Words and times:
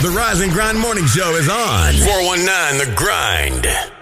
The 0.00 0.10
Rise 0.10 0.40
and 0.42 0.52
Grind 0.52 0.78
Morning 0.78 1.06
Show 1.06 1.34
is 1.34 1.48
on. 1.48 1.92
419 1.94 2.78
The 2.78 2.94
Grind. 2.94 3.97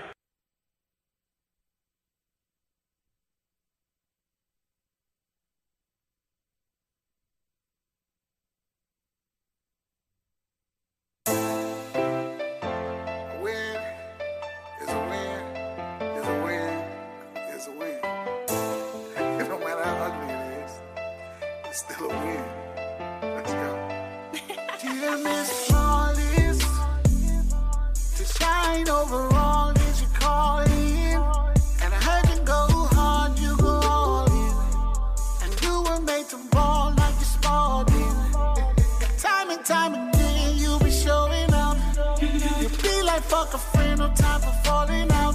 falling 44.67 45.11
out. 45.13 45.35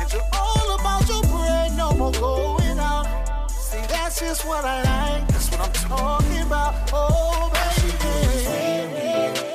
And 0.00 0.12
you're 0.12 0.30
all 0.32 0.68
about 0.78 1.02
your 1.08 1.22
bread, 1.32 1.76
no 1.76 1.92
more 2.00 2.12
going 2.12 2.78
out. 2.78 3.06
See, 3.50 3.84
that's 3.88 4.20
just 4.20 4.46
what 4.46 4.64
I 4.64 4.76
like. 4.92 5.28
That's 5.28 5.50
what 5.50 5.60
I'm 5.66 5.72
talking 5.72 6.42
about. 6.48 6.72
Oh, 6.92 7.50
baby. 7.54 8.14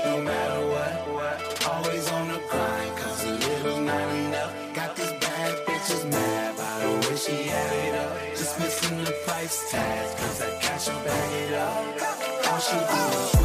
No 0.06 0.16
matter 0.30 0.61
what, 0.73 0.94
what, 1.16 1.38
always 1.72 2.06
on 2.11 2.28
the 2.33 2.39
grind, 2.50 2.91
cause 2.97 3.23
a 3.25 3.31
little's 3.31 3.80
not 3.80 4.08
enough. 4.22 4.53
Got 4.73 4.95
these 4.95 5.13
bad 5.23 5.52
bitches 5.66 6.03
mad 6.11 6.58
by 6.58 6.73
the 6.84 6.91
way 7.02 7.16
she 7.25 7.36
had 7.53 7.72
it 7.86 7.95
up. 8.03 8.11
Just 8.39 8.59
missing 8.59 9.03
the 9.03 9.16
price 9.25 9.72
tag, 9.72 10.17
cause 10.17 10.41
I 10.41 10.50
got 10.63 10.80
you 10.88 10.97
back 11.06 11.30
up. 11.66 12.52
All 12.52 12.59
she 12.59 12.78
do 12.91 13.39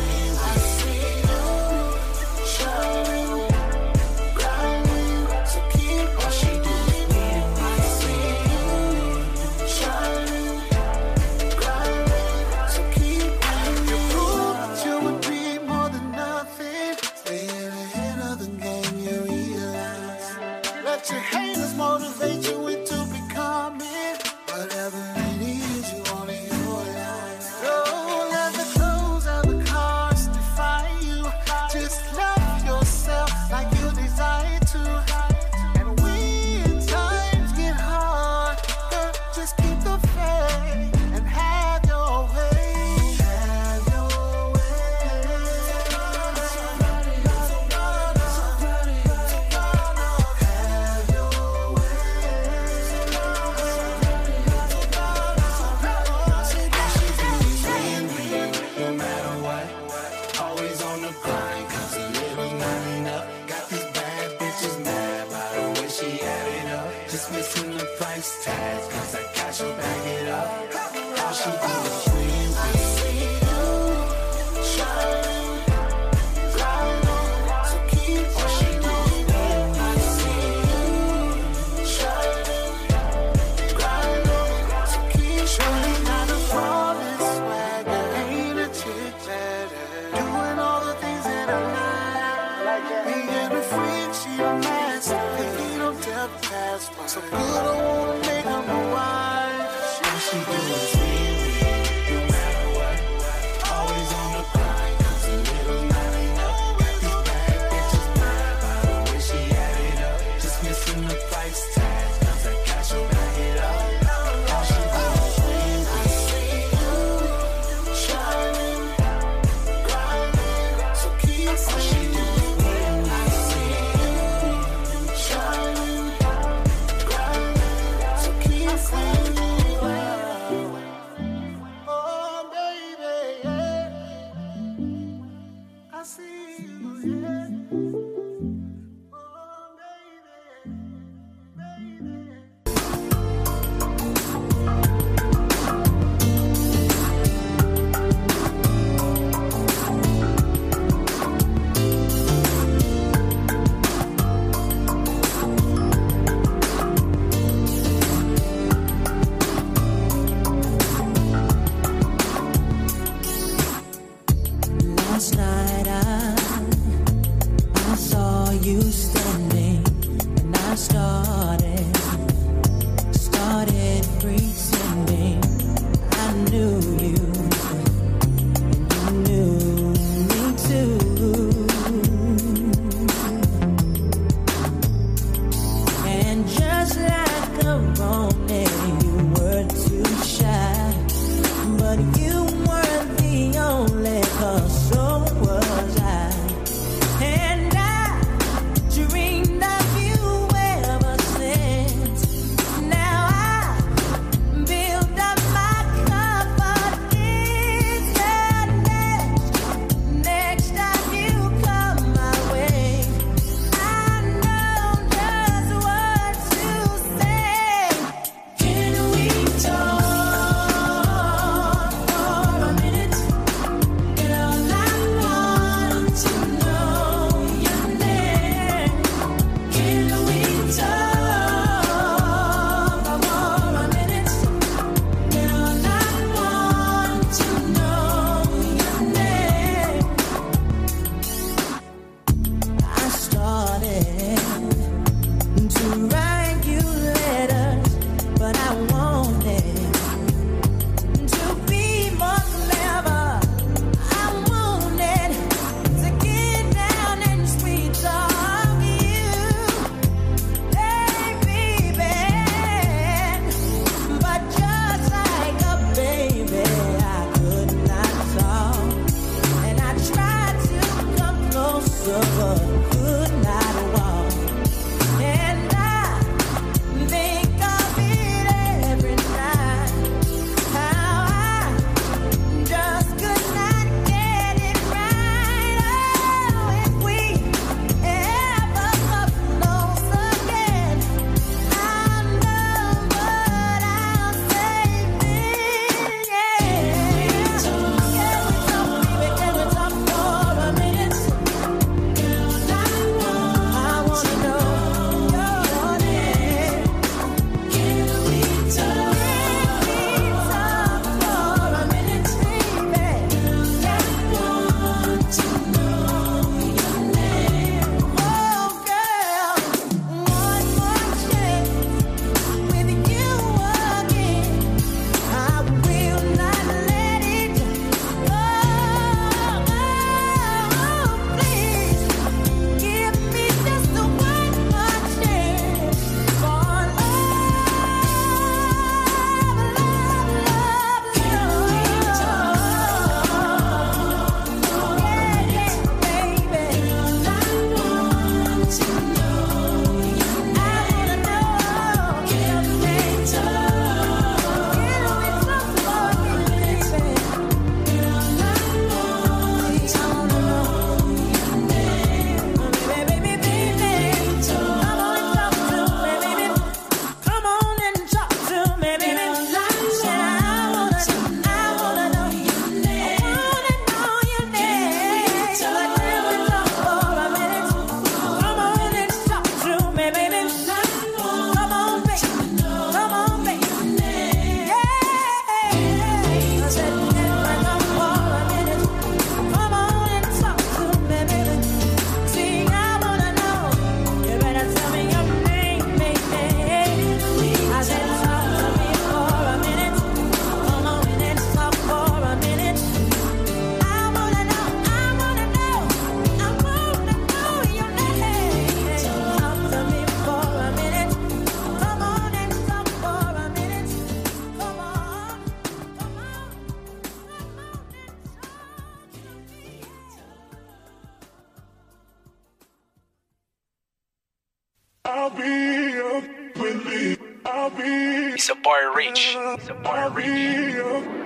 a 429.70 429.74
boy 429.74 430.08
reach. 430.14 430.76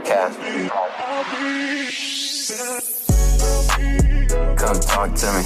Cass. 0.05 0.37
Come 4.57 4.81
talk 4.81 5.15
to 5.15 5.33
me. 5.33 5.43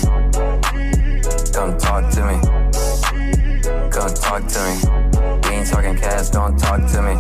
Come 1.53 1.79
talk 1.79 2.11
to 2.13 2.23
me. 2.27 2.37
Come 3.91 4.15
talk 4.15 4.47
to 4.47 4.61
me. 4.67 4.75
We 5.45 5.57
ain't 5.57 5.69
talking 5.69 5.97
cash, 5.97 6.29
don't 6.31 6.59
talk 6.59 6.81
to 6.93 7.03
me. 7.03 7.15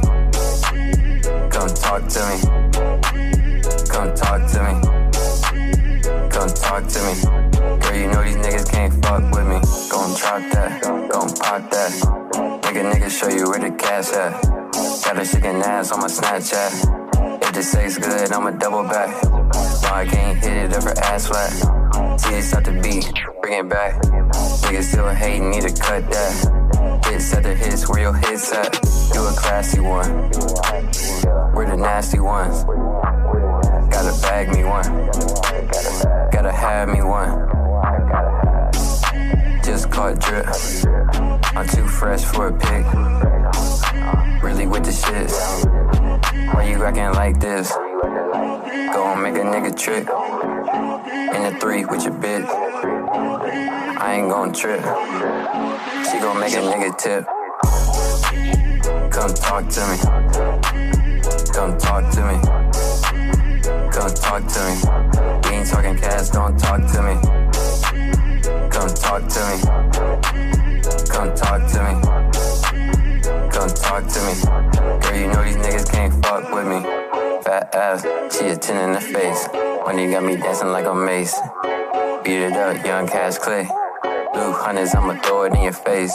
Come 1.50 1.68
talk 1.68 2.08
to 2.08 2.20
me. 2.28 2.36
Come 3.88 4.14
talk 4.14 4.50
to 4.52 4.58
me. 4.64 4.74
Come 6.30 6.48
talk 6.48 6.86
to 6.88 7.00
me. 7.06 7.14
Girl, 7.80 7.96
you 7.96 8.06
know 8.08 8.22
these 8.22 8.36
niggas 8.36 8.70
can't 8.70 9.04
fuck 9.04 9.22
with 9.32 9.46
me. 9.46 9.60
Gon' 9.90 10.16
drop 10.18 10.42
that, 10.52 10.82
gon' 10.82 11.34
pop 11.36 11.70
that. 11.70 11.92
Make 12.64 12.76
a 12.76 12.82
nigga 12.82 13.10
show 13.10 13.28
you 13.28 13.48
where 13.48 13.60
the 13.60 13.70
cash 13.76 14.12
at. 14.12 14.41
Shaking 15.24 15.62
ass 15.62 15.92
on 15.92 16.00
my 16.00 16.08
Snapchat. 16.08 17.42
If 17.42 17.52
the 17.52 17.62
sex 17.62 17.96
good, 17.96 18.32
I'ma 18.32 18.50
double 18.50 18.82
back. 18.82 19.22
No, 19.22 19.88
I 19.94 20.04
can't 20.04 20.36
hit 20.42 20.52
it 20.52 20.74
up 20.74 20.82
her 20.82 20.98
ass 20.98 21.28
flat. 21.28 22.18
See 22.20 22.34
it 22.34 22.42
start 22.42 22.64
the 22.64 22.72
beat, 22.82 23.08
bring 23.40 23.60
it 23.60 23.68
back. 23.68 24.02
Niggas 24.02 24.82
still 24.82 25.08
hating, 25.08 25.50
need 25.50 25.62
to 25.62 25.72
cut 25.80 26.10
that. 26.10 27.02
Hits 27.06 27.32
at 27.34 27.44
the 27.44 27.54
hits, 27.54 27.88
where 27.88 28.00
your 28.00 28.14
hits 28.14 28.52
at? 28.52 28.74
You 29.14 29.24
a 29.24 29.32
classy 29.36 29.78
one. 29.78 30.10
We're 31.54 31.70
the 31.70 31.76
nasty 31.76 32.18
ones. 32.18 32.64
Gotta 33.92 34.20
bag 34.22 34.48
me 34.48 34.64
one. 34.64 34.86
Gotta 36.32 36.50
have 36.50 36.88
me 36.88 37.00
one. 37.00 37.48
Just 39.62 39.88
caught 39.88 40.18
drip. 40.18 40.46
I'm 41.54 41.68
too 41.68 41.86
fresh 41.86 42.24
for 42.24 42.48
a 42.48 42.52
pic. 42.52 43.31
Really 44.62 44.78
with 44.78 44.84
the 44.84 44.92
shit. 44.92 45.30
Why 46.54 46.62
you 46.62 46.84
acting 46.84 47.12
like 47.14 47.40
this? 47.40 47.68
Go 47.72 49.12
and 49.12 49.22
make 49.24 49.34
a 49.34 49.38
nigga 49.38 49.76
trick. 49.76 50.06
In 51.34 51.42
the 51.42 51.58
three 51.60 51.84
with 51.84 52.04
your 52.04 52.14
bitch. 52.14 52.46
I 53.98 54.14
ain't 54.14 54.30
gon' 54.30 54.52
trip. 54.52 54.80
She 56.08 56.20
gon' 56.20 56.38
make 56.38 56.52
a 56.52 56.62
nigga 56.62 56.96
tip. 56.96 57.26
Come 59.10 59.34
talk 59.34 59.68
to 59.68 59.80
me. 59.90 59.98
Come 61.52 61.76
talk 61.78 62.12
to 62.14 62.22
me. 62.30 62.38
Come 63.90 64.14
talk 64.14 64.46
to 64.46 64.60
me. 64.68 64.74
We 65.50 65.56
ain't 65.56 65.68
talking 65.68 65.96
cash, 65.96 66.28
don't 66.28 66.56
talk 66.56 66.86
to 66.92 67.02
me. 67.02 67.14
Come 68.70 68.94
talk 68.94 69.26
to 69.26 69.40
me. 69.48 69.56
Come 71.10 71.34
talk 71.34 71.68
to 71.72 71.82
me. 71.82 72.01
Come 74.32 74.70
talk 74.70 74.72
to 74.72 74.80
me. 74.82 74.98
Girl, 75.00 75.16
you 75.20 75.26
know 75.28 75.44
these 75.44 75.56
niggas 75.56 75.90
can't 75.92 76.24
fuck 76.24 76.52
with 76.52 76.66
me. 76.66 76.80
Fat 77.42 77.74
ass, 77.74 78.02
she 78.34 78.46
a 78.46 78.56
10 78.56 78.88
in 78.88 78.92
the 78.94 79.00
face. 79.00 79.48
Money 79.84 80.10
got 80.10 80.24
me 80.24 80.36
dancing 80.36 80.68
like 80.68 80.86
a 80.86 80.94
mace. 80.94 81.34
Beat 82.24 82.40
it 82.40 82.52
up, 82.52 82.84
young 82.84 83.06
cash 83.06 83.36
clay. 83.38 83.64
Blue 84.32 84.52
hundreds, 84.52 84.94
I'ma 84.94 85.20
throw 85.20 85.44
it 85.44 85.54
in 85.54 85.62
your 85.62 85.72
face. 85.72 86.14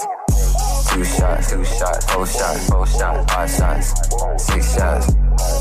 Two 0.90 1.04
shots, 1.04 1.52
two 1.52 1.64
shots, 1.66 2.12
four 2.12 2.26
shots, 2.26 2.70
four 2.70 2.88
shots, 2.88 3.32
five 3.34 3.50
shots, 3.52 4.44
six 4.44 4.74
shots. 4.76 5.14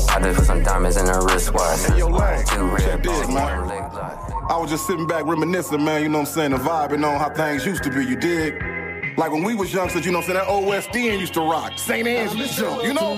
I 0.09 0.19
just 0.21 0.37
put 0.37 0.45
some 0.45 0.63
diamonds 0.63 0.97
in 0.97 1.05
her 1.05 1.21
wristwatch. 1.25 1.85
Hey, 1.85 1.99
yo, 1.99 2.07
Lang, 2.07 2.43
Two 2.45 2.75
check 2.77 2.87
red 2.87 3.03
this, 3.03 3.11
balls, 3.19 3.27
man. 3.33 3.59
one 3.59 3.67
leg 3.69 3.93
lock. 3.93 4.33
I 4.49 4.57
was 4.57 4.69
just 4.71 4.87
sitting 4.87 5.05
back 5.05 5.25
reminiscing, 5.25 5.83
man, 5.83 6.01
you 6.01 6.09
know 6.09 6.19
what 6.19 6.29
I'm 6.29 6.33
saying, 6.33 6.51
the 6.51 6.57
vibe 6.57 6.93
and 6.93 7.03
vibing 7.03 7.07
on 7.13 7.19
how 7.19 7.29
things 7.29 7.65
used 7.65 7.83
to 7.83 7.91
be, 7.91 8.05
you 8.05 8.15
dig? 8.15 8.53
Like 9.17 9.31
when 9.31 9.43
we 9.43 9.55
was 9.55 9.73
youngsters, 9.73 10.05
you 10.05 10.11
know 10.11 10.19
what 10.19 10.29
I'm 10.29 10.35
saying, 10.35 10.83
that 10.83 10.93
OSDN 10.93 11.19
used 11.19 11.33
to 11.33 11.41
rock. 11.41 11.79
St. 11.79 12.07
Angeles 12.07 12.55
jump, 12.55 12.83
you 12.83 12.93
know? 12.93 13.15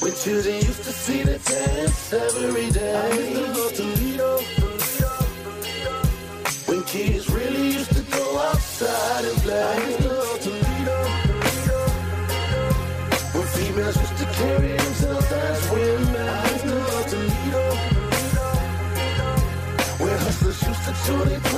When 0.00 0.14
children 0.14 0.54
used 0.54 0.82
to 0.84 0.92
see 0.92 1.22
the 1.24 1.38
dance 1.38 2.12
every 2.14 2.70
day. 2.70 3.34
When 6.64 6.82
kids 6.84 7.28
really 7.30 7.66
used 7.72 7.92
to 7.96 8.02
go 8.10 8.38
outside 8.38 9.24
and 9.26 9.36
play. 9.42 9.76
When 13.34 13.46
females 13.46 13.96
used 13.98 14.16
to 14.16 14.24
carry 14.24 14.68
themselves 14.68 15.32
as 15.32 15.70
women. 15.70 16.28
When 19.98 20.18
hustlers 20.18 20.62
used 20.62 20.84
to 20.84 20.92
chew 21.04 21.24
their 21.26 21.40
tongue 21.40 21.57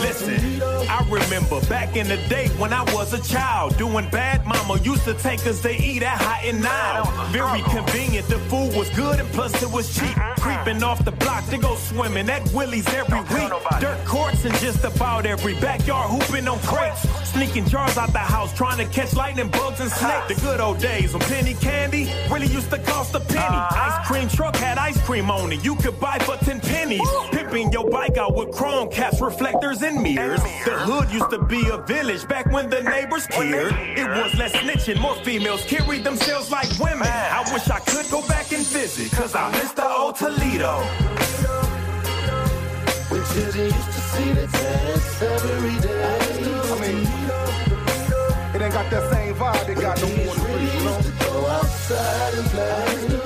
Listen, 0.00 0.62
I 0.88 1.06
remember 1.08 1.60
back 1.68 1.96
in 1.96 2.08
the 2.08 2.16
day 2.28 2.48
when 2.58 2.72
I 2.72 2.82
was 2.92 3.12
a 3.12 3.22
child, 3.22 3.76
doing 3.78 4.08
bad. 4.10 4.44
Mama 4.46 4.78
used 4.82 5.04
to 5.04 5.14
take 5.14 5.46
us 5.46 5.60
to 5.62 5.70
eat 5.70 6.02
at 6.02 6.20
Hot 6.20 6.44
and 6.44 6.60
Now. 6.62 7.04
Very 7.30 7.62
convenient, 7.62 8.26
the 8.28 8.38
food 8.50 8.74
was 8.74 8.90
good 8.90 9.20
and 9.20 9.28
plus 9.30 9.62
it 9.62 9.70
was 9.70 9.94
cheap. 9.94 10.16
Creeping 10.38 10.82
off 10.82 11.04
the 11.04 11.12
block 11.12 11.46
to 11.50 11.58
go 11.58 11.76
swimming 11.76 12.28
at 12.28 12.52
Willie's 12.52 12.88
every 12.88 13.20
week. 13.20 13.52
Dirt 13.80 14.04
courts 14.04 14.44
in 14.44 14.52
just 14.54 14.84
about 14.84 15.26
every 15.26 15.54
backyard, 15.54 16.10
hooping 16.10 16.48
on 16.48 16.58
crates. 16.60 17.08
Sneaking 17.30 17.66
jars 17.66 17.96
out 17.96 18.12
the 18.12 18.18
house, 18.18 18.52
trying 18.54 18.78
to 18.78 18.86
catch 18.86 19.14
lightning 19.14 19.48
bugs 19.48 19.80
and 19.80 19.90
snakes. 19.90 20.34
The 20.34 20.34
good 20.40 20.60
old 20.60 20.78
days 20.78 21.12
when 21.12 21.22
penny 21.22 21.54
candy 21.54 22.12
really 22.30 22.48
used 22.48 22.70
to 22.70 22.78
cost 22.78 23.14
a 23.14 23.20
penny. 23.20 23.56
Ice 23.56 24.06
cream 24.08 24.28
truck 24.28 24.56
had 24.56 24.78
ice 24.78 25.00
cream 25.06 25.30
on 25.30 25.52
it, 25.52 25.64
you 25.64 25.76
could 25.76 25.98
buy 26.00 26.18
for 26.18 26.36
10 26.36 26.60
pennies. 26.60 27.08
Pimping 27.30 27.72
your 27.72 27.88
bike 28.00 28.16
out 28.16 28.34
with 28.34 28.50
chrome 28.50 28.88
caps, 28.90 29.20
reflectors, 29.20 29.82
and 29.82 30.02
mirrors. 30.02 30.42
The 30.64 30.76
hood 30.88 31.10
used 31.10 31.28
to 31.30 31.42
be 31.44 31.68
a 31.68 31.76
village 31.82 32.26
back 32.26 32.46
when 32.46 32.70
the 32.70 32.82
neighbors 32.82 33.26
cared. 33.26 33.74
It 33.74 34.08
was 34.08 34.34
less 34.38 34.52
snitching, 34.52 34.98
more 34.98 35.16
females 35.16 35.66
carried 35.66 36.04
themselves 36.04 36.50
like 36.50 36.70
women. 36.78 37.06
I 37.06 37.42
wish 37.52 37.68
I 37.68 37.80
could 37.80 38.10
go 38.10 38.26
back 38.26 38.52
and 38.52 38.64
visit, 38.66 39.12
cause 39.12 39.34
I 39.34 39.50
miss 39.52 39.72
the 39.72 39.86
old 39.86 40.16
Toledo. 40.16 40.78
When 43.10 43.22
children 43.32 43.64
used 43.66 43.92
to 43.96 44.02
see 44.12 44.32
the 44.32 44.46
dance 44.46 45.22
every 45.22 45.76
day. 45.86 46.30
I 46.72 46.76
mean, 46.80 47.00
it 48.54 48.62
ain't 48.64 48.72
got 48.72 48.90
that 48.90 49.12
same 49.12 49.34
vibe 49.34 49.68
it 49.68 49.78
got 49.78 50.00
no 50.00 50.08
more 50.08 50.34
Kids 50.34 50.38
really 50.38 50.66
three, 50.66 50.78
you 50.78 50.84
know? 50.84 50.96
used 50.96 51.18
to 51.18 51.24
go 51.26 51.46
outside 51.46 52.34
and 52.34 52.46
play. 52.46 53.19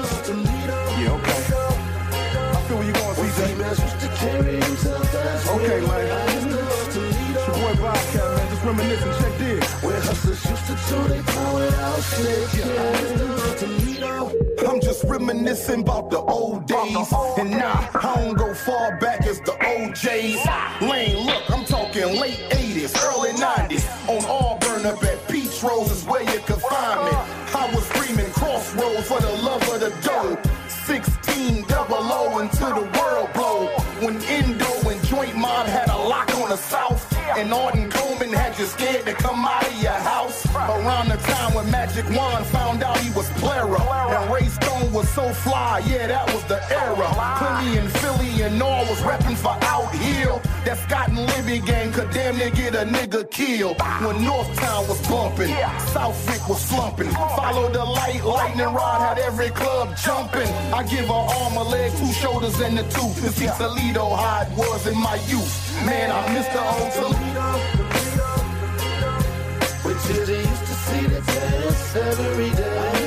Reminiscing. 8.76 9.12
Check 9.22 9.38
this. 9.38 9.82
When 9.82 10.02
hustlers 10.02 10.44
used 10.44 10.66
to 10.66 10.76
chew 10.88 11.08
their 11.08 11.22
tongue 11.22 11.54
without 11.54 11.98
snitching. 11.98 13.14
I'm 14.68 14.80
just 14.80 15.04
reminiscing 15.04 15.82
about 15.82 16.10
the 16.10 16.18
old 16.18 16.66
days. 16.66 17.12
And 17.38 17.50
nah, 17.50 17.86
I 17.94 18.14
don't 18.16 18.34
go 18.34 18.54
far 18.54 18.96
back 18.98 19.26
as 19.26 19.40
the 19.40 19.52
OJs. 19.52 20.80
Lane, 20.88 21.26
look, 21.26 21.50
I'm 21.50 21.64
talking 21.64 22.18
late 22.20 22.40
80s, 22.50 22.96
early 23.04 23.32
90s. 23.32 23.84
On 24.08 24.24
Auburn 24.24 24.86
up 24.86 25.02
at 25.04 25.28
Peach 25.28 25.62
Rose 25.62 25.90
is 25.90 26.04
where 26.04 26.22
you 26.22 26.40
could 26.40 26.60
find 26.60 27.04
me. 27.04 27.12
I 27.54 27.70
was 27.74 27.86
screaming 27.86 28.30
crossroads 28.32 29.06
for 29.06 29.20
the 29.20 29.32
love 29.42 29.62
of 29.68 29.80
the 29.80 29.90
dough. 30.02 30.38
16 30.68 31.64
double 31.68 31.96
O 31.96 32.38
until 32.38 32.74
the 32.74 32.98
world 32.98 33.32
blow. 33.34 33.68
When 34.00 34.20
Indo 34.22 34.88
and 34.88 35.04
Joint 35.04 35.36
Mob 35.36 35.66
had 35.66 35.88
a 35.88 35.96
lock 35.96 36.34
on 36.36 36.48
the 36.48 36.56
south. 36.56 37.14
And 37.36 37.52
had 37.52 37.83
you 38.64 38.70
scared 38.70 39.04
to 39.04 39.12
come 39.14 39.44
out 39.44 39.66
of 39.66 39.82
your 39.82 39.92
house. 39.92 40.46
Around 40.54 41.08
the 41.08 41.16
time 41.16 41.54
when 41.54 41.70
Magic 41.70 42.06
Wand 42.16 42.46
found 42.46 42.82
out 42.82 42.96
he 42.98 43.10
was 43.10 43.28
Clara. 43.40 43.80
And 44.14 44.32
Ray 44.32 44.46
Stone 44.48 44.92
was 44.92 45.08
so 45.10 45.32
fly, 45.32 45.82
yeah, 45.86 46.06
that 46.06 46.32
was 46.32 46.42
the 46.44 46.60
era. 46.72 47.06
Philly 47.40 47.78
and 47.78 47.90
Philly 48.00 48.42
and 48.42 48.62
all 48.62 48.84
was 48.86 49.00
repping 49.00 49.36
for 49.36 49.56
Out 49.72 49.94
Hill. 49.94 50.40
That 50.64 50.78
Scott 50.78 51.08
and 51.08 51.26
Libby 51.26 51.58
gang 51.66 51.92
could 51.92 52.10
damn 52.10 52.38
near 52.38 52.50
get 52.50 52.74
a 52.74 52.84
nigga 52.86 53.30
killed. 53.30 53.76
When 54.04 54.16
Northtown 54.24 54.88
was 54.88 55.00
bumping, 55.08 55.52
Southwyck 55.92 56.48
was 56.48 56.60
slumping. 56.60 57.10
Follow 57.10 57.70
the 57.70 57.84
light, 57.84 58.24
lightning 58.24 58.72
rod 58.72 59.00
had 59.00 59.18
every 59.18 59.50
club 59.50 59.94
jumping. 59.96 60.48
I 60.72 60.82
give 60.84 61.06
her 61.06 61.24
arm, 61.38 61.56
a 61.56 61.62
leg, 61.64 61.92
two 61.98 62.12
shoulders, 62.12 62.58
and 62.60 62.78
the 62.78 62.84
tooth. 62.84 63.16
To 63.24 63.28
see 63.30 63.48
Toledo 63.58 64.14
how 64.14 64.42
it 64.42 64.56
was 64.56 64.86
in 64.86 64.96
my 64.98 65.16
youth. 65.26 65.52
Man, 65.84 66.10
I 66.10 66.32
miss 66.32 66.46
the 66.48 66.62
old 66.64 66.92
Toledo. 66.92 67.33
See 70.86 71.06
the 71.06 71.20
dance 71.20 71.96
every 71.96 72.50
day. 72.50 73.04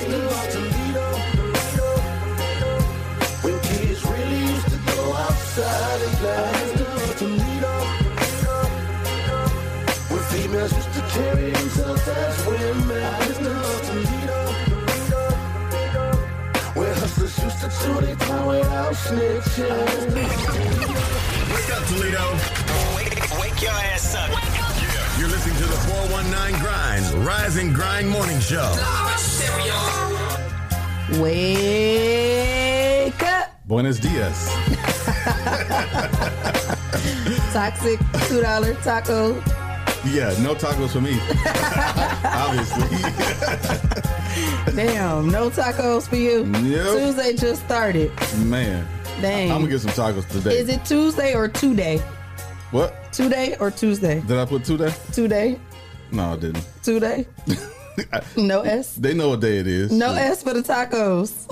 When 3.43 3.57
kids 3.67 4.01
really 4.05 4.39
used 4.51 4.69
to 4.74 4.79
go 4.91 5.13
outside 5.25 6.01
and 6.07 6.15
play. 6.22 6.51
When 10.12 10.24
females 10.31 10.74
used 10.79 10.93
to 10.98 11.01
carry 11.15 11.51
themselves 11.51 12.07
as 12.07 12.36
women. 12.48 13.27
When 16.77 16.93
hustlers 17.01 17.38
used 17.46 17.60
to 17.63 17.69
chew 17.79 17.98
their 18.05 18.15
tongue 18.15 18.48
without 18.48 18.93
snitching. 18.93 20.13
Wake 21.53 21.72
up, 21.75 21.84
Toledo. 21.89 22.25
Wake 22.96 23.17
Wake 23.41 23.62
your 23.62 23.77
ass 23.93 24.15
up. 24.15 24.56
To 25.67 25.74
the 25.74 25.79
419 25.79 26.62
Grinds 26.62 27.13
Rise 27.27 27.57
and 27.57 27.75
Grind 27.75 28.07
Morning 28.07 28.39
Show. 28.39 28.71
Wake 31.21 33.21
up. 33.24 33.50
Buenos 33.67 34.00
dias. 34.00 34.47
Toxic 37.51 38.00
$2 38.00 38.81
taco. 38.81 39.33
Yeah, 40.05 40.33
no 40.41 40.55
tacos 40.55 40.91
for 40.91 41.01
me. 41.01 41.19
Obviously. 42.24 42.88
Damn, 44.74 45.29
no 45.29 45.50
tacos 45.50 46.07
for 46.07 46.15
you. 46.15 46.45
Nope. 46.45 46.97
Tuesday 46.97 47.36
just 47.36 47.62
started. 47.65 48.09
Man. 48.38 48.88
Dang. 49.19 49.51
I'm 49.51 49.57
gonna 49.63 49.71
get 49.71 49.81
some 49.81 49.91
tacos 49.91 50.25
today. 50.29 50.59
Is 50.59 50.69
it 50.69 50.86
Tuesday 50.86 51.36
or 51.36 51.50
today? 51.50 52.01
What? 52.71 53.12
Today 53.13 53.55
or 53.59 53.71
Tuesday? 53.71 54.21
Did 54.21 54.38
I 54.38 54.45
put 54.45 54.65
two 54.65 54.77
day? 54.77 54.93
Today? 55.13 55.59
No, 56.12 56.33
I 56.33 56.36
didn't. 56.38 56.67
Today? 56.83 57.25
No 58.38 58.62
S? 58.62 58.93
They 58.93 59.15
know 59.15 59.29
what 59.29 59.39
day 59.39 59.57
it 59.57 59.65
is. 59.65 59.91
No 59.91 60.13
S 60.13 60.43
for 60.43 60.53
the 60.53 60.62
tacos. 60.62 61.47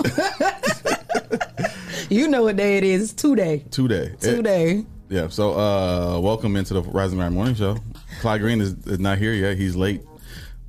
you 2.08 2.28
know 2.28 2.44
what 2.44 2.54
day 2.56 2.76
it 2.78 2.84
is. 2.84 3.02
It's 3.02 3.12
today. 3.20 3.64
Two 3.72 3.88
day. 3.88 4.14
Today. 4.20 4.86
Yeah. 5.08 5.26
So, 5.26 5.58
uh, 5.58 6.20
welcome 6.20 6.54
into 6.54 6.74
the 6.74 6.82
Rising 6.82 7.18
Grind 7.18 7.34
Morning 7.34 7.56
Show. 7.56 7.76
Clyde 8.20 8.40
Green 8.42 8.60
is, 8.60 8.74
is 8.86 9.00
not 9.00 9.18
here 9.18 9.32
yet. 9.32 9.56
He's 9.56 9.74
late. 9.74 10.02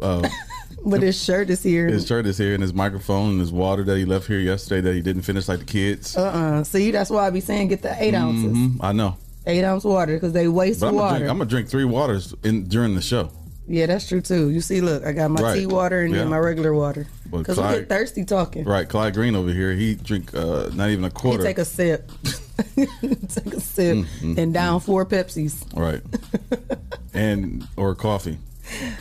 Uh, 0.01 0.27
But 0.83 1.01
his 1.01 1.21
shirt 1.21 1.49
is 1.49 1.61
here. 1.61 1.87
his 1.87 2.07
shirt 2.07 2.25
is 2.25 2.37
here, 2.37 2.53
and 2.53 2.61
his 2.63 2.73
microphone 2.73 3.31
and 3.31 3.39
his 3.39 3.51
water 3.51 3.83
that 3.83 3.97
he 3.97 4.05
left 4.05 4.25
here 4.25 4.39
yesterday 4.39 4.79
that 4.81 4.93
he 4.95 5.01
didn't 5.01 5.23
finish 5.23 5.47
like 5.49 5.59
the 5.59 5.65
kids. 5.65 6.15
Uh-uh. 6.15 6.63
See, 6.63 6.91
that's 6.91 7.09
why 7.09 7.27
I 7.27 7.29
be 7.29 7.41
saying 7.41 7.67
get 7.67 7.81
the 7.81 7.93
eight 8.01 8.13
ounces. 8.15 8.55
Mhm, 8.57 8.77
I 8.81 8.93
know. 8.93 9.17
Eight 9.47 9.63
ounce 9.63 9.83
water 9.83 10.13
because 10.13 10.33
they 10.33 10.47
waste 10.47 10.81
But 10.81 10.87
I'm 10.89 10.93
gonna, 10.95 11.03
water. 11.05 11.17
drink, 11.19 11.31
I'm 11.31 11.37
gonna 11.39 11.49
drink 11.49 11.69
three 11.69 11.85
waters 11.85 12.35
in 12.43 12.65
during 12.65 12.93
the 12.95 13.01
show. 13.01 13.31
yeah, 13.67 13.85
that's 13.87 14.07
true 14.07 14.21
too. 14.21 14.49
You 14.49 14.61
see, 14.61 14.81
look, 14.81 15.05
I 15.05 15.11
got 15.13 15.31
my 15.31 15.41
Right. 15.41 15.59
tea 15.59 15.65
water 15.65 16.01
and 16.01 16.13
Yeah. 16.13 16.19
then 16.21 16.29
my 16.29 16.37
regular 16.37 16.73
water. 16.73 17.07
Because 17.31 17.57
we 17.57 17.63
get 17.63 17.89
thirsty 17.89 18.23
talking. 18.25 18.63
Right, 18.65 18.87
Clyde 18.87 19.13
Green 19.13 19.35
over 19.35 19.51
here. 19.51 19.73
He 19.73 19.95
drink 19.95 20.33
uh, 20.35 20.69
not 20.73 20.89
even 20.89 21.03
a 21.05 21.09
quarter. 21.09 21.39
He 21.39 21.47
take 21.47 21.57
a 21.57 21.65
sip. 21.65 22.09
take 22.75 23.53
a 23.53 23.59
sip 23.59 23.97
Mm, 24.21 24.37
and 24.37 24.53
down 24.53 24.79
four 24.79 25.05
Pepsis. 25.05 25.55
right, 25.75 26.01
and 27.13 27.67
or 27.77 27.95
coffee. 27.95 28.37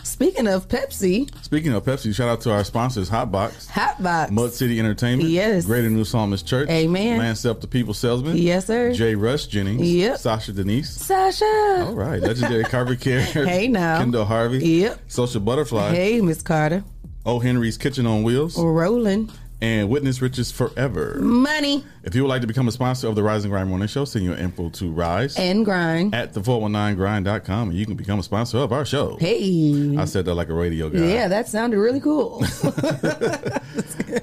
Speaking 0.02 0.46
of 0.46 0.68
Pepsi, 0.68 1.28
Speaking 1.44 1.72
of 1.72 1.84
Pepsi, 1.84 2.14
shout 2.14 2.28
out 2.28 2.40
to 2.42 2.52
our 2.52 2.64
sponsors, 2.64 3.10
Hotbox, 3.10 3.68
Hotbox. 3.68 4.30
Mud 4.30 4.52
City 4.52 4.78
Entertainment, 4.78 5.28
Yes. 5.28 5.66
Greater 5.66 5.90
New 5.90 6.04
Psalmist 6.04 6.46
Church, 6.46 6.68
Amen. 6.68 7.18
Man 7.18 7.34
Self 7.36 7.60
the 7.60 7.66
People 7.66 7.92
Salesman, 7.94 8.36
Yes, 8.36 8.66
sir. 8.66 8.92
Jay 8.92 9.14
Rush 9.14 9.46
Jennings, 9.46 9.82
Yep. 9.82 10.18
Sasha 10.18 10.52
Denise. 10.52 10.90
Sasha. 10.90 11.44
All 11.86 11.94
right, 11.94 12.20
Legendary 12.22 12.64
Carver 12.70 12.96
Care. 12.96 13.20
Hey, 13.20 13.68
now. 13.68 13.98
Kendall 13.98 14.24
Harvey. 14.24 14.58
Yep. 14.66 15.00
Social 15.08 15.40
Butterfly. 15.40 15.90
Hey, 15.94 16.20
Miss 16.20 16.42
Carter. 16.42 16.84
Oh 17.24 17.40
Henry's 17.40 17.76
Kitchen 17.76 18.06
on 18.06 18.22
Wheels. 18.22 18.56
Rolling. 18.56 19.30
And 19.60 19.88
Witness 19.88 20.20
Riches 20.20 20.50
Forever. 20.52 21.16
Money 21.20 21.82
If 22.04 22.14
you 22.14 22.22
would 22.22 22.28
like 22.28 22.42
to 22.42 22.46
become 22.46 22.68
a 22.68 22.72
sponsor 22.72 23.08
of 23.08 23.14
the 23.14 23.22
Rise 23.22 23.44
and 23.44 23.50
Grind 23.50 23.68
Morning 23.70 23.88
Show, 23.88 24.04
send 24.04 24.24
your 24.24 24.36
info 24.36 24.68
to 24.70 24.90
Rise 24.90 25.38
and 25.38 25.64
grind. 25.64 26.14
at 26.14 26.34
the419grind.com 26.34 27.70
and 27.70 27.78
you 27.78 27.86
can 27.86 27.94
become 27.96 28.18
a 28.18 28.22
sponsor 28.22 28.58
of 28.58 28.72
our 28.72 28.84
show. 28.84 29.16
Hey. 29.16 29.96
I 29.96 30.04
said 30.04 30.26
that 30.26 30.34
like 30.34 30.50
a 30.50 30.54
radio 30.54 30.90
guy. 30.90 30.98
Yeah, 30.98 31.28
that 31.28 31.48
sounded 31.48 31.78
really 31.78 32.00
cool. 32.00 32.44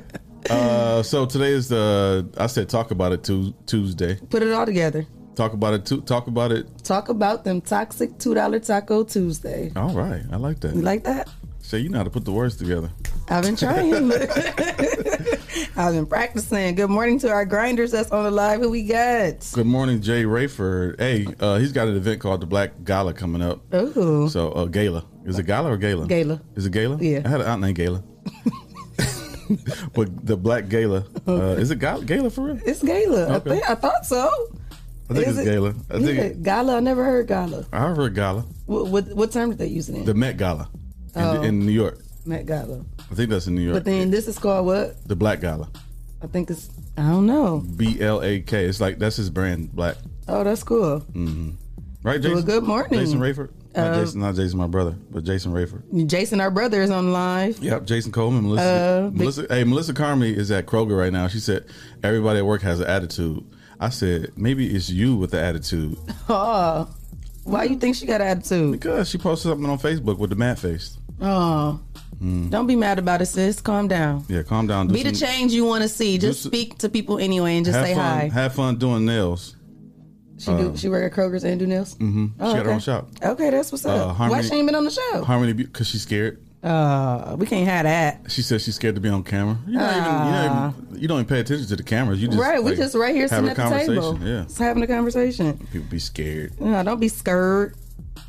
Uh, 0.49 1.01
so 1.01 1.25
today 1.25 1.51
is 1.51 1.69
the 1.69 2.27
I 2.37 2.47
said 2.47 2.67
talk 2.67 2.91
about 2.91 3.13
it 3.13 3.23
tu- 3.23 3.53
Tuesday. 3.65 4.19
Put 4.29 4.43
it 4.43 4.51
all 4.51 4.65
together. 4.65 5.07
Talk 5.35 5.53
about 5.53 5.73
it. 5.73 5.85
Tu- 5.85 6.01
talk 6.01 6.27
about 6.27 6.51
it. 6.51 6.67
Talk 6.83 7.07
about 7.09 7.45
them 7.45 7.61
toxic 7.61 8.17
$2 8.17 8.65
Taco 8.67 9.03
Tuesday. 9.05 9.71
All 9.75 9.93
right, 9.93 10.21
I 10.31 10.35
like 10.35 10.59
that. 10.59 10.75
You 10.75 10.81
like 10.81 11.05
that? 11.05 11.29
Say 11.73 11.79
you 11.79 11.89
know 11.89 11.97
how 11.97 12.03
to 12.03 12.11
put 12.11 12.23
the 12.23 12.31
words 12.31 12.55
together. 12.55 12.91
I've 13.29 13.41
been 13.41 13.55
trying. 13.55 13.95
I've 15.75 15.93
been 15.95 16.05
practicing. 16.05 16.75
Good 16.75 16.91
morning 16.91 17.17
to 17.17 17.31
our 17.31 17.45
grinders 17.45 17.89
that's 17.89 18.11
on 18.11 18.25
the 18.25 18.29
live. 18.29 18.59
Who 18.59 18.69
we 18.69 18.83
got? 18.83 19.49
Good 19.55 19.65
morning, 19.65 19.99
Jay 19.99 20.23
Rayford. 20.23 20.99
Hey, 20.99 21.25
uh, 21.39 21.57
he's 21.57 21.71
got 21.71 21.87
an 21.87 21.95
event 21.95 22.21
called 22.21 22.41
the 22.41 22.45
Black 22.45 22.83
Gala 22.83 23.11
coming 23.11 23.41
up. 23.41 23.61
Oh, 23.71 24.27
So 24.27 24.51
uh, 24.51 24.65
Gala 24.65 25.03
is 25.25 25.39
it 25.39 25.47
Gala 25.47 25.71
or 25.71 25.77
Gala? 25.77 26.05
Gala. 26.05 26.39
Is 26.55 26.67
it 26.67 26.73
Gala? 26.73 26.99
Yeah. 27.01 27.23
I 27.25 27.27
had 27.27 27.41
an 27.41 27.47
aunt 27.47 27.61
named 27.63 27.75
Gala. 27.75 28.03
but 29.95 30.27
the 30.27 30.37
Black 30.37 30.69
Gala 30.69 31.05
uh, 31.27 31.55
is 31.57 31.71
it 31.71 31.79
Gala, 31.79 32.05
Gala 32.05 32.29
for 32.29 32.41
real? 32.43 32.59
it's 32.63 32.83
Gala. 32.83 33.29
I, 33.31 33.35
Okay. 33.37 33.49
think, 33.49 33.67
I 33.67 33.73
thought 33.73 34.05
so. 34.05 34.29
I 35.09 35.13
think 35.15 35.27
Is 35.27 35.39
it's 35.39 35.47
it? 35.47 35.51
Gala. 35.51 35.69
I 35.89 35.93
think 35.99 36.17
Yeah, 36.19 36.27
Gala. 36.39 36.77
I 36.77 36.81
never 36.81 37.03
heard 37.03 37.25
Gala. 37.25 37.65
I 37.73 37.79
heard 37.95 38.13
Gala. 38.13 38.41
What, 38.67 38.89
what, 38.89 39.07
what 39.15 39.31
term 39.31 39.49
did 39.49 39.57
they 39.57 39.65
use 39.65 39.89
it 39.89 39.95
in? 39.95 40.05
The 40.05 40.13
Met 40.13 40.37
Gala 40.37 40.69
in, 41.15 41.21
Oh. 41.23 41.41
in 41.41 41.65
New 41.65 41.71
York. 41.71 41.99
Met 42.25 42.45
Gala. 42.45 42.83
I 43.11 43.15
think 43.15 43.29
that's 43.29 43.47
in 43.47 43.55
New 43.55 43.61
York. 43.61 43.75
But 43.75 43.85
then 43.85 44.09
this 44.11 44.27
is 44.27 44.39
called 44.39 44.65
what? 44.65 45.07
the 45.07 45.15
Black 45.15 45.41
Gala. 45.41 45.69
I 46.21 46.27
think 46.27 46.49
it's, 46.49 46.69
I 46.97 47.01
don't 47.09 47.25
know. 47.25 47.59
B 47.75 47.99
L 48.01 48.21
A 48.23 48.39
K. 48.39 48.65
It's 48.65 48.79
like 48.79 48.97
that's 48.97 49.17
his 49.17 49.29
brand, 49.29 49.73
Black. 49.75 49.97
Oh, 50.29 50.43
that's 50.43 50.63
cool. 50.63 51.03
Right, 52.03 52.21
Jason? 52.21 52.33
Well, 52.35 52.43
good 52.43 52.63
morning. 52.63 52.99
Jason 52.99 53.19
Rayford? 53.19 53.49
Not 53.75 53.87
Uh, 53.93 54.03
Jason, 54.03 54.21
not 54.21 54.35
Jason, 54.35 54.57
my 54.59 54.67
brother, 54.67 54.95
but 55.09 55.23
Jason 55.23 55.51
Rayford. 55.51 56.07
Jason, 56.07 56.39
our 56.41 56.51
brother, 56.51 56.81
is 56.81 56.89
on 56.91 57.11
live. 57.11 57.59
Yep, 57.59 57.85
Jason 57.85 58.11
Coleman, 58.11 58.43
Melissa. 58.43 58.63
Uh, 59.07 59.11
Melissa 59.13 59.45
hey, 59.49 59.63
Melissa 59.63 59.93
Carmi 59.93 60.33
is 60.35 60.51
at 60.51 60.65
Kroger 60.65 60.97
right 60.97 61.11
now. 61.11 61.27
She 61.27 61.39
said 61.39 61.65
everybody 62.03 62.39
at 62.39 62.45
work 62.45 62.61
has 62.61 62.79
an 62.79 62.87
attitude. 62.87 63.43
I 63.79 63.89
said 63.89 64.31
maybe 64.37 64.73
it's 64.73 64.89
you 64.89 65.15
with 65.15 65.31
the 65.31 65.41
attitude 65.41 65.97
Oh, 66.29 66.87
why 67.43 67.63
you 67.65 67.75
think 67.77 67.95
she 67.95 68.05
got 68.05 68.21
attitude? 68.21 68.71
because 68.73 69.09
she 69.09 69.17
posted 69.17 69.49
something 69.51 69.69
on 69.69 69.77
Facebook 69.79 70.17
with 70.17 70.29
the 70.29 70.35
mad 70.35 70.59
face. 70.59 70.97
Oh, 71.21 71.79
don't 72.49 72.67
be 72.67 72.75
mad 72.75 72.99
about 72.99 73.21
it, 73.21 73.25
sis. 73.25 73.59
Calm 73.61 73.87
down. 73.87 74.23
Yeah, 74.29 74.43
calm 74.43 74.65
down. 74.67 74.87
Do 74.87 74.93
Be 74.93 75.03
the 75.03 75.11
change 75.11 75.51
you 75.51 75.65
want 75.65 75.81
to 75.83 75.89
see. 75.89 76.17
Just 76.17 76.43
some- 76.43 76.51
speak 76.51 76.77
to 76.79 76.89
people 76.89 77.19
anyway 77.19 77.57
and 77.57 77.65
just 77.65 77.77
say 77.79 77.93
fun. 77.95 78.03
hi. 78.03 78.29
Have 78.33 78.53
fun 78.55 78.77
doing 78.77 79.05
nails. 79.05 79.55
She 80.37 80.51
do. 80.51 80.75
She 80.75 80.89
work 80.89 81.11
at 81.11 81.17
Kroger's 81.17 81.43
and 81.43 81.59
do 81.59 81.67
nails. 81.67 81.93
hmm 81.95 82.27
Oh, 82.39 82.49
she 82.51 82.55
got 82.55 82.55
her 82.55 82.61
okay. 82.63 82.71
own 82.73 82.79
shop. 82.79 83.09
Okay, 83.23 83.49
that's 83.49 83.71
what's 83.71 83.85
up. 83.85 83.91
Uh, 83.99 84.07
Why 84.07 84.13
Harmony- 84.13 84.43
she 84.47 84.55
ain't 84.55 84.65
been 84.67 84.75
on 84.75 84.83
the 84.85 84.91
show? 84.91 85.23
Harmony, 85.23 85.53
because 85.53 85.87
she's 85.87 86.01
scared. 86.01 86.41
Uh, 86.63 87.35
we 87.37 87.45
can't 87.45 87.67
have 87.67 87.83
that. 87.83 88.31
She 88.31 88.41
said 88.41 88.61
she's 88.61 88.75
scared 88.75 88.95
to 88.95 89.01
be 89.01 89.09
on 89.09 89.23
camera. 89.23 89.57
You're 89.67 89.81
not 89.81 89.97
even, 89.97 90.07
you, 90.07 90.33
don't 90.33 90.87
even, 90.89 91.01
you 91.01 91.07
don't 91.09 91.17
even 91.17 91.27
pay 91.27 91.39
attention 91.41 91.67
to 91.67 91.75
the 91.75 91.83
cameras. 91.83 92.21
You 92.21 92.29
just 92.29 92.39
right, 92.39 92.63
we 92.63 92.71
like, 92.71 92.79
just 92.79 92.95
right 92.95 93.13
here 93.13 93.27
sitting 93.27 93.49
at 93.49 93.57
the 93.57 93.69
table. 93.69 94.17
Yeah, 94.21 94.43
just 94.43 94.59
having 94.59 94.81
a 94.81 94.87
conversation. 94.87 95.57
people 95.71 95.87
be 95.89 95.99
scared. 95.99 96.59
No, 96.61 96.81
don't 96.83 97.01
be 97.01 97.09
scared. 97.09 97.75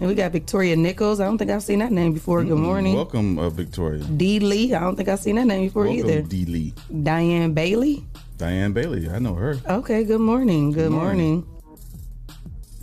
And 0.00 0.08
we 0.08 0.16
got 0.16 0.32
Victoria 0.32 0.74
Nichols. 0.74 1.20
I 1.20 1.24
don't 1.26 1.38
think 1.38 1.52
I've 1.52 1.62
seen 1.62 1.78
that 1.78 1.92
name 1.92 2.12
before. 2.12 2.42
Good 2.42 2.58
morning. 2.58 2.96
Welcome, 2.96 3.38
uh, 3.38 3.50
Victoria. 3.50 4.02
Dee 4.02 4.40
Lee. 4.40 4.74
I 4.74 4.80
don't 4.80 4.96
think 4.96 5.08
I've 5.08 5.20
seen 5.20 5.36
that 5.36 5.46
name 5.46 5.66
before 5.68 5.84
Welcome, 5.84 6.10
either. 6.10 6.22
D. 6.22 6.44
Lee. 6.46 6.74
Diane 7.04 7.52
Bailey. 7.52 8.04
Diane 8.36 8.72
Bailey. 8.72 9.08
I 9.08 9.20
know 9.20 9.34
her. 9.34 9.56
Okay, 9.68 10.02
good 10.02 10.20
morning. 10.20 10.72
Good, 10.72 10.90
morning. 10.90 11.34
morning. 11.34 11.53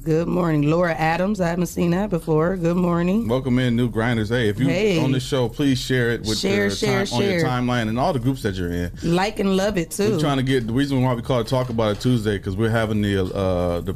Good 0.03 0.27
morning. 0.27 0.63
Laura 0.63 0.93
Adams. 0.95 1.39
I 1.39 1.49
haven't 1.49 1.67
seen 1.67 1.91
that 1.91 2.09
before. 2.09 2.57
Good 2.57 2.75
morning. 2.75 3.27
Welcome 3.27 3.59
in, 3.59 3.75
new 3.75 3.87
grinders. 3.87 4.29
Hey, 4.29 4.49
if 4.49 4.59
you 4.59 4.67
Hey. 4.67 4.97
on 4.97 5.11
the 5.11 5.19
show, 5.19 5.47
please 5.47 5.79
share 5.79 6.09
it 6.09 6.21
with 6.21 6.39
Share, 6.39 6.55
your 6.63 6.69
share, 6.71 7.05
time, 7.05 7.17
on 7.21 7.29
your 7.29 7.43
timeline 7.43 7.87
and 7.87 7.99
all 7.99 8.11
the 8.11 8.17
groups 8.17 8.41
that 8.41 8.55
you're 8.55 8.71
in. 8.71 8.91
Like 9.03 9.39
and 9.39 9.55
love 9.55 9.77
it 9.77 9.91
too. 9.91 10.13
We're 10.13 10.19
trying 10.19 10.37
to 10.37 10.43
get 10.43 10.65
the 10.65 10.73
reason 10.73 11.03
why 11.03 11.13
we 11.13 11.21
call 11.21 11.39
it 11.41 11.47
Talk 11.47 11.69
About 11.69 11.97
It 11.97 11.99
Tuesday 12.01 12.37
because 12.37 12.55
we're 12.57 12.71
having 12.71 13.03
the 13.03 13.21
uh, 13.35 13.81
the 13.81 13.95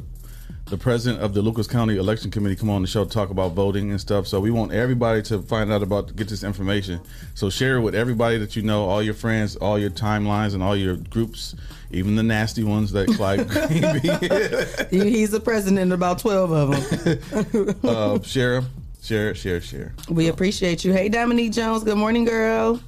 the 0.67 0.77
president 0.77 1.21
of 1.21 1.33
the 1.33 1.41
Lucas 1.41 1.67
County 1.67 1.95
Election 1.97 2.31
Committee 2.31 2.55
come 2.55 2.71
on 2.71 2.81
the 2.81 2.87
show 2.87 3.03
to 3.03 3.09
talk 3.09 3.29
about 3.29 3.51
voting 3.51 3.91
and 3.91 4.01
stuff. 4.01 4.25
So 4.25 4.39
we 4.39 4.49
want 4.49 4.71
everybody 4.71 5.21
to 5.23 5.41
find 5.43 5.71
out 5.71 5.83
about 5.83 6.15
get 6.15 6.27
this 6.27 6.43
information. 6.43 7.01
So 7.35 7.51
share 7.51 7.77
it 7.77 7.81
with 7.81 7.93
everybody 7.93 8.39
that 8.39 8.55
you 8.55 8.63
know, 8.63 8.85
all 8.85 9.01
your 9.03 9.13
friends, 9.13 9.55
all 9.57 9.77
your 9.77 9.91
timelines, 9.91 10.55
and 10.55 10.63
all 10.63 10.75
your 10.75 10.95
groups, 10.95 11.55
even 11.91 12.15
the 12.15 12.23
nasty 12.23 12.63
ones 12.63 12.91
that 12.93 13.07
Clyde 13.09 13.47
Green 14.89 15.13
He's 15.13 15.29
the 15.29 15.39
president 15.39 15.91
of 15.91 15.99
about 15.99 16.17
12 16.19 16.51
of 16.51 16.71
them. 17.53 17.75
uh, 17.83 18.21
share 18.23 18.63
share 19.03 19.35
share, 19.35 19.61
share. 19.61 19.93
we 20.09 20.29
appreciate 20.29 20.83
you. 20.83 20.93
Hey, 20.93 21.09
Dominique 21.09 21.51
Jones. 21.51 21.83
Good 21.83 21.97
morning, 21.97 22.25
girl. 22.25 22.81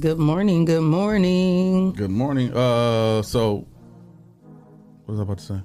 Good 0.00 0.18
morning. 0.18 0.64
Good 0.64 0.80
morning. 0.80 1.92
Good 1.92 2.10
morning. 2.10 2.56
Uh, 2.56 3.20
so 3.20 3.66
what 5.04 5.12
was 5.12 5.20
I 5.20 5.22
about 5.24 5.38
to 5.38 5.44
say? 5.44 5.60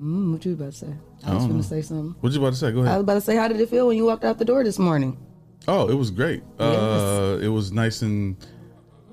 Mm, 0.00 0.32
what 0.32 0.44
you 0.46 0.54
about 0.54 0.72
to 0.72 0.78
say? 0.78 0.94
I 1.26 1.34
was 1.34 1.46
going 1.46 1.60
to 1.60 1.66
say 1.66 1.82
something. 1.82 2.14
What 2.20 2.32
you 2.32 2.38
about 2.40 2.50
to 2.54 2.56
say? 2.58 2.72
Go 2.72 2.80
ahead. 2.80 2.92
I 2.94 2.96
was 2.96 3.02
about 3.02 3.14
to 3.14 3.20
say, 3.20 3.36
how 3.36 3.48
did 3.48 3.60
it 3.60 3.68
feel 3.68 3.86
when 3.88 3.96
you 3.96 4.06
walked 4.06 4.24
out 4.24 4.38
the 4.38 4.44
door 4.44 4.64
this 4.64 4.78
morning? 4.78 5.18
Oh, 5.68 5.88
it 5.88 5.94
was 5.94 6.10
great. 6.10 6.42
Uh, 6.58 7.38
it 7.42 7.48
was 7.48 7.70
nice 7.72 8.00
and 8.02 8.36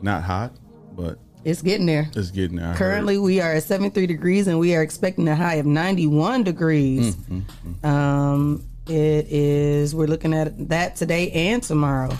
not 0.02 0.24
hot, 0.24 0.54
but 0.96 1.20
It's 1.44 1.62
getting 1.62 1.86
there. 1.86 2.10
it's 2.16 2.32
getting 2.32 2.56
there. 2.58 2.68
I 2.68 2.70
heard. 2.70 2.78
Currently, 2.78 3.18
we 3.18 3.42
are 3.42 3.54
at 3.54 3.64
73 3.64 4.08
degrees 4.08 4.48
and 4.48 4.60
we 4.60 4.74
are 4.76 4.82
expecting 4.82 5.28
a 5.28 5.36
high 5.36 5.56
of 5.56 5.66
91 5.66 6.44
degrees. 6.44 7.16
Mm, 7.18 7.84
Um, 7.86 8.64
it 8.88 9.28
is, 9.30 9.94
we're 9.94 10.08
looking 10.08 10.34
at 10.34 10.70
that 10.70 10.96
today 10.96 11.30
and 11.32 11.62
tomorrow. 11.62 12.16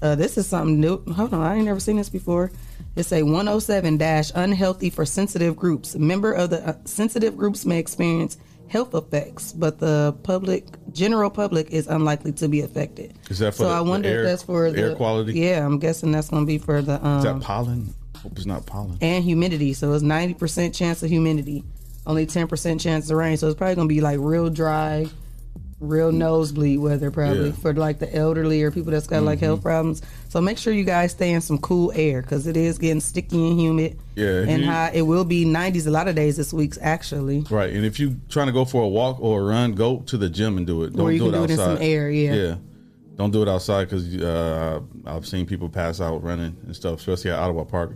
Uh, 0.00 0.14
this 0.14 0.38
is 0.38 0.46
something 0.46 0.80
new. 0.80 1.04
Hold 1.12 1.34
on, 1.34 1.42
I 1.42 1.56
ain't 1.56 1.66
never 1.66 1.80
seen 1.80 1.96
this 1.96 2.08
before. 2.08 2.50
It's 2.98 3.12
a 3.12 3.22
107 3.22 3.96
dash 3.96 4.32
unhealthy 4.34 4.90
for 4.90 5.06
sensitive 5.06 5.54
groups. 5.56 5.94
Member 5.94 6.32
of 6.32 6.50
the 6.50 6.68
uh, 6.68 6.74
sensitive 6.84 7.36
groups 7.36 7.64
may 7.64 7.78
experience 7.78 8.36
health 8.66 8.92
effects, 8.92 9.52
but 9.52 9.78
the 9.78 10.16
public, 10.24 10.64
general 10.92 11.30
public, 11.30 11.70
is 11.70 11.86
unlikely 11.86 12.32
to 12.32 12.48
be 12.48 12.60
affected. 12.60 13.14
Is 13.30 13.38
that 13.38 13.52
for 13.52 13.58
so 13.58 13.64
the- 13.68 13.74
I 13.74 13.80
wonder 13.82 14.08
air- 14.08 14.20
if 14.24 14.26
that's 14.26 14.42
for 14.42 14.70
the 14.72 14.80
air 14.80 14.94
quality? 14.96 15.34
Yeah, 15.38 15.64
I'm 15.64 15.78
guessing 15.78 16.10
that's 16.10 16.28
going 16.28 16.42
to 16.42 16.46
be 16.46 16.58
for 16.58 16.82
the 16.82 17.02
um, 17.06 17.18
Is 17.18 17.24
that 17.24 17.40
pollen? 17.40 17.94
Hope 18.16 18.32
it's 18.36 18.46
not 18.46 18.66
pollen. 18.66 18.98
and 19.00 19.22
humidity. 19.22 19.74
So 19.74 19.92
it's 19.92 20.02
ninety 20.02 20.34
percent 20.34 20.74
chance 20.74 21.00
of 21.04 21.08
humidity, 21.08 21.62
only 22.04 22.26
ten 22.26 22.48
percent 22.48 22.80
chance 22.80 23.08
of 23.10 23.16
rain. 23.16 23.36
So 23.36 23.46
it's 23.46 23.56
probably 23.56 23.76
gonna 23.76 23.86
be 23.86 24.00
like 24.00 24.18
real 24.20 24.50
dry, 24.50 25.06
real 25.80 26.10
nosebleed 26.10 26.80
weather 26.80 27.10
probably 27.10 27.46
Yeah. 27.50 27.52
for 27.52 27.72
like 27.72 28.00
the 28.00 28.12
elderly 28.14 28.62
or 28.64 28.70
people 28.72 28.90
that's 28.90 29.06
got 29.06 29.22
like 29.22 29.38
Mhm. 29.38 29.42
health 29.42 29.62
problems. 29.62 30.02
So 30.28 30.40
make 30.40 30.58
sure 30.58 30.72
you 30.72 30.82
guys 30.84 31.12
stay 31.12 31.30
in 31.32 31.40
some 31.40 31.58
cool 31.58 31.92
air 31.94 32.20
because 32.20 32.48
it 32.48 32.56
is 32.56 32.78
getting 32.78 33.00
sticky 33.00 33.50
and 33.50 33.60
humid. 33.60 33.96
Yeah, 34.16 34.40
and 34.40 34.62
you- 34.62 34.68
high. 34.68 34.90
It 34.92 35.02
will 35.02 35.24
be 35.24 35.44
nineties 35.44 35.86
a 35.86 35.90
lot 35.92 36.08
of 36.08 36.16
days 36.16 36.36
this 36.36 36.52
week 36.52 36.74
actually. 36.80 37.44
Right, 37.48 37.72
and 37.72 37.84
if 37.84 38.00
you're 38.00 38.14
trying 38.28 38.48
to 38.48 38.52
go 38.52 38.64
for 38.64 38.82
a 38.82 38.88
walk 38.88 39.18
or 39.20 39.40
a 39.40 39.44
run, 39.44 39.72
go 39.74 39.98
to 40.06 40.16
the 40.16 40.28
gym 40.28 40.56
and 40.56 40.66
do 40.66 40.82
it. 40.82 40.96
Don't 40.96 41.06
Or 41.06 41.12
you 41.12 41.18
do 41.20 41.24
can 41.26 41.34
it 41.34 41.36
do 41.38 41.44
it 41.44 41.50
in 41.52 41.60
outside. 41.60 41.74
some 41.76 41.82
air, 41.86 42.10
yeah. 42.10 42.34
yeah. 42.34 42.54
Don't 43.16 43.30
do 43.32 43.42
it 43.42 43.48
outside 43.48 43.88
because 43.88 44.16
uh, 44.16 44.80
I've 45.06 45.26
seen 45.26 45.46
people 45.46 45.68
pass 45.68 46.00
out 46.00 46.22
running 46.24 46.56
and 46.66 46.74
stuff, 46.74 46.98
especially 47.00 47.30
at 47.30 47.38
Ottawa 47.38 47.64
Park. 47.64 47.92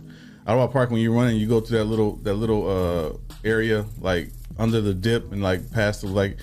Ottawa 0.47 0.67
Park, 0.67 0.89
when 0.91 0.99
you're 1.01 1.13
running, 1.13 1.37
you 1.37 1.47
go 1.47 1.59
to 1.61 1.71
that 1.73 1.85
little 1.85 2.17
that 2.23 2.33
little 2.35 2.69
uh, 2.69 3.17
area 3.47 3.85
like 4.01 4.31
under 4.57 4.79
the 4.81 4.93
dip 4.93 5.31
and 5.33 5.41
like 5.41 5.69
past 5.71 6.01
the 6.01 6.07
like. 6.07 6.37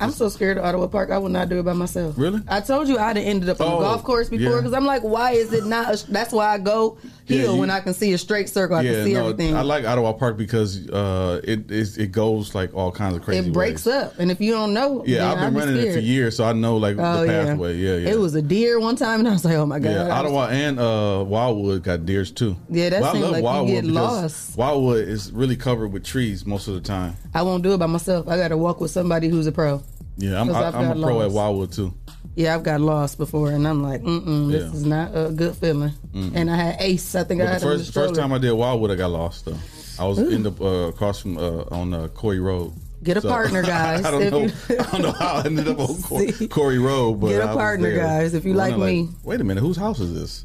I'm 0.00 0.10
so 0.10 0.28
scared 0.28 0.58
of 0.58 0.64
Ottawa 0.64 0.86
Park. 0.88 1.10
I 1.10 1.18
would 1.18 1.32
not 1.32 1.48
do 1.48 1.58
it 1.60 1.62
by 1.64 1.72
myself. 1.72 2.16
Really? 2.18 2.40
I 2.48 2.60
told 2.60 2.88
you 2.88 2.98
I'd 2.98 3.16
have 3.16 3.24
ended 3.24 3.48
up 3.48 3.60
on 3.60 3.66
Oh, 3.68 3.78
the 3.78 3.84
golf 3.84 4.02
course 4.04 4.28
before 4.28 4.54
yeah. 4.54 4.56
because 4.58 4.72
I'm 4.72 4.84
like, 4.84 5.02
why 5.02 5.32
is 5.32 5.52
it 5.52 5.64
not? 5.66 5.94
A, 5.94 6.10
that's 6.12 6.32
why 6.32 6.46
I 6.48 6.58
go 6.58 6.98
Yeah, 7.26 7.38
hill 7.42 7.54
you- 7.54 7.60
when 7.60 7.70
I 7.70 7.80
can 7.80 7.94
see 7.94 8.12
a 8.12 8.18
straight 8.18 8.48
circle. 8.48 8.76
I 8.76 8.82
can 8.84 9.04
see 9.04 9.14
everything. 9.14 9.54
I 9.56 9.62
like 9.62 9.84
Ottawa 9.84 10.12
Park 10.12 10.36
because 10.36 10.88
uh, 10.90 11.40
it 11.44 11.70
is 11.70 11.96
it 11.96 12.12
goes 12.12 12.54
like 12.54 12.74
all 12.74 12.90
kinds 12.90 13.16
of 13.16 13.22
crazy. 13.22 13.48
it 13.48 13.52
breaks 13.52 13.86
ways. 13.86 13.94
up, 13.94 14.14
and 14.18 14.30
if 14.30 14.40
you 14.40 14.50
don't 14.52 14.74
know, 14.74 15.04
Yeah, 15.06 15.30
I've 15.30 15.38
I'd 15.38 15.44
been 15.44 15.54
be 15.54 15.60
running 15.60 15.76
it 15.86 15.92
for 15.94 16.00
years, 16.00 16.36
so 16.36 16.44
I 16.44 16.52
know 16.52 16.76
like 16.76 16.96
Oh, 16.98 17.20
the 17.20 17.26
yeah. 17.32 17.44
pathway. 17.46 17.76
Yeah, 17.76 17.96
yeah. 17.96 18.10
It 18.10 18.18
was 18.18 18.34
a 18.34 18.42
deer 18.42 18.80
one 18.80 18.96
time, 18.96 19.20
and 19.20 19.28
I 19.28 19.32
was 19.32 19.44
like, 19.44 19.54
"Oh 19.56 19.64
my 19.66 19.78
god!" 19.78 19.90
Yeah, 19.90 20.08
Ottawa 20.18 20.48
and 20.48 20.78
uh, 20.80 21.24
Wildwood 21.26 21.84
got 21.84 22.04
deers 22.04 22.32
too. 22.32 22.56
Yeah, 22.68 22.88
that 22.90 23.00
But 23.00 23.10
I 23.10 23.12
seems 23.12 23.24
like 23.26 23.36
you 23.38 23.44
Wildwood 23.44 23.74
get 23.74 23.82
because 23.86 23.94
lost. 24.22 24.58
Wildwood 24.58 25.08
is 25.08 25.30
really 25.32 25.56
covered 25.56 25.88
with 25.92 26.04
trees 26.04 26.44
most 26.44 26.66
of 26.68 26.74
the 26.74 26.80
time. 26.80 27.16
I 27.32 27.42
won't 27.42 27.62
do 27.62 27.72
it 27.74 27.78
by 27.78 27.86
myself. 27.86 28.26
I 28.28 28.36
got 28.36 28.48
to 28.48 28.56
walk 28.56 28.80
with 28.80 28.90
somebody 28.90 29.28
who's 29.28 29.46
a 29.46 29.52
pro. 29.52 29.82
Yeah, 30.16 30.40
I'm, 30.40 30.50
I, 30.54 30.68
I'm 30.68 30.98
a 30.98 31.02
pro 31.02 31.22
at. 31.22 31.30
Wildwood 31.30 31.72
too. 31.72 31.92
Yeah, 32.36 32.54
I've 32.54 32.62
got 32.64 32.80
lost 32.80 33.16
before, 33.18 33.50
and 33.52 33.66
I'm 33.66 33.82
like, 33.82 34.02
"Mm-mm, 34.02 34.50
this 34.50 34.62
Yeah. 34.64 34.72
is 34.72 34.84
not 34.86 35.10
a 35.14 35.30
good 35.30 35.54
feeling." 35.56 35.92
Mm-mm. 36.12 36.32
And 36.34 36.50
I 36.50 36.56
had 36.56 36.76
Ace. 36.80 37.14
I 37.14 37.24
think 37.24 37.40
I 37.42 37.46
had 37.46 37.60
the 37.60 37.66
first 37.66 37.86
the 37.86 37.92
first 37.92 38.14
time 38.14 38.32
I 38.32 38.38
did 38.38 38.52
Wildwood, 38.52 38.90
I 38.90 38.94
got 38.96 39.10
lost 39.10 39.44
though. 39.44 39.56
I 39.98 40.06
was 40.06 40.18
Ooh. 40.18 40.28
in 40.28 40.42
the 40.42 40.52
uh, 40.60 40.88
across 40.88 41.20
from 41.20 41.38
uh, 41.38 41.62
on 41.70 41.94
uh, 41.94 42.08
Corey 42.08 42.40
Road. 42.40 42.72
Get 43.04 43.18
a 43.18 43.20
partner, 43.20 43.62
guys, 43.76 44.04
I 44.04 44.10
don't 44.10 44.30
know. 44.30 44.48
I 44.80 44.82
don't 44.90 45.02
know 45.02 45.12
how 45.12 45.34
I 45.34 45.44
ended 45.44 45.68
up 45.68 45.78
on 45.78 46.02
Cor- 46.02 46.48
Corey 46.48 46.78
Road, 46.78 47.20
but 47.20 47.28
Get 47.28 47.42
a 47.42 47.52
partner, 47.52 47.94
guys, 47.94 48.32
if 48.34 48.44
you 48.44 48.54
like 48.54 48.76
me. 48.78 49.08
Wait 49.22 49.40
a 49.40 49.44
minute, 49.44 49.60
whose 49.60 49.76
house 49.76 50.00
is 50.00 50.14
this? 50.14 50.44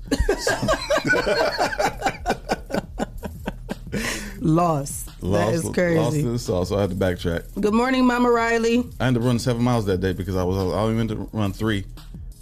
Lost. 4.49 5.05
that 5.07 5.23
Lost, 5.25 5.53
is 5.53 5.63
Lost 5.65 5.75
crazy. 5.75 6.19
in 6.21 6.33
the 6.33 6.39
sauce, 6.39 6.69
so 6.69 6.77
I 6.77 6.81
had 6.81 6.89
to 6.89 6.95
backtrack. 6.95 7.43
Good 7.59 7.73
morning, 7.73 8.05
Mama 8.05 8.29
Riley. 8.31 8.83
I 8.99 9.07
ended 9.07 9.21
up 9.21 9.25
running 9.27 9.39
seven 9.39 9.63
miles 9.63 9.85
that 9.85 9.99
day 10.01 10.13
because 10.13 10.35
I 10.35 10.43
was 10.43 10.57
I 10.57 10.79
only 10.79 10.95
meant 10.95 11.09
to 11.11 11.29
run 11.31 11.53
three, 11.53 11.85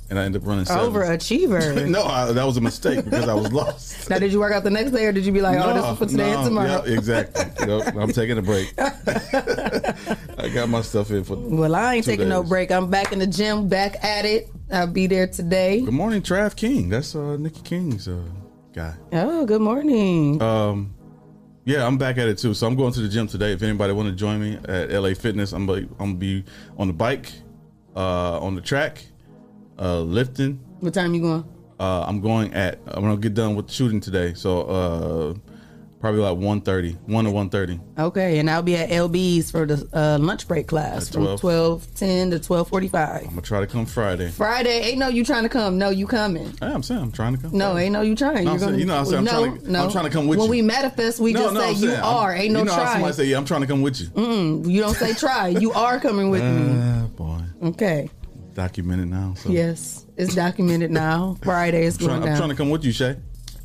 and 0.09 0.17
I 0.19 0.23
ended 0.25 0.41
up 0.41 0.47
running 0.47 0.65
seven. 0.65 0.91
Overachiever. 0.91 1.87
no, 1.89 2.03
I, 2.03 2.31
that 2.31 2.45
was 2.45 2.57
a 2.57 2.61
mistake 2.61 3.03
because 3.05 3.27
I 3.27 3.33
was 3.33 3.51
lost. 3.51 4.09
Now, 4.09 4.19
did 4.19 4.31
you 4.31 4.39
work 4.39 4.53
out 4.53 4.63
the 4.63 4.69
next 4.69 4.91
day, 4.91 5.05
or 5.05 5.11
did 5.11 5.25
you 5.25 5.33
be 5.33 5.41
like, 5.41 5.59
"Oh, 5.59 5.73
this 5.73 5.85
is 5.85 5.97
for 5.97 6.05
today 6.05 6.31
no, 6.31 6.37
and 6.39 6.47
tomorrow"? 6.47 6.83
yeah, 6.85 6.93
exactly. 6.97 7.67
Yep, 7.67 7.95
I'm 7.97 8.11
taking 8.13 8.37
a 8.37 8.41
break. 8.41 8.73
I 8.77 10.49
got 10.53 10.69
my 10.69 10.81
stuff 10.81 11.11
in 11.11 11.23
for. 11.23 11.35
Well, 11.35 11.75
I 11.75 11.95
ain't 11.95 12.05
taking 12.05 12.29
no 12.29 12.43
break. 12.43 12.71
I'm 12.71 12.89
back 12.89 13.11
in 13.11 13.19
the 13.19 13.27
gym, 13.27 13.67
back 13.67 14.01
at 14.03 14.23
it. 14.25 14.49
I'll 14.71 14.87
be 14.87 15.07
there 15.07 15.27
today. 15.27 15.81
Good 15.81 15.93
morning, 15.93 16.21
Trav 16.21 16.55
King. 16.55 16.89
That's 16.89 17.15
uh, 17.15 17.35
Nikki 17.37 17.61
King's 17.61 18.07
uh, 18.07 18.21
guy. 18.73 18.93
Oh, 19.11 19.45
good 19.45 19.61
morning. 19.61 20.41
Um, 20.41 20.93
yeah, 21.67 21.85
I'm 21.85 21.97
back 21.97 22.17
at 22.17 22.29
it 22.29 22.37
too. 22.37 22.53
So 22.53 22.65
I'm 22.65 22.77
going 22.77 22.93
to 22.93 23.01
the 23.01 23.09
gym 23.09 23.27
today. 23.27 23.51
If 23.51 23.61
anybody 23.61 23.91
want 23.91 24.07
to 24.07 24.15
join 24.15 24.39
me 24.39 24.57
at 24.69 24.89
LA 24.89 25.13
Fitness, 25.13 25.51
I'm 25.51 25.65
gonna, 25.65 25.81
I'm 25.81 25.97
gonna 25.97 26.13
be 26.13 26.45
on 26.77 26.87
the 26.87 26.93
bike, 26.93 27.29
uh, 27.93 28.39
on 28.39 28.55
the 28.55 28.61
track, 28.61 29.05
uh, 29.77 29.99
lifting. 29.99 30.61
What 30.79 30.93
time 30.93 31.13
you 31.13 31.21
going? 31.21 31.43
Uh, 31.77 32.05
I'm 32.07 32.21
going 32.21 32.53
at. 32.53 32.79
I'm 32.87 33.03
gonna 33.03 33.17
get 33.17 33.33
done 33.33 33.55
with 33.55 33.69
shooting 33.69 33.99
today. 33.99 34.33
So 34.33 34.61
uh, 34.61 35.33
probably 35.99 36.21
like 36.21 36.37
1:30, 36.37 36.95
1 37.07 37.25
to 37.25 37.31
1:30. 37.31 37.79
Okay, 37.99 38.39
and 38.39 38.49
I'll 38.49 38.61
be 38.61 38.75
at 38.75 38.89
LB's 38.89 39.49
for 39.51 39.65
the 39.65 39.87
uh, 39.93 40.17
lunch 40.19 40.47
break 40.47 40.67
class 40.67 41.07
At 41.07 41.13
from 41.13 41.23
12. 41.23 41.41
12, 41.41 41.95
10 41.95 42.31
to 42.31 42.39
12.45. 42.39 43.17
I'm 43.23 43.29
gonna 43.29 43.41
try 43.41 43.59
to 43.59 43.67
come 43.67 43.85
Friday. 43.85 44.29
Friday, 44.29 44.79
ain't 44.89 44.99
no 44.99 45.07
you 45.07 45.23
trying 45.25 45.43
to 45.43 45.49
come. 45.49 45.77
No, 45.77 45.89
you 45.89 46.07
coming. 46.07 46.53
I'm 46.61 46.83
saying 46.83 47.01
I'm 47.01 47.11
trying 47.11 47.35
to 47.35 47.41
come. 47.41 47.51
No, 47.57 47.77
ain't 47.77 47.93
no 47.93 48.01
you 48.01 48.15
trying. 48.15 48.45
No, 48.45 48.51
I'm 48.53 48.59
saying- 48.59 48.79
you 48.79 48.85
know, 48.85 48.97
I'm 48.97 49.05
saying 49.05 49.17
I'm 49.19 49.23
no, 49.25 49.31
trying 49.31 49.59
to- 49.61 49.71
no. 49.71 49.83
I'm 49.85 49.91
trying 49.91 50.05
to 50.05 50.11
come 50.11 50.27
with 50.27 50.37
you. 50.37 50.41
when 50.43 50.47
you. 50.47 50.63
we 50.63 50.67
manifest, 50.67 51.19
we 51.19 51.33
just 51.33 51.55
say 51.55 51.69
I'm 51.69 51.75
you 51.75 51.89
saying, 51.89 51.99
are. 52.01 52.31
I'm- 52.31 52.41
ain't 52.41 52.53
no 52.53 52.59
try. 52.59 52.59
you 52.59 52.65
know 52.65 52.71
how 52.73 52.83
try. 52.83 52.93
Somebody 52.93 53.13
say, 53.13 53.25
"Yeah, 53.25 53.37
I'm 53.37 53.45
trying 53.45 53.61
to 53.61 53.67
come 53.67 53.81
with 53.81 53.99
you." 54.01 54.07
You 54.71 54.81
don't 54.81 54.95
say 54.95 55.13
try. 55.13 55.47
You 55.49 55.71
are 55.73 55.99
coming 55.99 56.29
with 56.29 56.43
me. 56.43 57.07
Boy, 57.17 57.39
Okay. 57.63 58.09
documented 58.53 59.07
now. 59.09 59.33
So. 59.37 59.49
Yes, 59.49 60.05
it's 60.15 60.35
documented 60.35 60.91
now. 60.91 61.37
Friday 61.43 61.85
is 61.85 61.95
I'm 61.95 61.99
trying, 61.99 62.09
going 62.09 62.21
I'm 62.23 62.27
down. 62.29 62.37
trying 62.37 62.49
to 62.49 62.55
come 62.55 62.69
with 62.69 62.83
you, 62.83 62.91
Shay. 62.91 63.15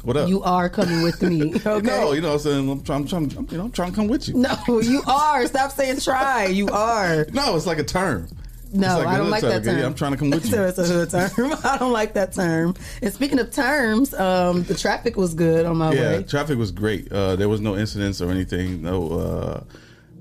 What 0.02 0.16
up? 0.16 0.28
You 0.28 0.42
are 0.42 0.68
coming 0.68 1.02
with 1.02 1.22
me. 1.22 1.52
Okay. 1.64 1.86
No, 1.86 2.12
you 2.12 2.20
know 2.20 2.28
what 2.28 2.34
I'm 2.34 2.40
saying. 2.40 2.68
I'm 2.68 2.82
trying. 2.82 3.02
I'm 3.02 3.08
trying. 3.08 3.36
I'm, 3.36 3.48
you 3.50 3.58
know, 3.58 3.64
I'm 3.64 3.72
trying 3.72 3.90
to 3.90 3.96
come 3.96 4.08
with 4.08 4.28
you. 4.28 4.34
No, 4.34 4.56
you 4.82 5.02
are. 5.06 5.46
Stop 5.46 5.70
saying 5.72 6.00
try. 6.00 6.46
You 6.46 6.68
are. 6.68 7.24
No, 7.32 7.56
it's 7.56 7.66
like 7.66 7.78
a 7.78 7.84
term. 7.84 8.28
No, 8.72 8.98
like 8.98 9.06
I 9.06 9.18
don't 9.18 9.30
like 9.30 9.42
that 9.42 9.64
term. 9.64 9.78
Yeah, 9.78 9.86
I'm 9.86 9.94
trying 9.94 10.12
to 10.12 10.18
come 10.18 10.30
with 10.30 10.44
you. 10.46 10.50
So 10.50 10.66
it's 10.66 10.78
a 10.78 10.84
hood 10.84 11.10
term. 11.10 11.52
I 11.64 11.78
don't 11.78 11.92
like 11.92 12.14
that 12.14 12.32
term. 12.32 12.74
And 13.00 13.12
speaking 13.12 13.38
of 13.38 13.52
terms, 13.52 14.12
um, 14.14 14.64
the 14.64 14.74
traffic 14.74 15.16
was 15.16 15.34
good 15.34 15.66
on 15.66 15.76
my 15.76 15.92
yeah, 15.92 16.00
way. 16.16 16.22
traffic 16.24 16.58
was 16.58 16.72
great. 16.72 17.10
Uh, 17.12 17.36
there 17.36 17.48
was 17.48 17.60
no 17.60 17.76
incidents 17.76 18.20
or 18.20 18.30
anything. 18.30 18.82
No, 18.82 19.12
uh, 19.12 19.64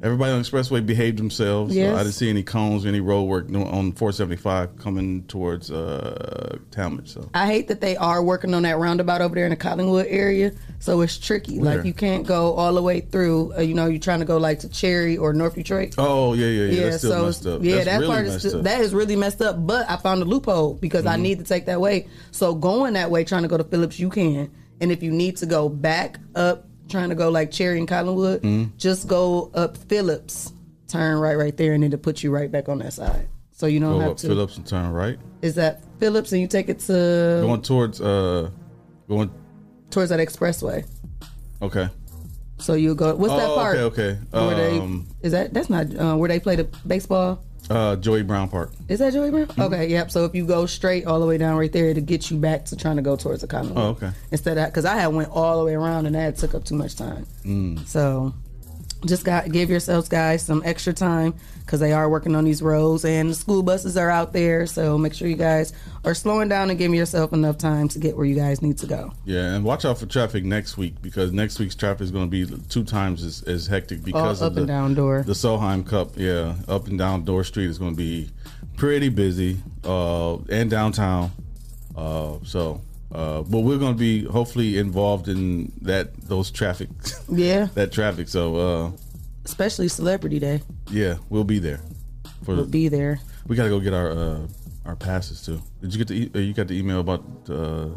everybody 0.04 0.32
on 0.32 0.42
the 0.42 0.48
expressway 0.48 0.86
behaved 0.86 1.18
themselves. 1.20 1.76
Yes. 1.76 1.94
Uh, 1.94 2.00
I 2.00 2.04
didn't 2.04 2.16
see 2.16 2.30
any 2.30 2.44
cones, 2.44 2.86
any 2.86 3.00
road 3.00 3.24
work 3.24 3.46
on 3.50 3.92
475 3.94 4.78
coming 4.78 5.24
towards 5.26 5.70
uh, 5.72 6.58
Talmadge. 6.72 7.10
So 7.10 7.30
I 7.34 7.46
hate 7.48 7.68
that 7.68 7.82
they 7.82 7.96
are 7.98 8.24
working 8.24 8.54
on 8.54 8.64
that 8.64 8.78
roundabout 8.78 9.22
over 9.22 9.36
there 9.36 9.46
in 9.46 9.52
the 9.52 9.56
Collingwood 9.56 10.08
area. 10.08 10.52
So 10.80 11.02
it's 11.02 11.18
tricky. 11.18 11.60
Where? 11.60 11.78
Like 11.78 11.86
you 11.86 11.94
can't 11.94 12.26
go 12.26 12.54
all 12.54 12.74
the 12.74 12.82
way 12.82 13.02
through. 13.02 13.54
Uh, 13.56 13.62
you 13.62 13.74
know, 13.76 13.86
you're 13.86 14.00
trying 14.00 14.20
to 14.20 14.26
go 14.26 14.38
like 14.38 14.60
to 14.60 14.70
Cherry 14.70 15.18
or 15.18 15.34
North 15.34 15.56
Detroit. 15.56 15.94
Oh 15.98 16.34
yeah, 16.34 16.48
yeah, 16.48 16.66
yeah. 16.72 16.84
That's 16.90 16.98
still 17.00 17.12
so 17.12 17.26
messed 17.26 17.46
up. 17.46 17.64
yeah, 17.64 17.76
That's 17.76 17.86
that 17.86 18.00
really 18.00 18.14
part 18.14 18.26
is 18.26 18.40
still, 18.40 18.64
that 18.64 18.82
is 18.82 18.94
really 18.94 19.16
messed 19.16 19.42
up. 19.42 19.66
But 19.68 19.90
I 19.90 19.98
found 19.98 20.22
a 20.22 20.26
loophole 20.26 20.74
because 20.76 21.06
I 21.06 21.18
Mhm. 21.18 21.22
need 21.22 21.38
to 21.40 21.44
take 21.46 21.66
that 21.68 21.80
way. 21.80 22.08
So 22.32 22.56
going 22.56 22.94
that 22.94 23.12
way, 23.12 23.24
trying 23.24 23.44
to 23.44 23.48
go 23.48 23.58
to 23.58 23.64
Phillips, 23.64 24.00
you 24.00 24.10
can. 24.10 24.50
And 24.80 24.92
if 24.92 25.04
you 25.04 25.12
need 25.12 25.38
to 25.38 25.46
go 25.46 25.70
back 25.70 26.18
up, 26.34 26.66
trying 26.92 27.10
to 27.10 27.16
go 27.16 27.30
like 27.30 27.50
Cherry 27.52 27.80
and 27.80 27.88
Collingwood, 27.88 28.42
Mhm. 28.44 28.78
just 28.78 29.08
go 29.08 29.50
up 29.56 29.78
Phillips, 29.78 30.54
turn 30.88 31.18
right 31.18 31.36
right 31.38 31.56
there, 31.58 31.74
and 31.74 31.84
it'll 31.84 31.98
put 32.00 32.22
you 32.22 32.30
right 32.32 32.52
back 32.52 32.70
on 32.70 32.80
that 32.80 32.94
side. 32.94 33.28
So 33.52 33.66
you 33.68 33.80
don't 33.80 33.94
Go 33.94 34.00
have 34.00 34.12
up 34.12 34.18
to. 34.18 34.28
Phillips 34.28 34.58
and 34.58 34.66
turn 34.66 34.92
right. 34.92 35.18
Is 35.42 35.56
that 35.56 35.84
Phillips, 36.00 36.32
and 36.34 36.42
you 36.42 36.48
take 36.48 36.68
it 36.70 36.80
to 36.82 37.42
Going 37.44 37.62
towards 37.62 38.02
uh, 38.02 38.50
going. 39.08 39.32
towards 39.90 40.10
that 40.10 40.20
expressway. 40.20 40.84
Okay. 41.62 41.88
So 42.58 42.74
you 42.74 42.94
go. 42.94 43.16
What's 43.16 43.34
that 43.34 43.50
Oh, 43.50 43.56
part? 43.56 43.78
Okay, 43.78 44.18
okay. 44.34 44.56
Um, 44.58 45.08
they 45.22 45.28
is 45.28 45.32
that? 45.32 45.54
That's 45.54 45.70
not 45.70 45.96
uh, 45.96 46.16
where 46.16 46.28
they 46.30 46.40
play 46.40 46.56
the 46.56 46.68
baseball. 46.86 47.44
Uh, 47.70 47.96
Joey 47.96 48.24
Brown 48.24 48.50
Park. 48.50 48.72
Is 48.88 49.00
that 49.00 49.14
Joey 49.14 49.30
Brown? 49.32 49.48
Mm-hmm. 49.48 49.62
Okay, 49.62 49.88
yep. 49.88 50.12
So 50.12 50.26
if 50.26 50.36
you 50.36 50.46
go 50.46 50.66
straight 50.66 51.06
all 51.06 51.20
the 51.20 51.26
way 51.26 51.38
down 51.38 51.58
right 51.58 51.72
there, 51.72 51.94
to 51.94 52.02
get 52.02 52.30
you 52.32 52.38
back 52.38 52.66
to 52.66 52.76
trying 52.76 52.98
to 52.98 53.02
go 53.02 53.16
towards 53.16 53.42
the 53.42 53.48
Collingwood. 53.48 53.78
Oh, 53.78 53.90
okay. 53.90 54.12
Instead 54.32 54.58
of 54.58 54.66
because 54.68 54.86
I 54.86 54.96
had 54.96 55.08
went 55.08 55.30
all 55.30 55.60
the 55.60 55.66
way 55.66 55.74
around 55.74 56.06
and 56.06 56.16
that 56.16 56.38
took 56.38 56.56
up 56.56 56.64
too 56.64 56.76
much 56.76 56.96
time. 56.96 57.26
Mm. 57.46 57.86
So 57.88 58.34
just 59.06 59.26
got 59.26 59.52
give 59.52 59.70
yourselves 59.70 60.08
guys 60.08 60.44
some 60.44 60.62
extra 60.66 60.94
time 60.94 61.34
because 61.60 61.80
they 61.80 61.92
are 61.92 62.10
working 62.10 62.36
on 62.36 62.44
these 62.44 62.62
roads 62.62 63.06
and 63.06 63.30
the 63.30 63.34
school 63.34 63.64
buses 63.64 63.98
are 63.98 64.10
out 64.10 64.34
there. 64.34 64.66
So 64.66 64.98
make 64.98 65.14
sure 65.14 65.28
you 65.28 65.36
guys 65.36 65.74
are 66.04 66.14
slowing 66.14 66.50
down 66.50 66.70
and 66.70 66.78
giving 66.78 66.98
yourself 66.98 67.34
enough 67.34 67.58
time 67.58 67.88
to 67.90 68.00
get 68.00 68.16
where 68.16 68.26
you 68.26 68.36
guys 68.36 68.62
need 68.62 68.78
to 68.80 68.88
go. 68.88 69.14
Yeah, 69.26 69.54
and 69.54 69.64
watch 69.64 69.86
out 69.86 69.98
for 69.98 70.06
traffic 70.06 70.44
next 70.44 70.78
week 70.78 71.02
because 71.02 71.32
next 71.32 71.60
week's 71.60 71.76
traffic 71.76 72.02
is 72.02 72.12
going 72.12 72.30
to 72.30 72.46
be 72.46 72.58
two 72.70 72.84
times 72.84 73.24
as, 73.24 73.44
as 73.44 73.68
hectic 73.68 74.04
because 74.04 74.42
All 74.42 74.48
of 74.48 74.52
up 74.52 74.56
the 74.56 74.62
and 74.62 74.68
down 74.68 74.94
Dorr. 74.94 75.24
The 75.24 75.34
Solheim 75.34 75.88
Cup, 75.88 76.12
yeah, 76.16 76.56
up 76.68 76.88
and 76.88 76.98
down 76.98 77.26
Dorr 77.26 77.44
Street 77.44 77.70
is 77.70 77.78
going 77.78 77.94
to 77.94 77.98
be 77.98 78.30
pretty 78.78 79.10
busy, 79.10 79.58
uh, 79.84 80.38
and 80.50 80.70
downtown. 80.70 81.32
Uh, 81.96 82.38
so, 82.44 82.82
uh, 83.14 83.42
but 83.44 83.60
we're 83.60 83.78
going 83.78 83.94
to 83.94 84.00
be 84.00 84.24
hopefully 84.26 84.78
involved 84.78 85.28
in 85.28 85.72
that 85.82 86.16
those 86.28 86.52
traffic, 86.52 86.90
Yeah, 87.30 87.68
that 87.76 87.92
traffic. 87.92 88.28
So, 88.28 88.56
uh, 88.56 88.92
especially 89.46 89.88
Celebrity 89.88 90.40
Day. 90.40 90.62
yeah, 90.92 91.16
we'll 91.30 91.44
be 91.44 91.60
there. 91.60 91.80
For 92.44 92.56
We'll 92.56 92.66
be 92.66 92.88
there. 92.88 93.20
We 93.48 93.56
got 93.56 93.64
to 93.64 93.70
go 93.70 93.80
get 93.80 93.94
our 93.94 94.12
uh, 94.12 94.48
our 94.86 94.96
passes 94.96 95.42
too. 95.46 95.62
Did 95.82 95.94
you 95.94 95.98
get 95.98 96.08
the 96.08 96.14
e- 96.16 96.32
uh, 96.34 96.40
you 96.40 96.54
got 96.54 96.68
the 96.68 96.78
email 96.78 97.00
about 97.00 97.24
uh, 97.50 97.90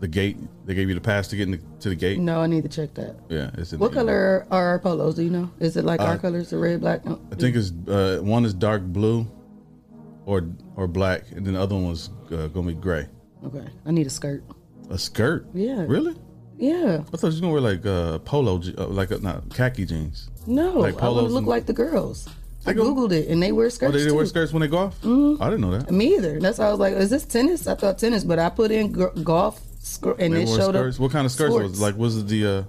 the 0.00 0.08
gate. 0.08 0.36
They 0.66 0.74
gave 0.74 0.88
you 0.88 0.94
the 0.94 1.00
pass 1.00 1.28
to 1.28 1.36
get 1.36 1.48
into 1.48 1.58
to 1.80 1.88
the 1.90 1.94
gate. 1.94 2.18
No, 2.18 2.40
I 2.42 2.46
need 2.46 2.62
to 2.64 2.68
check 2.68 2.94
that. 2.94 3.16
Yeah, 3.28 3.50
it's 3.56 3.72
in 3.72 3.78
What 3.78 3.92
the- 3.92 3.96
color 3.98 4.46
are 4.50 4.66
our 4.66 4.78
polos? 4.78 5.14
Do 5.16 5.22
you 5.22 5.30
know? 5.30 5.50
Is 5.60 5.76
it 5.76 5.84
like 5.84 6.00
Uh, 6.00 6.04
our 6.04 6.18
colors, 6.18 6.50
the 6.50 6.58
red, 6.58 6.80
black? 6.80 7.04
No. 7.04 7.18
I 7.32 7.34
think 7.36 7.54
it's 7.56 7.70
uh, 7.88 8.18
one 8.22 8.44
is 8.44 8.52
dark 8.54 8.82
blue, 8.82 9.26
or 10.26 10.42
or 10.76 10.86
black, 10.88 11.22
and 11.34 11.46
then 11.46 11.54
the 11.54 11.60
other 11.60 11.74
one 11.74 11.88
was 11.88 12.10
uh, 12.32 12.48
gonna 12.48 12.66
be 12.68 12.74
gray. 12.74 13.06
Okay, 13.44 13.64
I 13.84 13.90
need 13.90 14.06
a 14.06 14.10
skirt. 14.10 14.42
A 14.90 14.98
skirt? 14.98 15.46
Yeah. 15.54 15.84
Really? 15.86 16.14
Yeah. 16.58 17.00
I 17.12 17.16
thought 17.16 17.22
you 17.22 17.26
was 17.28 17.40
gonna 17.40 17.52
wear 17.52 17.60
like 17.60 17.84
uh, 17.84 18.18
polo, 18.20 18.60
uh, 18.78 18.86
like 18.86 19.12
uh, 19.12 19.18
not 19.20 19.54
khaki 19.54 19.84
jeans. 19.84 20.30
No, 20.46 20.78
Like 20.78 20.94
I 20.94 20.96
want 20.96 20.98
polos 20.98 21.24
to 21.28 21.28
look 21.34 21.38
and- 21.40 21.46
like 21.48 21.66
the 21.66 21.72
girls. 21.72 22.28
I 22.68 22.72
googled 22.74 23.12
it, 23.12 23.28
and 23.28 23.40
they 23.40 23.52
wear 23.52 23.66
Oh, 23.66 23.68
skirts 23.68 23.92
they, 23.92 24.00
they 24.02 24.08
too. 24.08 24.16
wear 24.16 24.26
skirts 24.26 24.52
when 24.52 24.60
they 24.60 24.66
golf. 24.66 25.00
Mm-hmm. 25.02 25.40
I 25.40 25.46
didn't 25.50 25.60
know 25.60 25.70
that. 25.78 25.88
Me 25.92 26.16
either. 26.16 26.40
That's 26.40 26.58
why 26.58 26.66
I 26.66 26.70
was 26.72 26.80
like, 26.80 26.94
"Is 26.94 27.10
this 27.10 27.24
tennis?" 27.24 27.68
I 27.68 27.76
thought 27.76 27.96
tennis, 27.98 28.24
but 28.24 28.40
I 28.40 28.48
put 28.48 28.72
in 28.72 28.92
g- 28.92 29.22
golf, 29.22 29.60
and 30.18 30.34
They 30.34 30.42
it 30.42 30.46
showed 30.48 30.74
skirts. 30.74 30.96
up. 30.96 31.00
What 31.02 31.12
kind 31.12 31.26
of 31.26 31.30
skirts 31.30 31.54
was 31.54 31.62
sports. 31.62 31.78
it? 31.78 31.82
Like 31.82 31.96
was 31.96 32.16
it 32.16 32.26
the 32.26 32.46
uh, 32.46 32.62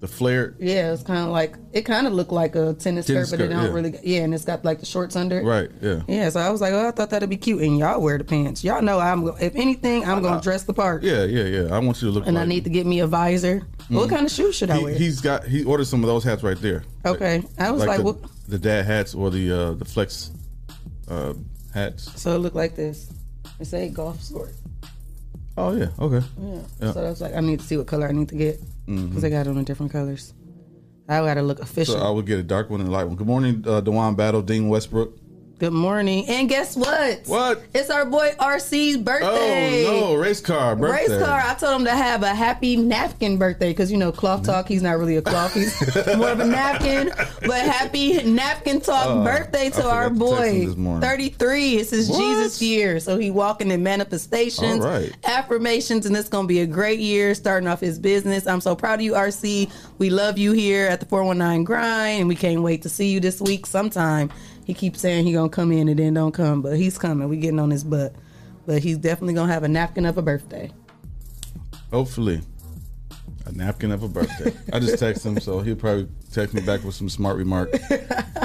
the 0.00 0.06
flared? 0.08 0.56
Yeah, 0.60 0.92
it's 0.92 1.02
kind 1.02 1.20
of 1.24 1.28
like 1.30 1.56
it 1.72 1.82
kind 1.82 2.06
of 2.06 2.12
looked 2.12 2.32
like 2.32 2.54
a 2.54 2.74
tennis, 2.74 3.06
Tennis 3.06 3.28
skirt, 3.28 3.38
but 3.38 3.44
it 3.44 3.48
don't 3.48 3.64
yeah. 3.64 3.72
really. 3.72 3.98
Yeah, 4.02 4.20
and 4.20 4.34
it's 4.34 4.44
got 4.44 4.64
like 4.64 4.80
the 4.80 4.86
shorts 4.86 5.16
under. 5.16 5.40
it. 5.40 5.44
Right. 5.44 5.70
Yeah. 5.80 6.02
Yeah, 6.06 6.28
so 6.30 6.40
I 6.40 6.50
was 6.50 6.60
like, 6.60 6.72
oh, 6.72 6.88
I 6.88 6.90
thought 6.90 7.10
that'd 7.10 7.30
be 7.30 7.36
cute, 7.36 7.62
and 7.62 7.78
y'all 7.78 8.00
wear 8.00 8.18
the 8.18 8.24
pants. 8.24 8.62
Y'all 8.62 8.82
know 8.82 8.98
I'm. 8.98 9.26
If 9.40 9.54
anything, 9.56 10.04
I'm 10.04 10.22
gonna 10.22 10.40
dress 10.42 10.64
the 10.64 10.74
part, 10.74 11.02
Yeah. 11.02 11.24
Yeah. 11.24 11.44
Yeah. 11.44 11.74
I 11.74 11.78
want 11.78 12.00
you 12.02 12.08
to 12.08 12.12
look. 12.14 12.26
and 12.26 12.34
like, 12.36 12.42
I 12.42 12.46
need 12.46 12.64
to 12.64 12.70
get 12.70 12.86
me 12.86 13.00
a 13.00 13.06
visor. 13.06 13.66
What 13.88 14.08
Mhm. 14.08 14.10
kind 14.10 14.26
of 14.26 14.32
shoes 14.32 14.54
should 14.56 14.70
I 14.70 14.78
He, 14.78 14.84
wear? 14.84 14.94
he's 14.94 15.20
got. 15.20 15.44
He 15.44 15.64
ordered 15.64 15.86
some 15.86 16.02
of 16.02 16.08
those 16.08 16.24
hats 16.24 16.42
right 16.42 16.60
there. 16.60 16.84
Okay, 17.04 17.42
I 17.58 17.70
was 17.70 17.84
like, 17.84 17.98
the, 17.98 18.02
what? 18.04 18.18
the 18.48 18.58
dad 18.58 18.84
hats 18.84 19.14
or 19.14 19.30
the 19.30 19.50
uh, 19.52 19.72
the 19.74 19.84
flex 19.84 20.30
uh, 21.08 21.34
hats. 21.72 22.10
So 22.20 22.34
it 22.34 22.38
looked 22.38 22.56
like 22.56 22.74
this. 22.74 23.12
It's 23.60 23.72
a 23.72 23.88
golf 23.88 24.20
sport. 24.22 24.52
Oh 25.56 25.74
yeah. 25.74 25.88
Okay. 25.98 26.26
Yeah. 26.40 26.58
Yeah. 26.80 26.92
So 26.92 27.00
I 27.04 27.08
was 27.08 27.20
like, 27.20 27.34
I 27.34 27.40
need 27.40 27.60
to 27.60 27.64
see 27.66 27.76
what 27.76 27.86
color 27.86 28.08
I 28.08 28.12
need 28.12 28.28
to 28.28 28.34
get 28.34 28.60
because 28.86 29.04
Mhm. 29.08 29.20
they 29.20 29.30
got 29.30 29.46
it 29.46 29.50
in 29.50 29.64
different 29.64 29.92
colors. 29.92 30.32
I 31.08 31.18
gotta 31.20 31.42
look 31.42 31.60
official. 31.60 31.94
So 31.94 32.00
I 32.00 32.10
would 32.10 32.26
get 32.26 32.38
a 32.38 32.42
dark 32.42 32.68
one 32.70 32.80
and 32.80 32.88
a 32.88 32.92
light 32.92 33.04
one. 33.04 33.16
Good 33.16 33.26
morning, 33.26 33.64
uh, 33.66 33.80
Dewan 33.80 34.14
Battle, 34.16 34.42
Dean 34.42 34.68
Westbrook. 34.68 35.16
Good 35.58 35.72
morning. 35.72 36.26
And 36.28 36.50
guess 36.50 36.76
what? 36.76 37.22
What? 37.24 37.62
It's 37.72 37.88
our 37.88 38.04
boy 38.04 38.32
RC's 38.38 38.98
birthday. 38.98 39.86
Oh 39.86 40.10
no, 40.10 40.14
race 40.16 40.42
car 40.42 40.76
birthday. 40.76 41.14
Race 41.14 41.24
car. 41.24 41.40
I 41.40 41.54
told 41.54 41.80
him 41.80 41.86
to 41.86 41.92
have 41.92 42.22
a 42.22 42.34
happy 42.34 42.76
napkin 42.76 43.38
birthday 43.38 43.70
because 43.70 43.90
you 43.90 43.96
know 43.96 44.12
cloth 44.12 44.42
mm-hmm. 44.42 44.52
talk. 44.52 44.68
He's 44.68 44.82
not 44.82 44.98
really 44.98 45.16
a 45.16 45.22
cloth. 45.22 45.54
He's 45.54 45.80
more 46.18 46.28
of 46.28 46.40
a 46.40 46.44
napkin. 46.44 47.10
But 47.40 47.62
happy 47.62 48.22
napkin 48.24 48.82
talk 48.82 49.06
Oh, 49.06 49.24
birthday 49.24 49.70
to 49.70 49.88
our 49.88 50.10
to 50.10 50.14
boy. 50.14 50.74
Thirty 51.00 51.30
three. 51.30 51.76
It's 51.76 51.88
his 51.88 52.10
What? 52.10 52.18
Jesus 52.18 52.60
year, 52.60 53.00
so 53.00 53.16
he 53.16 53.30
walking 53.30 53.70
in 53.70 53.82
manifestations, 53.82 54.84
right. 54.84 55.10
affirmations, 55.24 56.04
and 56.04 56.14
it's 56.14 56.28
gonna 56.28 56.46
be 56.46 56.60
a 56.60 56.66
great 56.66 56.98
year 57.00 57.34
starting 57.34 57.66
off 57.66 57.80
his 57.80 57.98
business. 57.98 58.46
I'm 58.46 58.60
so 58.60 58.76
proud 58.76 58.98
of 58.98 59.00
you, 59.00 59.12
RC. 59.12 59.72
We 59.96 60.10
love 60.10 60.36
you 60.36 60.52
here 60.52 60.86
at 60.86 61.00
the 61.00 61.06
419 61.06 61.64
Grind, 61.64 62.20
and 62.20 62.28
we 62.28 62.36
can't 62.36 62.60
wait 62.60 62.82
to 62.82 62.90
see 62.90 63.08
you 63.08 63.20
this 63.20 63.40
week 63.40 63.64
sometime. 63.64 64.30
He 64.66 64.74
keeps 64.74 65.00
saying 65.00 65.24
he 65.24 65.32
gonna 65.32 65.48
come 65.48 65.70
in 65.70 65.88
and 65.88 65.96
then 65.96 66.14
don't 66.14 66.32
come, 66.32 66.60
but 66.60 66.76
he's 66.76 66.98
coming. 66.98 67.28
We 67.28 67.36
getting 67.36 67.60
on 67.60 67.70
his 67.70 67.84
butt. 67.84 68.12
But 68.66 68.82
he's 68.82 68.98
definitely 68.98 69.34
gonna 69.34 69.52
have 69.52 69.62
a 69.62 69.68
napkin 69.68 70.04
of 70.04 70.18
a 70.18 70.22
birthday. 70.22 70.72
Hopefully, 71.92 72.40
a 73.46 73.52
napkin 73.52 73.92
of 73.92 74.02
a 74.02 74.08
birthday. 74.08 74.52
I 74.72 74.80
just 74.80 74.98
text 74.98 75.24
him, 75.24 75.38
so 75.40 75.60
he'll 75.60 75.76
probably 75.76 76.08
text 76.32 76.54
me 76.54 76.60
back 76.60 76.84
with 76.84 76.94
some 76.94 77.08
smart 77.08 77.36
remark. 77.36 77.70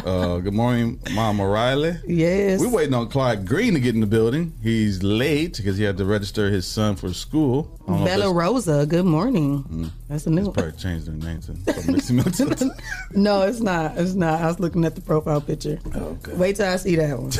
Uh, 0.05 0.37
good 0.37 0.53
morning, 0.53 0.99
Mom 1.13 1.41
O'Reilly. 1.41 1.97
Yes. 2.07 2.59
We're 2.59 2.69
waiting 2.69 2.93
on 2.93 3.09
Clyde 3.09 3.45
Green 3.47 3.73
to 3.73 3.79
get 3.79 3.95
in 3.95 4.01
the 4.01 4.07
building. 4.07 4.53
He's 4.61 5.03
late 5.03 5.57
because 5.57 5.77
he 5.77 5.83
had 5.83 5.97
to 5.97 6.05
register 6.05 6.49
his 6.49 6.67
son 6.67 6.95
for 6.95 7.13
school. 7.13 7.79
I 7.83 7.91
don't 7.91 7.99
know 7.99 8.05
if 8.05 8.19
Bella 8.19 8.33
Rosa, 8.33 8.85
good 8.85 9.05
morning. 9.05 9.91
That's 10.07 10.25
a 10.27 10.29
new 10.29 10.43
one. 10.43 10.53
Probably 10.53 10.71
changed 10.73 11.07
their 11.07 11.15
name 11.15 11.41
to 11.41 11.91
Missy 11.91 12.13
Milton. 12.13 12.71
No, 13.13 13.41
it's 13.41 13.59
not. 13.59 13.97
It's 13.97 14.13
not. 14.13 14.41
I 14.41 14.47
was 14.47 14.59
looking 14.59 14.85
at 14.85 14.95
the 14.95 15.01
profile 15.01 15.41
picture. 15.41 15.79
Okay. 15.93 16.33
Wait 16.33 16.55
till 16.55 16.65
I 16.71 16.77
see 16.77 16.95
that 16.95 17.19
one. 17.19 17.31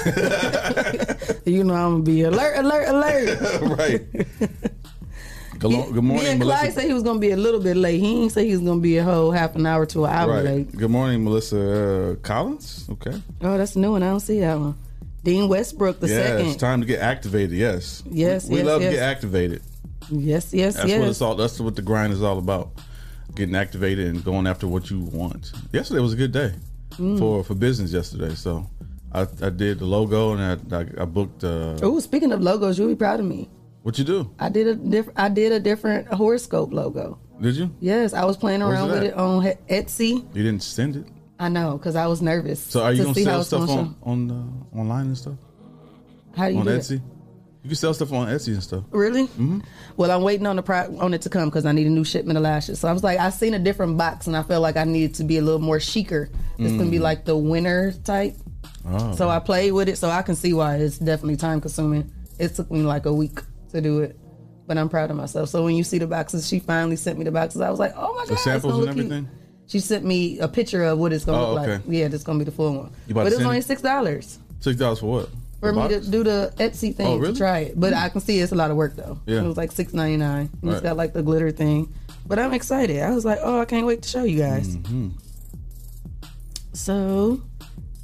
you 1.46 1.64
know 1.64 1.74
I'm 1.74 1.92
gonna 1.92 2.04
be 2.04 2.24
alert, 2.24 2.58
alert, 2.58 2.90
alert. 2.90 3.62
right. 3.80 4.02
Good, 5.62 5.72
lo- 5.72 5.92
good 5.92 6.04
morning, 6.04 6.24
Me 6.26 6.30
and 6.32 6.42
Clyde 6.42 6.62
Melissa. 6.64 6.80
said 6.82 6.88
he 6.88 6.94
was 6.94 7.04
gonna 7.04 7.20
be 7.20 7.32
a 7.32 7.38
little 7.38 7.60
bit 7.60 7.78
late. 7.78 8.00
He 8.00 8.16
didn't 8.16 8.32
say 8.32 8.46
he 8.48 8.52
was 8.52 8.62
gonna 8.62 8.80
be 8.82 8.98
a 8.98 9.04
whole 9.04 9.30
half 9.32 9.56
an 9.56 9.66
hour 9.68 9.86
to 9.86 10.06
an 10.06 10.12
hour 10.12 10.32
Right. 10.34 10.44
late. 10.44 10.76
Good 10.76 10.90
morning, 10.90 11.24
Melissa 11.24 11.60
uh, 11.60 12.16
Collins. 12.24 12.88
Okay. 12.94 13.14
Oh, 13.42 13.58
that's 13.60 13.76
a 13.76 13.80
new 13.80 13.92
one. 13.92 14.02
I 14.02 14.10
don't 14.10 14.20
see 14.22 14.40
that 14.40 14.58
one. 14.60 14.76
Dean 15.24 15.48
Westbrook 15.48 16.00
the 16.00 16.08
yeah, 16.08 16.16
second. 16.24 16.48
it's 16.48 16.56
time 16.56 16.82
to 16.82 16.88
get 16.88 17.00
activated. 17.00 17.52
Yes. 17.52 18.02
Yes, 18.10 18.46
We, 18.48 18.56
we 18.56 18.58
yes, 18.62 18.66
love 18.66 18.82
yes. 18.82 18.92
to 18.92 18.96
get 18.98 19.04
activated. 19.04 19.62
Yes, 20.10 20.52
yes, 20.52 20.76
That's 20.78 20.90
yes. 20.90 21.00
what 21.00 21.10
it's 21.10 21.22
all. 21.22 21.36
That's 21.36 21.60
what 21.60 21.76
the 21.76 21.84
grind 21.84 22.12
is 22.12 22.24
all 22.24 22.40
about. 22.40 22.72
Getting 23.36 23.56
activated 23.56 24.08
and 24.08 24.24
going 24.26 24.48
after 24.48 24.68
what 24.68 24.90
you 24.90 25.00
want. 25.02 25.52
Yesterday 25.72 26.02
was 26.02 26.14
a 26.14 26.18
good 26.18 26.32
day 26.32 26.54
Mm. 26.98 27.20
for 27.20 27.44
for 27.44 27.54
business. 27.56 27.94
Yesterday, 27.94 28.34
so 28.36 28.68
I, 29.14 29.22
I 29.42 29.50
did 29.50 29.80
the 29.80 29.86
logo 29.86 30.34
and 30.34 30.42
I 30.42 30.76
I, 30.80 30.86
I 31.04 31.06
booked. 31.06 31.44
Uh, 31.44 31.78
Oh, 31.84 32.00
speaking 32.00 32.32
of 32.34 32.42
logos, 32.42 32.78
you'll 32.80 32.90
be 32.90 32.96
proud 32.96 33.20
of 33.22 33.26
me. 33.28 33.48
What 33.84 33.98
you 33.98 34.04
do? 34.04 34.30
I 34.40 34.50
did 34.50 34.68
a 34.68 34.76
diff- 34.76 35.10
I 35.16 35.30
did 35.30 35.52
a 35.52 35.60
different 35.60 36.08
horoscope 36.08 36.72
logo. 36.74 37.18
Did 37.42 37.56
you? 37.56 37.72
Yes, 37.80 38.14
I 38.14 38.26
was 38.26 38.38
playing 38.38 38.62
around 38.62 38.90
it 38.92 38.94
with 38.94 39.04
it 39.04 39.14
on 39.16 39.44
Etsy. 39.70 40.24
You 40.36 40.44
didn't 40.44 40.64
send 40.64 40.96
it. 40.96 41.06
I 41.40 41.50
know 41.50 41.78
because 41.78 41.96
I 41.96 42.06
was 42.06 42.22
nervous. 42.22 42.60
So 42.60 42.84
are 42.84 42.92
you 42.92 43.00
to 43.00 43.04
gonna 43.06 43.24
sell 43.24 43.44
stuff 43.44 43.68
gonna 43.68 43.82
on 43.82 43.88
show. 43.88 44.10
on 44.10 44.32
uh, 44.76 44.80
online 44.80 45.08
and 45.08 45.18
stuff 45.18 45.34
How 46.36 46.48
do 46.48 46.54
you 46.54 46.60
on 46.60 46.66
do 46.68 46.72
Etsy? 46.78 46.92
it? 46.98 47.02
You 47.64 47.70
can 47.70 47.76
sell 47.76 47.94
stuff 47.96 48.12
on 48.14 48.28
Etsy 48.28 48.54
and 48.54 48.62
stuff. 48.64 48.84
Really? 48.92 49.24
Mm-hmm. 49.24 49.60
Well, 49.98 50.10
I'm 50.12 50.22
waiting 50.24 50.46
on 50.48 50.56
the 50.56 50.64
pro- 50.64 50.96
on 51.00 51.14
it 51.16 51.22
to 51.24 51.30
come 51.30 51.50
because 51.50 51.66
I 51.66 51.72
need 51.72 51.86
a 51.88 51.92
new 51.92 52.04
shipment 52.04 52.38
of 52.38 52.44
lashes. 52.44 52.80
So 52.80 52.88
I 52.88 52.92
was 52.94 53.04
like, 53.04 53.20
I 53.20 53.30
seen 53.32 53.54
a 53.56 53.60
different 53.60 53.98
box 53.98 54.26
and 54.28 54.36
I 54.38 54.42
felt 54.44 54.62
like 54.64 54.78
I 54.78 54.84
needed 54.84 55.16
to 55.16 55.24
be 55.24 55.38
a 55.38 55.42
little 55.42 55.60
more 55.62 55.80
chicer. 55.80 56.30
It's 56.60 56.74
gonna 56.78 56.90
be 56.92 56.98
Mm. 56.98 57.02
like 57.02 57.26
the 57.26 57.38
winter 57.38 57.94
type. 58.04 58.36
Oh, 58.88 59.16
So 59.16 59.30
I 59.30 59.40
played 59.40 59.72
with 59.74 59.90
it, 59.90 59.98
so 59.98 60.10
I 60.10 60.22
can 60.24 60.36
see 60.36 60.54
why 60.54 60.76
it's 60.78 60.98
definitely 61.00 61.38
time 61.38 61.62
consuming. 61.62 62.12
It 62.40 62.56
took 62.56 62.72
me 62.72 62.82
like 62.82 63.06
a 63.06 63.14
week 63.14 63.40
to 63.72 63.82
do 63.82 64.00
it, 64.00 64.18
but 64.68 64.78
I'm 64.78 64.90
proud 64.90 65.10
of 65.12 65.18
myself. 65.18 65.50
So 65.50 65.64
when 65.64 65.76
you 65.76 65.84
see 65.84 65.98
the 65.98 66.08
boxes, 66.08 66.48
she 66.48 66.60
finally 66.60 66.96
sent 66.96 67.18
me 67.18 67.26
the 67.26 67.32
boxes. 67.32 67.62
I 67.62 67.70
was 67.70 67.80
like, 67.80 67.94
oh 67.98 68.14
my 68.14 68.20
god, 68.20 68.28
the 68.28 68.34
it's 68.34 68.44
samples 68.44 68.74
and 68.76 68.84
look 68.86 68.94
cute. 68.94 69.06
everything. 69.06 69.30
She 69.68 69.80
sent 69.80 70.04
me 70.04 70.40
a 70.40 70.48
picture 70.48 70.84
of 70.84 70.98
what 71.00 71.14
it's 71.14 71.24
gonna 71.26 71.42
Oh, 71.46 71.54
look 71.54 71.60
like. 71.68 71.70
okay. 71.70 71.84
Yeah, 71.88 72.08
this 72.10 72.24
gonna 72.24 72.40
be 72.40 72.46
the 72.46 72.52
full 72.52 72.74
one. 72.76 72.92
But 73.10 73.28
it's 73.28 73.42
only 73.42 73.62
six 73.62 73.82
dollars 73.82 74.38
Six 74.60 74.78
dollars 74.78 75.00
for 75.00 75.06
what? 75.06 75.30
for 75.62 75.72
The 75.72 75.82
me 75.82 75.88
to 75.90 76.12
do 76.12 76.24
the 76.24 76.54
Etsy 76.58 76.94
thing 76.94 77.08
Oh, 77.08 77.18
really? 77.18 77.34
to 77.34 77.38
try 77.40 77.60
it. 77.60 77.80
But 77.80 77.94
I 77.94 78.10
can 78.10 78.20
see 78.20 78.40
it's 78.40 78.52
a 78.52 78.56
lot 78.56 78.70
of 78.72 78.78
work 78.78 78.96
though. 78.96 79.20
Yeah. 79.26 79.42
It 79.44 79.48
was 79.48 79.58
like 79.58 79.72
six 79.72 79.94
ninety 79.94 80.18
nine. 80.18 80.50
It's 80.62 80.64
Right. 80.74 80.84
got 80.84 80.98
like 80.98 81.14
the 81.14 81.24
glitter 81.24 81.52
thing. 81.52 81.94
But 82.28 82.38
I'm 82.40 82.54
excited. 82.54 83.02
I 83.02 83.12
was 83.12 83.24
like, 83.26 83.40
oh, 83.42 83.60
I 83.62 83.66
can't 83.66 83.86
wait 83.86 84.02
to 84.04 84.10
show 84.10 84.24
you 84.24 84.40
guys. 84.40 84.76
Mm-hmm. 84.76 85.10
So 86.74 87.42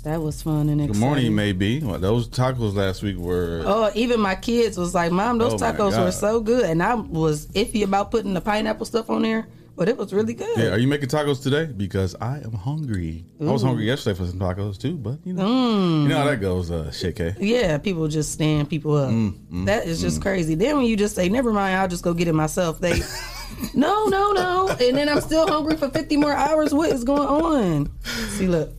that 0.08 0.22
was 0.22 0.42
fun 0.42 0.70
and 0.70 0.80
exciting. 0.82 0.94
Good 0.94 1.00
morning, 1.00 1.36
maybe. 1.36 1.80
Well, 1.82 2.00
those 2.00 2.28
tacos 2.30 2.74
last 2.76 3.04
week 3.04 3.18
were. 3.18 3.64
Oh, 3.66 3.92
even 3.94 4.20
my 4.20 4.36
kids 4.36 4.78
was 4.78 4.96
like, 4.96 5.12
"Mom, 5.12 5.38
those 5.38 5.54
Oh, 5.54 5.58
tacos 5.58 6.02
were 6.04 6.12
so 6.12 6.40
good," 6.40 6.64
and 6.66 6.82
I 6.82 6.96
was 6.96 7.48
iffy 7.48 7.84
about 7.84 8.12
putting 8.12 8.34
the 8.34 8.42
pineapple 8.42 8.86
stuff 8.86 9.10
on 9.10 9.24
there, 9.24 9.48
but 9.76 9.90
it 9.90 9.98
was 9.98 10.14
really 10.14 10.34
good. 10.34 10.58
Yeah, 10.58 10.70
are 10.70 10.78
you 10.78 10.88
making 10.88 11.10
tacos 11.10 11.44
today? 11.44 11.66
Because 11.66 12.16
I 12.22 12.38
am 12.38 12.54
hungry. 12.54 13.26
I 13.42 13.46
was 13.52 13.64
hungry 13.64 13.86
yesterday 13.86 14.18
for 14.18 14.26
some 14.26 14.40
tacos 14.40 14.78
too, 14.78 14.96
but 14.96 15.20
you 15.26 15.34
know, 15.34 15.46
Mm. 15.46 16.04
you 16.04 16.08
know 16.10 16.18
how 16.20 16.26
that 16.26 16.40
goes, 16.42 16.72
uh, 16.72 16.90
shit, 16.92 17.16
K. 17.18 17.36
Yeah, 17.40 17.78
people 17.78 18.08
just 18.08 18.32
stand 18.32 18.70
people 18.70 18.96
up. 18.96 19.10
Mm, 19.12 19.66
that 19.66 19.88
is 19.88 20.00
just 20.02 20.22
crazy. 20.22 20.56
Then 20.56 20.78
when 20.78 20.86
you 20.86 20.96
just 20.96 21.16
say, 21.16 21.28
"Never 21.28 21.52
mind, 21.52 21.76
I'll 21.78 21.88
just 21.90 22.04
go 22.04 22.14
get 22.14 22.28
it 22.30 22.34
myself," 22.34 22.80
they, 22.80 22.94
no, 23.74 24.06
no, 24.06 24.32
no, 24.32 24.70
and 24.80 24.96
then 24.98 25.10
I'm 25.10 25.20
still 25.22 25.46
hungry 25.48 25.76
for 25.76 25.90
50 25.90 26.16
more 26.16 26.34
hours. 26.34 26.74
What 26.74 26.92
is 26.92 27.04
going 27.04 27.28
on? 27.28 27.90
See, 28.38 28.48
look. 28.48 28.72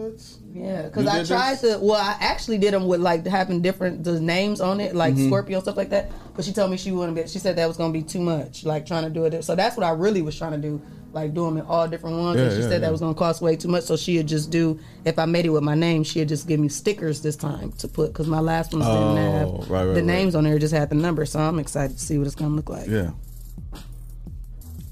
What? 0.00 0.20
Yeah, 0.54 0.82
because 0.82 1.06
I 1.06 1.18
did 1.18 1.26
tried 1.26 1.58
to. 1.60 1.78
Well, 1.80 1.94
I 2.00 2.16
actually 2.20 2.58
did 2.58 2.72
them 2.74 2.86
with 2.86 3.00
like 3.00 3.26
having 3.26 3.60
different 3.62 4.02
the 4.04 4.20
names 4.20 4.60
on 4.60 4.80
it, 4.80 4.94
like 4.94 5.14
Mhm. 5.14 5.26
Scorpio 5.28 5.58
and 5.58 5.64
stuff 5.64 5.76
like 5.76 5.90
that. 5.90 6.10
But 6.34 6.44
she 6.44 6.52
told 6.52 6.70
me 6.70 6.76
she 6.76 6.92
wouldn't 6.92 7.16
be. 7.16 7.26
She 7.28 7.38
said 7.38 7.56
that 7.56 7.68
was 7.68 7.76
gonna 7.76 7.92
be 7.92 8.02
too 8.02 8.20
much, 8.20 8.64
like 8.64 8.86
trying 8.86 9.04
to 9.04 9.10
do 9.10 9.24
it. 9.24 9.44
So 9.44 9.54
that's 9.54 9.76
what 9.76 9.84
I 9.84 9.90
really 9.90 10.22
was 10.22 10.36
trying 10.36 10.52
to 10.52 10.58
do, 10.58 10.80
like 11.12 11.34
do 11.34 11.44
them 11.44 11.56
in 11.58 11.64
all 11.66 11.86
different 11.86 12.16
ones. 12.18 12.36
Yeah, 12.38 12.44
and 12.44 12.52
she 12.52 12.58
yeah, 12.58 12.64
said 12.64 12.72
yeah. 12.72 12.78
that 12.78 12.92
was 12.92 13.00
gonna 13.00 13.14
cost 13.14 13.42
way 13.42 13.56
too 13.56 13.68
much. 13.68 13.84
So 13.84 13.96
she'd 13.96 14.26
just 14.26 14.50
do 14.50 14.78
if 15.04 15.18
I 15.18 15.26
made 15.26 15.44
it 15.46 15.50
with 15.50 15.62
my 15.62 15.74
name, 15.74 16.02
she'd 16.02 16.28
just 16.28 16.48
give 16.48 16.58
me 16.60 16.68
stickers 16.68 17.20
this 17.20 17.36
time 17.36 17.72
to 17.78 17.88
put 17.88 18.12
because 18.12 18.26
my 18.26 18.40
last 18.40 18.72
ones 18.72 18.86
Oh, 18.88 19.14
didn't 19.14 19.32
have 19.32 19.48
right, 19.70 19.84
right, 19.84 19.84
the 19.86 19.92
right. 19.94 20.04
names 20.04 20.34
on 20.34 20.44
there; 20.44 20.56
it 20.56 20.60
just 20.60 20.74
had 20.74 20.88
the 20.88 20.94
number. 20.96 21.24
So 21.26 21.38
I'm 21.40 21.58
excited 21.58 21.96
to 21.98 22.02
see 22.04 22.16
what 22.18 22.26
it's 22.26 22.36
gonna 22.36 22.54
look 22.54 22.70
like. 22.70 22.88
Yeah. 22.88 23.10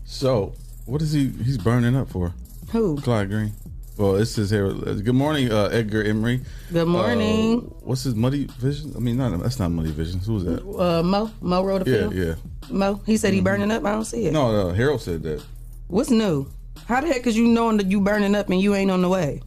So, 0.05 0.55
what 0.87 1.03
is 1.03 1.12
he? 1.12 1.29
He's 1.29 1.59
burning 1.59 1.94
up 1.97 2.09
for? 2.09 2.33
Who? 2.73 2.97
Clyde 3.01 3.29
Green. 3.31 3.53
Well, 3.98 4.14
it 4.14 4.26
says 4.26 4.50
here. 4.50 4.66
uh, 4.68 4.94
Good 4.94 5.14
morning, 5.16 5.50
uh, 5.50 5.64
Edgar 5.72 6.04
Emery. 6.04 6.40
Good 6.72 6.87
morning. 6.87 7.58
Uh, 7.58 7.61
what's 7.84 8.04
his 8.04 8.14
Muddy 8.14 8.44
Vision? 8.58 8.92
I 8.96 9.00
mean, 9.00 9.16
not 9.16 9.37
that's 9.40 9.58
not 9.58 9.70
Muddy 9.72 9.90
Vision. 9.90 10.20
Who 10.20 10.34
was 10.34 10.44
that? 10.44 10.62
Uh, 10.64 11.02
Mo 11.02 11.30
Mo 11.40 11.64
wrote 11.64 11.87
a 11.87 11.90
Yeah, 11.90 11.96
film. 11.98 12.12
yeah. 12.16 12.24
Mm-hmm. 12.24 12.78
Mo. 12.78 13.00
He 13.06 13.16
said 13.16 13.34
he 13.34 13.40
burning 13.40 13.72
up. 13.72 13.84
I 13.84 13.90
don't 13.92 14.04
see 14.04 14.26
it. 14.26 14.32
No, 14.32 14.52
no. 14.52 14.72
Harold 14.72 15.00
said 15.02 15.24
that. 15.24 15.42
What's 15.88 16.11
new? 16.11 16.46
How 16.87 17.00
the 17.00 17.08
heck 17.08 17.26
is 17.26 17.37
you 17.37 17.48
knowing 17.48 17.76
that 17.78 17.87
you 17.90 18.00
burning 18.00 18.37
up 18.37 18.48
and 18.50 18.61
you 18.61 18.74
ain't 18.76 18.90
on 18.92 19.02
the 19.02 19.08
way? 19.08 19.42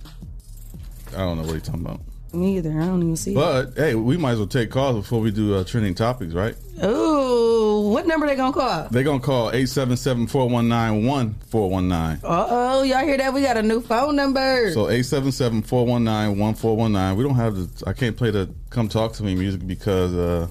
I 1.14 1.20
don't 1.20 1.38
know 1.38 1.44
what 1.46 1.54
he's 1.54 1.64
talking 1.64 1.82
about. 1.86 2.02
Me 2.34 2.58
either. 2.58 2.72
I 2.72 2.86
don't 2.86 3.02
even 3.04 3.16
see 3.16 3.32
it. 3.32 3.36
But 3.36 3.74
hey, 3.78 3.96
we 3.96 4.18
might 4.18 4.32
as 4.32 4.38
well 4.40 4.48
take 4.48 4.70
calls 4.70 4.98
before 4.98 5.22
we 5.22 5.32
do 5.32 5.56
uh, 5.56 5.64
trending 5.64 5.96
topics, 5.96 6.34
right? 6.34 6.56
Ooh, 6.84 7.71
what 7.92 8.08
number 8.08 8.26
they 8.28 8.36
gonna 8.36 8.54
call? 8.54 8.88
They're 8.90 9.04
gonna 9.04 9.20
call 9.20 9.52
877-419-1419. 9.52 12.24
Uh 12.24 12.48
oh, 12.50 12.84
y'all 12.84 13.04
hear 13.04 13.18
that? 13.18 13.34
We 13.34 13.42
got 13.42 13.58
a 13.58 13.64
new 13.64 13.82
phone 13.82 14.16
number. 14.16 14.72
So 14.74 14.86
877-419-1419. 14.86 17.16
We 17.18 17.24
don't 17.24 17.36
have 17.36 17.56
the 17.56 17.70
I 17.88 17.94
can't 17.94 18.16
play 18.18 18.32
the 18.32 18.50
come 18.70 18.88
talk 18.88 19.14
to 19.14 19.24
me 19.24 19.36
music 19.36 19.66
because 19.68 20.14
uh 20.16 20.48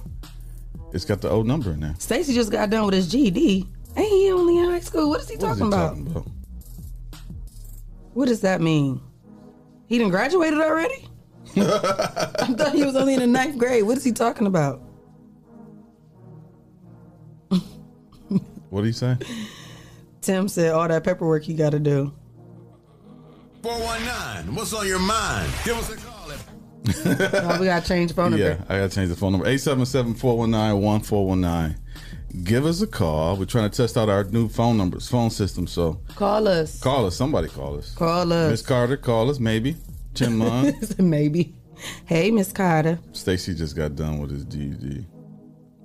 it's 0.93 1.05
got 1.05 1.21
the 1.21 1.31
old 1.31 1.47
number 1.47 1.71
in 1.73 1.79
there. 1.81 1.95
Stacy 1.99 2.35
just 2.35 2.51
got 2.51 2.69
done 2.71 2.85
with 2.85 2.95
his 2.95 3.07
GED. 3.09 3.67
Ain't 3.97 4.09
he 4.09 4.31
only 4.33 4.59
in 4.59 4.65
high 4.71 4.81
school? 4.81 5.09
What 5.11 5.21
is 5.21 5.29
he 5.29 5.37
What 5.37 5.53
is 5.53 5.59
talking 5.59 5.65
he 5.65 5.69
about? 5.69 5.89
talking 5.91 6.07
about? 6.09 6.27
What 8.15 8.27
does 8.29 8.41
that 8.41 8.61
mean? 8.61 9.01
He 9.87 9.99
done 9.99 10.11
graduated 10.11 10.59
already? 10.61 11.07
I 11.57 12.55
thought 12.57 12.73
he 12.75 12.85
was 12.85 12.95
only 12.97 13.15
in 13.15 13.21
the 13.21 13.27
ninth 13.27 13.57
grade. 13.59 13.85
What 13.85 13.97
is 13.97 14.05
he 14.05 14.13
talking 14.13 14.47
about? 14.47 14.83
What 18.71 18.81
did 18.83 18.89
he 18.89 18.93
say? 18.93 19.17
Tim 20.21 20.49
said 20.49 20.73
all 20.73 20.89
that 20.89 21.05
paperwork 21.05 21.47
you 21.49 21.57
got 21.57 21.71
to 21.71 21.79
do. 21.79 22.13
419, 23.63 24.55
what's 24.55 24.73
on 24.73 24.87
your 24.89 24.99
mind? 24.99 25.53
Give 25.65 25.77
us 25.77 25.91
a 25.91 25.97
call. 25.97 26.33
at- 26.33 26.39
Now 27.45 27.61
we 27.61 27.67
got 27.67 27.83
to 27.83 27.89
change 27.89 28.09
the 28.11 28.15
phone 28.15 28.31
number. 28.31 28.47
Yeah, 28.47 28.57
I 28.69 28.79
gotta 28.79 28.89
change 28.95 29.11
the 29.11 29.17
phone 29.17 29.33
number. 29.33 29.47
877-419-1419. 29.49 31.77
Give 32.45 32.65
us 32.65 32.81
a 32.81 32.87
call. 32.87 33.37
We're 33.37 33.45
trying 33.45 33.69
to 33.69 33.77
test 33.77 33.99
out 33.99 34.09
our 34.09 34.23
new 34.25 34.49
phone 34.49 34.79
numbers, 34.79 35.07
phone 35.09 35.29
system. 35.31 35.67
So 35.67 36.01
Call 36.15 36.47
us. 36.49 36.81
call 36.81 37.05
us. 37.07 37.17
Somebody 37.17 37.49
call 37.49 37.77
us. 37.77 37.93
Call 37.95 38.33
us. 38.33 38.51
Miss. 38.53 38.63
Carter, 38.63 38.97
call 38.97 39.29
us, 39.31 39.39
maybe. 39.41 39.77
Tim 40.15 40.39
Munn. 40.39 40.73
Maybe. 40.99 41.55
Hey, 42.05 42.31
Miss 42.33 42.51
Carter. 42.53 42.99
Stacy 43.13 43.55
just 43.55 43.77
got 43.77 43.95
done 43.95 44.19
with 44.21 44.31
his 44.31 44.45
GED. 44.45 45.07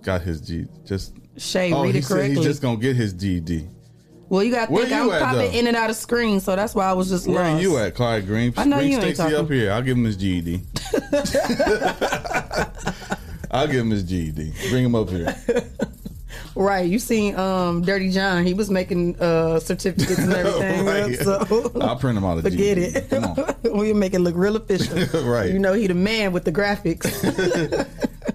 Got 0.01 0.21
his 0.21 0.41
G 0.41 0.65
just 0.83 1.13
Shay, 1.37 1.73
Oh, 1.73 1.83
read 1.83 1.95
it 1.95 2.05
correctly. 2.05 2.35
he's 2.35 2.45
just 2.45 2.61
gonna 2.61 2.77
get 2.77 2.95
his 2.95 3.13
GED. 3.13 3.67
well, 4.29 4.43
you 4.43 4.51
got 4.51 4.69
to 4.69 4.75
think 4.75 4.91
I'm 4.91 5.09
popping 5.09 5.53
in 5.53 5.67
and 5.67 5.75
out 5.75 5.89
of 5.89 5.95
screen, 5.95 6.39
so 6.39 6.55
that's 6.55 6.73
why 6.73 6.85
I 6.85 6.93
was 6.93 7.09
just 7.09 7.27
Where 7.27 7.43
lost. 7.43 7.59
are 7.59 7.61
you 7.61 7.77
at, 7.77 7.93
Clyde 7.95 8.25
Green? 8.25 8.53
I 8.57 8.63
know 8.65 8.77
Bring 8.77 8.91
you 8.93 8.99
ain't 8.99 9.19
up 9.19 9.49
here. 9.51 9.71
I'll 9.71 9.81
give 9.81 9.97
him 9.97 10.05
his 10.05 10.15
GED. 10.17 10.61
I'll 13.51 13.67
give 13.67 13.81
him 13.81 13.91
his 13.91 14.03
GED. 14.03 14.53
Bring 14.69 14.85
him 14.85 14.95
up 14.95 15.09
here. 15.09 15.35
Right, 16.57 16.89
you 16.89 16.99
seen 16.99 17.35
um 17.35 17.81
Dirty 17.81 18.09
John? 18.11 18.45
He 18.45 18.53
was 18.53 18.69
making 18.69 19.19
uh 19.21 19.59
certificates 19.59 20.17
and 20.19 20.31
everything. 20.33 20.85
Right. 20.85 21.17
So 21.17 21.71
I'll 21.81 21.97
print 21.97 22.17
him 22.17 22.23
out 22.23 22.37
of 22.37 22.45
forget 22.45 22.77
it. 22.77 23.09
Come 23.09 23.25
on. 23.25 23.55
we 23.77 23.91
make 23.91 24.13
it 24.13 24.19
look 24.19 24.35
real 24.37 24.55
official. 24.55 24.97
Right. 25.23 25.51
You 25.51 25.59
know 25.59 25.73
he 25.73 25.87
the 25.87 25.93
man 25.93 26.31
with 26.31 26.45
the 26.45 26.53
graphics. 26.53 27.11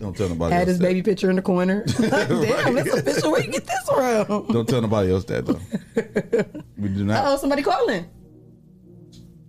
Don't 0.00 0.16
tell 0.16 0.30
nobody 0.30 0.54
Had 0.54 0.66
his 0.66 0.78
that. 0.78 0.84
baby 0.84 1.02
picture 1.02 1.28
in 1.28 1.36
the 1.36 1.42
corner. 1.42 1.84
Damn, 2.00 2.78
it's 2.78 2.94
official. 2.94 3.32
Where 3.32 3.42
you 3.44 3.52
get 3.52 3.66
this 3.66 3.82
from? 3.86 4.46
Don't 4.48 4.66
tell 4.66 4.80
nobody 4.80 5.12
else 5.12 5.24
that 5.26 5.44
though. 5.46 5.60
We 6.78 6.88
do 6.88 7.04
not. 7.04 7.22
Oh, 7.26 7.36
somebody 7.36 7.62
calling. 7.62 8.06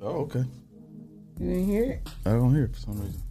Oh, 0.02 0.24
okay. 0.24 0.44
You 1.40 1.48
didn't 1.48 1.66
hear 1.66 1.84
it? 1.86 2.10
I 2.26 2.32
don't 2.32 2.54
hear 2.54 2.66
it 2.66 2.74
for 2.76 2.82
some 2.82 3.00
reason. 3.02 3.22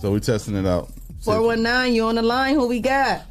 So 0.00 0.12
we're 0.12 0.20
testing 0.20 0.54
it 0.56 0.66
out. 0.66 0.90
419, 1.22 1.94
you 1.94 2.04
on 2.04 2.16
the 2.16 2.22
line? 2.22 2.54
Who 2.54 2.66
we 2.68 2.80
got? 2.80 3.22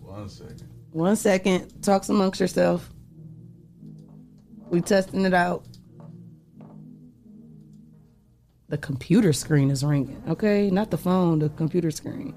One 0.00 0.28
second. 0.30 0.62
One 0.92 1.16
second. 1.16 1.82
Talks 1.82 2.08
amongst 2.08 2.40
yourself. 2.40 2.88
We 4.68 4.80
testing 4.80 5.24
it 5.24 5.34
out. 5.34 5.64
The 8.68 8.78
computer 8.78 9.32
screen 9.32 9.70
is 9.70 9.84
ringing. 9.84 10.20
Okay, 10.28 10.70
not 10.70 10.90
the 10.90 10.98
phone. 10.98 11.38
The 11.38 11.50
computer 11.50 11.90
screen. 11.92 12.34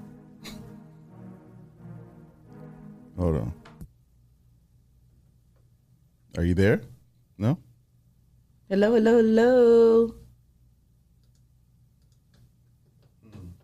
Hold 3.18 3.36
on. 3.36 3.52
Are 6.36 6.44
you 6.44 6.54
there? 6.54 6.82
No? 7.36 7.58
Hello, 8.68 8.94
hello, 8.94 9.16
hello. 9.16 10.14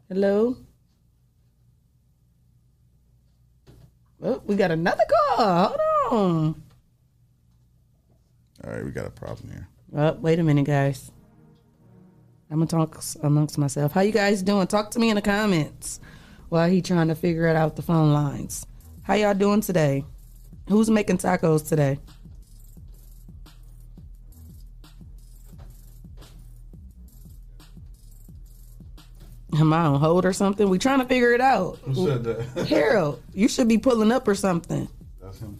Hello. 0.08 0.56
Oh, 4.22 4.42
we 4.46 4.56
got 4.56 4.72
another 4.72 5.04
call. 5.08 5.68
Hold 5.68 5.80
on. 6.10 6.65
All 8.66 8.72
right, 8.72 8.84
we 8.84 8.90
got 8.90 9.06
a 9.06 9.10
problem 9.10 9.50
here. 9.50 9.68
Well, 9.90 10.16
wait 10.20 10.40
a 10.40 10.42
minute, 10.42 10.64
guys. 10.66 11.12
I'm 12.50 12.58
gonna 12.58 12.66
talk 12.66 13.00
amongst 13.22 13.58
myself. 13.58 13.92
How 13.92 14.00
you 14.00 14.12
guys 14.12 14.42
doing? 14.42 14.66
Talk 14.66 14.90
to 14.92 14.98
me 14.98 15.08
in 15.10 15.14
the 15.16 15.22
comments 15.22 16.00
while 16.48 16.68
he 16.68 16.82
trying 16.82 17.08
to 17.08 17.14
figure 17.14 17.46
it 17.46 17.56
out 17.56 17.76
the 17.76 17.82
phone 17.82 18.12
lines. 18.12 18.66
How 19.02 19.14
y'all 19.14 19.34
doing 19.34 19.60
today? 19.60 20.04
Who's 20.68 20.90
making 20.90 21.18
tacos 21.18 21.68
today? 21.68 21.98
Am 29.58 29.72
I 29.72 29.86
on 29.86 30.00
hold 30.00 30.24
or 30.24 30.32
something? 30.32 30.68
We 30.68 30.78
trying 30.78 30.98
to 30.98 31.06
figure 31.06 31.32
it 31.32 31.40
out. 31.40 31.78
Who 31.84 32.08
said 32.08 32.24
that? 32.24 32.66
Harold, 32.66 33.22
you 33.32 33.48
should 33.48 33.68
be 33.68 33.78
pulling 33.78 34.10
up 34.12 34.26
or 34.26 34.34
something. 34.34 34.88
That's 35.22 35.38
him 35.38 35.56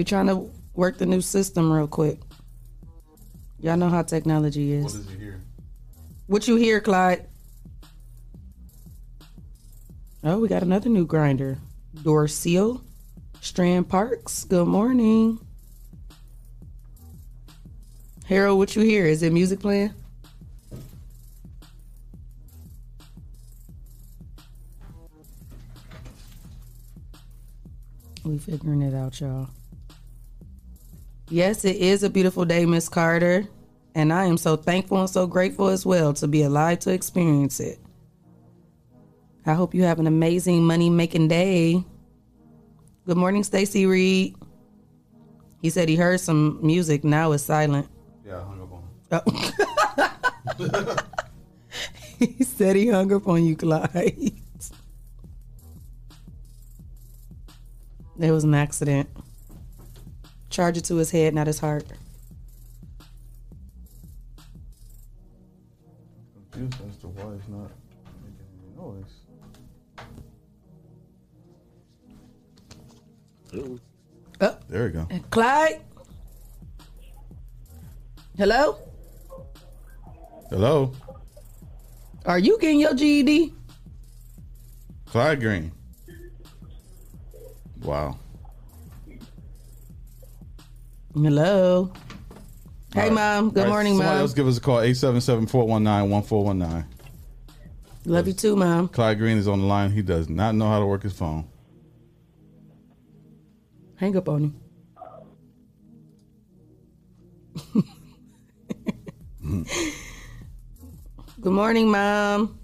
We 0.00 0.04
trying 0.04 0.28
to 0.28 0.50
work 0.72 0.96
the 0.96 1.04
new 1.04 1.20
system 1.20 1.70
real 1.70 1.86
quick. 1.86 2.20
Y'all 3.60 3.76
know 3.76 3.90
how 3.90 4.00
technology 4.00 4.72
is. 4.72 4.84
What 4.84 4.94
is 4.94 5.10
he 5.10 5.18
here? 5.18 5.42
What 6.26 6.48
you 6.48 6.56
hear, 6.56 6.80
Clyde? 6.80 7.26
Oh, 10.24 10.38
we 10.38 10.48
got 10.48 10.62
another 10.62 10.88
new 10.88 11.04
grinder. 11.04 11.58
Door 12.02 12.28
seal. 12.28 12.80
Strand 13.42 13.90
Parks. 13.90 14.44
Good 14.44 14.66
morning. 14.66 15.38
Harold, 18.24 18.56
what 18.56 18.74
you 18.74 18.80
hear? 18.80 19.04
Is 19.04 19.22
it 19.22 19.34
music 19.34 19.60
playing? 19.60 19.92
We 28.24 28.38
figuring 28.38 28.80
it 28.80 28.94
out, 28.94 29.20
y'all. 29.20 29.50
Yes, 31.30 31.64
it 31.64 31.76
is 31.76 32.02
a 32.02 32.10
beautiful 32.10 32.44
day, 32.44 32.66
Miss 32.66 32.88
Carter. 32.88 33.46
And 33.94 34.12
I 34.12 34.24
am 34.24 34.36
so 34.36 34.56
thankful 34.56 34.98
and 34.98 35.08
so 35.08 35.28
grateful 35.28 35.68
as 35.68 35.86
well 35.86 36.12
to 36.14 36.26
be 36.26 36.42
alive 36.42 36.80
to 36.80 36.92
experience 36.92 37.60
it. 37.60 37.78
I 39.46 39.54
hope 39.54 39.72
you 39.72 39.84
have 39.84 40.00
an 40.00 40.08
amazing 40.08 40.64
money 40.64 40.90
making 40.90 41.28
day. 41.28 41.84
Good 43.06 43.16
morning, 43.16 43.44
Stacy 43.44 43.86
Reed. 43.86 44.34
He 45.62 45.70
said 45.70 45.88
he 45.88 45.94
heard 45.94 46.18
some 46.18 46.58
music. 46.62 47.04
Now 47.04 47.30
it's 47.32 47.44
silent. 47.44 47.88
Yeah, 48.26 48.38
I 48.38 48.42
hung 48.42 48.62
up 48.62 48.72
on 48.72 48.82
him. 48.82 49.56
Oh. 50.58 50.96
he 52.26 52.44
said 52.44 52.74
he 52.74 52.88
hung 52.88 53.12
up 53.12 53.28
on 53.28 53.44
you, 53.44 53.56
Clyde. 53.56 54.32
It 58.18 58.30
was 58.30 58.44
an 58.44 58.54
accident. 58.54 59.08
Charge 60.50 60.76
it 60.78 60.84
to 60.86 60.96
his 60.96 61.10
head, 61.12 61.32
not 61.34 61.46
his 61.46 61.60
heart. 61.60 61.84
Confused 66.50 66.90
as 66.90 66.96
to 66.98 67.06
why 67.08 67.34
it's 67.34 67.48
not 67.48 67.70
making 68.24 68.48
any 68.58 68.76
noise. 68.76 69.20
Oh, 74.40 74.56
There 74.68 74.84
we 74.84 74.90
go. 74.90 75.06
Uh, 75.10 75.18
Clyde? 75.30 75.80
Hello? 78.36 78.78
Hello, 80.50 80.92
Are 82.26 82.38
you 82.40 82.58
getting 82.58 82.80
your 82.80 82.94
GED? 82.94 83.54
Clyde 85.06 85.40
Green. 85.40 85.72
Wow. 87.82 88.18
Hello. 91.14 91.92
Hey, 92.94 93.02
right. 93.02 93.12
mom. 93.12 93.50
Good 93.50 93.62
right, 93.62 93.68
morning, 93.68 93.94
Somebody 93.94 94.10
mom. 94.14 94.20
else 94.20 94.32
give 94.34 94.46
us 94.46 94.58
a 94.58 94.60
call 94.60 94.78
877-419-1419. 94.78 96.84
Love 98.06 98.26
you 98.28 98.32
too, 98.32 98.56
mom. 98.56 98.88
Clyde 98.88 99.18
Green 99.18 99.36
is 99.36 99.46
on 99.48 99.60
the 99.60 99.66
line. 99.66 99.90
He 99.90 100.02
does 100.02 100.28
not 100.28 100.54
know 100.54 100.68
how 100.68 100.78
to 100.78 100.86
work 100.86 101.02
his 101.02 101.12
phone. 101.12 101.48
Hang 103.96 104.16
up 104.16 104.28
on 104.28 104.44
him. 104.44 104.60
Good 111.40 111.52
morning, 111.52 111.90
mom. 111.90 112.58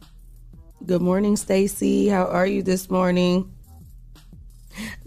Good 0.85 1.03
morning, 1.03 1.37
Stacy. 1.37 2.09
How 2.09 2.27
are 2.27 2.47
you 2.47 2.63
this 2.63 2.91
morning? 2.91 3.53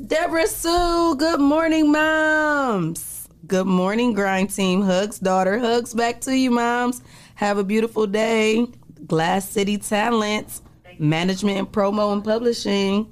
Deborah 0.05 0.47
Sue. 0.47 1.15
Good 1.17 1.39
morning, 1.39 1.91
moms. 1.91 3.08
Good 3.49 3.65
morning, 3.65 4.13
grind 4.13 4.53
team. 4.53 4.83
Hugs, 4.83 5.17
daughter. 5.17 5.57
Hugs 5.57 5.95
back 5.95 6.21
to 6.21 6.37
you, 6.37 6.51
moms. 6.51 7.01
Have 7.33 7.57
a 7.57 7.63
beautiful 7.63 8.05
day. 8.05 8.67
Glass 9.07 9.49
City 9.49 9.79
Talents, 9.79 10.61
management 10.99 11.57
and 11.57 11.67
promo 11.67 12.13
and 12.13 12.23
publishing. 12.23 13.11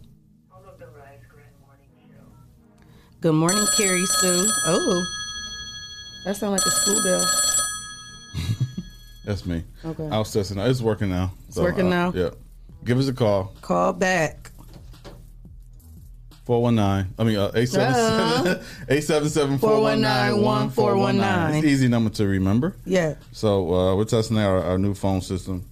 Good 3.20 3.34
morning, 3.34 3.66
Carrie 3.76 4.06
Sue. 4.06 4.46
Oh, 4.68 5.06
that 6.26 6.38
sounds 6.38 6.52
like 6.52 6.68
a 6.68 6.72
school 6.72 7.02
bell. 7.02 7.26
That's 9.26 9.44
me. 9.44 9.64
Okay. 9.84 10.08
I 10.08 10.20
was 10.20 10.32
testing. 10.32 10.60
It's 10.60 10.84
working 10.84 11.10
now. 11.10 11.32
It's 11.48 11.58
working 11.58 11.88
uh, 11.88 12.12
now? 12.12 12.14
Yeah. 12.14 12.30
Give 12.84 13.00
us 13.00 13.08
a 13.08 13.14
call. 13.14 13.56
Call 13.62 13.92
back. 13.92 14.52
419. 16.48 17.14
I 17.20 17.24
mean, 17.26 17.38
uh, 17.38 17.52
877 17.54 18.66
877 18.90 19.58
419 19.60 20.42
1419. 20.42 21.56
It's 21.58 21.66
an 21.66 21.70
easy 21.70 21.88
number 21.90 22.10
to 22.12 22.26
remember. 22.26 22.74
Yeah. 22.86 23.16
So 23.34 23.74
uh, 23.74 23.96
we're 23.98 24.06
testing 24.06 24.38
out 24.38 24.50
our, 24.52 24.64
our 24.64 24.78
new 24.78 24.94
phone 24.94 25.20
system. 25.20 25.66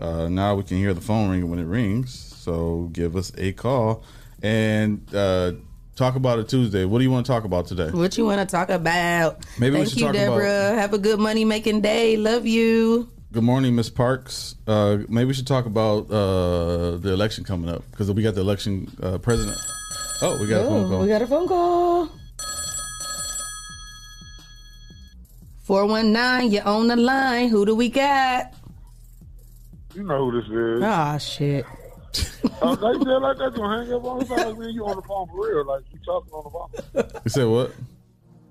Uh, 0.00 0.28
now 0.28 0.54
we 0.54 0.62
can 0.62 0.76
hear 0.76 0.94
the 0.94 1.00
phone 1.00 1.30
ring 1.30 1.50
when 1.50 1.58
it 1.58 1.64
rings. 1.64 2.14
So 2.14 2.88
give 2.92 3.16
us 3.16 3.32
a 3.36 3.52
call 3.52 4.04
and 4.44 5.02
uh, 5.12 5.52
talk 5.96 6.14
about 6.14 6.38
it 6.38 6.48
Tuesday. 6.48 6.84
What 6.84 6.98
do 6.98 7.04
you 7.04 7.10
want 7.10 7.26
to 7.26 7.32
talk 7.32 7.42
about 7.42 7.66
today? 7.66 7.90
What 7.90 8.16
you 8.16 8.26
want 8.26 8.48
to 8.48 8.56
talk 8.56 8.68
about? 8.68 9.44
Maybe 9.58 9.76
we 9.76 9.86
should 9.86 9.98
you, 9.98 10.06
talk 10.06 10.14
about- 10.14 10.38
Deborah. 10.38 10.74
Have 10.76 10.94
a 10.94 10.98
good 10.98 11.18
money 11.18 11.44
making 11.44 11.80
day. 11.80 12.16
Love 12.16 12.46
you. 12.46 13.08
Good 13.32 13.42
morning, 13.42 13.74
Miss 13.74 13.90
Parks. 13.90 14.54
Uh, 14.68 14.98
maybe 15.08 15.24
we 15.26 15.34
should 15.34 15.48
talk 15.48 15.66
about 15.66 16.08
uh, 16.10 16.96
the 16.96 17.10
election 17.12 17.42
coming 17.42 17.68
up 17.68 17.82
because 17.90 18.10
we 18.12 18.22
got 18.22 18.36
the 18.36 18.40
election 18.40 18.88
uh, 19.02 19.18
president. 19.18 19.58
Oh, 20.22 20.38
we 20.40 20.46
got 20.46 20.62
a 20.62 20.64
phone 20.64 20.84
Oh, 20.84 20.88
call. 20.88 21.00
we 21.02 21.08
got 21.08 21.22
a 21.22 21.26
phone 21.26 21.48
call. 21.48 22.08
419, 25.64 26.52
you're 26.52 26.64
on 26.66 26.88
the 26.88 26.96
line. 26.96 27.48
Who 27.48 27.66
do 27.66 27.74
we 27.74 27.88
got? 27.88 28.52
You 29.94 30.04
know 30.04 30.30
who 30.30 30.40
this 30.40 30.50
is. 30.50 30.82
Ah, 30.84 31.18
shit. 31.18 31.64
Oh, 32.62 32.74
they 32.74 32.98
said 33.04 33.18
like 33.18 33.36
that 33.38 33.54
gonna 33.54 33.84
hang 33.84 33.92
up 33.92 34.04
on 34.04 34.22
us. 34.22 34.30
Like 34.30 34.56
me, 34.56 34.70
you 34.70 34.86
on 34.86 34.96
the 34.96 35.02
phone 35.02 35.26
for 35.28 35.46
real. 35.46 35.66
Like 35.66 35.82
you 35.92 35.98
talking 36.06 36.32
on 36.32 36.44
the 36.94 37.02
phone. 37.04 37.20
you 37.24 37.28
said 37.30 37.44
what? 37.46 37.72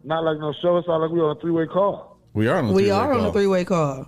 Not 0.04 0.24
like 0.24 0.38
no 0.38 0.54
show. 0.62 0.78
It's 0.78 0.88
not 0.88 0.98
like 0.98 1.10
we 1.10 1.20
on 1.22 1.36
a 1.36 1.40
three 1.40 1.52
way 1.52 1.66
call. 1.66 2.20
We 2.34 2.48
are 2.48 2.58
on 2.58 2.66
a 2.66 2.68
We 2.74 2.84
three-way 2.84 2.92
are 2.92 3.14
on 3.14 3.20
call. 3.22 3.30
a 3.30 3.34
three 3.34 3.48
way 3.48 3.66
call. 3.66 4.08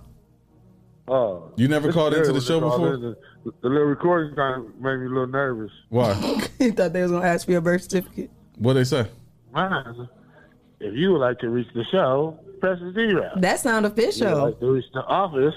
Oh, 1.08 1.50
You 1.56 1.66
never 1.66 1.90
called 1.92 2.14
into 2.14 2.32
the 2.32 2.40
show 2.40 2.60
before? 2.60 3.16
It. 3.38 3.44
The, 3.44 3.52
the 3.62 3.68
little 3.68 3.86
recording 3.86 4.34
kind 4.36 4.66
of 4.66 4.74
made 4.80 4.96
me 4.98 5.06
a 5.06 5.08
little 5.08 5.26
nervous. 5.26 5.70
Why? 5.88 6.14
he 6.58 6.70
thought 6.70 6.92
they 6.92 7.02
was 7.02 7.10
going 7.10 7.22
to 7.22 7.28
ask 7.28 7.46
for 7.46 7.52
your 7.52 7.60
birth 7.60 7.82
certificate. 7.82 8.30
What 8.56 8.74
they 8.74 8.84
say? 8.84 9.06
Man, 9.54 10.08
if 10.80 10.94
you 10.94 11.12
would 11.12 11.20
like 11.20 11.38
to 11.40 11.48
reach 11.48 11.68
the 11.74 11.84
show, 11.90 12.38
press 12.60 12.78
zero. 12.94 13.30
That 13.36 13.60
sound 13.60 13.86
If 13.86 13.96
you 13.96 14.04
would 14.04 14.10
official. 14.10 14.44
like 14.44 14.60
to 14.60 14.72
reach 14.72 14.84
the 14.92 15.04
office, 15.04 15.54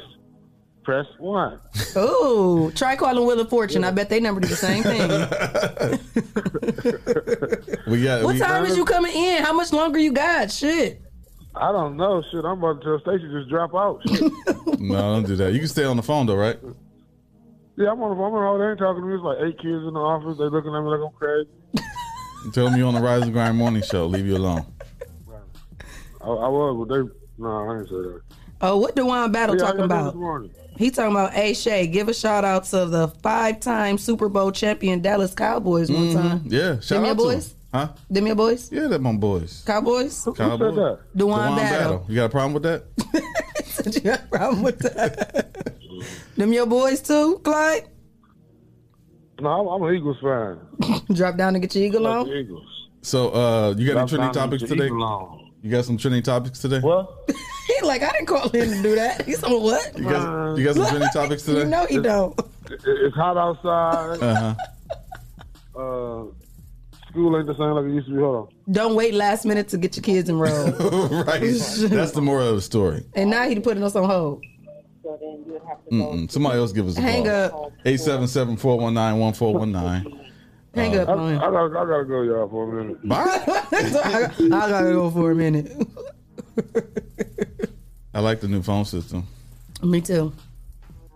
press 0.84 1.05
one. 1.19 1.59
Ooh, 1.97 2.71
try 2.75 2.95
calling 2.95 3.25
Wheel 3.25 3.39
of 3.39 3.49
Fortune. 3.49 3.84
I 3.84 3.91
bet 3.91 4.09
they 4.09 4.19
number 4.19 4.41
do 4.41 4.47
the 4.47 4.55
same 4.55 4.84
thing. 4.84 5.01
We 7.88 8.03
got. 8.03 8.23
what 8.23 8.36
we, 8.36 8.39
time 8.39 8.65
is 8.65 8.77
you 8.77 8.86
coming 8.86 9.11
in? 9.13 9.43
How 9.43 9.51
much 9.53 9.73
longer 9.73 9.99
you 9.99 10.13
got? 10.13 10.49
Shit. 10.51 11.01
I 11.55 11.71
don't 11.73 11.97
know. 11.97 12.23
Shit, 12.32 12.45
I'm 12.45 12.63
about 12.63 12.82
to 12.82 12.86
tell 12.86 12.99
Stacy 13.01 13.29
just 13.29 13.49
drop 13.49 13.75
out. 13.75 13.99
Shit. 14.07 14.32
No, 14.79 14.95
don't 15.15 15.25
do 15.27 15.36
that. 15.36 15.51
You 15.51 15.59
can 15.59 15.67
stay 15.67 15.84
on 15.84 15.97
the 15.97 16.03
phone 16.03 16.25
though, 16.25 16.36
right? 16.36 16.57
Yeah, 17.78 17.91
I'm 17.91 18.01
on 18.03 18.09
the 18.11 18.15
phone. 18.15 18.34
I'm 18.34 18.43
on- 18.43 18.59
They 18.59 18.69
ain't 18.69 18.80
talking 18.80 19.01
to 19.01 19.07
me. 19.07 19.15
It's 19.15 19.24
like 19.24 19.38
eight 19.41 19.57
kids 19.57 19.84
in 19.88 19.93
the 19.93 19.99
office. 19.99 20.38
They 20.38 20.45
looking 20.45 20.74
at 20.76 20.82
me 20.82 20.89
like 20.89 21.01
I'm 21.01 21.13
crazy. 21.17 21.49
Tell 22.53 22.65
them 22.69 22.76
you 22.78 22.86
on 22.86 22.93
the 22.95 23.01
Rise 23.01 23.22
and 23.24 23.34
Grind 23.34 23.57
morning 23.57 23.84
show. 23.84 24.05
Leave 24.07 24.26
you 24.26 24.36
alone. 24.38 24.65
I, 26.22 26.26
I 26.28 26.47
was, 26.47 26.88
but 26.88 26.95
they. 26.95 27.09
No, 27.38 27.49
I 27.49 27.80
ain't 27.80 27.88
say 27.88 27.95
that. 27.95 28.22
Oh, 28.61 28.78
what 28.78 28.95
Dewan 28.95 29.32
Battle 29.32 29.55
Yeah, 29.55 29.63
talking 29.63 29.82
about? 29.82 30.15
He 30.78 30.89
talking 30.91 31.11
about 31.11 31.36
A 31.36 31.53
Shay. 31.53 31.88
Give 31.88 32.07
a 32.09 32.13
shout 32.13 32.43
out 32.45 32.63
to 32.65 32.86
the 32.86 33.07
five 33.22 33.59
time 33.59 33.97
Super 33.97 34.30
Bowl 34.30 34.51
champion 34.51 35.01
Dallas 35.01 35.34
Cowboys 35.34 35.91
one 35.91 36.13
time. 36.13 36.39
Mm-hmm. 36.41 36.53
Yeah, 36.53 36.80
shout 36.80 36.89
Them 36.89 37.01
your 37.03 37.11
out 37.11 37.17
to 37.17 37.24
boys? 37.24 37.47
them. 37.49 37.57
Huh? 37.74 37.88
Them 38.09 38.28
your 38.28 38.36
boys? 38.36 38.72
Yeah, 38.72 38.88
that 38.88 39.01
my 39.01 39.13
boys. 39.13 39.63
Cowboys? 39.65 40.24
Who 40.26 40.34
Cowboy. 40.34 40.69
said 40.69 40.76
that? 40.76 40.99
Dewan 41.15 41.55
Battle. 41.55 42.05
You 42.09 42.15
got 42.15 42.26
a 42.26 42.30
problem 42.30 42.53
with 42.53 42.63
that? 42.63 42.84
You 43.95 44.01
got 44.01 44.19
a 44.22 44.28
problem 44.28 44.61
with 44.63 44.80
that? 44.80 45.47
Them 46.38 46.54
your 46.54 46.66
boys 46.66 47.02
too, 47.02 47.39
Clyde? 47.43 47.88
No, 49.39 49.49
I'm, 49.49 49.68
I'm 49.68 49.89
an 49.89 49.95
Eagles 49.95 50.18
fan. 50.22 50.60
Drop 51.16 51.36
down 51.38 51.56
and 51.56 51.62
get 51.62 51.74
your 51.76 51.84
eagle 51.86 52.02
Like 52.02 52.18
on. 52.18 52.30
Eagles. 52.30 52.88
So, 53.02 53.30
uh, 53.30 53.74
you 53.78 53.88
got 53.91 53.99
any 53.99 54.08
trending 54.10 54.32
topics 54.32 54.64
today? 54.64 54.88
You 54.88 55.70
got 55.72 55.86
some 55.86 55.97
trending 55.97 56.22
topics 56.24 56.60
today? 56.60 56.80
What? 56.80 57.30
He 57.68 57.86
like, 57.88 58.02
I 58.02 58.12
didn't 58.12 58.26
call 58.26 58.49
him 58.49 58.70
to 58.70 58.82
do 58.82 58.95
that. 58.95 59.24
He's 59.24 59.43
on 59.43 59.62
what? 59.62 59.95
You 59.97 60.04
got, 60.04 60.58
you 60.58 60.66
got 60.66 60.76
some 60.76 60.88
trending 60.88 61.10
topics 61.14 61.43
today? 61.43 61.60
You 61.60 61.66
know 61.68 61.86
he 61.86 61.99
don't. 61.99 62.38
It's 62.70 63.16
hot 63.16 63.38
outside. 63.38 64.22
Uh 64.22 64.56
huh. 65.76 65.80
Uh, 65.80 66.24
school 67.10 67.38
ain't 67.38 67.47
the 67.47 67.54
same 67.54 67.72
like 67.72 67.86
it 67.86 67.91
used 67.93 68.08
to 68.08 68.14
be. 68.14 68.20
Hold 68.20 68.36
on. 68.36 68.74
Don't 68.74 68.95
wait 68.95 69.14
last 69.14 69.45
minute 69.45 69.68
to 69.70 69.78
get 69.78 69.95
your 69.95 70.04
kids 70.04 70.28
enrolled. 70.30 70.74
right. 71.28 71.39
That's 71.41 72.12
the 72.12 72.22
moral 72.22 72.49
of 72.49 72.56
the 72.56 72.62
story. 72.62 73.06
and 73.14 73.30
now 73.30 73.47
he 73.47 73.58
putting 73.60 73.84
us 73.84 73.95
on 73.95 74.10
hold. 74.10 74.43
Mm-mm. 75.91 76.32
Somebody 76.32 76.58
else 76.60 76.72
give 76.72 76.88
us 76.88 76.97
a 76.97 77.02
Hang 77.02 77.26
call. 77.26 77.66
up. 77.66 77.72
877 77.86 78.58
419 78.58 79.20
1419. 79.20 80.30
Hang 80.74 80.97
up 80.97 81.10
I, 81.10 81.12
on 81.12 81.20
I, 81.20 81.32
him. 81.32 81.39
gotta, 81.39 81.80
I 81.80 81.86
gotta 81.86 82.06
go, 82.06 82.22
y'all, 82.22 82.47
for 82.49 82.80
a 82.80 82.84
minute. 82.84 83.08
Bye. 83.08 83.26
I, 83.26 84.32
I 84.39 84.70
gotta 84.70 84.91
go 84.93 85.10
for 85.12 85.32
a 85.32 85.36
minute. 85.36 85.72
I 88.14 88.20
like 88.20 88.39
the 88.41 88.47
new 88.47 88.62
phone 88.62 88.86
system. 88.86 89.26
Me 89.84 90.02
too. 90.02 90.34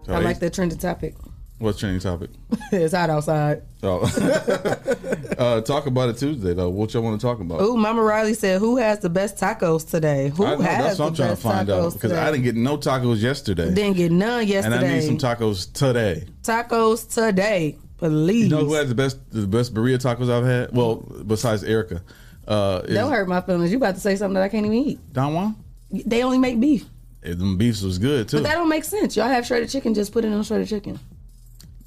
So 0.06 0.14
I 0.14 0.20
like 0.20 0.40
that 0.40 0.54
trending 0.54 0.78
topic. 0.78 1.16
What's 1.58 1.80
trending 1.80 2.02
topic? 2.02 2.32
it's 2.74 2.94
hot 2.94 3.10
outside. 3.10 3.62
Oh. 3.82 4.02
uh, 5.38 5.62
talk 5.62 5.86
about 5.86 6.10
it 6.10 6.18
Tuesday, 6.18 6.54
though. 6.54 6.70
What 6.70 6.94
y'all 6.94 7.02
want 7.02 7.20
to 7.20 7.26
talk 7.26 7.40
about? 7.40 7.62
Ooh, 7.62 7.78
Mama 7.78 8.02
Riley 8.02 8.34
said, 8.34 8.60
"Who 8.60 8.76
has 8.76 9.00
the 9.00 9.10
best 9.10 9.38
tacos 9.38 9.90
today? 9.90 10.30
Who 10.36 10.44
know, 10.44 10.58
has 10.58 10.84
that's 10.84 11.00
what 11.00 11.06
I'm 11.08 11.12
the 11.14 11.18
trying 11.18 11.30
to 11.30 11.34
best 11.36 11.42
find 11.44 11.68
tacos 11.70 11.86
out 11.86 11.94
because 11.94 12.12
today? 12.12 12.18
I 12.22 12.32
didn't 12.32 12.44
get 12.44 12.56
no 12.58 12.78
tacos 12.78 13.22
yesterday, 13.22 13.74
Didn't 13.74 13.96
get 13.96 14.12
none 14.12 14.46
yesterday. 14.46 14.76
and 14.76 14.84
yesterday. 14.84 14.94
I 14.94 15.00
need 15.00 15.06
some 15.06 15.18
tacos 15.18 15.72
today. 15.72 16.26
tacos 16.44 17.14
today, 17.14 17.78
please. 18.00 18.44
You 18.44 18.50
know 18.50 18.66
who 18.66 18.74
has 18.74 18.90
the 18.90 18.96
best 18.96 19.18
the 19.32 19.48
best 19.48 19.74
burrito 19.74 19.98
tacos 19.98 20.30
I've 20.30 20.46
had? 20.46 20.76
Well, 20.76 20.96
besides 21.26 21.64
Erica, 21.64 22.02
uh, 22.50 22.82
is 22.84 22.96
Don't 22.96 23.10
hurt 23.12 23.30
my 23.30 23.40
feelings. 23.40 23.72
You 23.72 23.78
about 23.78 23.96
to 23.96 24.02
say 24.02 24.18
something 24.18 24.34
that 24.34 24.44
I 24.44 24.50
can't 24.50 24.66
even 24.66 24.78
eat. 24.78 25.00
Don 25.14 25.34
Juan. 25.34 25.56
They 25.90 26.22
only 26.24 26.38
make 26.38 26.60
beef, 26.60 26.84
Eh, 27.24 27.30
Them 27.34 27.58
beefs 27.58 27.82
was 27.82 27.98
good 27.98 28.28
too. 28.28 28.38
but 28.38 28.44
that 28.44 28.56
don't 28.56 28.68
make 28.68 28.84
sense. 28.84 29.16
Y'all 29.16 29.30
have 29.30 29.46
shredded 29.46 29.70
chicken. 29.70 29.94
Just 29.94 30.12
put 30.12 30.26
it 30.26 30.34
on 30.34 30.44
shredded 30.44 30.68
chicken. 30.68 31.00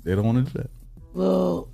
They 0.04 0.14
don't 0.14 0.24
want 0.24 0.46
to 0.46 0.52
do 0.52 0.58
that, 0.58 0.70
Well, 1.14 1.68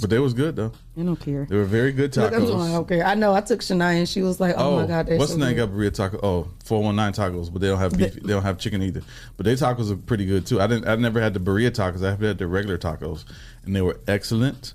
but 0.00 0.08
they 0.08 0.18
was 0.18 0.32
good 0.32 0.56
though. 0.56 0.72
I 0.98 1.02
don't 1.02 1.16
care. 1.20 1.44
They 1.48 1.56
were 1.56 1.64
very 1.64 1.92
good 1.92 2.16
Look, 2.16 2.32
I'm 2.32 2.40
tacos. 2.42 2.46
doing 2.46 2.74
okay. 2.76 3.02
I 3.02 3.14
know. 3.14 3.34
I 3.34 3.40
took 3.42 3.60
Shania 3.60 3.98
and 3.98 4.08
she 4.08 4.22
was 4.22 4.40
like, 4.40 4.54
"Oh, 4.56 4.76
my 4.76 4.86
god, 4.86 5.06
they're 5.06 5.18
what's 5.18 5.32
so 5.32 5.36
the 5.38 5.44
name? 5.44 5.56
good. 5.56 5.68
Got 5.70 5.76
burrito 5.76 5.94
taco? 5.94 6.20
Oh, 6.22 6.48
419 6.64 7.12
tacos, 7.12 7.52
but 7.52 7.60
they 7.60 7.68
don't 7.68 7.78
have 7.78 7.96
beef. 7.96 8.14
they 8.14 8.32
don't 8.32 8.42
have 8.42 8.56
chicken 8.58 8.82
either. 8.82 9.02
But 9.36 9.44
their 9.46 9.56
tacos 9.56 9.90
are 9.90 9.96
pretty 9.96 10.24
good 10.26 10.46
too. 10.46 10.60
I 10.60 10.66
didn't. 10.66 10.88
I 10.88 10.96
never 10.96 11.20
had 11.20 11.34
the 11.34 11.40
burrito 11.40 11.70
tacos. 11.70 12.02
I've 12.02 12.20
had 12.20 12.38
the 12.38 12.46
regular 12.46 12.78
tacos, 12.78 13.24
and 13.64 13.76
they 13.76 13.82
were 13.82 13.98
excellent. 14.08 14.72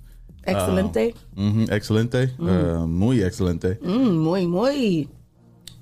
Excelente. 0.47 1.15
Mm-hmm. 1.35 1.63
Excelente. 1.71 2.29
Uh, 2.39 2.85
muy 2.85 3.23
excelente. 3.23 3.79
Mm, 3.79 4.17
muy 4.19 4.45
muy. 4.45 5.07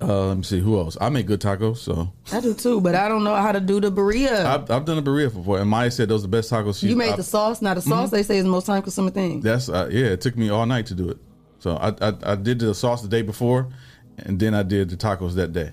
Uh, 0.04 0.28
let 0.28 0.38
me 0.38 0.44
see 0.44 0.60
who 0.60 0.78
else. 0.78 0.98
I 1.00 1.10
make 1.10 1.26
good 1.28 1.40
tacos, 1.40 1.78
so 1.78 2.12
I 2.32 2.42
do 2.42 2.54
too, 2.54 2.82
but 2.82 2.94
I 2.96 3.08
don't 3.08 3.24
know 3.24 3.36
how 3.36 3.52
to 3.54 3.60
do 3.62 3.80
the 3.80 3.92
burrito. 3.92 4.46
I've, 4.46 4.70
I've 4.70 4.86
done 4.86 4.98
a 4.98 5.02
burrito 5.02 5.34
before, 5.36 5.60
and 5.60 5.70
Maya 5.70 5.90
said 5.92 6.10
those 6.10 6.22
are 6.22 6.28
the 6.28 6.28
best 6.38 6.52
tacos. 6.52 6.80
She, 6.80 6.90
you 6.90 6.96
made 6.96 7.14
I- 7.14 7.16
the 7.16 7.24
sauce. 7.24 7.62
not 7.62 7.76
the 7.76 7.82
sauce 7.82 8.10
they 8.12 8.24
say 8.24 8.38
is 8.38 8.44
the 8.44 8.50
most 8.50 8.66
time 8.66 8.82
consuming 8.82 9.14
thing. 9.14 9.40
That's 9.42 9.70
uh, 9.70 9.88
yeah. 9.92 10.08
It 10.08 10.22
took 10.22 10.36
me 10.36 10.50
all 10.50 10.66
night 10.66 10.88
to 10.88 10.94
do 10.96 11.10
it. 11.10 11.18
So 11.60 11.78
I, 11.78 11.94
I 12.02 12.14
I 12.24 12.36
did 12.36 12.60
the 12.60 12.76
sauce 12.76 13.02
the 13.02 13.08
day 13.08 13.22
before, 13.22 13.70
and 14.18 14.40
then 14.40 14.54
I 14.54 14.64
did 14.64 14.90
the 14.90 14.98
tacos 14.98 15.36
that 15.36 15.54
day. 15.54 15.72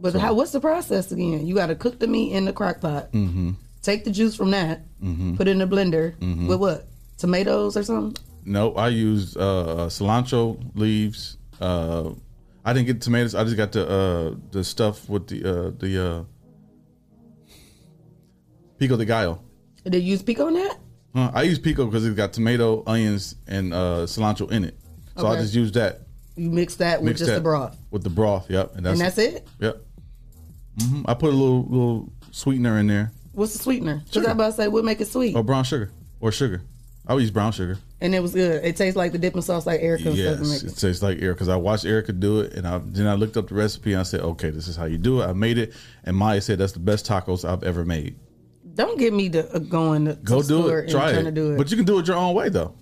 But 0.00 0.14
how? 0.14 0.32
What's 0.34 0.52
the 0.52 0.60
process 0.60 1.12
again? 1.12 1.46
You 1.46 1.54
got 1.54 1.66
to 1.66 1.74
cook 1.74 1.98
the 1.98 2.06
meat 2.06 2.32
in 2.32 2.44
the 2.46 2.52
crock 2.52 2.80
pot. 2.80 3.12
Mm-hmm. 3.12 3.50
Take 3.82 4.04
the 4.04 4.10
juice 4.10 4.34
from 4.34 4.50
that. 4.52 4.82
Mhm. 5.02 5.36
Put 5.36 5.48
it 5.48 5.52
in 5.52 5.58
the 5.58 5.66
blender 5.66 6.16
Mhm. 6.18 6.46
with 6.48 6.58
what? 6.60 6.86
Tomatoes 7.18 7.76
or 7.76 7.82
something? 7.82 8.16
No, 8.44 8.74
I 8.74 8.88
used 8.88 9.36
uh, 9.36 9.86
cilantro 9.88 10.58
leaves. 10.74 11.36
Uh, 11.60 12.10
I 12.64 12.72
didn't 12.72 12.86
get 12.86 13.00
tomatoes. 13.00 13.34
I 13.34 13.44
just 13.44 13.56
got 13.56 13.72
the 13.72 13.88
uh, 13.88 14.34
the 14.50 14.62
stuff 14.64 15.08
with 15.08 15.26
the 15.28 15.44
uh, 15.44 15.70
the 15.78 16.06
uh, 16.10 16.24
pico 18.78 18.96
de 18.96 19.04
gallo. 19.04 19.42
Did 19.84 19.94
you 20.02 20.10
use 20.12 20.22
pico 20.22 20.46
on 20.46 20.54
that? 20.54 20.78
Huh, 21.14 21.30
I 21.34 21.42
use 21.42 21.58
pico 21.58 21.86
because 21.86 22.06
it's 22.06 22.16
got 22.16 22.32
tomato, 22.32 22.82
onions, 22.86 23.34
and 23.46 23.74
uh, 23.74 24.06
cilantro 24.06 24.50
in 24.50 24.64
it. 24.64 24.78
So 25.16 25.26
I 25.26 25.36
just 25.36 25.54
use 25.54 25.72
that. 25.72 26.00
You 26.36 26.48
mix 26.50 26.76
that 26.76 27.00
with 27.00 27.08
Mix 27.08 27.18
just 27.18 27.28
that 27.30 27.34
the 27.36 27.40
broth. 27.42 27.76
With 27.90 28.02
the 28.02 28.10
broth, 28.10 28.48
yep. 28.48 28.74
And 28.76 28.86
that's 28.86 29.18
it? 29.18 29.46
Yep. 29.60 29.82
hmm 30.80 31.02
I 31.06 31.14
put 31.14 31.34
a 31.34 31.36
little 31.36 31.64
little 31.64 32.12
sweetener 32.30 32.78
in 32.78 32.86
there. 32.86 33.12
What's 33.32 33.52
the 33.52 33.58
sweetener? 33.58 34.02
Because 34.06 34.26
I 34.26 34.32
about 34.32 34.46
to 34.46 34.52
say 34.52 34.68
what 34.68 34.84
make 34.84 35.00
it 35.00 35.08
sweet, 35.08 35.36
Or 35.36 35.42
brown 35.42 35.64
sugar. 35.64 35.90
Or 36.20 36.32
sugar. 36.32 36.62
I 37.06 37.14
would 37.14 37.20
use 37.22 37.30
brown 37.32 37.50
sugar. 37.52 37.78
and 38.00 38.14
it 38.14 38.20
was 38.20 38.32
good. 38.32 38.64
It 38.64 38.76
tastes 38.76 38.96
like 38.96 39.10
the 39.12 39.18
dipping 39.18 39.42
sauce, 39.42 39.66
like 39.66 39.80
Erica 39.80 40.10
Yes, 40.12 40.62
it 40.62 40.76
tastes 40.76 41.02
like 41.02 41.20
Erica 41.20 41.34
because 41.34 41.48
I 41.48 41.56
watched 41.56 41.84
Erica 41.84 42.12
do 42.12 42.40
it, 42.40 42.54
and 42.54 42.66
I, 42.66 42.78
then 42.84 43.06
I 43.08 43.14
looked 43.14 43.36
up 43.36 43.48
the 43.48 43.54
recipe 43.56 43.92
and 43.92 44.00
I 44.00 44.04
said, 44.04 44.20
"Okay, 44.20 44.50
this 44.50 44.68
is 44.68 44.76
how 44.76 44.84
you 44.84 44.98
do 44.98 45.20
it." 45.20 45.26
I 45.26 45.32
made 45.32 45.58
it, 45.58 45.72
and 46.04 46.16
Maya 46.16 46.40
said 46.40 46.58
that's 46.58 46.72
the 46.72 46.78
best 46.78 47.06
tacos 47.06 47.48
I've 47.48 47.64
ever 47.64 47.84
made. 47.84 48.16
Don't 48.74 48.98
get 48.98 49.12
me 49.12 49.28
to 49.30 49.52
uh, 49.54 49.58
going 49.58 50.04
to 50.06 50.14
Go 50.14 50.42
do 50.42 50.68
it, 50.68 50.90
try 50.90 51.10
it. 51.10 51.22
to 51.24 51.30
do 51.32 51.52
it. 51.54 51.58
But 51.58 51.70
you 51.70 51.76
can 51.76 51.84
do 51.86 51.98
it 51.98 52.06
your 52.06 52.16
own 52.16 52.34
way 52.34 52.48
though. 52.48 52.74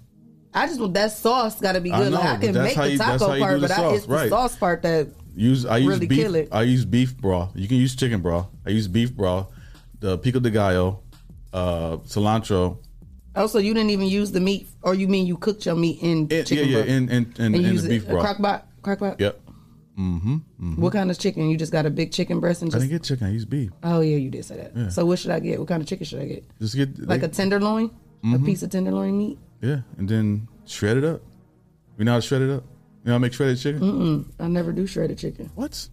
I 0.53 0.67
just 0.67 0.81
want 0.81 0.95
that 0.95 1.13
sauce 1.13 1.59
got 1.61 1.73
to 1.73 1.81
be 1.81 1.91
I 1.93 1.99
good. 2.05 2.13
like 2.13 2.25
I 2.25 2.37
can 2.37 2.55
make 2.55 2.75
the 2.77 2.97
taco 2.99 3.35
you 3.35 3.41
part, 3.43 3.61
but 3.61 3.71
I, 3.71 3.77
sauce, 3.77 3.97
it's 3.99 4.07
the 4.07 4.29
sauce 4.29 4.57
part 4.57 4.83
that 4.83 5.09
Use 5.35 5.65
I 5.65 5.79
use 5.79 5.89
Really 5.89 6.07
beef. 6.09 6.19
kill 6.19 6.35
it. 6.35 6.49
I 6.53 6.63
use 6.63 6.85
beef 6.85 7.17
broth. 7.17 7.53
You 7.55 7.67
can 7.69 7.77
use 7.79 7.95
chicken 7.97 8.21
broth. 8.21 8.49
I 8.67 8.71
use 8.71 8.87
beef 8.89 9.15
broth, 9.15 9.49
the 10.01 10.19
pico 10.19 10.41
de 10.41 10.51
gallo, 10.51 11.01
uh, 11.53 11.97
cilantro. 11.99 12.79
Oh, 13.37 13.47
so 13.47 13.59
you 13.59 13.73
didn't 13.75 13.91
even 13.91 14.07
use 14.09 14.33
the 14.33 14.41
meat, 14.41 14.69
or 14.83 14.95
you 14.95 15.07
mean 15.07 15.27
you 15.27 15.37
cooked 15.37 15.65
your 15.65 15.77
meat 15.77 15.99
in 16.03 16.27
yeah, 16.31 16.43
chicken 16.43 16.69
yeah, 16.69 16.77
broth? 16.79 16.89
and 16.89 17.11
and, 17.11 17.39
and 17.39 17.55
and 17.55 17.65
use 17.65 17.83
the 17.85 17.89
beef 17.91 18.03
it, 18.05 18.09
broth. 18.11 18.27
crockpot, 18.39 18.63
crockpot. 18.83 19.21
Yep. 19.21 19.41
Mm-hmm. 19.99 20.81
What 20.83 20.93
kind 20.95 21.11
of 21.11 21.19
chicken? 21.19 21.49
You 21.51 21.57
just 21.57 21.71
got 21.73 21.85
a 21.87 21.91
big 21.91 22.11
chicken 22.11 22.41
breast 22.41 22.63
and 22.63 22.75
I 22.75 22.79
didn't 22.79 22.91
get 22.91 23.03
chicken. 23.05 23.27
I 23.27 23.31
use 23.31 23.45
beef. 23.45 23.71
oh 23.83 24.01
yeah, 24.01 24.17
you 24.17 24.31
did 24.31 24.45
say 24.45 24.57
that. 24.57 24.73
Yeah. 24.75 24.89
So 24.89 25.05
what 25.07 25.19
should 25.19 25.31
I 25.31 25.41
get? 25.41 25.59
What 25.59 25.69
kind 25.69 25.83
of 25.83 25.89
chicken 25.89 26.07
should 26.07 26.21
I 26.21 26.27
get? 26.27 26.45
Just 26.59 26.75
get 26.75 26.99
Like 27.07 27.21
they- 27.21 27.27
a 27.27 27.31
tenderloin, 27.31 27.91
a 28.23 28.27
Mhm. 28.27 28.45
piece 28.47 28.63
of 28.63 28.71
tenderloin 28.71 29.17
meat. 29.19 29.39
yeah, 29.61 29.81
and 29.99 30.09
then 30.09 30.49
shred 30.65 30.97
it 30.97 31.05
up. 31.05 31.21
You 31.99 32.05
know 32.07 32.13
how 32.13 32.19
to 32.19 32.23
shred 32.23 32.43
it 32.43 32.51
up? 32.51 32.65
You 33.05 33.09
know 33.09 33.13
how 33.13 33.17
to 33.17 33.21
make 33.21 33.33
shredded 33.35 33.59
chicken? 33.59 33.81
Mm-mm. 33.83 34.25
I 34.41 34.49
never 34.49 34.73
do 34.73 34.87
shredded 34.87 35.19
chicken. 35.19 35.51
What? 35.55 35.89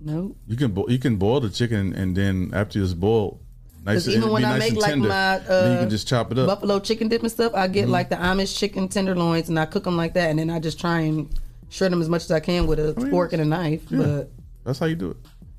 No. 0.00 0.34
You 0.48 0.56
can 0.56 0.72
bo- 0.72 0.88
you 0.88 0.98
can 0.98 1.16
boil 1.16 1.40
the 1.40 1.50
chicken 1.50 1.92
and 1.94 2.16
then 2.16 2.50
after 2.52 2.82
it's 2.82 2.92
boiled, 2.92 3.38
nice. 3.84 4.04
Because 4.04 4.16
even 4.16 4.30
when 4.30 4.44
I 4.44 4.58
nice 4.58 4.72
make 4.72 4.80
like 4.82 4.96
my 4.96 5.38
then 5.38 5.42
you 5.72 5.76
uh, 5.76 5.80
can 5.80 5.90
just 5.90 6.08
chop 6.08 6.32
it 6.32 6.38
up. 6.38 6.46
buffalo 6.46 6.78
chicken 6.80 7.08
dip 7.08 7.22
and 7.22 7.30
stuff, 7.30 7.52
I 7.54 7.68
get 7.68 7.86
Mhm. 7.86 7.90
like 7.90 8.08
the 8.08 8.16
Amish 8.16 8.56
chicken 8.58 8.88
tenderloins 8.88 9.48
and 9.48 9.58
I 9.58 9.66
cook 9.66 9.84
them 9.84 9.96
like 9.96 10.14
that, 10.14 10.30
and 10.30 10.38
then 10.38 10.50
I 10.50 10.58
just 10.58 10.80
try 10.80 11.00
and 11.00 11.28
shred 11.68 11.92
them 11.92 12.00
as 12.00 12.08
much 12.08 12.24
as 12.24 12.30
I 12.30 12.40
can 12.40 12.66
with 12.66 12.78
a 12.78 12.94
fork 13.10 13.32
and 13.32 13.42
a 13.42 13.44
knife. 13.44 13.82
Yeah. 13.90 13.98
But 13.98 14.30
That's 14.64 14.78
how 14.78 14.86
you 14.86 14.94
do 14.96 15.10
it. 15.10 15.16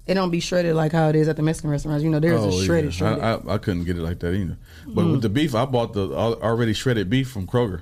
it 0.07 0.13
don't 0.13 0.31
be 0.31 0.39
shredded 0.39 0.75
like 0.75 0.91
how 0.91 1.09
it 1.09 1.15
is 1.15 1.27
at 1.27 1.35
the 1.35 1.43
Mexican 1.43 1.69
restaurants. 1.71 2.03
You 2.03 2.09
know, 2.09 2.19
there's 2.19 2.39
Oh, 2.41 2.49
a 2.49 2.53
yeah. 2.53 2.63
shredded, 2.65 2.93
shredded. 2.93 3.23
I, 3.23 3.33
I, 3.35 3.53
I 3.55 3.57
couldn't 3.57 3.83
get 3.85 3.97
it 3.97 4.01
like 4.01 4.19
that 4.19 4.33
either. 4.33 4.57
But 4.87 5.05
Mm. 5.05 5.11
with 5.13 5.21
the 5.23 5.29
beef, 5.29 5.53
I 5.55 5.65
bought 5.65 5.93
the 5.93 6.11
already 6.13 6.73
shredded 6.73 7.09
beef 7.09 7.29
from 7.29 7.45
Kroger. 7.47 7.81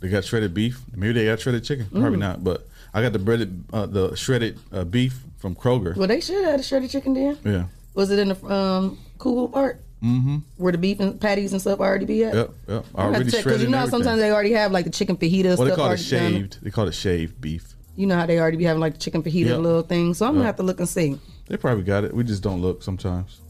They 0.00 0.08
got 0.08 0.24
shredded 0.24 0.52
beef. 0.54 0.80
Maybe 0.94 1.14
they 1.14 1.24
got 1.26 1.40
shredded 1.40 1.64
chicken. 1.64 1.86
Probably 1.90 2.16
Mm. 2.16 2.20
not. 2.20 2.44
But 2.44 2.66
I 2.94 3.02
got 3.02 3.12
the 3.12 3.18
breaded, 3.18 3.64
uh, 3.72 3.86
the 3.86 4.14
shredded 4.14 4.58
uh, 4.72 4.84
beef 4.84 5.22
from 5.38 5.54
Kroger. 5.54 5.96
well, 5.96 6.06
they 6.06 6.20
should 6.20 6.36
have 6.36 6.44
had 6.52 6.60
a 6.60 6.62
shredded 6.62 6.90
chicken 6.90 7.14
there. 7.14 7.34
Yeah. 7.44 7.64
Was 7.94 8.10
it 8.10 8.18
in 8.18 8.28
the 8.28 8.52
um, 8.54 8.98
Kugel 9.18 9.52
part 9.52 9.82
Mm-hmm. 10.02 10.36
where 10.58 10.72
the 10.72 10.78
beef 10.78 11.00
and 11.00 11.18
patties 11.18 11.52
and 11.52 11.60
stuff 11.60 11.80
already 11.80 12.04
be 12.04 12.22
at? 12.22 12.34
Yep. 12.34 12.50
Yep. 12.68 12.84
Already 12.94 13.24
because 13.24 13.40
shredded. 13.40 13.62
you 13.62 13.68
know 13.68 13.78
how 13.78 13.86
sometimes 13.88 14.20
they 14.20 14.30
already 14.30 14.52
have 14.52 14.70
like 14.70 14.84
the 14.84 14.90
chicken 14.90 15.16
fajita 15.16 15.56
Well, 15.56 15.66
they 15.66 15.74
call 15.74 15.86
it 15.86 15.88
already 15.88 16.02
done. 16.10 16.32
shaved. 16.32 16.58
They 16.62 16.70
call 16.70 16.86
it 16.86 16.92
shaved 16.92 17.40
beef. 17.40 17.74
You 17.96 18.06
know 18.06 18.14
how 18.14 18.26
they 18.26 18.38
already 18.38 18.58
be 18.58 18.64
having 18.64 18.80
like 18.80 18.92
the 18.92 18.98
chicken 19.00 19.22
fajita 19.22 19.46
Yep. 19.46 19.58
little 19.60 19.82
thing. 19.82 20.12
So 20.12 20.26
I'm 20.26 20.34
gonna 20.34 20.44
have 20.44 20.56
to 20.56 20.62
look 20.62 20.80
and 20.80 20.88
see. 20.88 21.18
They 21.48 21.56
probably 21.56 21.82
got 21.82 22.04
it. 22.04 22.12
We 22.14 22.24
just 22.24 22.42
don't 22.42 22.60
look 22.60 22.82
sometimes. 22.82 23.40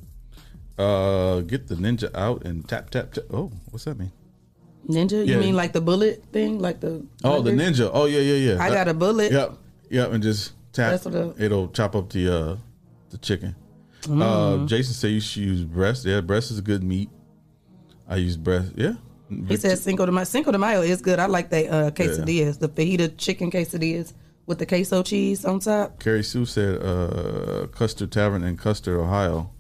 Uh, 0.79 1.41
get 1.41 1.67
the 1.67 1.75
ninja 1.75 2.15
out 2.15 2.45
and 2.45 2.67
tap 2.69 2.91
tap 2.91 3.13
tap. 3.13 3.25
Oh, 3.33 3.51
what's 3.71 3.85
that 3.85 3.99
mean? 3.99 4.13
Ninja? 4.89 5.27
You 5.27 5.39
mean 5.39 5.57
like 5.57 5.73
the 5.73 5.81
bullet 5.81 6.23
thing, 6.33 6.61
like 6.61 6.79
the? 6.81 7.05
Oh, 7.25 7.43
the 7.43 7.51
ninja. 7.51 7.91
Oh 7.93 8.05
yeah, 8.05 8.21
yeah, 8.21 8.53
yeah. 8.55 8.63
I 8.63 8.71
got 8.71 8.87
a 8.87 8.95
bullet. 8.95 9.33
Yep, 9.33 9.53
yep, 9.91 10.13
and 10.13 10.23
just 10.23 10.53
tap. 10.73 10.93
That's 10.93 11.05
what 11.07 11.15
the- 11.37 11.45
it'll 11.45 11.69
chop 11.69 11.97
up 11.97 12.11
the 12.11 12.33
uh 12.33 12.57
the 13.11 13.19
chicken. 13.19 13.57
Uh, 14.05 14.09
Mm. 14.09 14.67
Jason 14.69 14.95
said 14.95 15.09
you 15.11 15.21
should 15.21 15.43
use 15.43 15.65
breast. 15.65 16.05
Yeah, 16.05 16.21
breast 16.21 16.51
is 16.51 16.59
a 16.59 16.63
good 16.63 16.83
meat. 16.85 17.11
I 18.09 18.17
use 18.17 18.37
breast. 18.37 18.73
Yeah. 18.77 18.93
He 19.49 19.57
said 19.57 19.77
Cinco 19.79 20.07
de 20.07 20.13
Mayo. 20.13 20.25
Cinco 20.25 20.53
de 20.53 20.59
Mayo 20.59 20.81
is 20.83 21.03
good. 21.03 21.19
I 21.19 21.27
like 21.27 21.51
the 21.51 21.69
uh, 21.69 21.91
quesadillas, 21.91 22.61
the 22.61 22.69
fajita 22.69 23.17
chicken 23.17 23.51
quesadillas 23.51 24.13
with 24.47 24.59
the 24.61 24.67
queso 24.67 25.03
cheese 25.03 25.45
on 25.45 25.59
top. 25.59 25.99
Carrie 25.99 26.23
Sue 26.23 26.47
said 26.47 26.81
uh, 26.81 27.67
Custar 27.73 28.09
Tavern 28.09 28.45
in 28.45 28.57
Custar, 28.57 28.97
Ohio, 29.01 29.51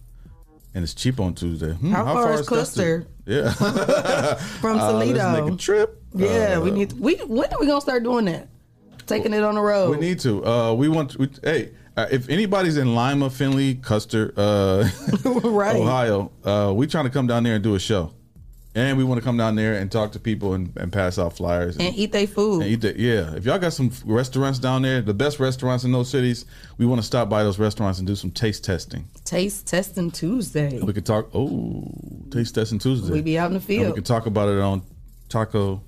and 0.74 0.84
it's 0.84 0.94
cheap 0.94 1.18
on 1.18 1.34
Tuesday. 1.34 1.72
Hmm, 1.72 1.90
How 1.90 2.04
far 2.04 2.34
is 2.34 2.46
Custar? 2.48 3.06
Yeah, 3.26 3.50
From 4.60 4.78
Uh, 4.80 4.92
Toledo. 4.92 5.44
make 5.44 5.54
a 5.54 5.56
trip. 5.56 6.00
Yeah, 6.14 6.58
Uh, 6.58 6.60
we 6.60 6.70
need. 6.70 6.92
We 6.92 7.16
when 7.16 7.52
are 7.52 7.58
we 7.58 7.66
gonna 7.66 7.80
start 7.80 8.04
doing 8.04 8.26
that? 8.26 8.48
Taking 9.08 9.34
it 9.34 9.42
on 9.42 9.56
the 9.56 9.60
road. 9.60 9.90
We 9.90 9.96
need 9.98 10.20
to. 10.20 10.46
Uh, 10.46 10.72
we 10.74 10.88
want. 10.88 11.16
We, 11.18 11.28
hey, 11.42 11.72
uh, 11.96 12.06
if 12.10 12.28
anybody's 12.28 12.76
in 12.76 12.94
Lima, 12.94 13.30
Findlay, 13.30 13.74
Custar, 13.76 14.32
uh, 14.36 14.88
Right. 15.48 15.76
Ohio, 15.76 16.30
uh, 16.44 16.72
we 16.74 16.86
trying 16.86 17.04
to 17.04 17.10
come 17.10 17.26
down 17.26 17.42
there 17.42 17.54
and 17.54 17.64
do 17.64 17.74
a 17.74 17.78
show, 17.78 18.12
and 18.74 18.98
we 18.98 19.04
want 19.04 19.18
to 19.18 19.24
come 19.24 19.36
down 19.38 19.54
there 19.56 19.74
and 19.74 19.90
talk 19.90 20.12
to 20.12 20.20
people 20.20 20.52
and, 20.54 20.76
and 20.76 20.92
pass 20.92 21.18
out 21.18 21.34
flyers 21.36 21.76
and 21.78 21.94
eat 21.96 22.12
their 22.12 22.26
food. 22.26 22.62
and 22.62 22.70
eat 22.70 22.80
the, 22.82 22.98
yeah, 23.00 23.34
if 23.34 23.44
y'all 23.46 23.58
got 23.58 23.72
some 23.72 23.90
restaurants 24.04 24.58
down 24.58 24.82
there, 24.82 25.00
the 25.00 25.14
best 25.14 25.40
restaurants 25.40 25.84
in 25.84 25.92
those 25.92 26.10
cities, 26.10 26.44
we 26.76 26.84
want 26.84 27.00
to 27.00 27.06
stop 27.06 27.28
by 27.30 27.42
those 27.42 27.58
restaurants 27.58 27.98
and 27.98 28.06
do 28.06 28.14
some 28.14 28.30
taste 28.30 28.62
testing. 28.64 29.08
Taste 29.24 29.66
testing 29.66 30.10
Tuesday. 30.10 30.78
We 30.80 30.92
could 30.92 31.06
talk. 31.06 31.30
Oh, 31.34 31.90
taste 32.30 32.54
testing 32.54 32.78
Tuesday. 32.78 33.10
We 33.12 33.22
be 33.22 33.38
out 33.38 33.46
in 33.46 33.52
the 33.54 33.58
And 33.58 33.68
we 33.68 33.76
field. 33.78 33.94
could 33.94 34.06
talk 34.06 34.26
about 34.26 34.48
it 34.50 34.60
on 34.60 34.82
Taco 35.28 35.82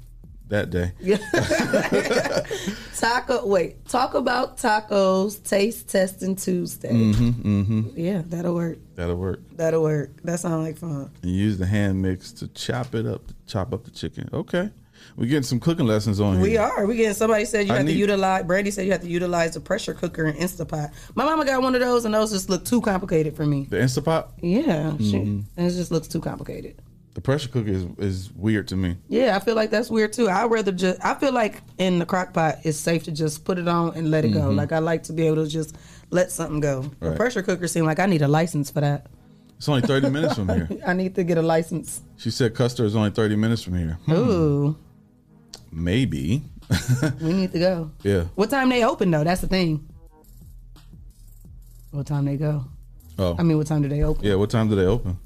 that 0.49 0.71
day. 0.71 0.93
Taco. 2.97 3.47
Wait. 3.47 3.85
Talk 3.89 4.15
about 4.15 4.57
tacos. 4.59 5.43
Taste 5.49 5.89
testing 5.89 6.37
Tuesday. 6.37 6.91
Mm-hmm. 6.93 7.61
Mm-hmm. 7.63 7.89
Yeah, 8.01 8.23
that'll 8.27 8.55
work. 8.55 8.79
That'll 8.97 9.17
work. 9.17 9.41
That'll 9.53 9.83
work. 9.83 10.11
That 10.25 10.41
sounds 10.41 10.65
like 10.67 10.79
fun. 10.79 11.11
and 11.23 11.31
use 11.31 11.59
the 11.59 11.67
hand 11.67 12.01
mix 12.03 12.33
to 12.33 12.49
chop 12.49 12.95
it 12.95 13.07
up, 13.07 13.23
chop 13.47 13.73
up 13.73 13.85
the 13.85 13.91
chicken. 13.91 14.29
Okay, 14.33 14.71
we're 15.17 15.27
getting 15.27 15.43
some 15.45 15.61
cooking 15.61 15.87
lessons 15.87 16.21
on 16.21 16.35
here. 16.35 16.43
We 16.43 16.57
are. 16.57 16.87
We 16.87 16.97
getting. 16.97 17.15
Somebody 17.15 17.45
said 17.45 17.67
you 17.69 17.73
I 17.75 17.77
have 17.79 17.87
need- 17.87 17.93
to 17.93 17.99
utilize. 17.99 18.45
Brandy 18.45 18.71
said 18.71 18.87
you 18.87 18.93
have 18.93 19.03
to 19.03 19.09
utilize 19.09 19.55
the 19.55 19.61
pressure 19.61 19.95
cooker 19.95 20.25
and 20.25 20.37
Instapot. 20.39 20.93
My 21.15 21.25
mama 21.25 21.45
got 21.45 21.63
one 21.63 21.75
of 21.75 21.81
those, 21.81 22.05
and 22.05 22.15
those 22.15 22.33
just 22.33 22.51
look 22.51 22.65
too 22.65 22.81
complicated 22.81 23.37
for 23.37 23.47
me. 23.47 23.67
The 23.71 23.77
Instapot, 23.77 24.29
Yeah, 24.43 24.97
she, 24.99 25.13
Mhm. 25.15 25.45
and 25.57 25.67
it 25.67 25.71
just 25.71 25.91
looks 25.93 26.09
too 26.09 26.21
complicated. 26.21 26.81
The 27.19 27.23
pressure 27.23 27.49
cooker 27.49 27.69
is, 27.69 27.85
is 27.99 28.33
weird 28.33 28.69
to 28.69 28.77
me. 28.77 28.97
Yeah, 29.09 29.35
I 29.35 29.41
feel 29.41 29.57
like 29.57 29.71
that's 29.71 29.91
weird 29.91 30.13
too. 30.13 30.29
I'd 30.29 30.45
rather 30.53 30.71
just. 30.71 31.05
I 31.05 31.15
feel 31.15 31.33
like 31.33 31.63
in 31.77 31.99
the 31.99 32.07
crock 32.07 32.33
pot, 32.33 32.59
it's 32.63 32.79
safe 32.79 33.03
to 33.07 33.11
just 33.11 33.45
put 33.45 33.59
it 33.59 33.67
on 33.67 33.97
and 33.97 34.09
let 34.13 34.25
it 34.25 34.29
go. 34.29 34.43
Mhm. 34.43 34.55
Like 34.57 34.71
I 34.71 34.79
like 34.79 35.03
to 35.03 35.13
be 35.13 35.27
able 35.27 35.43
to 35.45 35.51
just 35.51 35.75
let 36.11 36.31
something 36.31 36.61
go. 36.61 36.83
The 37.01 37.09
Right. 37.09 37.17
pressure 37.17 37.43
cooker 37.43 37.67
seem 37.67 37.85
like 37.87 37.99
I 37.99 38.07
need 38.07 38.23
a 38.23 38.29
license 38.29 38.71
for 38.71 38.81
that. 38.83 39.09
It's 39.57 39.69
only 39.69 39.81
thirty 39.81 40.09
minutes 40.09 40.37
from 40.37 40.49
here. 40.49 40.69
I 40.87 40.93
need 40.93 41.17
to 41.17 41.25
get 41.25 41.39
a 41.39 41.43
license. 41.43 42.03
She 42.19 42.31
said 42.31 42.55
Custar 42.55 42.85
is 42.85 42.95
only 42.95 43.11
thirty 43.11 43.35
minutes 43.35 43.65
from 43.65 43.75
here. 43.77 43.99
Hmm, 44.07 44.13
Ooh, 44.13 44.77
maybe. 45.73 46.45
we 47.21 47.33
need 47.33 47.51
to 47.51 47.59
go. 47.59 47.91
Yeah. 48.05 48.27
What 48.37 48.49
time 48.49 48.69
they 48.69 48.85
open 48.85 49.11
though? 49.11 49.25
That's 49.25 49.41
the 49.41 49.49
thing. 49.49 49.85
What 51.91 52.07
time 52.07 52.27
they 52.27 52.37
go? 52.37 52.65
Oh, 53.19 53.35
I 53.37 53.43
mean, 53.43 53.57
what 53.59 53.67
time 53.67 53.83
do 53.83 53.89
they 53.89 54.05
open? 54.05 54.25
yeah. 54.25 54.37
What 54.37 54.51
time 54.51 54.69
do 54.69 54.77
they 54.77 54.87
open? 54.87 55.19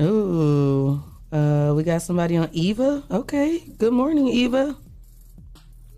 Ooh, 0.00 1.02
uh, 1.32 1.72
we 1.74 1.82
got 1.82 2.02
somebody 2.02 2.36
on 2.36 2.48
Eva. 2.52 3.02
Okay, 3.10 3.60
good 3.78 3.92
morning, 3.92 4.28
Eva. 4.28 4.76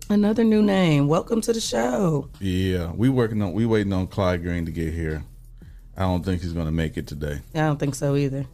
Another 0.09 0.43
new 0.43 0.61
name. 0.61 1.07
Welcome 1.07 1.41
to 1.41 1.53
the 1.53 1.59
show. 1.61 2.29
Yeah, 2.39 2.91
we 2.93 3.09
working 3.09 3.41
on. 3.41 3.53
We 3.53 3.65
waiting 3.65 3.93
on 3.93 4.07
Clyde 4.07 4.41
Green 4.41 4.65
to 4.65 4.71
get 4.71 4.93
here. 4.93 5.23
I 5.97 6.03
don't 6.03 6.23
think 6.23 6.41
he's 6.41 6.53
gonna 6.53 6.71
make 6.71 6.95
it 6.97 7.07
today. 7.07 7.41
I 7.53 7.59
don't 7.59 7.77
think 7.77 7.93
so 7.93 8.15
either. 8.15 8.45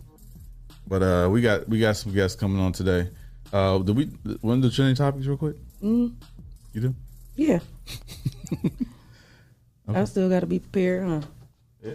But 0.87 1.03
uh, 1.03 1.29
we 1.31 1.41
got 1.41 1.69
we 1.69 1.79
got 1.79 1.95
some 1.95 2.11
guests 2.13 2.39
coming 2.39 2.59
on 2.59 2.71
today. 2.73 3.09
Uh, 3.53 3.77
do 3.79 3.93
we 3.93 4.05
one 4.41 4.57
of 4.57 4.63
the 4.63 4.71
trending 4.71 4.95
topics 4.95 5.27
real 5.27 5.37
quick? 5.37 5.55
Mm, 5.81 6.15
You 6.73 6.81
do? 6.81 6.95
yeah. 7.35 7.59
I 9.87 10.03
still 10.05 10.27
got 10.29 10.39
to 10.39 10.47
be 10.47 10.57
prepared, 10.57 11.07
huh? 11.07 11.21
Yeah. 11.83 11.91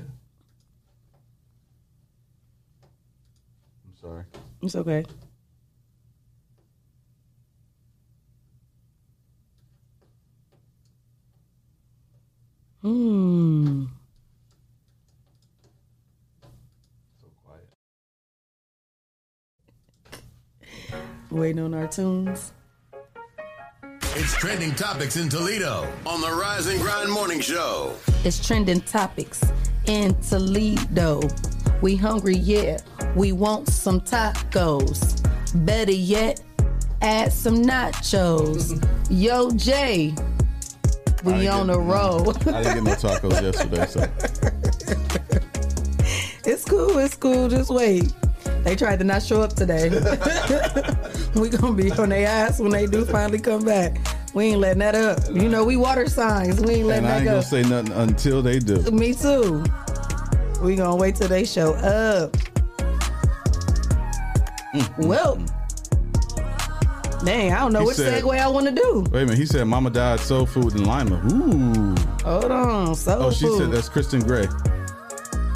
I'm 3.84 3.96
sorry. 4.00 4.24
It's 4.62 4.76
okay. 4.76 5.04
Hmm. 12.82 13.84
So 17.20 17.26
quiet. 17.44 17.68
Waiting 21.30 21.58
on 21.62 21.74
our 21.74 21.86
tunes. 21.86 22.52
It's 24.16 24.34
trending 24.34 24.74
topics 24.74 25.16
in 25.16 25.28
Toledo 25.28 25.90
on 26.06 26.20
the 26.20 26.30
Rise 26.30 26.66
and 26.66 26.80
Grind 26.80 27.10
Morning 27.10 27.40
Show. 27.40 27.94
It's 28.24 28.44
trending 28.46 28.80
topics 28.80 29.42
in 29.86 30.14
Toledo. 30.22 31.20
We 31.82 31.96
hungry, 31.96 32.36
yeah. 32.36 32.78
We 33.16 33.32
want 33.32 33.68
some 33.68 34.00
tacos. 34.00 35.16
Better 35.64 35.92
yet, 35.92 36.40
add 37.02 37.32
some 37.32 37.62
nachos. 37.62 38.84
Yo, 39.10 39.50
Jay, 39.52 40.14
we 41.24 41.48
on 41.48 41.66
didn't 41.66 41.72
the 41.72 41.80
road. 41.80 42.36
I 42.48 42.62
didn't 42.62 42.84
get 42.84 42.84
no 42.84 42.92
tacos 42.92 43.42
yesterday, 43.42 43.86
so 43.86 44.00
It's 46.44 46.64
cool. 46.64 46.98
It's 46.98 47.16
cool. 47.16 47.48
Just 47.48 47.70
wait. 47.70 48.12
They 48.62 48.76
tried 48.76 48.98
to 48.98 49.04
not 49.04 49.22
show 49.22 49.40
up 49.40 49.54
today. 49.54 49.88
we 51.34 51.48
gonna 51.48 51.72
be 51.74 51.90
on 51.92 52.08
their 52.10 52.26
ass 52.26 52.60
when 52.60 52.70
they 52.72 52.86
do 52.86 53.04
finally 53.06 53.38
come 53.38 53.64
back. 53.64 53.98
We 54.34 54.44
ain't 54.46 54.60
letting 54.60 54.78
that 54.80 54.94
up. 54.94 55.18
You 55.32 55.48
know, 55.48 55.64
we 55.64 55.76
water 55.76 56.06
signs. 56.08 56.60
We 56.60 56.74
ain't 56.74 56.86
letting 56.86 57.04
And 57.04 57.06
I 57.06 57.10
that 57.10 57.16
ain't 57.16 57.24
go. 57.24 57.30
gonna 57.32 57.42
say 57.42 57.62
nothing 57.62 57.92
until 57.92 58.42
they 58.42 58.58
do. 58.58 58.78
Me 58.90 59.12
too. 59.14 59.64
We 60.62 60.76
gonna 60.76 60.96
wait 60.96 61.16
till 61.16 61.28
they 61.28 61.44
show 61.44 61.72
up. 61.74 62.36
Well, 64.98 65.36
dang, 67.24 67.52
I 67.52 67.58
don't 67.60 67.72
know 67.72 67.80
He 67.80 67.86
which 67.86 67.96
said- 67.96 68.22
segue 68.22 68.38
I 68.38 68.46
want 68.48 68.66
to 68.66 68.72
do. 68.72 69.04
Wait 69.10 69.22
a 69.22 69.26
minute. 69.26 69.38
He 69.38 69.46
said 69.46 69.64
Mama 69.64 69.90
died 69.90 70.20
soul 70.20 70.46
food 70.46 70.74
in 70.74 70.84
Lima. 70.84 71.16
Ooh. 71.32 71.94
Hold 72.24 72.50
on, 72.52 72.94
soul 72.94 73.22
Oh, 73.24 73.30
she 73.30 73.46
food. 73.46 73.58
said 73.58 73.70
that's 73.72 73.88
Kristen 73.88 74.20
Gray. 74.22 74.46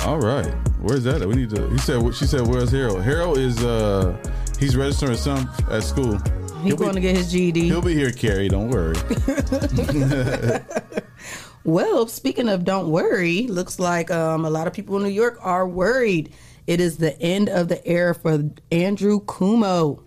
All 0.05 0.19
right. 0.19 0.53
Where's 0.81 1.05
that? 1.05 1.23
at? 1.23 1.29
We 1.29 1.35
need 1.37 1.51
to. 1.51 1.69
He 1.71 1.79
said. 1.79 2.03
She 2.15 2.27
said, 2.27 2.47
"Where's 2.47 2.71
Harold? 2.71 3.03
Harold 3.03 3.39
is 3.39 3.63
uh, 3.65 4.15
he's 4.59 4.77
registering 4.77 5.17
some 5.17 5.49
at 5.71 5.83
school. 5.83 6.19
He's 6.63 6.75
going 6.75 6.95
to 6.95 7.01
get 7.01 7.17
his 7.17 7.31
GED. 7.31 7.61
he'll 7.69 7.81
be 7.83 7.95
here, 7.95 8.11
Carrie. 8.11 8.49
Don't 8.49 8.69
worry. 8.71 8.95
Well, 11.65 12.07
speaking 12.09 12.51
of 12.51 12.67
don't 12.67 12.91
worry, 12.91 13.47
looks 13.47 13.79
like 13.79 14.11
um, 14.11 14.45
a 14.45 14.51
lot 14.51 14.67
of 14.67 14.75
people 14.75 14.99
in 14.99 15.03
New 15.03 15.09
York 15.09 15.39
are 15.41 15.67
worried. 15.67 16.31
It 16.67 16.79
is 16.79 16.99
the 16.99 17.19
end 17.23 17.49
of 17.49 17.69
the 17.69 17.85
era 17.87 18.15
for 18.15 18.51
Andrew 18.71 19.21
Cuomo. 19.21 20.03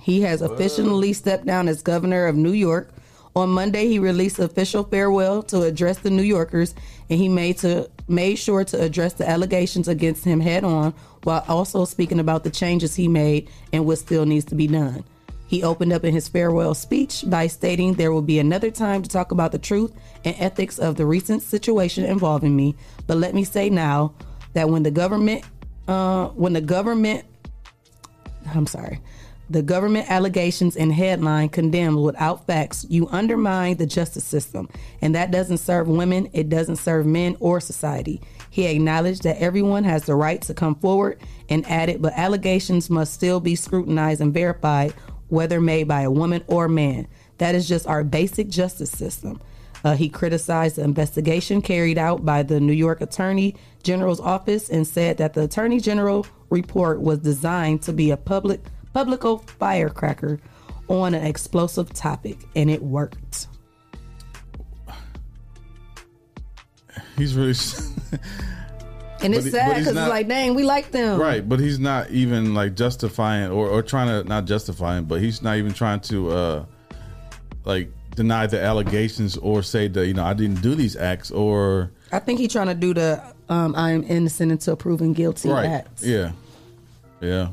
He 0.00 0.22
has 0.22 0.42
officially 0.42 1.12
stepped 1.12 1.46
down 1.46 1.68
as 1.68 1.80
governor 1.80 2.26
of 2.26 2.34
New 2.34 2.52
York. 2.52 2.90
On 3.36 3.48
Monday, 3.50 3.86
he 3.86 4.00
released 4.00 4.40
official 4.40 4.82
farewell 4.82 5.44
to 5.44 5.62
address 5.62 5.98
the 5.98 6.10
New 6.10 6.22
Yorkers, 6.22 6.74
and 7.08 7.20
he 7.20 7.28
made 7.28 7.58
to 7.58 7.88
made 8.08 8.36
sure 8.36 8.64
to 8.64 8.80
address 8.82 9.12
the 9.14 9.28
allegations 9.28 9.86
against 9.86 10.24
him 10.24 10.40
head 10.40 10.64
on, 10.64 10.92
while 11.22 11.44
also 11.46 11.84
speaking 11.84 12.18
about 12.18 12.42
the 12.42 12.50
changes 12.50 12.96
he 12.96 13.06
made 13.06 13.48
and 13.72 13.86
what 13.86 13.98
still 13.98 14.26
needs 14.26 14.44
to 14.46 14.56
be 14.56 14.66
done. 14.66 15.04
He 15.46 15.62
opened 15.62 15.92
up 15.92 16.04
in 16.04 16.14
his 16.14 16.28
farewell 16.28 16.74
speech 16.74 17.24
by 17.26 17.46
stating 17.46 17.94
there 17.94 18.12
will 18.12 18.22
be 18.22 18.38
another 18.38 18.70
time 18.70 19.02
to 19.02 19.08
talk 19.08 19.30
about 19.30 19.52
the 19.52 19.58
truth 19.58 19.92
and 20.24 20.34
ethics 20.38 20.78
of 20.78 20.96
the 20.96 21.06
recent 21.06 21.42
situation 21.42 22.04
involving 22.04 22.56
me. 22.56 22.74
But 23.06 23.18
let 23.18 23.34
me 23.34 23.44
say 23.44 23.70
now 23.70 24.14
that 24.54 24.68
when 24.68 24.82
the 24.82 24.90
government, 24.90 25.44
uh, 25.86 26.28
when 26.28 26.54
the 26.54 26.60
government, 26.60 27.24
I'm 28.54 28.66
sorry, 28.66 29.00
the 29.50 29.62
government 29.62 30.10
allegations 30.10 30.74
and 30.76 30.92
headline 30.92 31.50
condemned 31.50 32.02
without 32.02 32.46
facts, 32.46 32.86
you 32.88 33.08
undermine 33.08 33.76
the 33.76 33.86
justice 33.86 34.24
system. 34.24 34.68
And 35.02 35.14
that 35.14 35.30
doesn't 35.30 35.58
serve 35.58 35.86
women, 35.86 36.30
it 36.32 36.48
doesn't 36.48 36.76
serve 36.76 37.04
men 37.04 37.36
or 37.40 37.60
society. 37.60 38.22
He 38.48 38.66
acknowledged 38.66 39.24
that 39.24 39.42
everyone 39.42 39.84
has 39.84 40.04
the 40.04 40.14
right 40.14 40.40
to 40.42 40.54
come 40.54 40.76
forward 40.76 41.20
and 41.50 41.68
added, 41.70 42.00
but 42.00 42.14
allegations 42.14 42.88
must 42.88 43.12
still 43.12 43.38
be 43.38 43.54
scrutinized 43.54 44.22
and 44.22 44.32
verified, 44.32 44.94
whether 45.34 45.60
made 45.60 45.88
by 45.88 46.02
a 46.02 46.10
woman 46.10 46.42
or 46.46 46.68
man. 46.68 47.06
That 47.38 47.54
is 47.54 47.68
just 47.68 47.86
our 47.86 48.04
basic 48.04 48.48
justice 48.48 48.90
system. 48.90 49.40
Uh, 49.84 49.94
he 49.94 50.08
criticized 50.08 50.76
the 50.76 50.82
investigation 50.82 51.60
carried 51.60 51.98
out 51.98 52.24
by 52.24 52.42
the 52.42 52.58
New 52.58 52.72
York 52.72 53.02
Attorney 53.02 53.54
General's 53.82 54.20
office 54.20 54.70
and 54.70 54.86
said 54.86 55.18
that 55.18 55.34
the 55.34 55.42
Attorney 55.42 55.78
General 55.78 56.26
report 56.48 57.02
was 57.02 57.18
designed 57.18 57.82
to 57.82 57.92
be 57.92 58.10
a 58.10 58.16
public 58.16 58.60
publico 58.94 59.36
firecracker 59.36 60.40
on 60.88 61.14
an 61.14 61.26
explosive 61.26 61.92
topic, 61.92 62.38
and 62.54 62.70
it 62.70 62.82
worked. 62.82 63.48
He's 67.16 67.34
really 67.34 67.54
And 69.24 69.34
it's 69.34 69.44
he- 69.46 69.50
sad 69.50 69.76
he's 69.76 69.86
because 69.86 69.96
it's 70.00 70.08
like, 70.10 70.28
dang, 70.28 70.54
we 70.54 70.62
like 70.64 70.90
them. 70.90 71.20
right, 71.20 71.46
but 71.48 71.58
he's 71.60 71.78
not 71.78 72.10
even 72.10 72.54
like 72.54 72.74
justifying 72.76 73.50
or 73.50 73.68
or 73.68 73.82
trying 73.82 74.08
to 74.08 74.28
not 74.28 74.44
justifying, 74.44 75.04
but 75.04 75.20
he's 75.20 75.42
not 75.42 75.56
even 75.56 75.72
trying 75.72 76.00
to 76.00 76.30
uh 76.30 76.64
like 77.64 77.90
deny 78.14 78.46
the 78.46 78.60
allegations 78.62 79.36
or 79.38 79.62
say 79.62 79.88
that 79.88 80.06
you 80.06 80.14
know 80.14 80.24
I 80.24 80.34
didn't 80.34 80.60
do 80.62 80.74
these 80.74 80.96
acts 80.96 81.30
or 81.30 81.90
I 82.12 82.18
think 82.20 82.38
he's 82.38 82.52
trying 82.52 82.68
to 82.68 82.74
do 82.74 82.94
the 82.94 83.22
um, 83.48 83.74
I 83.76 83.90
am 83.90 84.04
innocent 84.04 84.52
until 84.52 84.76
proven 84.76 85.12
guilty 85.12 85.48
right. 85.48 85.66
act 85.66 86.02
Yeah, 86.02 86.32
yeah, 87.20 87.48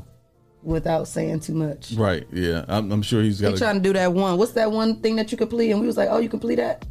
without 0.62 1.08
saying 1.08 1.40
too 1.40 1.54
much. 1.54 1.92
right. 1.92 2.26
Yeah, 2.32 2.64
I'm, 2.68 2.90
I'm 2.92 3.02
sure 3.02 3.22
he's 3.22 3.40
got. 3.40 3.52
He 3.52 3.58
trying 3.58 3.76
to 3.76 3.82
do 3.82 3.92
that 3.94 4.12
one. 4.12 4.38
What's 4.38 4.52
that 4.52 4.70
one 4.70 4.96
thing 5.00 5.16
that 5.16 5.32
you 5.32 5.38
could 5.38 5.50
plead? 5.50 5.70
And 5.72 5.80
we 5.80 5.86
was 5.86 5.96
like, 5.96 6.08
oh, 6.10 6.18
you 6.18 6.28
can 6.28 6.40
plead 6.40 6.58
that? 6.58 6.86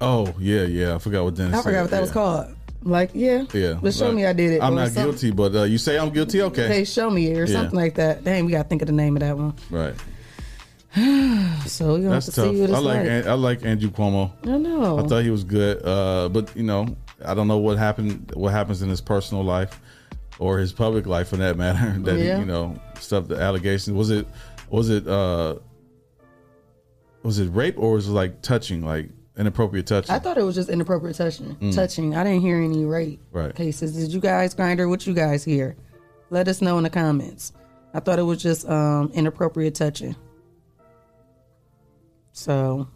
Oh 0.00 0.32
yeah, 0.38 0.62
yeah. 0.62 0.94
I 0.94 0.98
forgot 0.98 1.24
what 1.24 1.34
Dennis. 1.34 1.54
I 1.58 1.62
forgot 1.62 1.76
said, 1.76 1.80
what 1.82 1.90
that 1.92 2.00
was 2.00 2.10
called. 2.10 2.56
I'm 2.84 2.90
like, 2.90 3.10
yeah. 3.14 3.44
Yeah, 3.54 3.78
But 3.80 3.94
show 3.94 4.06
like, 4.06 4.14
me 4.16 4.26
I 4.26 4.32
did 4.34 4.52
it. 4.52 4.62
I'm 4.62 4.74
not 4.74 4.88
something. 4.88 5.04
guilty, 5.12 5.30
but 5.30 5.54
uh, 5.56 5.62
you 5.62 5.78
say 5.78 5.98
I'm 5.98 6.10
guilty. 6.10 6.42
Okay, 6.42 6.68
Hey, 6.68 6.84
show 6.84 7.08
me 7.10 7.28
it 7.28 7.38
or 7.38 7.44
Yeah. 7.46 7.52
something 7.60 7.76
like 7.78 7.94
that. 7.94 8.24
Dang, 8.24 8.44
we 8.44 8.52
gotta 8.52 8.68
think 8.68 8.82
of 8.82 8.86
the 8.86 8.92
name 8.92 9.16
of 9.16 9.20
that 9.20 9.36
one. 9.36 9.54
right. 9.70 9.94
So 11.66 11.96
you 11.96 12.04
have 12.04 12.12
That's 12.12 12.26
to 12.26 12.32
tough. 12.32 12.50
see 12.54 12.60
what 12.60 12.70
it's 12.70 12.78
I 12.78 12.82
like 12.82 12.98
like. 12.98 13.06
An- 13.08 13.28
I 13.28 13.32
like 13.34 13.64
Andrew 13.64 13.90
Cuomo. 13.90 14.30
I 14.46 14.58
know. 14.58 14.98
I 14.98 15.06
thought 15.08 15.24
he 15.24 15.30
was 15.30 15.42
good, 15.44 15.84
uh, 15.84 16.28
but 16.28 16.54
you 16.56 16.62
know, 16.62 16.94
I 17.24 17.32
don't 17.34 17.48
know 17.48 17.56
what 17.58 17.78
happened. 17.78 18.30
What 18.34 18.52
happens 18.52 18.82
in 18.82 18.88
his 18.90 19.00
personal 19.00 19.42
life 19.42 19.80
or 20.38 20.58
his 20.58 20.72
public 20.72 21.06
life, 21.06 21.28
for 21.28 21.36
that 21.38 21.56
matter. 21.56 21.98
That 22.04 22.16
he, 22.18 22.26
Yeah. 22.26 22.38
you 22.38 22.44
know, 22.44 22.78
stuff. 23.00 23.28
The 23.28 23.36
allegations 23.40 23.96
was 23.96 24.10
it 24.10 24.26
was 24.68 24.90
it 24.90 25.08
uh 25.08 25.56
was 27.22 27.38
it 27.38 27.46
rape 27.48 27.76
or 27.78 27.92
was 27.94 28.06
it 28.08 28.12
like 28.12 28.42
touching, 28.42 28.84
like 28.84 29.08
inappropriate 29.36 29.86
touching? 29.86 30.14
I 30.14 30.18
thought 30.18 30.38
it 30.38 30.42
was 30.42 30.54
just 30.54 30.68
inappropriate 30.68 31.16
touching. 31.16 31.56
Mm. 31.56 31.74
Touching. 31.74 32.14
I 32.16 32.24
didn't 32.24 32.40
hear 32.42 32.60
any 32.60 32.84
rape 32.84 33.20
Right. 33.32 33.54
cases. 33.54 33.96
Did 33.96 34.12
you 34.12 34.20
guys 34.20 34.54
grinder? 34.54 34.88
What 34.88 35.06
you 35.06 35.14
guys 35.14 35.44
hear? 35.44 35.76
Let 36.30 36.48
us 36.48 36.60
know 36.62 36.78
in 36.78 36.84
the 36.84 36.90
comments. 36.90 37.52
I 37.92 38.00
thought 38.00 38.18
it 38.18 38.22
was 38.22 38.42
just 38.42 38.68
um, 38.68 39.10
inappropriate 39.14 39.74
touching. 39.74 40.16
So, 42.32 42.88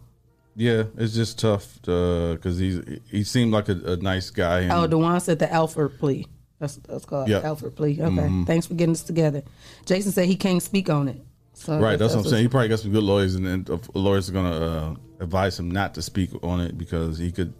yeah, 0.55 0.83
it's 0.97 1.13
just 1.13 1.39
tough 1.39 1.79
because 1.81 2.57
he's 2.57 2.81
he 3.09 3.23
seemed 3.23 3.53
like 3.53 3.69
a, 3.69 3.93
a 3.93 3.95
nice 3.97 4.29
guy. 4.29 4.61
And, 4.61 4.71
oh, 4.73 4.87
Dewan 4.87 5.19
said 5.21 5.39
the 5.39 5.51
Alford 5.51 5.97
plea. 5.99 6.27
That's 6.59 6.75
that's 6.77 7.05
called 7.05 7.29
Yeah. 7.29 7.39
Alford 7.39 7.75
plea. 7.75 8.01
Okay, 8.01 8.09
Mhm. 8.11 8.45
thanks 8.45 8.65
for 8.67 8.73
getting 8.73 8.91
us 8.93 9.03
together. 9.03 9.43
Jason 9.85 10.11
said 10.11 10.25
he 10.27 10.35
can't 10.35 10.61
speak 10.61 10.89
on 10.89 11.07
it. 11.07 11.21
So 11.53 11.79
right, 11.79 11.91
guess 11.91 11.99
that's 11.99 12.15
what 12.15 12.25
I'm 12.25 12.29
saying. 12.29 12.43
He 12.43 12.47
probably 12.49 12.67
got 12.69 12.79
some 12.79 12.91
good 12.91 13.03
lawyers, 13.03 13.35
and, 13.35 13.45
and 13.47 13.69
uh, 13.69 13.77
lawyers 13.93 14.29
are 14.29 14.33
going 14.33 14.51
to 14.51 14.65
uh, 14.65 14.95
advise 15.19 15.59
him 15.59 15.69
not 15.69 15.93
to 15.95 16.01
speak 16.01 16.29
on 16.43 16.61
it 16.61 16.77
because 16.77 17.17
he 17.17 17.31
could 17.31 17.53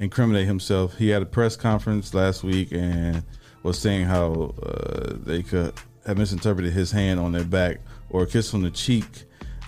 incriminate 0.00 0.46
himself. 0.46 0.96
He 0.96 1.08
had 1.08 1.22
a 1.22 1.26
press 1.26 1.56
conference 1.56 2.14
last 2.14 2.42
week 2.42 2.72
and 2.72 3.22
was 3.62 3.78
saying 3.78 4.06
how 4.06 4.54
uh, 4.62 5.14
they 5.24 5.42
could 5.42 5.74
have 6.06 6.18
misinterpreted 6.18 6.72
his 6.72 6.90
hand 6.90 7.18
on 7.18 7.32
their 7.32 7.44
back 7.44 7.80
or 8.10 8.24
a 8.24 8.26
kiss 8.26 8.52
on 8.54 8.62
the 8.62 8.70
cheek 8.70 9.04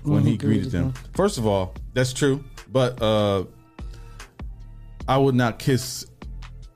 when 0.03 0.15
When 0.15 0.25
he 0.25 0.37
greeted 0.37 0.71
them. 0.71 0.93
First 1.15 1.39
of 1.39 1.47
all, 1.47 1.75
that's 1.95 2.13
true, 2.13 2.45
but 2.71 3.01
uh, 3.03 3.45
I 5.09 5.19
would 5.19 5.35
not 5.35 5.59
kiss 5.59 6.07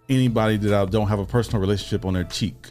anybody 0.08 0.56
that 0.56 0.74
I 0.74 0.84
don't 0.86 1.08
have 1.08 1.20
a 1.20 1.26
personal 1.26 1.60
relationship 1.60 2.04
on 2.04 2.14
their 2.14 2.24
cheek. 2.24 2.66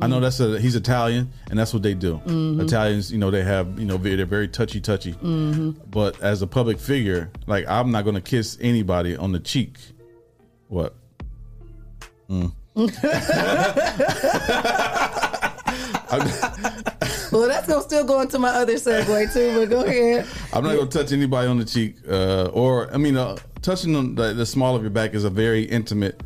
I 0.00 0.06
know 0.08 0.18
that's 0.20 0.40
a 0.40 0.58
he's 0.60 0.74
Italian 0.74 1.30
and 1.50 1.58
that's 1.58 1.72
what 1.72 1.82
they 1.82 1.94
do. 1.94 2.20
Mhm. 2.26 2.60
Italians, 2.62 3.12
you 3.12 3.18
know, 3.18 3.30
they 3.30 3.42
have 3.44 3.78
you 3.78 3.86
know 3.86 3.96
they- 3.96 4.16
they're 4.16 4.26
very 4.26 4.48
touchy 4.48 4.80
touchy. 4.80 5.12
Mhm. 5.14 5.76
But 5.90 6.20
as 6.20 6.42
a 6.42 6.46
public 6.46 6.78
figure, 6.80 7.30
like 7.46 7.64
I'm 7.68 7.90
not 7.92 8.02
going 8.02 8.16
to 8.16 8.20
kiss 8.20 8.58
anybody 8.60 9.16
on 9.16 9.32
the 9.32 9.38
cheek. 9.40 9.78
What? 10.68 10.94
Mm. 12.28 12.52
well, 17.32 17.48
that's 17.48 17.66
gonna 17.68 17.82
still 17.82 18.04
go 18.04 18.20
into 18.20 18.38
my 18.38 18.48
other 18.50 18.74
segue 18.74 19.32
too. 19.32 19.60
But 19.60 19.70
go 19.70 19.84
ahead. 19.84 20.26
I'm 20.52 20.64
not 20.64 20.74
going 20.76 20.88
to 20.88 20.98
touch 20.98 21.12
anybody 21.12 21.48
on 21.48 21.58
the 21.58 21.64
cheek, 21.64 21.96
uh, 22.08 22.46
or 22.52 22.92
I 22.92 22.96
mean, 22.98 23.16
uh, 23.16 23.36
touching 23.62 23.94
on 23.96 24.14
the, 24.14 24.32
the 24.34 24.46
small 24.46 24.76
of 24.76 24.82
your 24.82 24.90
back 24.90 25.14
is 25.14 25.24
a 25.24 25.30
very 25.30 25.62
intimate 25.64 26.20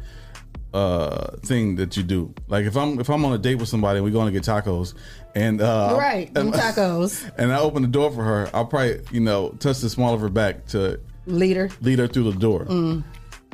uh 0.75 1.31
thing 1.39 1.77
that 1.77 1.97
you 1.97 2.03
do 2.03 2.33
like 2.49 2.67
if 2.67 2.77
i'm 2.77 3.01
if 3.01 3.09
i'm 3.09 3.25
on 3.25 3.33
a 3.33 3.39
date 3.39 3.55
with 3.55 3.69
somebody 3.69 3.97
and 3.99 4.05
we're 4.05 4.11
going 4.13 4.27
to 4.27 4.33
get 4.33 4.43
tacos 4.43 4.93
and 5.35 5.63
uh 5.63 5.95
right, 5.99 6.33
them 6.35 6.53
tacos. 6.61 7.31
and 7.39 7.51
i 7.53 7.59
open 7.59 7.81
the 7.83 7.89
door 7.89 8.11
for 8.11 8.23
her 8.23 8.51
i'll 8.53 8.67
probably 8.67 9.01
you 9.11 9.21
know 9.21 9.51
touch 9.61 9.79
the 9.79 9.89
small 9.89 10.13
of 10.13 10.21
her 10.21 10.29
back 10.29 10.67
to 10.67 11.01
lead 11.27 11.57
her 11.57 11.71
lead 11.81 11.99
her 11.99 12.07
through 12.07 12.31
the 12.31 12.39
door 12.39 12.67
Mm. 12.67 13.03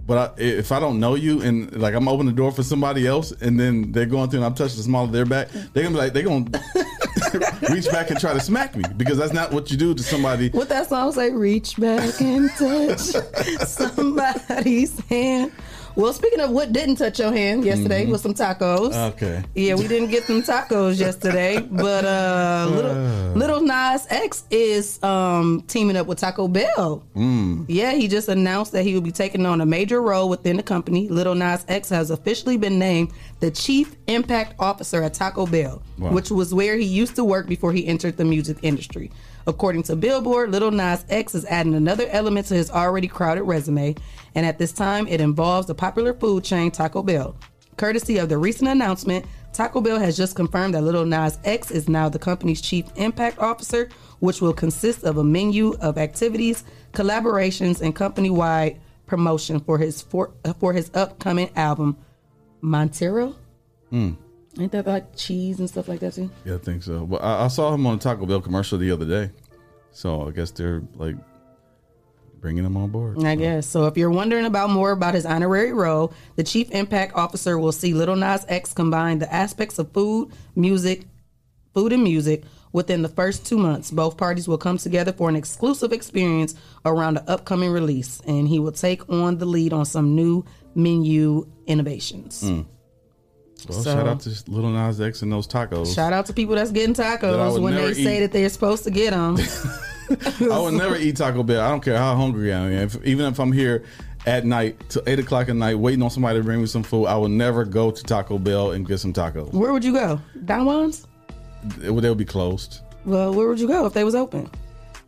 but 0.07 0.37
I, 0.39 0.43
if 0.43 0.73
i 0.73 0.81
don't 0.81 0.99
know 0.99 1.15
you 1.15 1.41
and 1.41 1.73
like 1.77 1.95
i'm 1.95 2.09
opening 2.09 2.35
the 2.35 2.37
door 2.37 2.51
for 2.51 2.65
somebody 2.65 3.07
else 3.07 3.31
and 3.31 3.59
then 3.61 3.93
they're 3.93 4.07
going 4.07 4.29
through 4.29 4.41
and 4.41 4.47
i'm 4.47 4.55
touching 4.55 4.77
the 4.79 4.83
small 4.83 5.05
of 5.05 5.13
their 5.13 5.25
back 5.25 5.49
they're 5.73 5.85
gonna 5.85 5.91
be 5.95 6.01
like 6.01 6.13
they're 6.15 6.25
gonna 6.25 6.51
reach 7.71 7.89
back 7.91 8.11
and 8.11 8.19
try 8.19 8.33
to 8.33 8.41
smack 8.41 8.75
me 8.77 8.85
because 8.97 9.19
that's 9.19 9.33
not 9.33 9.53
what 9.53 9.71
you 9.71 9.77
do 9.77 9.95
to 9.95 10.03
somebody 10.03 10.51
What 10.51 10.69
that 10.69 10.89
song 10.89 11.13
say? 11.13 11.31
Reach 11.31 11.77
back 11.77 12.21
and 12.21 12.51
touch 12.51 12.99
somebody's 13.67 14.99
hand 15.09 15.53
Well, 15.97 16.13
speaking 16.13 16.41
of 16.41 16.51
what 16.51 16.73
didn't 16.73 16.97
touch 16.97 17.21
your 17.21 17.31
hand 17.33 17.65
yesterday 17.65 18.05
was 18.07 18.21
some 18.21 18.35
tacos. 18.35 18.91
Mm-hmm. 18.91 19.15
Okay. 19.25 19.45
Yeah, 19.55 19.75
we 19.77 19.87
didn't 19.87 20.11
get 20.11 20.25
some 20.25 20.43
tacos 20.43 20.99
yesterday, 20.99 21.61
but 21.61 22.05
uh, 22.05 22.69
little 22.69 22.95
little 23.35 23.61
Nas 23.61 24.05
X 24.11 24.43
is 24.51 25.01
um, 25.05 25.63
teaming 25.69 25.97
up 25.97 26.09
with 26.09 26.19
Taco 26.19 26.49
Bell. 26.49 27.05
Mm. 27.15 27.67
Yeah, 27.69 27.93
he 27.93 28.09
just 28.09 28.29
announced 28.29 28.73
that 28.73 28.83
he 28.83 28.95
will 28.95 29.03
be 29.03 29.13
taking 29.13 29.47
on 29.47 29.61
a 29.61 29.67
major 29.67 30.03
role 30.03 30.29
within 30.29 30.57
the 30.57 30.65
company. 30.65 31.09
Little 31.09 31.37
Nas 31.37 31.65
X 31.69 31.91
has 31.91 32.11
officially 32.11 32.57
been 32.57 32.77
named 32.79 33.13
the 33.39 33.53
Chief 33.53 33.95
Impact 34.09 34.55
Officer 34.59 35.01
at 35.03 35.15
Taco 35.15 35.47
Bell, 35.47 35.81
Wow. 35.99 36.11
which 36.11 36.31
was 36.31 36.53
where 36.53 36.77
he 36.77 36.85
used 36.87 37.15
to 37.17 37.23
work 37.25 37.47
before 37.47 37.73
he 37.73 37.87
entered 37.87 38.17
the 38.17 38.25
music 38.25 38.57
industry. 38.63 39.13
According 39.47 39.83
to 39.85 39.97
Billboard, 39.97 40.51
Little 40.51 40.71
Nas 40.71 41.05
X 41.09 41.35
is 41.35 41.45
adding 41.47 41.75
another 41.75 42.07
element 42.09 42.47
to 42.47 42.55
his 42.55 42.71
already 42.71 43.09
crowded 43.09 43.43
resume, 43.43 43.95
and 44.35 44.47
at 44.47 44.59
this 44.59 44.73
time, 44.73 45.07
it 45.07 45.21
involves 45.21 45.67
the 45.67 45.75
popular 45.75 46.15
food 46.15 46.45
chain 46.45 46.71
Taco 46.71 47.03
Bell. 47.03 47.37
Courtesy 47.77 48.19
of 48.19 48.29
the 48.29 48.39
recent 48.39 48.71
announcement, 48.71 49.27
Taco 49.53 49.81
Bell 49.81 49.99
has 49.99 50.17
just 50.17 50.35
confirmed 50.35 50.75
that 50.75 50.83
Little 50.83 51.05
Nas 51.05 51.39
X 51.45 51.71
is 51.71 51.89
now 51.89 52.09
the 52.09 52.19
company's 52.19 52.61
chief 52.61 52.87
impact 52.97 53.39
officer, 53.39 53.89
which 54.21 54.41
will 54.41 54.53
consist 54.53 55.05
of 55.05 55.19
a 55.19 55.25
menu 55.25 55.75
of 55.81 55.99
activities, 55.99 56.65
collaborations, 56.93 57.81
and 57.81 57.95
company-wide 57.95 58.81
promotion 59.07 59.61
for 59.61 59.77
his 59.79 60.01
for, 60.01 60.33
for 60.59 60.73
his 60.73 60.91
upcoming 60.95 61.51
album, 61.57 61.97
Montero. 62.63 63.35
Mm. 63.93 64.17
Ain't 64.59 64.73
that 64.73 64.87
like 64.87 65.17
cheese 65.17 65.59
and 65.59 65.69
stuff 65.69 65.89
like 65.89 66.01
that 66.01 66.15
too? 66.15 66.31
Yeah, 66.45 66.55
I 66.55 66.59
think 66.59 66.83
so. 66.83 67.07
But 67.07 67.23
I, 67.23 67.45
I 67.45 67.49
saw 67.49 67.75
him 67.75 67.87
on 67.87 67.97
a 67.97 67.99
Taco 67.99 68.25
Bell 68.27 68.41
commercial 68.41 68.79
the 68.79 68.91
other 68.91 69.05
day, 69.05 69.33
so 69.91 70.29
I 70.29 70.31
guess 70.31 70.53
they're 70.53 70.83
like 70.95 71.17
bringing 72.41 72.65
him 72.65 72.77
on 72.77 72.91
board. 72.91 73.25
I 73.25 73.35
guess. 73.35 73.67
So 73.67 73.87
if 73.87 73.97
you're 73.97 74.11
wondering 74.11 74.45
about 74.45 74.71
more 74.71 74.93
about 74.93 75.15
his 75.15 75.27
honorary 75.27 75.73
role, 75.73 76.13
the 76.37 76.45
chief 76.45 76.71
impact 76.71 77.15
officer 77.17 77.59
will 77.59 77.73
see 77.73 77.95
Little 77.95 78.17
Nas 78.17 78.45
X 78.49 78.73
combine 78.73 79.19
the 79.19 79.33
aspects 79.33 79.79
of 79.79 79.91
food, 79.93 80.31
music, 80.55 81.07
food 81.73 81.93
and 81.93 82.05
music 82.05 82.45
within 82.73 83.03
the 83.03 83.09
first 83.09 83.47
two 83.47 83.57
months. 83.57 83.91
Both 83.91 84.17
parties 84.17 84.47
will 84.47 84.59
come 84.59 84.79
together 84.79 85.13
for 85.13 85.29
an 85.29 85.37
exclusive 85.37 85.93
experience 85.93 86.55
around 86.85 87.15
the 87.15 87.31
upcoming 87.31 87.71
release, 87.71 88.21
and 88.27 88.47
he 88.47 88.59
will 88.59 88.73
take 88.73 89.09
on 89.09 89.39
the 89.39 89.47
lead 89.47 89.73
on 89.73 89.85
some 89.85 90.15
new 90.15 90.45
menu 90.75 91.51
innovations. 91.67 92.43
Mm. 92.45 92.67
Well, 93.69 93.81
So- 93.83 93.95
shout 93.95 94.07
out 94.07 94.21
to 94.21 94.31
Little 94.49 94.71
Nas 94.71 95.01
X 95.01 95.23
and 95.23 95.33
those 95.33 95.47
tacos. 95.47 95.95
Shout 95.95 96.13
out 96.13 96.27
to 96.27 96.33
people 96.33 96.55
that's 96.55 96.71
getting 96.71 96.95
tacos 96.95 97.53
would 97.55 97.63
when 97.63 97.75
they 97.75 97.81
never 97.81 97.95
say 97.95 98.21
that 98.21 98.33
they're 98.33 98.49
supposed 98.49 98.85
to 98.85 98.91
get 98.91 99.11
them. 99.13 99.37
I 100.51 100.59
would 100.61 100.75
never 100.75 100.97
eat 100.97 101.17
Taco 101.17 101.43
Bell. 101.43 101.63
I 101.65 101.71
don't 101.71 101.83
care 101.83 101.97
how 101.97 102.15
hungry 102.15 102.53
I 102.53 102.59
am. 102.59 102.73
If, 102.73 103.03
even 103.05 103.25
if 103.27 103.39
I'm 103.41 103.53
here 103.53 103.85
at 104.27 104.45
night 104.45 104.79
till 104.91 105.03
eight 105.07 105.19
o'clock 105.19 105.49
at 105.49 105.57
night 105.57 105.79
waiting 105.79 106.03
on 106.03 106.11
somebody 106.11 106.39
to 106.41 106.45
bring 106.45 106.61
me 106.61 106.67
some 106.67 106.83
food, 106.83 107.07
I 107.07 107.17
will 107.17 107.29
never 107.31 107.65
go 107.65 107.91
to 107.91 108.03
Taco 108.03 108.39
Bell 108.39 108.73
and 108.73 108.87
get 108.87 108.99
some 108.99 109.13
tacos. 109.15 109.53
Where 109.53 109.73
would 109.73 109.83
you 109.85 109.93
go? 109.95 110.21
Don 110.45 110.65
Juan's? 110.67 111.07
It, 111.83 111.91
would- 111.91 112.05
they'll 112.05 112.15
be 112.15 112.25
closed. 112.27 112.81
Well, 113.07 113.33
where 113.35 113.49
would 113.49 113.59
you 113.61 113.69
go 113.69 113.87
if 113.87 113.93
they 113.95 114.05
was 114.05 114.15
open? 114.15 114.51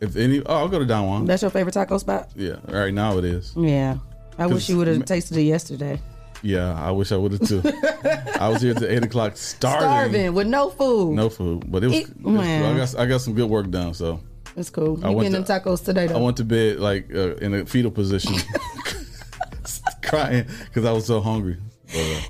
If 0.00 0.16
any, 0.16 0.40
oh, 0.44 0.54
I'll 0.57 0.68
go 0.68 0.78
to 0.78 0.84
Don 0.86 1.07
Juan. 1.07 1.24
That's 1.26 1.40
your 1.42 1.50
favorite 1.50 1.72
taco 1.72 1.96
spot? 1.98 2.30
Yeah, 2.34 2.57
right 2.68 2.92
now 2.92 3.16
it 3.18 3.24
is. 3.24 3.52
Yeah. 3.57 3.96
I 4.38 4.46
wish 4.46 4.68
you 4.68 4.76
would 4.76 4.86
have 4.88 5.04
tasted 5.07 5.38
it 5.38 5.42
yesterday. 5.44 5.98
Yeah, 6.43 6.74
I 6.80 6.91
wish 6.91 7.12
I 7.12 7.16
would 7.16 7.32
have 7.32 7.47
too. 7.49 7.62
I 8.41 8.49
was 8.49 8.62
here 8.62 8.74
till 8.74 8.89
eight 8.89 9.05
o'clock 9.05 9.37
starving. 9.37 9.80
Starving 9.80 10.34
with 10.34 10.47
no 10.47 10.70
food. 10.70 11.14
No 11.14 11.28
food, 11.28 11.70
but 11.70 11.82
it 11.82 11.89
was. 11.89 11.97
It- 11.97 12.09
it 12.11 12.22
was. 12.22 12.47
I 12.47 12.76
got 12.76 12.95
I 13.01 13.07
got 13.07 13.20
some 13.20 13.34
good 13.34 13.49
work 13.49 13.70
done. 13.70 13.95
So 13.95 14.20
It's 14.57 14.70
cool. 14.70 14.99
I 15.05 15.11
You 15.11 15.16
went 15.16 15.30
getting 15.30 15.45
them 15.45 15.61
tacos 15.62 15.84
today 15.84 16.09
I 16.09 16.16
went 16.18 16.37
to 16.39 16.45
bed 16.45 16.78
like 16.78 17.09
uh, 17.14 17.37
in 17.37 17.55
a 17.55 17.66
fetal 17.66 17.91
position, 17.91 18.34
crying 20.03 20.47
because 20.66 20.84
I 20.84 20.93
was 20.93 21.07
so 21.07 21.20
hungry. 21.20 21.57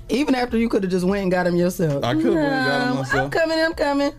Even 0.09 0.35
after 0.35 0.57
you 0.57 0.69
could 0.69 0.83
have 0.83 0.91
just 0.91 1.05
went 1.05 1.23
and 1.23 1.31
got 1.31 1.47
him 1.47 1.55
yourself. 1.55 2.03
I 2.03 2.13
coulda 2.13 2.31
went 2.35 2.39
and 2.53 2.65
got 2.65 2.87
No, 2.89 2.95
myself. 3.01 3.23
I'm 3.25 3.29
coming. 3.31 3.59
I'm 3.59 3.73
coming. 3.73 4.11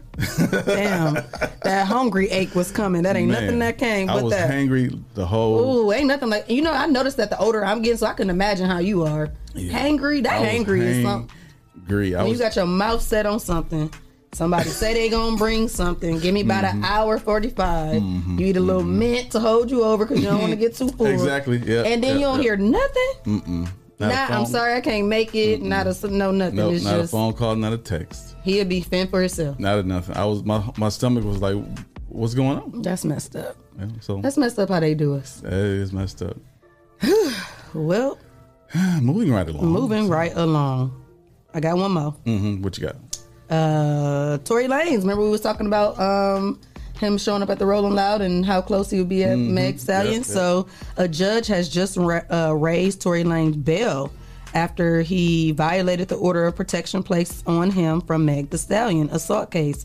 Damn, 0.66 1.14
that 1.62 1.86
hungry 1.86 2.28
ache 2.30 2.54
was 2.54 2.70
coming. 2.72 3.02
That 3.02 3.14
ain't 3.16 3.30
man, 3.30 3.44
nothing 3.44 3.58
that 3.60 3.78
came 3.78 4.10
I 4.10 4.14
but 4.14 4.24
was 4.24 4.32
that. 4.32 4.50
hangry 4.50 5.00
the 5.14 5.24
whole. 5.26 5.86
Ooh, 5.88 5.92
ain't 5.92 6.06
nothing 6.08 6.28
like 6.28 6.50
you 6.50 6.60
know. 6.62 6.72
I 6.72 6.86
noticed 6.86 7.16
that 7.18 7.30
the 7.30 7.38
older 7.38 7.64
I'm 7.64 7.82
getting, 7.82 7.98
so 7.98 8.06
I 8.06 8.14
can 8.14 8.30
imagine 8.30 8.66
how 8.66 8.78
you 8.78 9.04
are. 9.04 9.30
Hangry, 9.54 10.22
that 10.24 10.32
I 10.34 10.40
was 10.40 10.48
hangry 10.48 10.80
is 10.80 11.04
something. 11.04 11.30
Hangry. 11.86 12.18
I 12.18 12.22
When 12.24 12.32
you 12.32 12.38
got 12.38 12.56
your 12.56 12.66
mouth 12.66 13.00
set 13.02 13.26
on 13.26 13.38
something. 13.40 13.92
Somebody 14.32 14.68
say 14.68 14.92
they 14.92 15.08
gonna 15.08 15.38
bring 15.38 15.68
something. 15.68 16.18
Give 16.18 16.34
me 16.34 16.42
about 16.42 16.64
Mm-hmm. 16.64 16.78
an 16.78 16.84
hour 16.84 17.18
forty 17.18 17.48
You 17.48 18.46
eat 18.46 18.56
a 18.58 18.60
little 18.60 18.82
mint 18.84 19.30
to 19.32 19.40
hold 19.40 19.70
you 19.70 19.82
over 19.84 20.04
because 20.04 20.20
you 20.22 20.28
don't 20.28 20.40
want 20.42 20.50
to 20.50 20.56
get 20.58 20.74
too 20.76 20.88
full. 20.98 21.06
Exactly, 21.06 21.56
yeah, 21.58 21.84
And 21.84 22.04
then 22.04 22.14
yeah, 22.14 22.18
you 22.18 22.20
don't 22.26 22.36
yeah. 22.36 22.42
hear 22.42 22.56
nothing. 22.58 23.10
Mm-mm. 23.24 23.68
Not 24.00 24.30
Nah, 24.30 24.36
I'm 24.38 24.46
sorry, 24.46 24.74
I 24.74 24.80
can't 24.80 25.08
make 25.08 25.34
it. 25.34 25.60
Not 25.60 25.86
a 25.86 26.08
no 26.08 26.30
nothing. 26.30 26.56
Nope, 26.56 26.74
it's 26.74 26.84
not 26.84 26.98
just 27.00 27.12
a 27.12 27.16
phone 27.16 27.32
call, 27.32 27.56
not 27.56 27.72
a 27.72 27.78
text, 27.78 28.36
he'll 28.44 28.64
be 28.64 28.80
fend 28.80 29.10
for 29.10 29.20
himself. 29.20 29.58
not 29.58 29.78
a 29.78 29.82
nothing. 29.82 30.16
I 30.16 30.24
was 30.24 30.44
my 30.44 30.62
my 30.76 30.88
stomach 30.88 31.24
was 31.24 31.40
like, 31.42 31.56
what's 32.08 32.34
going 32.34 32.58
on? 32.58 32.82
That's 32.82 33.04
messed 33.04 33.34
up. 33.36 33.56
Yeah, 33.78 33.86
so 34.00 34.20
That's 34.20 34.36
messed 34.36 34.58
up 34.58 34.68
how 34.68 34.80
they 34.80 34.94
do 34.94 35.14
us. 35.16 35.42
It 35.44 35.52
is 35.52 35.92
messed 35.92 36.22
up. 36.22 36.36
Well, 37.74 38.18
Moving 39.02 39.30
right 39.32 39.48
along. 39.48 39.66
moving 39.66 40.08
right 40.08 40.32
along. 40.34 41.04
I 41.54 41.60
got 41.60 41.76
one 41.76 41.92
more. 41.92 42.14
Mm-hmm. 42.24 42.62
What 42.62 42.78
you 42.78 42.86
got? 42.86 42.96
Uh, 43.50 44.38
Tory 44.38 44.66
Lanez. 44.68 44.98
Remember 45.00 45.22
we 45.22 45.30
was 45.30 45.40
talking 45.40 45.66
about 45.66 45.98
um 46.00 46.60
him 46.98 47.18
showing 47.18 47.42
up 47.42 47.50
at 47.50 47.58
the 47.58 47.66
Rolling 47.66 47.94
Loud 47.94 48.20
and 48.20 48.44
how 48.44 48.60
close 48.60 48.90
he 48.90 48.98
would 48.98 49.08
be 49.08 49.24
at 49.24 49.36
Mhm. 49.36 49.50
Meg 49.50 49.78
Stallion. 49.78 50.12
Yep, 50.14 50.22
yep. 50.22 50.26
So 50.26 50.66
a 50.96 51.08
judge 51.08 51.46
has 51.46 51.68
just 51.68 51.96
ra- 51.96 52.22
uh, 52.30 52.54
raised 52.54 53.00
Tory 53.00 53.24
Lanez 53.24 53.62
bail 53.64 54.10
after 54.54 55.02
he 55.02 55.52
violated 55.52 56.08
the 56.08 56.16
order 56.16 56.46
of 56.46 56.56
protection 56.56 57.02
placed 57.02 57.46
on 57.46 57.70
him 57.70 58.00
from 58.00 58.24
Meg 58.24 58.50
Thee 58.50 58.56
Stallion 58.58 59.08
assault 59.12 59.50
case. 59.50 59.84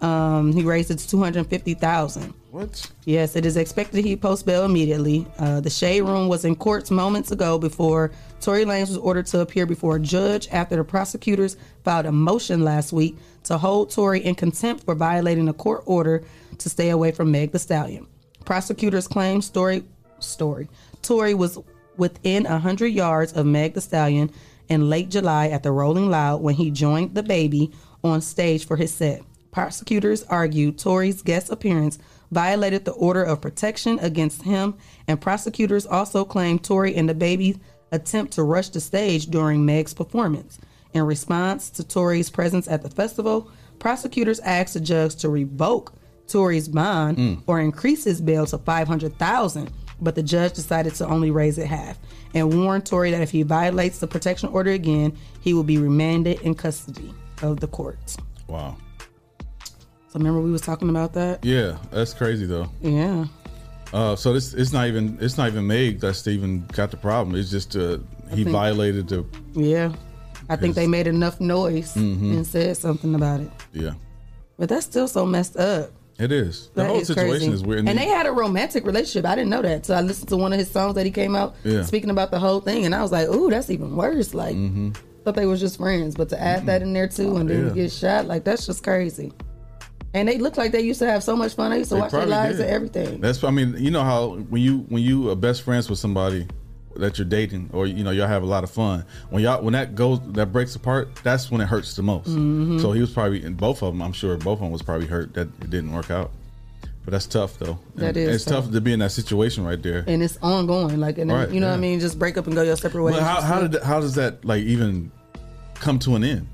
Um, 0.00 0.52
he 0.52 0.62
raised 0.64 0.90
it 0.90 0.98
to 0.98 1.08
two 1.08 1.20
hundred 1.22 1.46
fifty 1.46 1.74
thousand. 1.74 2.34
What? 2.50 2.90
Yes, 3.04 3.36
it 3.36 3.46
is 3.46 3.56
expected 3.56 4.04
he 4.04 4.16
post 4.16 4.44
bail 4.44 4.64
immediately. 4.64 5.26
Uh, 5.38 5.60
the 5.60 5.70
Shade 5.70 6.02
Room 6.02 6.28
was 6.28 6.44
in 6.44 6.56
courts 6.56 6.90
moments 6.90 7.30
ago 7.30 7.56
before 7.56 8.10
Tory 8.40 8.64
Lanez 8.64 8.88
was 8.88 8.96
ordered 8.98 9.26
to 9.26 9.40
appear 9.40 9.64
before 9.64 9.96
a 9.96 10.00
judge 10.00 10.48
after 10.50 10.74
the 10.76 10.82
prosecutors 10.84 11.56
filed 11.84 12.06
a 12.06 12.12
motion 12.12 12.64
last 12.64 12.92
week 12.92 13.16
to 13.44 13.56
hold 13.58 13.90
Tory 13.90 14.24
in 14.24 14.34
contempt 14.34 14.84
for 14.84 14.94
violating 14.96 15.48
a 15.48 15.52
court 15.52 15.82
order 15.86 16.24
to 16.62 16.68
stay 16.68 16.90
away 16.90 17.12
from 17.12 17.30
Meg 17.30 17.52
Thee 17.52 17.58
Stallion. 17.58 18.06
Prosecutors 18.44 19.06
claim 19.06 19.40
Story 19.40 19.84
Story 20.18 20.68
Tory 21.02 21.34
was 21.34 21.58
within 21.96 22.44
hundred 22.44 22.88
yards 22.88 23.32
of 23.32 23.46
Meg 23.46 23.74
Thee 23.74 23.80
Stallion 23.80 24.30
in 24.68 24.88
late 24.88 25.10
July 25.10 25.48
at 25.48 25.62
the 25.62 25.72
Rolling 25.72 26.10
Loud 26.10 26.40
when 26.42 26.54
he 26.54 26.70
joined 26.70 27.10
DaBaby 27.10 27.72
on 28.02 28.20
stage 28.20 28.66
for 28.66 28.76
his 28.76 28.92
set. 28.92 29.22
Prosecutors 29.50 30.22
argued 30.24 30.78
Tory's 30.78 31.20
guest 31.22 31.50
appearance 31.50 31.98
violated 32.30 32.86
the 32.86 32.92
order 32.92 33.22
of 33.22 33.42
protection 33.42 33.98
against 33.98 34.42
him, 34.42 34.74
and 35.06 35.20
prosecutors 35.20 35.84
also 35.84 36.24
claimed 36.24 36.64
Tory 36.64 36.94
and 36.94 37.10
DaBaby 37.10 37.60
attempt 37.90 38.32
to 38.32 38.42
rush 38.42 38.70
the 38.70 38.80
stage 38.80 39.26
during 39.26 39.66
Meg's 39.66 39.92
performance. 39.92 40.58
In 40.94 41.02
response 41.02 41.68
to 41.70 41.84
Tory's 41.84 42.30
presence 42.30 42.66
at 42.66 42.82
the 42.82 42.90
festival, 42.90 43.50
prosecutors 43.78 44.40
asked 44.40 44.74
the 44.74 44.80
judge 44.80 45.16
to 45.16 45.28
revoke 45.28 45.92
Tory's 46.32 46.68
bond 46.68 47.18
Mm. 47.18 47.42
or 47.46 47.60
increase 47.60 48.04
his 48.04 48.20
bail 48.20 48.46
to 48.46 48.58
five 48.58 48.88
hundred 48.88 49.18
thousand, 49.18 49.70
but 50.00 50.14
the 50.14 50.22
judge 50.22 50.54
decided 50.54 50.94
to 50.96 51.06
only 51.06 51.30
raise 51.30 51.58
it 51.58 51.66
half 51.66 51.98
and 52.34 52.52
warned 52.64 52.86
Tory 52.86 53.10
that 53.10 53.20
if 53.22 53.30
he 53.30 53.42
violates 53.42 53.98
the 53.98 54.06
protection 54.06 54.48
order 54.48 54.70
again, 54.70 55.12
he 55.40 55.52
will 55.54 55.62
be 55.64 55.78
remanded 55.78 56.40
in 56.40 56.54
custody 56.54 57.12
of 57.42 57.60
the 57.60 57.66
courts. 57.68 58.16
Wow. 58.48 58.76
So 60.08 60.18
remember 60.18 60.40
we 60.40 60.50
was 60.50 60.60
talking 60.62 60.88
about 60.88 61.12
that? 61.14 61.44
Yeah, 61.44 61.76
that's 61.90 62.12
crazy 62.14 62.46
though. 62.46 62.68
Yeah. 62.80 63.26
Uh, 63.92 64.16
so 64.16 64.32
this 64.32 64.54
it's 64.54 64.72
not 64.72 64.86
even 64.88 65.18
it's 65.20 65.36
not 65.36 65.48
even 65.48 65.66
Meg 65.66 66.00
that's 66.00 66.26
even 66.26 66.66
got 66.72 66.90
the 66.90 66.96
problem. 66.96 67.36
It's 67.36 67.50
just 67.50 67.76
uh, 67.76 67.98
he 68.30 68.44
think- 68.44 68.50
violated 68.50 69.08
the 69.08 69.24
Yeah. 69.52 69.92
I 70.48 70.56
think 70.56 70.74
they 70.74 70.86
made 70.86 71.06
enough 71.06 71.40
noise 71.40 71.94
Mhm. 71.94 72.36
and 72.36 72.46
said 72.46 72.76
something 72.76 73.14
about 73.14 73.40
it. 73.40 73.50
yeah. 73.72 73.92
But 74.58 74.68
that's 74.68 74.84
still 74.86 75.08
so 75.08 75.24
messed 75.24 75.56
up. 75.56 75.90
It 76.22 76.30
is. 76.30 76.70
The 76.74 76.82
That 76.82 76.88
whole 76.88 77.00
is 77.00 77.08
situation 77.08 77.30
crazy. 77.48 77.52
is 77.52 77.62
weird. 77.64 77.88
And 77.88 77.98
they 77.98 78.06
had 78.06 78.26
a 78.26 78.32
romantic 78.32 78.86
relationship. 78.86 79.26
I 79.26 79.34
didn't 79.34 79.50
know 79.50 79.62
that. 79.62 79.84
So 79.86 79.94
I 79.94 80.00
listened 80.02 80.28
to 80.28 80.36
one 80.36 80.52
of 80.52 80.58
his 80.58 80.70
songs 80.70 80.94
that 80.94 81.04
he 81.04 81.10
came 81.10 81.34
out 81.34 81.56
Yeah. 81.64 81.82
speaking 81.82 82.10
about 82.10 82.30
the 82.30 82.38
whole 82.38 82.60
thing. 82.60 82.84
And 82.86 82.94
I 82.94 83.02
was 83.02 83.10
like, 83.10 83.28
ooh, 83.28 83.50
that's 83.50 83.70
even 83.70 83.96
worse. 83.96 84.32
Like, 84.34 84.54
hmm 84.54 84.90
thought 85.24 85.36
they 85.36 85.46
was 85.46 85.60
just 85.60 85.76
friends. 85.76 86.14
But 86.16 86.28
to 86.30 86.40
add 86.42 86.66
that 86.66 86.82
in 86.82 86.92
there 86.92 87.06
too 87.08 87.36
and 87.36 87.48
then 87.48 87.68
Yeah. 87.68 87.72
get 87.74 87.92
shot, 87.92 88.26
like, 88.26 88.42
that's 88.44 88.66
just 88.66 88.82
crazy. 88.82 89.32
And 90.14 90.28
they 90.28 90.36
look 90.38 90.56
like 90.56 90.72
they 90.72 90.80
used 90.82 90.98
to 91.00 91.06
have 91.06 91.22
so 91.24 91.34
much 91.36 91.54
fun. 91.54 91.72
I 91.72 91.76
used 91.76 91.88
to 91.90 91.94
They 91.94 92.00
watch 92.02 92.10
their 92.12 92.26
lives 92.26 92.56
did. 92.58 92.66
and 92.66 92.74
everything. 92.74 93.20
That's 93.20 93.42
I 93.44 93.50
mean, 93.50 93.74
you 93.78 93.90
know 93.90 94.02
how 94.02 94.36
when 94.50 94.60
you 94.62 94.78
when 94.88 95.02
you 95.02 95.30
are 95.30 95.36
best 95.36 95.62
friends 95.62 95.88
with 95.88 95.98
somebody 95.98 96.46
that 96.96 97.18
you're 97.18 97.26
dating 97.26 97.70
or 97.72 97.86
you 97.86 98.02
know 98.04 98.10
y'all 98.10 98.26
have 98.26 98.42
a 98.42 98.46
lot 98.46 98.64
of 98.64 98.70
fun 98.70 99.04
when 99.30 99.42
y'all 99.42 99.62
when 99.62 99.72
that 99.72 99.94
goes 99.94 100.20
that 100.32 100.52
breaks 100.52 100.74
apart 100.74 101.08
that's 101.22 101.50
when 101.50 101.60
it 101.60 101.66
hurts 101.68 101.94
the 101.96 102.02
most 102.02 102.28
Mhm. 102.28 102.80
so 102.80 102.92
he 102.92 103.00
was 103.00 103.10
probably 103.10 103.42
and 103.44 103.56
both 103.56 103.82
of 103.82 103.92
them 103.92 104.02
i'm 104.02 104.12
sure 104.12 104.36
both 104.36 104.54
of 104.58 104.60
them 104.60 104.70
was 104.70 104.82
probably 104.82 105.06
hurt 105.06 105.32
that 105.34 105.48
it 105.60 105.70
didn't 105.70 105.92
work 105.92 106.10
out 106.10 106.30
But 107.04 107.10
that's 107.12 107.26
tough 107.26 107.58
though. 107.58 107.78
That 107.96 108.08
And 108.16 108.16
is 108.18 108.36
It's 108.36 108.44
tough. 108.44 108.70
to 108.70 108.80
be 108.80 108.92
in 108.92 109.00
that 109.00 109.10
situation 109.10 109.64
right 109.64 109.82
there. 109.82 110.04
and 110.06 110.22
it's 110.22 110.38
ongoing. 110.40 111.00
Like, 111.00 111.18
and 111.18 111.32
Right, 111.32 111.50
you 111.50 111.58
know 111.58 111.66
what 111.68 111.74
I 111.74 111.80
mean? 111.80 111.98
Just 111.98 112.16
break 112.16 112.38
up 112.38 112.46
and 112.46 112.54
go 112.54 112.62
your 112.62 112.76
separate 112.76 113.02
ways. 113.02 113.16
But 113.16 113.24
how, 113.24 113.40
how 113.40 113.66
did 113.66 113.82
how 113.82 113.98
does 113.98 114.14
that 114.14 114.44
like 114.44 114.62
even 114.62 115.10
come 115.74 115.98
to 116.00 116.14
an 116.14 116.22
end? 116.22 116.46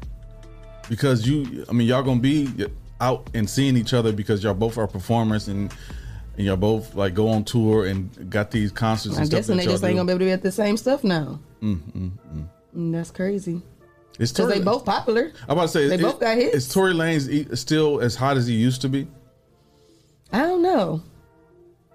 Because 0.89 1.27
you, 1.29 1.67
I 1.69 1.73
mean, 1.73 1.87
y'all 1.87 2.03
gonna 2.03 2.21
be 2.21 2.49
out 3.01 3.29
and 3.35 3.49
seeing 3.49 3.77
each 3.77 3.93
other 3.93 4.11
because 4.13 4.43
y'all 4.43 4.55
both 4.55 4.79
are 4.79 4.87
performers 4.87 5.49
and, 5.49 5.71
and 6.39 6.47
y'all 6.47 6.57
both 6.57 6.95
like 6.95 7.13
go 7.15 7.29
on 7.29 7.45
tour 7.45 7.85
and 7.87 8.31
got 8.31 8.51
these 8.51 8.71
concerts. 8.73 9.17
I'm 9.17 9.23
and 9.23 9.27
stuff 9.27 9.39
guessing 9.41 9.57
they 9.59 9.65
just 9.65 9.83
ain't 9.85 9.93
do. 9.95 9.97
gonna 9.99 10.07
be 10.07 10.13
able 10.13 10.19
to 10.21 10.25
be 10.27 10.31
at 10.31 10.43
the 10.43 10.53
same 10.53 10.77
stuff 10.79 11.05
now. 11.05 11.41
Mm, 11.61 11.81
mm, 11.93 12.11
mm. 12.35 12.49
And 12.75 12.95
that's 12.95 13.11
crazy. 13.11 13.61
It's 14.21 14.33
Because 14.33 14.49
they 14.53 14.61
both 14.61 14.85
popular. 14.85 15.33
I'm 15.49 15.51
about 15.51 15.63
to 15.63 15.69
say 15.69 15.89
They 15.89 15.97
is- 15.97 16.01
both 16.03 16.21
got 16.21 16.37
hits. 16.37 16.55
Is 16.57 16.69
Tory 16.73 16.95
Lanez 16.95 17.57
still 17.59 18.01
as 18.01 18.15
hot 18.17 18.37
as 18.37 18.47
he 18.47 18.55
used 18.55 18.81
to 18.83 18.89
be? 18.89 19.07
I 20.33 20.39
don't 20.39 20.63
know. 20.63 21.03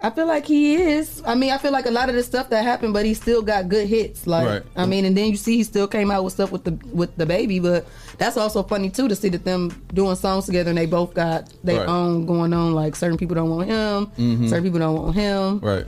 I 0.04 0.10
feel 0.10 0.28
like 0.28 0.46
he 0.46 0.76
is. 0.76 1.24
I 1.26 1.34
mean, 1.34 1.52
I 1.52 1.58
feel 1.58 1.72
like 1.72 1.86
a 1.86 1.92
lot 1.92 2.10
of 2.10 2.16
the 2.16 2.24
stuff 2.24 2.50
that 2.50 2.64
happened, 2.64 2.94
but 2.94 3.06
he 3.06 3.14
still 3.14 3.42
got 3.42 3.70
good 3.70 3.88
hits. 3.88 4.28
Like, 4.28 4.46
Right. 4.46 4.64
I 4.76 4.86
mean, 4.86 5.06
and 5.06 5.16
then 5.16 5.30
you 5.32 5.38
see 5.38 5.56
he 5.56 5.64
still 5.64 5.88
came 5.88 6.12
out 6.12 6.26
with 6.26 6.34
stuff 6.34 6.52
with 6.52 6.66
the 6.66 6.78
with 6.94 7.18
DaBaby. 7.18 7.62
But 7.64 7.86
that's 8.18 8.36
also 8.36 8.64
funny 8.64 8.90
too 8.90 9.08
to 9.08 9.16
see 9.16 9.30
that 9.30 9.46
them 9.46 9.72
doing 9.94 10.18
songs 10.18 10.46
together 10.46 10.70
and 10.72 10.78
they 10.78 10.88
both 10.88 11.14
got 11.14 11.50
their 11.64 11.80
Right. 11.80 11.88
own 11.88 12.26
going 12.26 12.54
on. 12.54 12.74
Like 12.76 12.98
certain 12.98 13.18
people 13.18 13.36
don't 13.36 13.50
want 13.50 13.70
him, 13.70 14.08
Mhm. 14.18 14.50
certain 14.50 14.64
people 14.66 14.80
don't 14.80 14.96
want 15.02 15.16
him. 15.16 15.60
Right. 15.60 15.86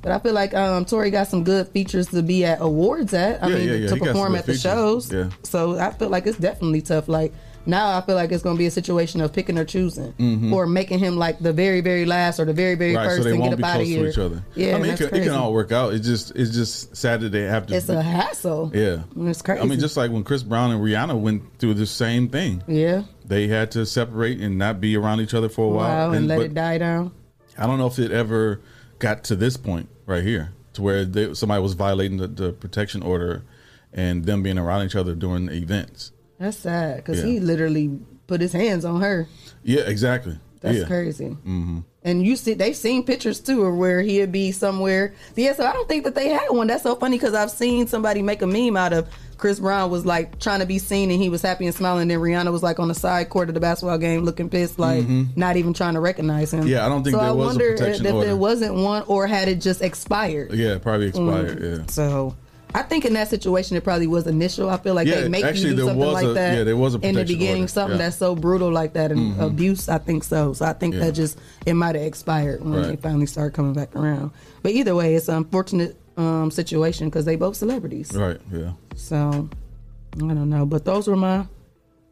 But 0.00 0.12
I 0.12 0.18
feel 0.20 0.32
like 0.32 0.54
um, 0.54 0.84
Tory 0.86 1.10
got 1.10 1.26
some 1.28 1.44
good 1.44 1.68
features 1.68 2.06
to 2.08 2.22
be 2.22 2.44
at 2.46 2.62
awards 2.62 3.12
at. 3.12 3.42
I 3.42 3.48
Yeah, 3.48 3.54
mean, 3.56 3.68
yeah, 3.68 3.74
yeah. 3.74 3.88
to 3.88 3.94
He 3.96 4.00
perform 4.00 4.34
at 4.36 4.46
the 4.46 4.52
features. 4.52 4.62
shows. 4.62 5.12
Yeah. 5.12 5.28
So 5.42 5.78
I 5.78 5.90
feel 5.90 6.08
like 6.08 6.26
it's 6.26 6.38
definitely 6.38 6.80
tough. 6.82 7.08
Like 7.08 7.34
now, 7.68 7.96
I 7.96 8.00
feel 8.00 8.16
like 8.16 8.32
it's 8.32 8.42
going 8.42 8.56
to 8.56 8.58
be 8.58 8.66
a 8.66 8.70
situation 8.70 9.20
of 9.20 9.32
picking 9.32 9.56
or 9.58 9.64
choosing, 9.64 10.12
Mhm. 10.18 10.52
or 10.52 10.66
making 10.66 10.98
him 10.98 11.16
like 11.16 11.38
the 11.38 11.52
very, 11.52 11.80
very 11.80 12.04
last 12.06 12.40
or 12.40 12.44
the 12.46 12.52
very, 12.52 12.74
very 12.74 12.96
right, 12.96 13.04
first, 13.04 13.18
so 13.18 13.22
they 13.24 13.30
and 13.32 13.38
won't 13.40 13.50
get 13.52 13.56
be 13.58 13.62
up 13.62 13.68
out 13.68 13.80
of 13.80 13.86
close 13.86 13.88
here. 13.88 14.02
to 14.04 14.08
each 14.10 14.18
other. 14.18 14.42
Yeah, 14.56 14.74
I 14.76 14.78
mean, 14.80 14.90
it 14.92 14.96
can, 14.98 15.06
it 15.14 15.22
can 15.24 15.32
all 15.34 15.52
work 15.52 15.70
out. 15.70 15.92
It's 15.94 16.06
just 16.06 16.32
it's 16.34 16.50
just 16.52 16.96
sad 16.96 17.20
that 17.20 17.30
they 17.30 17.42
have 17.42 17.66
to. 17.68 17.76
It's 17.76 17.88
a 17.88 18.02
hassle. 18.02 18.72
yeah, 18.74 19.02
It's 19.28 19.42
crazy. 19.42 19.60
I 19.62 19.66
mean, 19.66 19.78
just 19.78 19.96
like 19.96 20.10
when 20.10 20.24
Chris 20.24 20.42
Brown 20.42 20.72
and 20.72 20.80
Rihanna 20.82 21.20
went 21.20 21.42
through 21.60 21.74
the 21.74 21.86
same 21.86 22.28
thing. 22.28 22.62
Yeah. 22.66 23.02
They 23.26 23.46
had 23.46 23.70
to 23.72 23.84
separate 23.84 24.40
and 24.40 24.56
not 24.58 24.80
be 24.80 24.96
around 24.96 25.20
each 25.20 25.34
other 25.34 25.48
for 25.50 25.66
a 25.66 25.68
while, 25.68 26.08
Wow, 26.08 26.12
and, 26.16 26.26
let 26.26 26.36
but 26.38 26.46
it 26.46 26.54
die 26.54 26.78
down. 26.78 27.12
I 27.58 27.66
don't 27.66 27.78
know 27.78 27.86
if 27.86 27.98
it 27.98 28.10
ever 28.10 28.60
got 28.98 29.22
to 29.24 29.36
this 29.36 29.56
point 29.58 29.88
right 30.06 30.24
here, 30.24 30.52
to 30.72 30.80
where 30.82 31.04
they, 31.04 31.34
somebody 31.34 31.60
was 31.62 31.74
violating 31.74 32.16
the, 32.16 32.26
the 32.28 32.52
protection 32.52 33.02
order 33.02 33.42
and 33.92 34.24
them 34.24 34.42
being 34.42 34.58
around 34.58 34.86
each 34.86 34.96
other 34.96 35.14
during 35.14 35.48
events. 35.50 36.12
That's 36.38 36.56
sad 36.58 36.96
because 36.98 37.20
Yeah. 37.20 37.26
he 37.26 37.40
literally 37.40 37.98
put 38.26 38.40
his 38.40 38.52
hands 38.52 38.84
on 38.84 39.00
her. 39.00 39.26
Yeah, 39.64 39.82
exactly. 39.82 40.38
That's 40.60 40.78
yeah. 40.78 40.84
crazy. 40.86 41.28
hmm 41.28 41.80
And 42.02 42.24
you 42.24 42.36
see, 42.36 42.54
they've 42.54 42.74
seen 42.76 43.04
pictures 43.04 43.38
too 43.40 43.62
of 43.64 43.76
where 43.76 44.00
he'd 44.02 44.32
be 44.32 44.50
somewhere. 44.52 45.14
Yeah, 45.36 45.52
so 45.54 45.64
I 45.66 45.72
don't 45.72 45.88
think 45.88 46.04
that 46.04 46.14
they 46.14 46.28
had 46.30 46.48
one. 46.50 46.66
That's 46.66 46.82
so 46.82 46.94
funny 46.96 47.16
because 47.16 47.34
I've 47.34 47.50
seen 47.50 47.86
somebody 47.86 48.22
make 48.22 48.42
a 48.42 48.46
meme 48.46 48.76
out 48.76 48.92
of 48.92 49.08
Chris 49.36 49.60
Brown 49.60 49.88
was 49.90 50.04
like 50.04 50.40
trying 50.40 50.58
to 50.60 50.66
be 50.66 50.78
seen 50.80 51.12
and 51.12 51.22
he 51.22 51.28
was 51.28 51.42
happy 51.42 51.66
and 51.66 51.74
smiling. 51.74 52.02
And 52.02 52.10
then 52.10 52.18
Rihanna 52.18 52.50
was 52.50 52.62
like 52.62 52.80
on 52.80 52.88
the 52.88 52.94
side 52.94 53.28
court 53.28 53.48
of 53.48 53.54
the 53.54 53.60
basketball 53.60 53.98
game 53.98 54.24
looking 54.24 54.48
pissed, 54.50 54.80
like 54.80 55.04
Mhm. 55.04 55.36
not 55.36 55.56
even 55.56 55.74
trying 55.74 55.94
to 55.94 56.00
recognize 56.00 56.52
him. 56.52 56.66
Yeah, 56.66 56.84
I 56.84 56.88
don't 56.88 57.04
think 57.04 57.14
so 57.14 57.20
there 57.20 57.28
I 57.28 57.32
was 57.32 57.44
a 57.44 57.46
wonder 57.48 57.70
protection 57.76 58.06
if 58.06 58.12
order. 58.14 58.26
there 58.26 58.36
wasn't 58.36 58.74
one 58.74 59.04
or 59.06 59.28
had 59.28 59.46
it 59.48 59.60
just 59.60 59.80
expired. 59.80 60.54
Yeah, 60.54 60.78
probably 60.78 61.06
expired. 61.08 61.60
Mm. 61.60 61.78
Yeah. 61.78 61.84
So 61.88 62.34
I 62.74 62.82
think 62.82 63.04
in 63.04 63.14
that 63.14 63.28
situation 63.28 63.76
it 63.76 63.84
probably 63.84 64.06
was 64.06 64.26
initial. 64.26 64.68
I 64.68 64.76
feel 64.76 64.94
like 64.94 65.06
Yeah, 65.08 65.22
they 65.22 65.28
make 65.28 65.44
actually, 65.44 65.70
you 65.70 65.76
do 65.76 65.86
something 65.86 66.12
like 66.12 66.26
a- 66.26 66.32
that. 66.34 66.58
yeah, 66.58 66.64
there 66.64 66.76
was 66.76 66.94
a 66.94 66.98
in 67.00 67.14
the 67.14 67.24
beginning, 67.24 67.62
order. 67.62 67.68
something 67.72 67.98
Yeah. 67.98 68.04
that's 68.04 68.16
so 68.18 68.34
brutal 68.34 68.70
like 68.70 68.92
that 68.92 69.10
and 69.10 69.34
Mhm. 69.36 69.40
abuse. 69.46 69.88
I 69.88 69.98
think 69.98 70.22
so. 70.24 70.52
So 70.52 70.64
I 70.66 70.74
think 70.74 70.94
Yeah. 70.94 71.00
that 71.00 71.12
just 71.12 71.38
it 71.66 71.74
might 71.74 71.94
have 71.94 72.04
expired 72.04 72.62
when 72.64 72.82
they 72.82 72.96
finally 72.96 73.26
started 73.26 73.54
coming 73.54 73.72
back 73.72 73.96
around. 73.96 74.30
But 74.62 74.72
either 74.72 74.94
way, 74.94 75.14
it's 75.14 75.28
an 75.28 75.36
unfortunate 75.36 75.96
um, 76.18 76.50
situation 76.50 77.06
because 77.08 77.24
they 77.24 77.36
both 77.36 77.54
celebrities. 77.54 78.10
Right. 78.12 78.40
Yeah. 78.52 78.72
So 78.96 79.48
I 80.16 80.18
don't 80.18 80.50
know, 80.50 80.66
but 80.66 80.84
those 80.84 81.06
were 81.06 81.14
my 81.14 81.44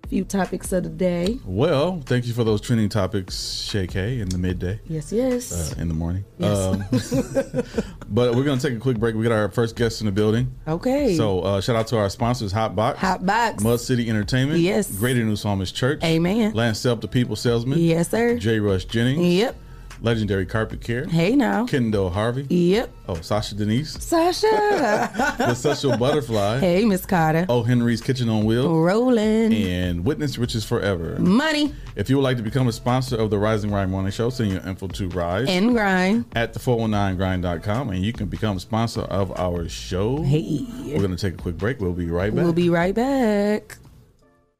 few 0.06 0.24
topics 0.24 0.72
of 0.72 0.84
the 0.84 0.88
day. 0.88 1.38
Well, 1.44 2.00
thank 2.06 2.26
you 2.26 2.32
for 2.32 2.44
those 2.44 2.60
trending 2.60 2.88
topics, 2.88 3.62
Shay 3.62 3.86
K, 3.86 4.20
in 4.20 4.28
the 4.28 4.38
midday. 4.38 4.80
Yes, 4.86 5.12
yes. 5.12 5.72
Uh, 5.72 5.80
in 5.80 5.88
the 5.88 5.94
morning. 5.94 6.24
Yes. 6.38 7.12
Um, 7.12 7.92
but 8.08 8.34
we're 8.34 8.44
going 8.44 8.58
to 8.58 8.68
take 8.68 8.76
a 8.76 8.80
quick 8.80 8.98
break. 8.98 9.14
We 9.14 9.22
got 9.22 9.32
our 9.32 9.48
first 9.50 9.76
guest 9.76 10.00
in 10.00 10.06
the 10.06 10.12
building. 10.12 10.52
Okay. 10.66 11.16
So 11.16 11.40
uh, 11.40 11.60
shout 11.60 11.76
out 11.76 11.86
to 11.88 11.98
our 11.98 12.10
sponsors, 12.10 12.52
Hot 12.52 12.74
Box. 12.76 12.98
Hot 12.98 13.24
Box. 13.24 13.62
Mud 13.62 13.80
City 13.80 14.08
Entertainment. 14.08 14.60
Yes. 14.60 14.90
Greater 14.90 15.24
New 15.24 15.36
Psalmist 15.36 15.74
Church. 15.74 16.02
Amen. 16.04 16.52
Lance 16.54 16.78
Self, 16.78 17.00
the 17.00 17.08
People 17.08 17.36
Salesman. 17.36 17.78
Yes, 17.78 18.10
sir. 18.10 18.38
J. 18.38 18.60
Rush 18.60 18.84
Jennings. 18.84 19.20
Yep. 19.20 19.56
Legendary 20.02 20.44
Carpet 20.46 20.80
Care. 20.80 21.06
Hey 21.06 21.34
now. 21.34 21.66
Kendall 21.66 22.10
Harvey. 22.10 22.46
Yep. 22.54 22.90
Oh, 23.08 23.14
Sasha 23.20 23.54
Denise. 23.54 23.92
Sasha. 24.02 24.46
the 25.38 25.54
Social 25.54 25.96
Butterfly. 25.96 26.58
hey, 26.58 26.84
Miss 26.84 27.06
Carter. 27.06 27.46
Oh, 27.48 27.62
Henry's 27.62 28.00
Kitchen 28.02 28.28
on 28.28 28.44
Wheels. 28.44 28.66
Rolling. 28.66 29.52
And 29.54 30.04
Witness 30.04 30.38
Riches 30.38 30.64
Forever. 30.64 31.18
Money 31.18 31.74
If 31.94 32.10
you 32.10 32.16
would 32.16 32.22
like 32.22 32.36
to 32.36 32.42
become 32.42 32.68
a 32.68 32.72
sponsor 32.72 33.16
of 33.16 33.30
the 33.30 33.38
Rise 33.38 33.62
and 33.64 33.72
Grind 33.72 33.90
Morning 33.90 34.12
Show, 34.12 34.30
send 34.30 34.50
your 34.52 34.60
info 34.66 34.88
to 34.88 35.08
Rise 35.08 35.48
and 35.48 35.72
grind. 35.72 36.26
at 36.34 36.52
the 36.52 36.58
419grind.com 36.60 37.90
and 37.90 38.04
you 38.04 38.12
can 38.12 38.26
become 38.26 38.56
a 38.56 38.60
sponsor 38.60 39.02
of 39.02 39.32
our 39.38 39.68
show. 39.68 40.22
Hey. 40.22 40.66
We're 40.84 40.98
going 40.98 41.10
to 41.10 41.16
take 41.16 41.34
a 41.34 41.42
quick 41.42 41.56
break. 41.56 41.80
We'll 41.80 41.92
be 41.92 42.06
right 42.10 42.34
back. 42.34 42.44
We'll 42.44 42.52
be 42.52 42.68
right 42.70 42.94
back. 42.94 43.78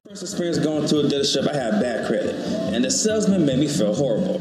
First 0.09 0.23
experience 0.23 0.59
going 0.59 0.87
to 0.87 1.01
a 1.01 1.03
dealership, 1.03 1.49
I 1.49 1.55
had 1.57 1.83
bad 1.83 2.07
credit, 2.07 2.37
and 2.73 2.85
the 2.85 2.91
salesman 2.93 3.45
made 3.45 3.59
me 3.59 3.67
feel 3.67 3.93
horrible. 3.93 4.41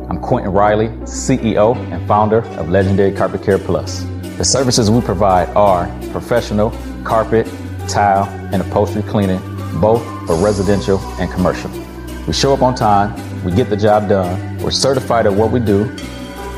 Quentin 0.21 0.51
Riley, 0.51 0.87
CEO 0.99 1.75
and 1.91 2.07
founder 2.07 2.39
of 2.59 2.69
Legendary 2.69 3.11
Carpet 3.11 3.43
Care 3.43 3.57
Plus. 3.57 4.03
The 4.37 4.45
services 4.45 4.89
we 4.89 5.01
provide 5.01 5.49
are 5.49 5.87
professional 6.11 6.71
carpet, 7.03 7.47
tile, 7.87 8.25
and 8.53 8.61
upholstery 8.61 9.03
cleaning, 9.03 9.39
both 9.81 10.03
for 10.27 10.35
residential 10.35 10.99
and 11.19 11.31
commercial. 11.31 11.71
We 12.27 12.33
show 12.33 12.53
up 12.53 12.61
on 12.61 12.75
time, 12.75 13.13
we 13.43 13.51
get 13.51 13.69
the 13.69 13.77
job 13.77 14.07
done, 14.07 14.57
we're 14.59 14.71
certified 14.71 15.25
at 15.25 15.33
what 15.33 15.51
we 15.51 15.59
do, 15.59 15.89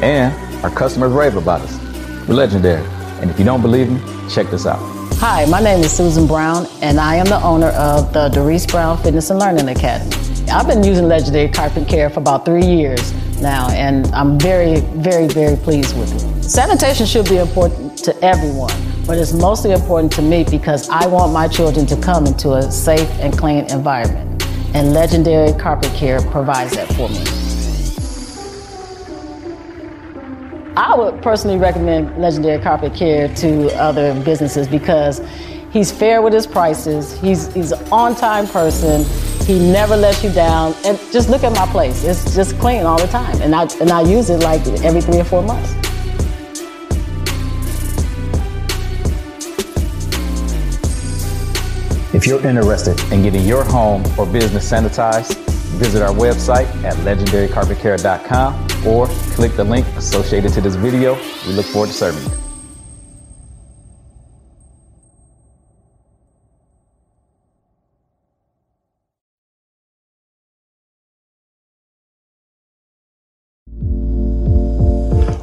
and 0.02 0.34
our 0.64 0.70
customers 0.70 1.12
rave 1.14 1.36
about 1.36 1.62
us. 1.62 1.80
We're 2.28 2.36
legendary. 2.36 2.86
And 3.22 3.32
if 3.32 3.40
you 3.40 3.46
don't 3.46 3.62
believe 3.62 3.90
me, 3.90 4.00
check 4.30 4.50
this 4.50 4.66
out. 4.66 4.80
Hi, 5.20 5.46
my 5.46 5.62
name 5.62 5.80
is 5.80 5.92
Susan 5.92 6.28
Brown, 6.28 6.68
and 6.82 7.00
I 7.00 7.16
am 7.16 7.26
the 7.26 7.42
owner 7.42 7.70
of 7.70 8.12
the 8.12 8.28
Doris 8.28 8.66
Brown 8.66 8.98
Fitness 9.02 9.30
and 9.30 9.40
Learning 9.40 9.70
Academy. 9.70 10.12
I've 10.52 10.68
been 10.68 10.84
using 10.84 11.08
Legendary 11.08 11.48
Carpet 11.48 11.88
Care 11.88 12.10
for 12.10 12.20
about 12.20 12.44
three 12.44 12.66
years 12.66 13.14
now, 13.44 13.70
and 13.70 14.08
I'm 14.08 14.40
very, 14.40 14.80
very, 14.80 15.28
very 15.28 15.56
pleased 15.58 15.96
with 15.96 16.12
it. 16.16 16.44
Sanitation 16.44 17.06
should 17.06 17.30
be 17.30 17.38
important 17.38 17.98
to 18.00 18.16
everyone, 18.26 18.74
but 19.06 19.20
it's 19.20 19.34
mostly 19.34 19.72
important 19.72 20.12
to 20.14 20.24
me 20.24 20.44
because 20.44 20.90
I 20.90 21.06
want 21.06 21.32
my 21.32 21.48
children 21.48 21.86
to 21.88 21.96
come 21.98 22.26
into 22.26 22.54
a 22.54 22.72
safe 22.72 23.10
and 23.20 23.38
clean 23.38 23.66
environment, 23.70 24.44
and 24.74 24.94
Legendary 24.94 25.54
Carpet 25.60 25.94
Care 25.94 26.22
provides 26.32 26.76
that 26.76 26.88
for 26.94 27.10
me. 27.10 27.24
I 30.76 30.96
would 30.96 31.22
personally 31.22 31.58
recommend 31.58 32.18
Legendary 32.18 32.60
Carpet 32.64 32.96
Care 32.96 33.28
to 33.36 33.68
other 33.76 34.20
businesses 34.24 34.68
because 34.68 35.22
he's 35.72 35.92
fair 35.92 36.24
with 36.24 36.34
his 36.34 36.48
prices. 36.48 37.20
He's 37.20 37.54
he's 37.54 37.74
an 37.74 37.88
on-time 37.92 38.48
person. 38.48 39.06
He 39.46 39.60
never 39.60 39.98
lets 39.98 40.24
you 40.24 40.32
down. 40.32 40.74
And 40.86 40.98
just 41.12 41.30
look 41.30 41.44
at 41.44 41.52
my 41.54 41.66
place; 41.68 42.04
it's 42.06 42.34
just 42.34 42.58
clean 42.60 42.86
all 42.86 42.98
the 42.98 43.08
time, 43.08 43.42
and 43.42 43.54
I 43.54 43.64
and 43.82 43.92
I 43.92 44.02
use 44.02 44.30
it 44.30 44.40
like 44.40 44.66
every 44.84 45.02
three 45.02 45.20
or 45.20 45.26
four 45.26 45.44
months. 45.44 45.74
If 52.14 52.28
you're 52.28 52.46
interested 52.46 52.98
in 53.12 53.24
getting 53.24 53.44
your 53.44 53.64
home 53.64 54.04
or 54.18 54.26
business 54.26 54.72
sanitized, 54.72 55.36
visit 55.78 56.02
our 56.02 56.14
website 56.14 56.68
at 56.84 56.94
legendarycarpetcare.com 56.98 58.88
or 58.88 59.08
click 59.36 59.56
the 59.56 59.64
link 59.64 59.86
associated 59.98 60.54
to 60.54 60.62
this 60.62 60.76
video. 60.76 61.16
We 61.48 61.54
look 61.54 61.66
forward 61.66 61.88
to 61.88 61.94
serving 61.94 62.24
you. 62.32 62.43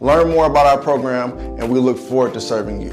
learn 0.00 0.30
more 0.30 0.46
about 0.46 0.66
our 0.66 0.78
program, 0.82 1.32
and 1.58 1.70
we 1.70 1.78
look 1.78 1.98
forward 1.98 2.34
to 2.34 2.40
serving 2.40 2.80
you. 2.80 2.92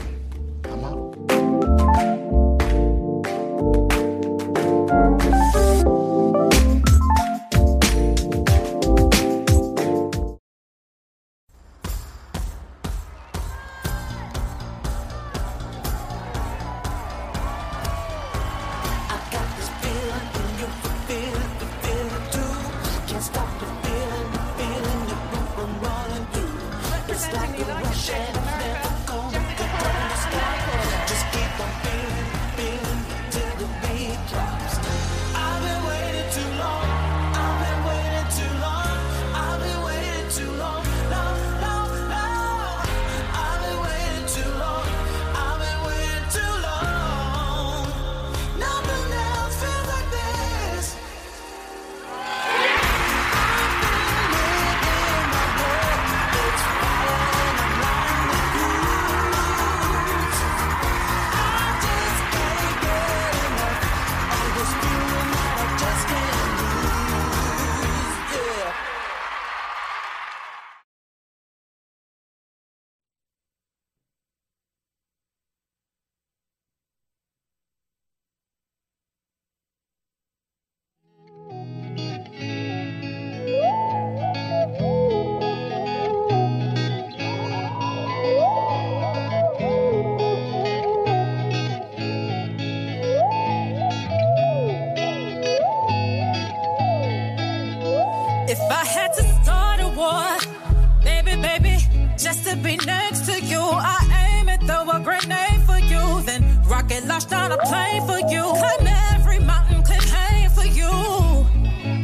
Launch 107.16 107.30
down 107.30 107.50
a 107.50 107.58
plane 107.60 108.06
for 108.06 108.20
you, 108.30 108.42
climb 108.42 108.88
every 109.14 109.40
mountain, 109.40 109.82
clip 109.84 110.04
hang 110.16 110.50
for 110.50 110.66
you. 110.66 110.92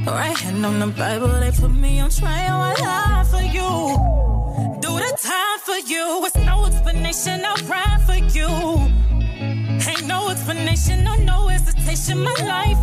Right 0.05 0.37
hand 0.37 0.65
on 0.65 0.79
the 0.79 0.87
Bible, 0.87 1.27
they 1.41 1.51
put 1.51 1.71
me 1.71 1.99
on 1.99 2.09
trial, 2.09 2.57
I 2.61 2.73
lie 2.79 3.25
for 3.33 3.43
you. 3.57 3.71
Do 4.79 4.91
the 5.05 5.11
time 5.31 5.59
for 5.67 5.79
you, 5.91 6.25
it's 6.25 6.37
no 6.37 6.65
explanation, 6.65 7.41
I'll 7.43 7.61
ride 7.67 8.01
for 8.07 8.19
you. 8.37 8.51
Ain't 9.89 10.07
no 10.07 10.29
explanation, 10.29 11.03
no, 11.03 11.15
no 11.15 11.47
hesitation, 11.47 12.19
my 12.23 12.35
life 12.55 12.80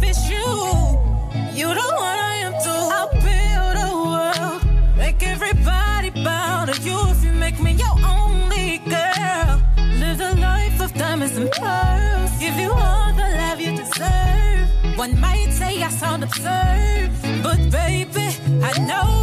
absurd, 16.28 17.10
but 17.42 17.70
baby, 17.70 18.36
I 18.62 18.78
know 18.86 19.17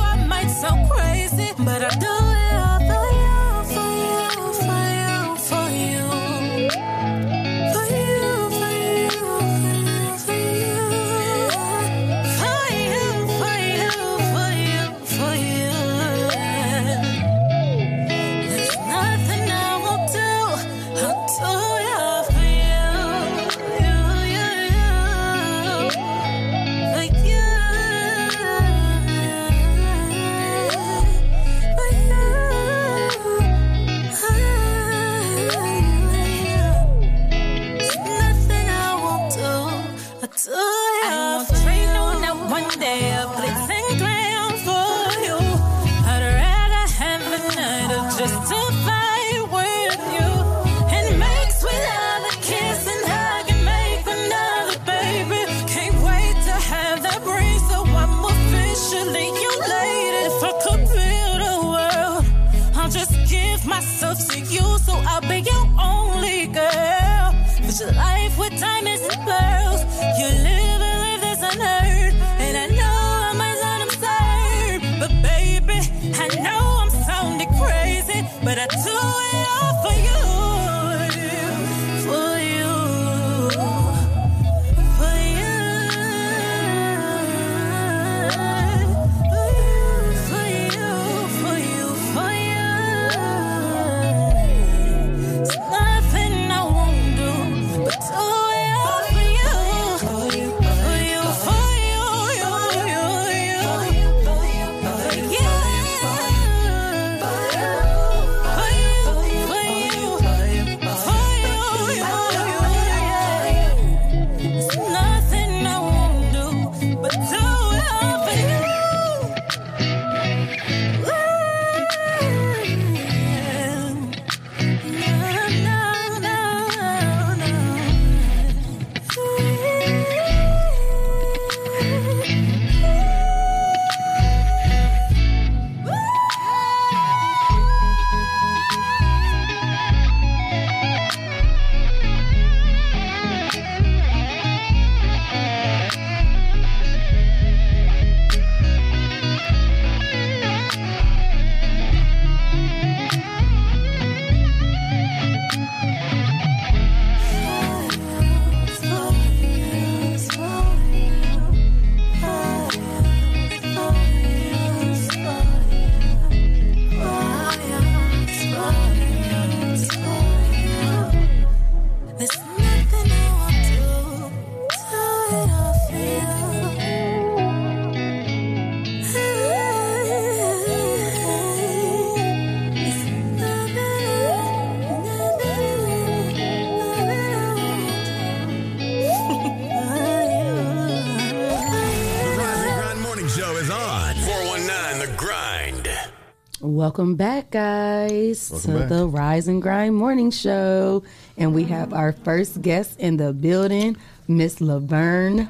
Welcome 196.95 197.17
back, 197.17 197.51
guys, 197.51 198.49
Welcome 198.49 198.71
to 198.71 198.79
back. 198.79 198.87
the 198.87 199.05
Rise 199.05 199.49
and 199.49 199.61
Grind 199.61 199.97
Morning 199.97 200.31
Show. 200.31 201.03
And 201.35 201.53
we 201.53 201.65
have 201.65 201.91
our 201.91 202.13
first 202.13 202.61
guest 202.61 202.97
in 203.01 203.17
the 203.17 203.33
building, 203.33 203.97
Miss 204.29 204.61
Laverne. 204.61 205.49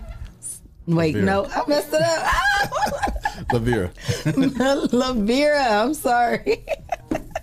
Wait, 0.87 1.13
Laverne. 1.13 1.25
no, 1.25 1.45
I 1.45 1.61
messed 1.67 1.93
it 1.93 2.01
up. 2.01 2.25
LaVera. 3.51 3.93
LaVera, 4.89 5.81
I'm 5.83 5.93
sorry. 5.93 6.65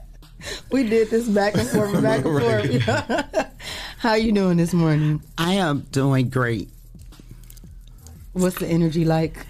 we 0.73 0.83
did 0.83 1.09
this 1.09 1.29
back 1.29 1.55
and 1.55 1.69
forth, 1.69 2.03
back 2.03 2.25
and 2.25 2.83
forth. 2.83 3.47
How 3.99 4.15
you 4.15 4.33
doing 4.33 4.57
this 4.57 4.75
morning? 4.75 5.23
I 5.39 5.53
am 5.53 5.83
doing 5.93 6.29
great. 6.29 6.71
What's 8.33 8.59
the 8.59 8.67
energy 8.67 9.05
like? 9.05 9.47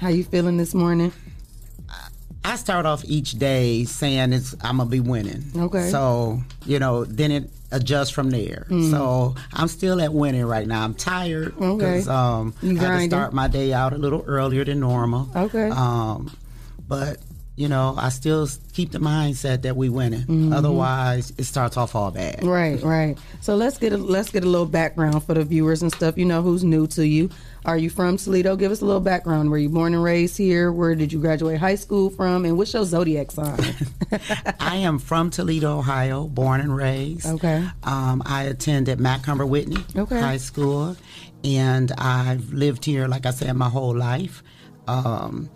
How 0.00 0.08
you 0.08 0.24
feeling 0.24 0.56
this 0.56 0.74
morning? 0.74 1.12
I 2.46 2.56
start 2.56 2.86
off 2.86 3.04
each 3.04 3.32
day 3.38 3.84
saying 3.84 4.32
it's 4.32 4.54
I'm 4.60 4.76
gonna 4.78 4.88
be 4.88 5.00
winning. 5.00 5.42
Okay. 5.56 5.90
So 5.90 6.40
you 6.64 6.78
know, 6.78 7.04
then 7.04 7.32
it 7.32 7.50
adjusts 7.72 8.10
from 8.10 8.30
there. 8.30 8.66
Mm. 8.70 8.90
So 8.90 9.34
I'm 9.52 9.68
still 9.68 10.00
at 10.00 10.12
winning 10.12 10.44
right 10.46 10.66
now. 10.66 10.84
I'm 10.84 10.94
tired 10.94 11.54
Okay. 11.60 11.76
because 11.76 12.08
um, 12.08 12.54
You 12.62 12.78
I 12.78 12.82
had 12.82 12.98
to 13.00 13.06
start 13.06 13.32
my 13.32 13.48
day 13.48 13.72
out 13.72 13.92
a 13.92 13.98
little 13.98 14.22
earlier 14.26 14.64
than 14.64 14.78
normal. 14.80 15.28
Okay. 15.34 15.68
Um, 15.70 16.30
but 16.86 17.18
you 17.56 17.68
know, 17.68 17.94
I 17.98 18.10
still 18.10 18.46
keep 18.74 18.92
the 18.92 18.98
mindset 18.98 19.62
that 19.62 19.76
we 19.76 19.88
winning. 19.88 20.22
Mhm. 20.26 20.54
Otherwise, 20.54 21.32
it 21.38 21.44
starts 21.44 21.76
off 21.78 21.94
all 21.96 22.10
bad. 22.10 22.44
Right, 22.44 22.80
right. 22.82 23.16
So 23.40 23.56
let's 23.56 23.78
get 23.78 23.94
a, 23.94 23.96
let's 23.96 24.30
get 24.30 24.44
a 24.44 24.48
little 24.48 24.66
background 24.66 25.24
for 25.24 25.32
the 25.34 25.42
viewers 25.42 25.80
and 25.80 25.90
stuff. 25.90 26.18
You 26.18 26.26
know 26.26 26.42
who's 26.42 26.62
new 26.62 26.86
to 26.88 27.06
you. 27.06 27.30
Are 27.66 27.76
you 27.76 27.90
from 27.90 28.16
Toledo? 28.16 28.54
Give 28.54 28.70
us 28.70 28.80
a 28.80 28.84
little 28.84 29.00
background. 29.00 29.50
Were 29.50 29.58
you 29.58 29.68
born 29.68 29.92
and 29.92 30.02
raised 30.02 30.38
here? 30.38 30.70
Where 30.70 30.94
did 30.94 31.12
you 31.12 31.20
graduate 31.20 31.58
high 31.58 31.74
school 31.74 32.10
from? 32.10 32.44
And 32.44 32.56
what's 32.56 32.72
your 32.72 32.84
zodiac 32.84 33.32
sign? 33.32 33.58
I 34.60 34.76
am 34.76 35.00
from 35.00 35.30
Toledo, 35.30 35.78
Ohio, 35.78 36.28
born 36.28 36.60
and 36.60 36.76
raised. 36.76 37.26
Okay. 37.26 37.66
Um, 37.82 38.22
I 38.24 38.44
attended 38.44 39.00
Macomber 39.00 39.44
Whitney 39.44 39.84
Okay. 39.96 40.20
High 40.20 40.36
School, 40.36 40.96
and 41.42 41.90
I've 41.98 42.52
lived 42.52 42.84
here, 42.84 43.08
like 43.08 43.26
I 43.26 43.30
said, 43.32 43.52
my 43.56 43.68
whole 43.68 43.96
life. 43.96 44.44
Um, 44.86 45.50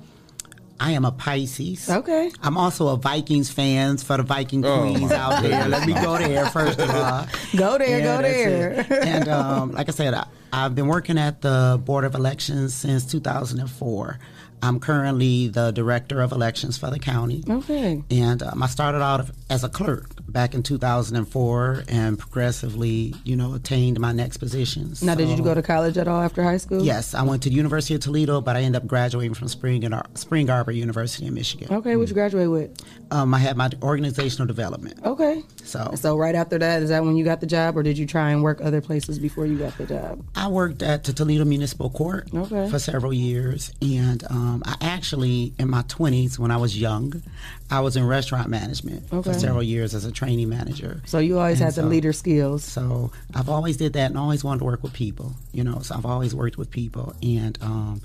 I 0.80 0.92
am 0.92 1.04
a 1.04 1.12
Pisces. 1.12 1.90
Okay. 1.90 2.30
I'm 2.42 2.56
also 2.56 2.88
a 2.88 2.96
Vikings 2.96 3.50
fan 3.50 3.98
for 3.98 4.16
the 4.16 4.22
Viking 4.22 4.64
Oh, 4.64 4.80
queens 4.80 5.10
my 5.10 5.14
out 5.16 5.42
there. 5.42 5.68
Let 5.68 5.86
me 5.86 5.92
go 5.92 6.16
there 6.18 6.46
first 6.46 6.78
of 6.80 6.88
all. 6.90 7.26
Go 7.56 7.76
there, 7.78 7.98
Yeah, 8.00 8.16
go 8.16 8.22
there. 8.22 8.70
it. 8.80 8.86
And 9.06 9.28
um, 9.28 9.72
like 9.72 9.88
I 9.88 9.92
said, 9.92 10.14
I, 10.14 10.26
I've 10.52 10.74
been 10.74 10.86
working 10.86 11.18
at 11.18 11.42
the 11.42 11.80
Board 11.84 12.04
of 12.04 12.14
Elections 12.14 12.74
since 12.74 13.04
2004. 13.04 14.18
I'm 14.62 14.78
currently 14.80 15.48
the 15.48 15.70
director 15.70 16.20
of 16.20 16.32
elections 16.32 16.76
for 16.76 16.90
the 16.90 16.98
county. 16.98 17.42
Okay. 17.48 18.02
And 18.10 18.42
um, 18.42 18.62
I 18.62 18.66
started 18.66 19.02
out 19.02 19.28
as 19.48 19.64
a 19.64 19.68
clerk 19.68 20.19
back 20.32 20.54
in 20.54 20.62
2004 20.62 21.84
and 21.88 22.18
progressively, 22.18 23.14
you 23.24 23.36
know, 23.36 23.54
attained 23.54 23.98
my 24.00 24.12
next 24.12 24.38
positions. 24.38 25.02
Now, 25.02 25.14
did 25.14 25.28
you 25.28 25.42
go 25.42 25.54
to 25.54 25.62
college 25.62 25.98
at 25.98 26.08
all 26.08 26.20
after 26.20 26.42
high 26.42 26.56
school? 26.56 26.82
Yes, 26.82 27.14
I 27.14 27.22
went 27.22 27.42
to 27.44 27.48
the 27.50 27.54
University 27.54 27.94
of 27.94 28.00
Toledo, 28.00 28.40
but 28.40 28.56
I 28.56 28.60
ended 28.62 28.82
up 28.82 28.88
graduating 28.88 29.34
from 29.34 29.48
Spring, 29.48 29.84
and 29.84 29.94
Spring 30.14 30.48
Arbor 30.50 30.72
University 30.72 31.26
in 31.26 31.34
Michigan. 31.34 31.68
Okay, 31.72 31.96
what 31.96 32.08
you 32.08 32.14
graduate 32.14 32.50
with? 32.50 32.70
Um, 33.10 33.34
I 33.34 33.38
had 33.38 33.56
my 33.56 33.70
organizational 33.82 34.46
development. 34.46 35.00
Okay. 35.04 35.42
So, 35.64 35.92
So 35.94 36.16
right 36.16 36.34
after 36.34 36.58
that, 36.58 36.82
is 36.82 36.88
that 36.90 37.04
when 37.04 37.16
you 37.16 37.24
got 37.24 37.40
the 37.40 37.46
job, 37.46 37.76
or 37.76 37.82
did 37.82 37.98
you 37.98 38.06
try 38.06 38.30
and 38.30 38.42
work 38.42 38.60
other 38.62 38.80
places 38.80 39.18
before 39.18 39.46
you 39.46 39.58
got 39.58 39.76
the 39.78 39.86
job? 39.86 40.24
I 40.34 40.48
worked 40.48 40.82
at 40.82 41.04
the 41.04 41.12
Toledo 41.12 41.44
Municipal 41.44 41.90
Court 41.90 42.28
Okay. 42.34 42.68
for 42.70 42.78
several 42.78 43.12
years, 43.12 43.72
and 43.82 44.24
um, 44.30 44.62
I 44.64 44.76
actually, 44.80 45.52
in 45.58 45.68
my 45.70 45.82
20s, 45.82 46.38
when 46.38 46.50
I 46.50 46.56
was 46.56 46.78
young, 46.80 47.22
I 47.70 47.80
was 47.80 47.96
in 47.96 48.04
restaurant 48.06 48.48
management 48.48 49.04
Okay. 49.12 49.32
for 49.32 49.38
several 49.38 49.62
years 49.62 49.94
as 49.94 50.04
a 50.04 50.10
training 50.12 50.48
manager. 50.48 51.02
So 51.06 51.18
you 51.18 51.38
always 51.38 51.60
And 51.60 51.66
had 51.66 51.74
the 51.74 51.82
so- 51.82 51.88
leader 51.88 52.12
skills. 52.12 52.64
So 52.64 53.12
I've 53.34 53.48
always 53.48 53.76
did 53.76 53.92
that, 53.92 54.10
and 54.10 54.18
always 54.18 54.42
wanted 54.42 54.58
to 54.60 54.64
work 54.64 54.82
with 54.82 54.92
people. 54.92 55.34
You 55.52 55.64
know, 55.64 55.80
so 55.80 55.94
I've 55.94 56.06
always 56.06 56.34
worked 56.34 56.58
with 56.58 56.70
people, 56.70 57.14
and 57.22 57.56
um, 57.62 58.00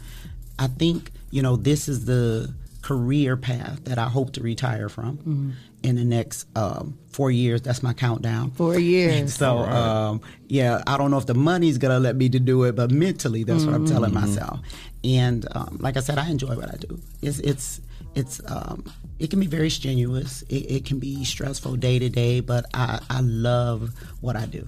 I 0.59 0.67
think 0.67 1.11
you 1.31 1.41
know 1.41 1.55
this 1.55 1.89
is 1.89 2.05
the 2.05 2.53
career 2.81 3.35
path 3.35 3.83
that 3.85 3.97
I 3.97 4.07
hope 4.07 4.33
to 4.33 4.41
retire 4.43 4.89
from 4.89 5.17
Mhm. 5.17 5.51
in 5.81 5.95
the 5.95 6.05
next 6.05 6.45
um, 6.55 6.93
four 7.09 7.31
years. 7.31 7.63
That's 7.63 7.81
my 7.81 7.93
countdown. 7.93 8.51
Four 8.51 8.77
years. 8.77 9.33
So 9.41 9.57
All 9.57 9.63
right. 9.65 9.73
um, 10.09 10.21
yeah, 10.47 10.83
I 10.85 10.95
don't 10.97 11.09
know 11.09 11.17
if 11.17 11.25
the 11.25 11.33
money's 11.33 11.79
gonna 11.79 11.99
let 11.99 12.15
me 12.15 12.29
to 12.29 12.39
do 12.39 12.63
it, 12.65 12.75
but 12.75 12.91
mentally, 12.91 13.43
that's 13.43 13.65
what 13.65 13.73
I'm 13.73 13.87
telling 13.87 14.11
Mhm. 14.11 14.21
myself. 14.21 14.59
And 15.03 15.47
um, 15.55 15.77
like 15.81 15.97
I 15.97 16.01
said, 16.01 16.19
I 16.19 16.29
enjoy 16.29 16.55
what 16.55 16.71
I 16.71 16.77
do. 16.77 16.99
It's 17.23 17.39
it's 17.39 17.81
it's 18.13 18.39
um, 18.47 18.83
it 19.19 19.29
can 19.29 19.39
be 19.39 19.47
very 19.47 19.69
strenuous. 19.69 20.41
It, 20.49 20.71
it 20.71 20.85
can 20.85 20.99
be 20.99 21.23
stressful 21.23 21.75
day 21.77 21.99
to 21.99 22.09
day, 22.09 22.39
but 22.41 22.65
I, 22.73 22.99
I 23.09 23.21
love 23.21 23.91
what 24.21 24.35
I 24.35 24.45
do. 24.45 24.67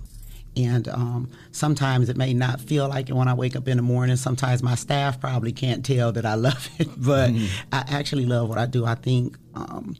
And 0.56 0.88
um, 0.88 1.30
sometimes 1.52 2.10
it 2.10 2.18
may 2.18 2.34
not 2.34 2.60
feel 2.60 2.88
like 2.88 3.10
it 3.10 3.14
when 3.14 3.28
I 3.28 3.34
wake 3.36 3.56
up 3.56 3.68
in 3.68 3.78
the 3.78 3.84
morning. 3.84 4.16
Sometimes 4.16 4.64
my 4.64 4.74
staff 4.76 5.20
probably 5.22 5.52
can't 5.52 5.86
tell 5.86 6.12
that 6.14 6.26
I 6.26 6.34
love 6.34 6.68
it, 6.80 6.90
but 6.98 7.30
I 7.72 7.84
actually 7.90 8.26
love 8.26 8.50
what 8.50 8.58
I 8.58 8.66
do. 8.66 8.84
I 8.86 8.96
think 8.96 9.38
um, 9.54 9.96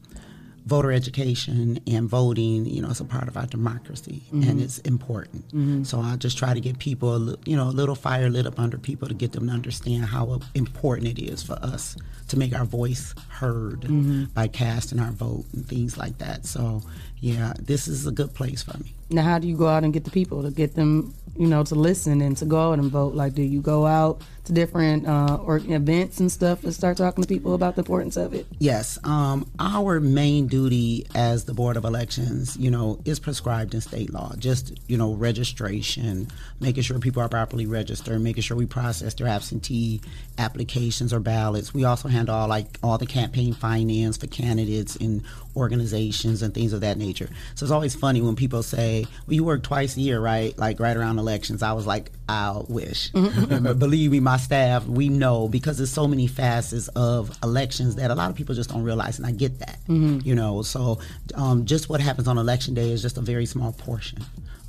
voter 0.66 0.90
education 0.92 1.78
and 1.86 2.08
voting, 2.08 2.66
you 2.66 2.82
know, 2.82 2.88
is 2.88 3.00
a 3.00 3.04
part 3.04 3.28
of 3.28 3.36
our 3.36 3.46
democracy, 3.46 4.22
Mhm. 4.32 4.48
and 4.50 4.60
it's 4.60 4.78
important. 4.80 5.48
Mhm. 5.54 5.86
So 5.86 6.00
I 6.00 6.16
just 6.16 6.36
try 6.36 6.52
to 6.54 6.60
get 6.60 6.78
people, 6.78 7.30
a 7.30 7.36
you 7.46 7.56
know, 7.56 7.68
a 7.68 7.70
little 7.70 7.94
fire 7.94 8.28
lit 8.28 8.44
up 8.46 8.58
under 8.58 8.76
people 8.78 9.06
to 9.08 9.14
get 9.14 9.32
them 9.32 9.46
to 9.46 9.52
understand 9.52 10.06
how 10.06 10.40
important 10.54 11.08
it 11.18 11.22
is 11.22 11.42
for 11.42 11.54
us 11.62 11.96
to 12.28 12.38
make 12.38 12.54
our 12.54 12.64
voice 12.64 13.14
heard 13.28 13.82
Mhm. 13.82 14.32
by 14.34 14.48
casting 14.48 14.98
our 14.98 15.12
vote 15.12 15.44
and 15.52 15.66
things 15.66 15.96
like 15.96 16.18
that. 16.18 16.46
So 16.46 16.82
yeah, 17.20 17.52
this 17.60 17.88
is 17.88 18.06
a 18.06 18.12
good 18.12 18.32
place 18.34 18.62
for 18.62 18.78
me. 18.78 18.94
Now, 19.10 19.22
how 19.22 19.38
do 19.38 19.48
you 19.48 19.56
go 19.56 19.66
out 19.68 19.84
and 19.84 19.92
get 19.92 20.04
the 20.04 20.10
people 20.10 20.42
to 20.42 20.50
get 20.50 20.74
them, 20.74 21.14
you 21.36 21.46
know, 21.46 21.64
to 21.64 21.74
listen 21.74 22.20
and 22.20 22.36
to 22.36 22.44
go 22.44 22.70
out 22.72 22.78
and 22.78 22.90
vote? 22.90 23.14
Like, 23.14 23.34
do 23.34 23.42
you 23.42 23.60
go 23.60 23.86
out 23.86 24.20
to 24.44 24.52
different 24.52 25.06
uh, 25.06 25.38
or 25.42 25.56
events 25.66 26.20
and 26.20 26.30
stuff 26.30 26.62
and 26.62 26.72
start 26.74 26.98
talking 26.98 27.22
to 27.24 27.28
people 27.28 27.54
about 27.54 27.74
the 27.74 27.80
importance 27.80 28.16
of 28.18 28.34
it? 28.34 28.46
Yes, 28.58 28.98
um, 29.04 29.46
our 29.58 29.98
main 29.98 30.46
duty 30.46 31.06
as 31.14 31.44
the 31.44 31.54
Board 31.54 31.76
of 31.78 31.84
Elections, 31.86 32.56
you 32.58 32.70
know, 32.70 32.98
is 33.06 33.18
prescribed 33.18 33.74
in 33.74 33.80
state 33.80 34.12
law. 34.12 34.34
Just 34.38 34.78
you 34.88 34.96
know, 34.98 35.14
registration, 35.14 36.28
making 36.60 36.82
sure 36.82 36.98
people 36.98 37.22
are 37.22 37.28
properly 37.28 37.66
registered, 37.66 38.20
making 38.20 38.42
sure 38.42 38.56
we 38.58 38.66
process 38.66 39.14
their 39.14 39.26
absentee 39.26 40.00
applications 40.36 41.12
or 41.12 41.20
ballots. 41.20 41.72
We 41.74 41.84
also 41.84 42.08
handle 42.18 42.34
all 42.34 42.48
like 42.48 42.66
all 42.82 42.98
the 42.98 43.06
campaign 43.06 43.52
finance 43.54 44.16
for 44.16 44.26
candidates 44.26 44.96
and 44.96 45.22
organizations 45.58 46.42
and 46.42 46.54
things 46.54 46.72
of 46.72 46.80
that 46.80 46.96
nature. 46.98 47.28
So 47.54 47.64
it's 47.64 47.72
always 47.72 47.94
funny 47.94 48.20
when 48.22 48.36
people 48.36 48.62
say, 48.62 49.04
"Well, 49.26 49.34
you 49.34 49.44
work 49.44 49.62
twice 49.62 49.96
a 49.96 50.00
year, 50.00 50.20
right?" 50.20 50.56
Like 50.58 50.80
right 50.80 50.96
around 50.96 51.18
elections. 51.18 51.62
I 51.62 51.72
was 51.72 51.86
like, 51.86 52.10
"I 52.28 52.62
wish." 52.68 53.10
Believe 53.12 54.10
me, 54.12 54.20
my 54.20 54.36
staff, 54.36 54.86
we 54.86 55.08
know 55.08 55.48
because 55.48 55.76
there's 55.78 55.90
so 55.92 56.06
many 56.08 56.26
facets 56.26 56.88
of 56.88 57.36
elections 57.42 57.96
that 57.96 58.10
a 58.10 58.14
lot 58.14 58.30
of 58.30 58.36
people 58.36 58.54
just 58.54 58.70
don't 58.70 58.82
realize, 58.82 59.18
and 59.18 59.26
I 59.26 59.32
get 59.32 59.58
that. 59.60 59.78
Mhm. 59.88 60.24
You 60.24 60.34
know, 60.34 60.62
so 60.62 60.98
um, 61.34 61.64
just 61.64 61.88
what 61.88 62.00
happens 62.00 62.28
on 62.28 62.38
election 62.38 62.74
day 62.74 62.90
is 62.90 63.02
just 63.02 63.18
a 63.18 63.20
very 63.22 63.46
small 63.46 63.72
portion 63.72 64.18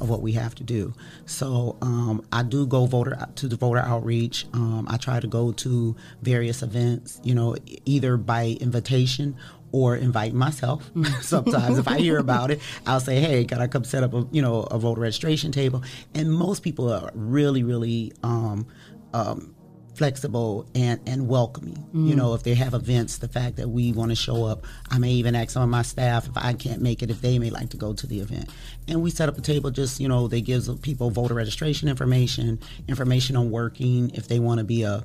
of 0.01 0.09
what 0.09 0.21
we 0.21 0.31
have 0.31 0.55
to 0.55 0.63
do. 0.63 0.93
So 1.25 1.75
um, 1.81 2.23
I 2.31 2.41
do 2.43 2.65
go 2.65 2.85
voter 2.85 3.17
to 3.35 3.47
the 3.49 3.57
voter 3.57 3.79
outreach. 3.81 4.45
Um, 4.53 4.87
I 4.89 4.95
try 4.95 5.19
to 5.19 5.27
go 5.27 5.51
to 5.51 5.93
various 6.21 6.63
events, 6.63 7.19
you 7.21 7.35
know, 7.35 7.57
either 7.85 8.15
by 8.15 8.57
invitation 8.61 9.35
or 9.71 9.95
invite 9.95 10.33
myself. 10.33 10.89
Sometimes 11.21 11.77
if 11.77 11.87
I 11.87 11.99
hear 11.99 12.17
about 12.27 12.51
it, 12.51 12.59
I'll 12.85 12.99
say, 12.99 13.19
"Hey, 13.19 13.45
can 13.45 13.59
I 13.61 13.67
come 13.67 13.83
set 13.83 14.03
up 14.03 14.13
a 14.13 14.27
you 14.31 14.41
know 14.41 14.63
a 14.63 14.77
voter 14.79 15.01
registration 15.01 15.51
table?" 15.51 15.83
And 16.13 16.31
most 16.33 16.63
people 16.63 16.91
are 16.91 17.11
really, 17.13 17.63
really. 17.63 18.11
Um, 18.23 18.67
um, 19.13 19.55
flexible 19.95 20.65
and, 20.75 21.01
and 21.07 21.27
welcoming. 21.27 21.75
You 21.91 22.13
Mm. 22.13 22.15
know, 22.15 22.33
if 22.33 22.43
they 22.43 22.55
have 22.55 22.73
events, 22.73 23.17
the 23.17 23.27
fact 23.27 23.57
that 23.57 23.67
we 23.69 23.91
want 23.91 24.11
to 24.11 24.15
show 24.15 24.45
up, 24.45 24.65
I 24.89 24.97
may 24.97 25.11
even 25.11 25.35
ask 25.35 25.49
some 25.49 25.63
of 25.63 25.67
my 25.67 25.81
staff 25.81 26.25
if 26.25 26.37
I 26.37 26.53
can't 26.53 26.81
make 26.81 27.03
it, 27.03 27.09
if 27.11 27.19
they 27.19 27.37
may 27.37 27.49
like 27.49 27.71
to 27.71 27.77
go 27.77 27.91
to 27.91 28.07
the 28.07 28.19
event. 28.21 28.49
And 28.87 29.01
we 29.03 29.09
set 29.11 29.27
up 29.27 29.37
a 29.37 29.41
table 29.41 29.71
just, 29.71 29.99
you 29.99 30.07
know, 30.07 30.29
they 30.29 30.39
gives 30.39 30.73
people 30.79 31.09
voter 31.09 31.33
registration 31.33 31.89
information, 31.89 32.59
information 32.87 33.35
on 33.35 33.51
working, 33.51 34.11
if 34.13 34.29
they 34.29 34.39
want 34.39 34.59
to 34.59 34.63
be 34.63 34.83
a 34.83 35.03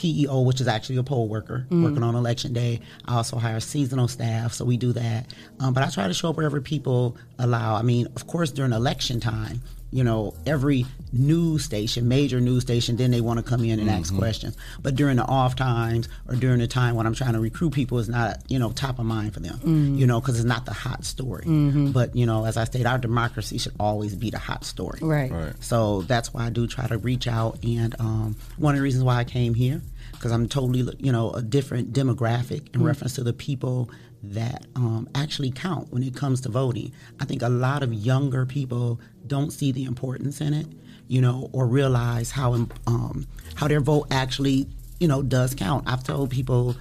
PEO, 0.00 0.40
which 0.40 0.60
is 0.62 0.66
actually 0.68 0.96
a 0.96 1.02
poll 1.02 1.28
worker 1.28 1.66
Mm. 1.70 1.82
working 1.84 2.02
on 2.02 2.14
election 2.14 2.52
day. 2.54 2.80
I 3.06 3.16
also 3.16 3.36
hire 3.36 3.60
seasonal 3.60 4.08
staff, 4.08 4.54
so 4.54 4.64
we 4.64 4.76
do 4.78 4.92
that. 4.94 5.26
Um, 5.60 5.74
but 5.74 5.82
I 5.84 5.90
try 5.90 6.08
to 6.08 6.14
show 6.14 6.30
up 6.30 6.36
wherever 6.36 6.60
people 6.60 7.16
allow. 7.38 7.74
I 7.74 7.82
mean, 7.82 8.06
of 8.16 8.26
course, 8.26 8.50
during 8.50 8.72
election 8.72 9.20
time, 9.20 9.60
you 9.92 10.04
know, 10.04 10.34
every 10.46 10.86
news 11.12 11.64
station, 11.64 12.06
major 12.06 12.40
news 12.40 12.62
station, 12.62 12.96
then 12.96 13.10
they 13.10 13.20
want 13.20 13.38
to 13.38 13.42
come 13.42 13.64
in 13.64 13.80
and 13.80 13.90
ask 13.90 14.12
Mhm. 14.14 14.18
questions. 14.18 14.56
But 14.82 14.94
during 14.94 15.16
the 15.16 15.24
off 15.24 15.56
times 15.56 16.08
or 16.28 16.36
during 16.36 16.60
the 16.60 16.68
time 16.68 16.94
when 16.94 17.06
I'm 17.06 17.14
trying 17.14 17.32
to 17.32 17.40
recruit 17.40 17.70
people, 17.72 17.98
it's 17.98 18.08
not, 18.08 18.38
you 18.48 18.58
know, 18.60 18.70
top 18.70 19.00
of 19.00 19.06
mind 19.06 19.34
for 19.34 19.40
them, 19.40 19.58
Mhm. 19.64 19.98
you 19.98 20.06
know, 20.06 20.20
because 20.20 20.36
it's 20.36 20.44
not 20.46 20.64
the 20.66 20.72
hot 20.72 21.04
story. 21.04 21.44
Mhm. 21.46 21.92
But, 21.92 22.14
you 22.14 22.24
know, 22.26 22.44
as 22.44 22.56
I 22.56 22.64
stated, 22.64 22.86
our 22.86 22.98
democracy 22.98 23.58
should 23.58 23.74
always 23.80 24.14
be 24.14 24.30
the 24.30 24.38
hot 24.38 24.64
story. 24.64 25.00
Right. 25.02 25.32
Right. 25.32 25.52
So 25.60 26.02
that's 26.02 26.32
why 26.32 26.46
I 26.46 26.50
do 26.50 26.68
try 26.68 26.86
to 26.86 26.96
reach 26.98 27.26
out. 27.26 27.58
And 27.64 27.96
um, 27.98 28.36
one 28.56 28.74
of 28.74 28.78
the 28.78 28.82
reasons 28.84 29.02
why 29.02 29.16
I 29.16 29.24
came 29.24 29.54
here, 29.54 29.82
because 30.12 30.30
I'm 30.30 30.46
totally, 30.48 30.88
you 31.00 31.10
know, 31.10 31.32
a 31.32 31.42
different 31.42 31.92
demographic 31.92 32.72
in 32.74 32.82
Mm. 32.82 32.84
reference 32.84 33.14
to 33.14 33.24
the 33.24 33.32
people 33.32 33.90
that 34.22 34.66
um, 34.76 35.08
actually 35.14 35.50
count 35.50 35.90
when 35.90 36.02
it 36.02 36.14
comes 36.14 36.42
to 36.42 36.50
voting. 36.50 36.92
I 37.18 37.24
think 37.24 37.40
a 37.42 37.48
lot 37.48 37.82
of 37.82 37.92
younger 37.94 38.44
people 38.44 39.00
don't 39.30 39.52
see 39.52 39.72
the 39.72 39.84
importance 39.84 40.40
in 40.42 40.52
it, 40.52 40.66
you 41.08 41.20
know, 41.22 41.48
or 41.52 41.66
realize 41.66 42.30
how 42.32 42.52
um, 42.86 43.26
how 43.54 43.66
their 43.68 43.80
vote 43.80 44.08
actually, 44.10 44.66
you 44.98 45.08
know, 45.08 45.22
does 45.22 45.54
count. 45.54 45.84
I've 45.86 46.04
told 46.04 46.30
people, 46.30 46.76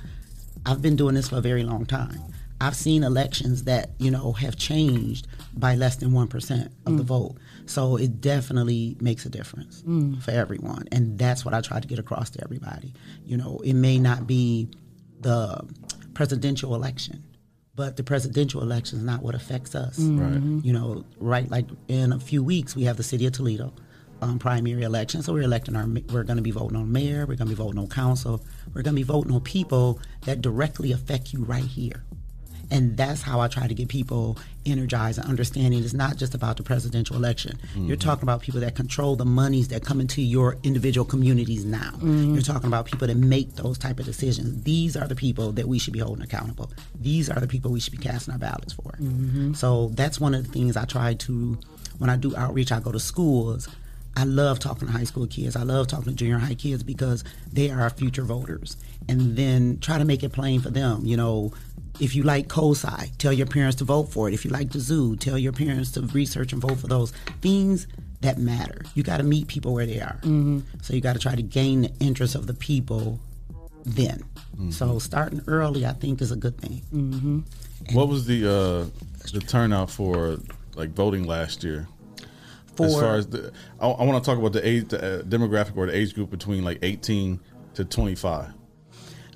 I've 0.66 0.82
been 0.82 0.98
doing 0.98 1.16
this 1.16 1.30
for 1.30 1.38
a 1.38 1.42
very 1.42 1.64
long 1.64 1.86
time. 1.86 2.20
I've 2.62 2.76
seen 2.76 3.04
elections 3.04 3.64
that 3.64 3.92
you 4.00 4.12
know 4.12 4.34
have 4.34 4.58
changed 4.58 5.28
by 5.54 5.76
less 5.76 5.96
than 5.96 6.12
one 6.12 6.28
percent 6.28 6.72
of 6.86 6.98
the 6.98 7.04
Mm. 7.04 7.14
vote. 7.16 7.36
So 7.68 7.96
it 7.98 8.20
definitely 8.20 8.98
makes 9.00 9.26
a 9.26 9.30
difference 9.30 9.82
Mm. 9.88 10.22
for 10.22 10.32
everyone, 10.32 10.84
and 10.92 11.18
that's 11.18 11.46
what 11.46 11.54
I 11.54 11.62
try 11.62 11.80
to 11.80 11.88
get 11.88 12.00
across 12.00 12.30
to 12.32 12.44
everybody. 12.44 12.94
You 13.26 13.38
know, 13.38 13.62
it 13.64 13.76
may 13.76 13.98
not 14.00 14.28
be 14.28 14.68
the 15.22 15.62
presidential 16.14 16.74
election, 16.76 17.24
but 17.80 17.96
the 17.96 18.04
presidential 18.04 18.62
election 18.62 18.98
is 19.00 19.06
not 19.06 19.24
what 19.24 19.36
affects 19.36 19.74
us. 19.74 19.98
Mhm. 19.98 20.66
You 20.66 20.74
know, 20.74 21.06
right? 21.18 21.50
Like 21.50 21.68
in 21.88 22.12
a 22.12 22.20
few 22.20 22.44
weeks, 22.44 22.76
we 22.76 22.84
have 22.84 22.98
the 22.98 23.04
city 23.04 23.26
of 23.26 23.32
Toledo 23.32 23.72
um, 24.22 24.38
primary 24.38 24.84
election. 24.84 25.22
So 25.24 25.32
we're 25.32 25.44
electing 25.44 25.78
our. 25.78 25.88
We're 25.88 26.26
going 26.26 26.36
to 26.36 26.44
be 26.44 26.52
voting 26.52 26.76
on 26.76 26.92
mayor. 26.92 27.20
We're 27.22 27.36
going 27.38 27.48
to 27.48 27.56
be 27.56 27.64
voting 27.66 27.80
on 27.80 27.88
council. 27.88 28.44
We're 28.74 28.82
going 28.82 28.96
to 28.98 29.00
be 29.00 29.04
voting 29.16 29.32
on 29.32 29.40
people 29.40 30.02
that 30.26 30.42
directly 30.42 30.92
affect 30.92 31.32
you 31.32 31.46
right 31.46 31.64
here. 31.64 32.04
And 32.72 32.96
that's 32.98 33.22
how 33.22 33.40
I 33.40 33.48
try 33.48 33.68
to 33.68 33.74
get 33.74 33.88
people 33.88 34.38
energized 34.66 35.18
and 35.18 35.28
understanding 35.28 35.84
it's 35.84 35.94
not 35.94 36.18
just 36.18 36.36
about 36.36 36.58
the 36.58 36.64
presidential 36.64 37.16
election. 37.16 37.58
You're 37.76 37.98
Mhm. 37.98 38.02
talking 38.02 38.24
about 38.24 38.42
people 38.42 38.60
that 38.62 38.76
control 38.76 39.16
the 39.16 39.26
monies 39.26 39.70
that 39.70 39.84
come 39.84 40.00
into 40.00 40.22
your 40.22 40.58
individual 40.64 41.06
communities 41.06 41.66
now. 41.66 41.94
Mhm. 42.00 42.34
You're 42.34 42.44
talking 42.44 42.68
about 42.68 42.86
people 42.86 43.08
that 43.08 43.18
make 43.18 43.56
those 43.56 43.78
type 43.80 44.00
of 44.00 44.06
decisions. 44.06 44.64
These 44.64 44.96
are 44.96 45.08
the 45.08 45.16
people 45.16 45.52
that 45.54 45.68
we 45.68 45.80
should 45.80 45.94
be 45.94 46.00
holding 46.00 46.24
accountable. 46.24 46.70
These 47.02 47.30
are 47.30 47.40
the 47.40 47.48
people 47.48 47.72
we 47.72 47.80
should 47.80 47.92
be 47.92 47.98
casting 47.98 48.34
our 48.34 48.38
ballots 48.40 48.74
for. 48.74 48.92
Mhm. 49.02 49.56
So 49.56 49.92
that's 49.96 50.20
one 50.20 50.36
of 50.36 50.46
the 50.46 50.52
things 50.52 50.78
I 50.78 50.86
try 50.86 51.16
to, 51.16 51.58
when 51.98 52.10
I 52.12 52.18
do 52.18 52.36
outreach, 52.36 52.72
I 52.72 52.80
go 52.80 52.92
to 52.92 53.00
schools. 53.00 53.68
I 54.16 54.24
love 54.26 54.60
talking 54.60 54.88
to 54.88 54.92
high 54.92 55.04
school 55.06 55.28
kids. 55.28 55.56
I 55.56 55.64
love 55.64 55.88
talking 55.88 56.12
to 56.12 56.18
junior 56.18 56.40
high 56.40 56.56
kids 56.56 56.84
because 56.84 57.24
they 57.54 57.70
are 57.72 57.80
our 57.82 57.90
future 57.90 58.24
voters. 58.24 58.76
And 59.08 59.36
then 59.38 59.78
try 59.82 59.98
to 59.98 60.06
make 60.06 60.24
it 60.24 60.34
plain 60.34 60.60
for 60.62 60.70
them. 60.70 61.06
You 61.06 61.16
know, 61.18 61.52
if 62.00 62.16
you 62.16 62.24
like 62.24 62.48
COSI, 62.48 63.12
tell 63.18 63.34
your 63.34 63.48
parents 63.48 63.78
to 63.78 63.84
vote 63.84 64.12
for 64.12 64.28
it. 64.28 64.34
If 64.34 64.46
you 64.46 64.52
like 64.52 64.72
the 64.72 64.80
zoo, 64.80 65.16
tell 65.16 65.38
your 65.38 65.52
parents 65.52 65.92
to 65.92 66.02
research 66.02 66.54
and 66.54 66.62
vote 66.62 66.80
for 66.80 66.88
those 66.88 67.12
things 67.42 67.88
that 68.22 68.38
matter. 68.38 68.82
You 68.96 69.04
got 69.04 69.18
to 69.18 69.24
meet 69.24 69.48
people 69.48 69.74
where 69.74 69.86
they 69.86 70.00
are. 70.00 70.20
Mhm. 70.24 70.64
So 70.82 70.94
you 70.94 71.02
got 71.02 71.14
to 71.14 71.20
try 71.20 71.36
to 71.36 71.42
gain 71.42 71.82
the 71.82 71.92
interest 72.00 72.36
of 72.36 72.48
the 72.48 72.54
people 72.54 73.20
then. 73.86 74.24
Mm-hmm. 74.56 74.72
So 74.72 75.00
starting 75.00 75.42
early, 75.48 75.86
I 75.86 75.94
think, 75.94 76.22
is 76.22 76.32
a 76.32 76.36
good 76.36 76.58
thing. 76.58 76.82
Mm-hmm. 76.94 77.40
What 77.96 78.10
was 78.10 78.26
the 78.26 78.46
uh, 78.46 78.86
the 79.32 79.40
turnout 79.40 79.90
for 79.90 80.38
like 80.76 80.92
voting 80.92 81.26
last 81.26 81.64
year? 81.64 81.88
as 82.82 82.96
far 82.98 83.16
as 83.16 83.28
the, 83.28 83.52
I, 83.82 83.88
I 83.90 84.04
want 84.04 84.24
to 84.24 84.30
talk 84.30 84.40
about 84.40 84.54
the 84.54 84.66
age 84.66 84.88
the, 84.88 85.20
uh, 85.20 85.22
demographic 85.24 85.76
or 85.76 85.88
the 85.88 85.96
age 85.96 86.14
group 86.14 86.30
between 86.30 86.64
like 86.64 86.80
18 86.82 87.40
to 87.74 87.84
25. 87.84 88.54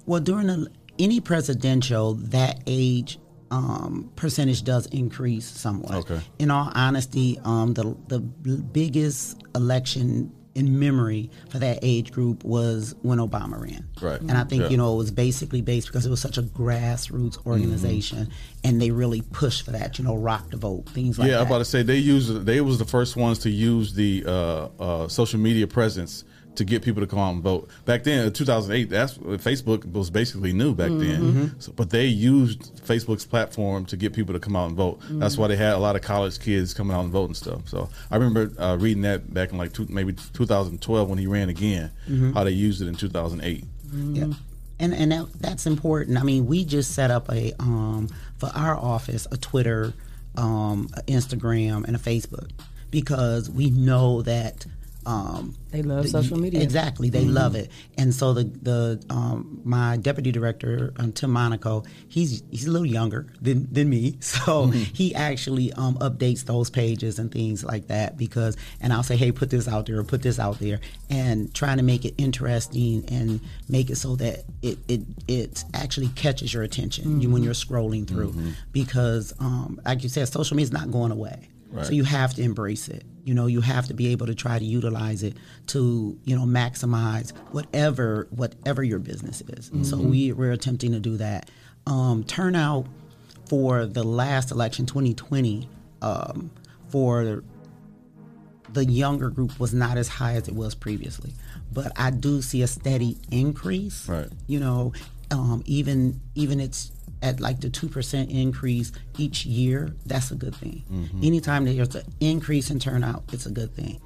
Well, 0.06 0.22
during 0.22 0.50
a, 0.50 0.66
any 1.00 1.20
presidential, 1.20 2.16
that 2.16 2.62
age 2.68 3.20
um, 3.52 4.12
percentage 4.16 4.64
does 4.64 4.88
increase 4.88 5.46
somewhat. 5.46 5.94
Okay. 5.96 6.20
In 6.40 6.50
all 6.50 6.72
honesty, 6.74 7.40
um, 7.44 7.74
the 7.74 7.96
the 8.08 8.20
biggest 8.20 9.42
election 9.56 10.32
in 10.56 10.78
memory 10.80 11.32
for 11.50 11.58
that 11.58 11.80
age 11.82 12.12
group 12.12 12.44
was 12.44 12.94
when 13.02 13.18
Obama 13.18 13.60
ran. 13.60 13.88
Right. 14.00 14.20
And 14.22 14.34
I 14.34 14.44
think 14.44 14.64
Yeah. 14.64 14.70
you 14.70 14.78
know 14.78 14.94
it 14.94 14.98
was 14.98 15.12
basically 15.12 15.62
based 15.62 15.88
because 15.88 16.06
it 16.06 16.10
was 16.12 16.22
such 16.22 16.38
a 16.38 16.44
grassroots 16.44 17.44
organization, 17.46 18.30
and 18.64 18.82
they 18.82 18.92
really 18.92 19.22
pushed 19.22 19.64
for 19.66 19.72
that. 19.72 19.98
You 19.98 20.06
know, 20.06 20.16
rock 20.16 20.50
the 20.52 20.58
vote, 20.58 20.88
things 20.90 21.18
like 21.18 21.28
that. 21.28 21.34
yeah, 21.34 21.40
I'm 21.42 21.48
about 21.48 21.60
to 21.60 21.66
say 21.66 21.82
they 21.84 21.98
used 21.98 22.46
they 22.46 22.62
was 22.62 22.78
the 22.80 22.86
first 22.86 23.16
ones 23.16 23.40
to 23.40 23.50
use 23.50 23.94
the 23.94 24.24
uh, 24.28 24.68
uh, 24.80 25.08
social 25.08 25.40
media 25.40 25.68
presence 25.68 26.24
to 26.56 26.64
get 26.64 26.84
people 26.84 27.02
to 27.02 27.08
come 27.08 27.20
out 27.20 27.34
and 27.34 27.42
vote. 27.42 27.68
Back 27.86 28.04
then, 28.04 28.26
in 28.28 28.32
2008, 28.34 28.90
that's 28.90 29.16
Facebook 29.18 29.92
was 29.92 30.10
basically 30.10 30.54
new 30.54 30.74
back 30.76 30.92
Mhm. 30.92 31.00
then. 31.00 31.56
So, 31.60 31.72
but 31.76 31.90
they 31.90 32.06
used 32.06 32.76
Facebook's 32.86 33.26
platform 33.26 33.86
to 33.86 33.98
get 33.98 34.14
people 34.14 34.34
to 34.34 34.40
come 34.40 34.56
out 34.56 34.68
and 34.68 34.76
vote. 34.78 35.00
That's 35.10 35.36
Mhm. 35.36 35.40
why 35.40 35.48
they 35.48 35.56
had 35.56 35.74
a 35.74 35.80
lot 35.80 35.96
of 35.96 36.02
college 36.04 36.40
kids 36.40 36.74
coming 36.74 36.96
out 36.96 37.04
and 37.04 37.12
voting 37.12 37.34
stuff. 37.34 37.62
So 37.70 37.90
I 38.12 38.18
remember 38.18 38.52
uh, 38.62 38.78
reading 38.80 39.02
that 39.04 39.34
back 39.34 39.52
in 39.52 39.58
like 39.58 39.74
two, 39.74 39.88
maybe 39.90 40.14
2012 40.34 41.10
when 41.10 41.18
he 41.18 41.26
ran 41.28 41.50
again, 41.50 41.90
Mhm. 42.10 42.34
how 42.36 42.44
they 42.44 42.52
used 42.52 42.82
it 42.82 42.88
in 42.88 42.96
2008. 42.96 43.66
Yeah. 44.14 44.34
And 44.80 44.94
and 44.94 45.12
that, 45.12 45.28
that's 45.40 45.66
important. 45.66 46.18
I 46.18 46.24
mean, 46.24 46.46
we 46.46 46.66
just 46.66 46.92
set 46.92 47.10
up 47.12 47.32
a 47.32 47.54
um, 47.60 48.10
for 48.38 48.50
our 48.54 48.76
office 48.76 49.28
a 49.32 49.38
Twitter, 49.38 49.94
um, 50.36 50.90
a 50.94 51.02
Instagram, 51.04 51.86
and 51.86 51.96
a 51.96 52.00
Facebook 52.00 52.50
because 52.92 53.50
we 53.50 53.70
know 53.70 54.22
that 54.24 54.66
um, 55.06 55.54
They 55.72 55.82
love 55.82 56.04
the- 56.04 56.10
social 56.10 56.38
media. 56.40 56.62
Exactly, 56.62 57.10
they 57.10 57.26
Mhm. 57.26 57.34
love 57.34 57.56
it. 57.56 57.70
And 57.98 58.14
so 58.14 58.34
the 58.34 58.44
the 58.44 59.04
um, 59.10 59.62
my 59.64 59.98
deputy 59.98 60.32
director 60.32 60.94
um, 60.98 61.12
Tim 61.12 61.32
Monaco, 61.32 61.84
he's 62.08 62.44
he's 62.52 62.68
a 62.68 62.72
little 62.72 62.86
younger 62.88 63.28
than 63.42 63.68
than 63.72 63.90
me, 63.90 64.16
so 64.22 64.68
he 64.68 65.14
actually 65.16 65.74
um, 65.74 65.96
updates 66.00 66.46
those 66.46 66.70
pages 66.70 67.20
and 67.20 67.32
things 67.32 67.64
like 67.64 67.88
that 67.88 68.18
because. 68.18 68.56
And 68.82 68.92
I'll 68.94 69.04
say, 69.04 69.16
hey, 69.16 69.32
put 69.32 69.50
this 69.50 69.68
out 69.68 69.86
there, 69.86 69.98
or 70.00 70.04
put 70.04 70.22
this 70.22 70.40
out 70.40 70.60
there, 70.60 70.80
and 71.10 71.54
trying 71.54 71.78
to 71.78 71.84
make 71.84 72.04
it 72.06 72.14
interesting 72.18 73.06
and 73.08 73.40
make 73.70 73.90
it 73.90 73.96
so 73.98 74.16
that 74.18 74.44
it 74.62 74.78
it 74.88 75.02
it 75.28 75.64
actually 75.74 76.10
catches 76.10 76.54
your 76.54 76.64
attention 76.64 77.22
you, 77.22 77.30
when 77.30 77.42
Mhm. 77.42 77.46
you're 77.46 77.54
scrolling 77.54 78.06
through 78.08 78.30
Mm-hmm. 78.32 78.50
because, 78.74 79.34
um, 79.40 79.80
like 79.86 80.04
you 80.04 80.10
said, 80.10 80.28
social 80.28 80.56
media 80.56 80.66
is 80.66 80.72
not 80.74 80.92
going 80.92 81.12
away. 81.12 81.50
Right. 81.72 81.86
So 81.86 81.94
you 81.94 82.04
have 82.04 82.34
to 82.36 82.42
embrace 82.44 82.88
it. 82.88 83.04
You 83.24 83.34
know, 83.34 83.48
you 83.48 83.62
have 83.62 83.88
to 83.88 83.94
be 83.94 84.08
able 84.10 84.26
to 84.28 84.36
try 84.36 84.60
to 84.60 84.66
utilize 84.66 85.24
it 85.24 85.36
to, 85.68 86.18
you 86.26 86.36
know, 86.36 86.46
maximize 86.46 87.32
whatever 87.52 88.28
whatever 88.32 88.84
your 88.84 89.00
business 89.00 89.42
is. 89.42 89.70
And 89.70 89.86
So 89.86 89.98
we 89.98 90.32
we're 90.34 90.52
attempting 90.52 90.92
to 90.92 91.00
do 91.00 91.18
that. 91.18 91.50
Um, 91.86 92.24
turnout 92.24 92.88
for 93.48 93.86
the 93.86 94.04
last 94.04 94.52
election, 94.52 94.86
2020, 94.86 95.68
um, 96.02 96.52
for 96.90 97.44
the 98.74 98.86
younger 98.86 99.30
group 99.30 99.60
was 99.60 99.74
not 99.74 99.98
as 99.98 100.08
high 100.08 100.34
as 100.34 100.48
it 100.48 100.56
was 100.56 100.76
previously, 100.76 101.34
but 101.72 101.92
I 101.96 102.10
do 102.10 102.42
see 102.42 102.62
a 102.62 102.68
steady 102.68 103.18
increase. 103.32 104.08
Right. 104.10 104.28
You 104.48 104.60
know, 104.60 104.94
um, 105.32 105.64
even 105.66 106.20
even 106.36 106.60
it's 106.60 106.92
at 107.24 107.40
like 107.40 107.62
the 107.62 107.70
two 107.70 107.88
percent 107.88 108.30
increase 108.30 108.92
each 109.18 109.46
year. 109.46 109.96
That's 110.06 110.30
a 110.30 110.36
good 110.36 110.54
thing. 110.56 110.84
Mhm. 110.92 111.26
Anytime 111.26 111.66
there's 111.66 111.96
an 111.96 112.04
increase 112.20 112.70
in 112.70 112.80
turnout, 112.80 113.24
it's 113.32 113.46
a 113.48 113.52
good 113.52 113.74
thing. 113.74 114.00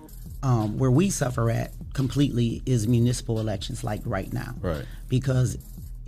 Um, 0.43 0.77
where 0.77 0.91
we 0.91 1.09
suffer 1.09 1.49
at 1.49 1.73
completely 1.93 2.61
is 2.67 2.87
municipal 2.87 3.39
elections, 3.39 3.83
like 3.83 4.01
right 4.05 4.31
now, 4.31 4.53
Right. 4.61 4.85
because 5.09 5.57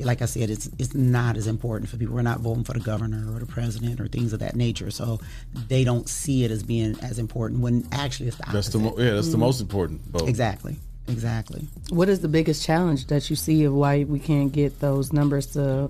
like 0.01 0.21
I 0.21 0.25
said, 0.27 0.49
it's 0.49 0.69
it's 0.77 0.93
not 0.93 1.35
as 1.35 1.45
important 1.47 1.89
for 1.89 1.97
people. 1.97 2.15
We're 2.15 2.21
not 2.21 2.39
voting 2.39 2.63
for 2.63 2.71
the 2.73 2.79
governor 2.79 3.33
or 3.35 3.39
the 3.39 3.45
president 3.47 3.99
or 3.99 4.07
things 4.07 4.31
of 4.31 4.39
that 4.39 4.55
nature, 4.55 4.91
so 4.91 5.19
they 5.67 5.83
don't 5.83 6.07
see 6.07 6.45
it 6.45 6.51
as 6.51 6.63
being 6.63 6.95
as 7.01 7.19
important 7.19 7.59
when 7.59 7.85
actually 7.91 8.27
it's 8.27 8.37
the 8.37 8.43
opposite. 8.43 8.53
That's 8.53 8.69
the 8.69 8.79
mo- 8.79 8.95
yeah, 8.97 9.11
that's 9.15 9.27
the 9.29 9.35
Mhm. 9.37 9.39
most 9.41 9.59
important 9.59 9.99
vote. 10.09 10.29
Exactly. 10.29 10.77
Exactly. 11.09 11.67
What 11.89 12.07
is 12.07 12.19
the 12.19 12.27
biggest 12.29 12.63
challenge 12.63 13.07
that 13.07 13.29
you 13.31 13.35
see 13.35 13.63
of 13.63 13.73
why 13.73 14.03
we 14.03 14.19
can't 14.19 14.51
get 14.53 14.79
those 14.79 15.11
numbers 15.11 15.47
to, 15.47 15.89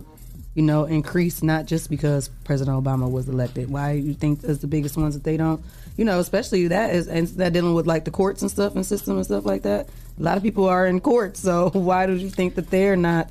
you 0.59 0.65
know, 0.65 0.83
increase? 0.83 1.41
Not 1.41 1.67
just 1.67 1.89
because 1.89 2.27
President 2.43 2.83
Obama 2.83 3.09
was 3.09 3.29
elected. 3.29 3.69
Why 3.69 3.93
you 3.93 4.13
think 4.13 4.43
is 4.43 4.59
the 4.59 4.67
biggest 4.67 4.97
ones 4.97 5.13
that 5.13 5.23
they 5.23 5.37
don't, 5.37 5.63
you 5.95 6.03
know, 6.03 6.19
especially 6.19 6.67
that 6.67 6.93
is 6.93 7.07
and 7.07 7.29
that 7.39 7.53
dealing 7.53 7.75
with 7.75 7.87
like 7.87 8.03
the 8.03 8.11
courts 8.11 8.41
and 8.41 8.51
stuff 8.51 8.75
and 8.75 8.85
system 8.85 9.15
and 9.15 9.25
stuff 9.25 9.45
like 9.45 9.61
that. 9.61 9.87
A 10.19 10.21
lot 10.21 10.35
of 10.35 10.43
people 10.43 10.65
are 10.65 10.85
in 10.85 10.99
court, 10.99 11.37
so 11.37 11.69
why 11.73 12.07
do 12.07 12.13
you 12.13 12.29
think 12.29 12.55
that 12.55 12.69
they're 12.69 12.97
not 12.97 13.29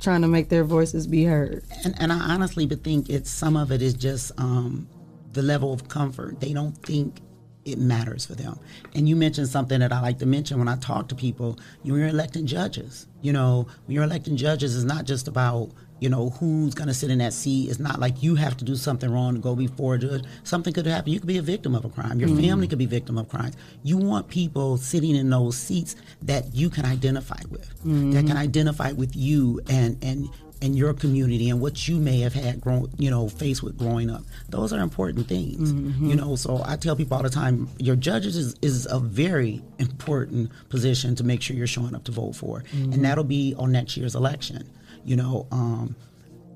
trying 0.00 0.22
to 0.22 0.28
make 0.28 0.48
their 0.48 0.64
voices 0.64 1.06
be 1.06 1.22
heard? 1.22 1.62
And, 1.84 1.94
and 2.00 2.10
I 2.10 2.16
honestly 2.16 2.64
but 2.64 2.82
think 2.82 3.10
it's 3.10 3.28
some 3.28 3.58
of 3.58 3.72
it 3.72 3.82
is 3.82 3.92
just 3.92 4.32
um, 4.40 4.88
the 5.34 5.42
level 5.42 5.74
of 5.74 5.86
comfort. 5.86 6.40
They 6.40 6.54
don't 6.54 6.72
think 6.82 7.20
it 7.66 7.78
matters 7.78 8.24
for 8.24 8.34
them. 8.34 8.58
And 8.94 9.06
you 9.06 9.16
mentioned 9.16 9.48
something 9.48 9.80
that 9.80 9.92
I 9.92 10.00
like 10.00 10.18
to 10.20 10.26
mention 10.26 10.58
when 10.58 10.68
I 10.68 10.76
talk 10.76 11.08
to 11.08 11.14
people. 11.14 11.58
You're 11.82 12.06
electing 12.06 12.46
judges. 12.46 13.06
You 13.20 13.34
know, 13.34 13.68
when 13.84 13.94
you're 13.94 14.04
electing 14.04 14.38
judges, 14.38 14.74
it's 14.74 14.86
not 14.86 15.04
just 15.04 15.28
about 15.28 15.72
you 16.00 16.08
know 16.08 16.30
who's 16.30 16.74
going 16.74 16.88
to 16.88 16.94
sit 16.94 17.10
in 17.10 17.18
that 17.18 17.32
seat. 17.32 17.68
It's 17.70 17.78
not 17.78 18.00
like 18.00 18.22
you 18.22 18.34
have 18.34 18.56
to 18.56 18.64
do 18.64 18.74
something 18.74 19.10
wrong 19.10 19.34
to 19.34 19.40
go 19.40 19.54
before 19.54 19.94
a 19.94 19.98
judge. 19.98 20.24
Something 20.44 20.72
could 20.72 20.86
happen. 20.86 21.12
You 21.12 21.20
could 21.20 21.28
be 21.28 21.38
a 21.38 21.42
victim 21.42 21.74
of 21.74 21.84
a 21.84 21.88
crime. 21.90 22.18
Your 22.18 22.30
Mhm. 22.30 22.40
family 22.40 22.66
could 22.68 22.78
be 22.78 22.86
victim 22.86 23.18
of 23.18 23.28
crimes. 23.28 23.54
You 23.84 23.96
want 23.98 24.28
people 24.28 24.76
sitting 24.78 25.14
in 25.14 25.30
those 25.30 25.56
seats 25.56 25.94
that 26.22 26.54
you 26.54 26.70
can 26.70 26.84
identify 26.84 27.40
with, 27.50 27.68
that 27.84 28.24
Mhm. 28.24 28.26
can 28.26 28.36
identify 28.36 28.92
with 28.92 29.14
you 29.14 29.60
and 29.68 29.96
and 30.02 30.28
and 30.62 30.76
your 30.76 30.92
community 30.92 31.48
and 31.48 31.58
what 31.58 31.88
you 31.88 31.96
may 31.96 32.20
have 32.20 32.34
had 32.34 32.60
grown, 32.60 32.86
you 32.98 33.08
know, 33.08 33.30
faced 33.30 33.62
with 33.62 33.78
growing 33.78 34.10
up. 34.10 34.22
Those 34.50 34.74
are 34.74 34.80
important 34.82 35.26
things, 35.26 35.72
Mhm. 35.72 36.06
you 36.10 36.14
know. 36.14 36.36
So 36.36 36.60
I 36.62 36.76
tell 36.76 36.94
people 36.94 37.16
all 37.16 37.22
the 37.22 37.30
time, 37.30 37.66
your 37.78 37.96
judges 37.96 38.36
is, 38.36 38.54
is 38.60 38.86
a 38.90 38.98
very 39.00 39.62
important 39.78 40.50
position 40.68 41.14
to 41.14 41.24
make 41.24 41.40
sure 41.40 41.56
you're 41.56 41.66
showing 41.66 41.94
up 41.94 42.04
to 42.04 42.12
vote 42.12 42.36
for, 42.36 42.62
Mhm. 42.76 42.92
and 42.92 43.02
that'll 43.06 43.24
be 43.24 43.54
on 43.56 43.72
next 43.72 43.96
year's 43.96 44.14
election. 44.14 44.64
You 45.04 45.16
know, 45.16 45.46
um, 45.50 45.96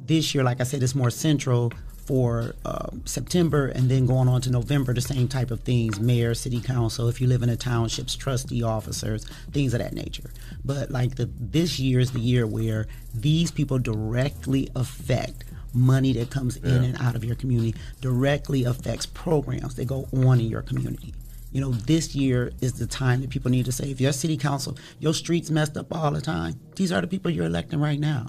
this 0.07 0.35
year, 0.35 0.45
like 0.45 0.61
I 0.61 0.65
said, 0.65 0.83
it's 0.83 0.95
more 0.95 1.11
central 1.11 1.73
for 2.07 2.55
uh, 2.65 2.89
September 3.07 3.67
and 3.67 3.89
then 3.91 4.07
going 4.07 4.29
on 4.29 4.41
to 4.43 4.51
November, 4.51 4.93
the 4.93 5.01
same 5.01 5.27
type 5.27 5.51
of 5.51 5.61
things 5.61 5.99
mayor, 5.99 6.35
city 6.35 6.61
council, 6.61 7.09
if 7.09 7.21
you 7.21 7.27
live 7.27 7.43
in 7.43 7.49
a 7.49 7.57
townships, 7.57 8.15
trustee 8.15 8.63
officers, 8.63 9.25
things 9.53 9.73
of 9.73 9.81
that 9.81 9.95
nature. 9.95 10.31
But 10.65 10.91
like 10.91 11.15
the, 11.17 11.31
this 11.41 11.79
year 11.79 12.01
is 12.01 12.13
the 12.13 12.21
year 12.21 12.47
where 12.47 12.87
these 13.15 13.51
people 13.51 13.79
directly 13.79 14.69
affect 14.77 15.45
money 15.73 16.13
that 16.13 16.31
comes 16.31 16.57
in 16.59 16.85
and 16.85 17.01
out 17.01 17.17
of 17.17 17.25
your 17.25 17.35
community, 17.35 17.75
directly 18.01 18.65
affects 18.65 19.07
programs 19.07 19.75
that 19.77 19.87
go 19.87 20.07
on 20.13 20.41
in 20.41 20.47
your 20.47 20.63
community. 20.63 21.15
You 21.55 21.61
know, 21.61 21.71
this 21.71 22.17
year 22.17 22.51
is 22.61 22.73
the 22.75 22.87
time 22.89 23.21
that 23.21 23.31
people 23.31 23.49
need 23.49 23.65
to 23.67 23.73
say, 23.73 23.89
if 23.89 24.01
your 24.01 24.13
city 24.13 24.37
council, 24.37 24.77
your 24.99 25.15
streets 25.15 25.51
messed 25.51 25.77
up 25.77 25.87
all 25.95 26.11
the 26.11 26.21
time, 26.21 26.59
these 26.75 26.91
are 26.91 27.01
the 27.01 27.07
people 27.07 27.31
you're 27.31 27.47
electing 27.47 27.79
right 27.81 28.01
now. 28.01 28.27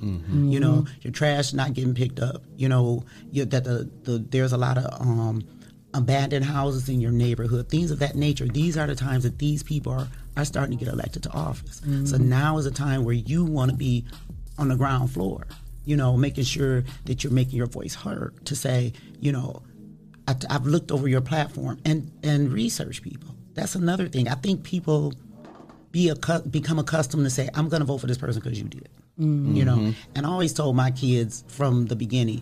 You 0.51 0.59
know, 0.59 0.85
your 1.01 1.11
trash 1.11 1.51
not 1.51 1.73
getting 1.73 1.95
picked 1.95 2.19
up. 2.19 2.43
You 2.55 2.69
know, 2.69 3.03
you, 3.31 3.45
that 3.45 3.63
the, 3.63 3.89
the 4.03 4.19
there's 4.29 4.53
a 4.53 4.57
lot 4.57 4.77
of 4.77 4.85
um, 5.01 5.43
abandoned 5.95 6.45
houses 6.45 6.87
in 6.87 7.01
your 7.01 7.11
neighborhood, 7.11 7.67
things 7.67 7.89
of 7.89 7.97
that 7.99 8.15
nature. 8.15 8.45
These 8.47 8.77
are 8.77 8.85
the 8.85 8.95
times 8.95 9.23
that 9.23 9.39
these 9.39 9.63
people 9.63 9.91
are, 9.93 10.07
are 10.37 10.45
starting 10.45 10.77
to 10.77 10.85
get 10.85 10.93
elected 10.93 11.23
to 11.23 11.31
office. 11.31 11.81
So 12.03 12.17
Mhm. 12.17 12.25
now 12.27 12.57
is 12.59 12.67
a 12.67 12.71
time 12.71 13.03
where 13.05 13.15
you 13.15 13.43
want 13.43 13.71
to 13.71 13.77
be 13.77 14.05
on 14.59 14.67
the 14.67 14.75
ground 14.75 15.09
floor, 15.09 15.47
you 15.83 15.95
know, 15.97 16.15
making 16.15 16.43
sure 16.43 16.83
that 17.05 17.23
you're 17.23 17.33
making 17.33 17.57
your 17.57 17.67
voice 17.67 17.95
heard 17.95 18.33
to 18.45 18.55
say, 18.55 18.93
you 19.19 19.31
know, 19.31 19.63
I, 20.27 20.35
have 20.49 20.65
looked 20.65 20.91
over 20.91 21.07
your 21.07 21.21
platform 21.21 21.79
and 21.85 22.11
and 22.23 22.51
research 22.51 23.01
people. 23.01 23.29
That's 23.53 23.75
another 23.75 24.07
thing. 24.07 24.27
I 24.27 24.35
think 24.35 24.63
people 24.63 25.13
be 25.91 26.07
accu- 26.09 26.49
become 26.51 26.79
accustomed 26.79 27.23
to 27.25 27.29
say, 27.29 27.49
"I'm 27.53 27.69
going 27.69 27.79
to 27.81 27.85
vote 27.85 27.99
for 27.99 28.07
this 28.07 28.17
person 28.17 28.41
because 28.41 28.57
you 28.59 28.65
did." 28.67 28.89
Mhm. 29.19 29.55
You 29.55 29.63
know, 29.65 29.77
Mhm. 29.77 29.95
and 30.15 30.25
I 30.25 30.29
always 30.29 30.51
told 30.53 30.75
my 30.75 30.91
kids 30.91 31.43
from 31.47 31.85
the 31.85 31.95
beginning, 31.95 32.41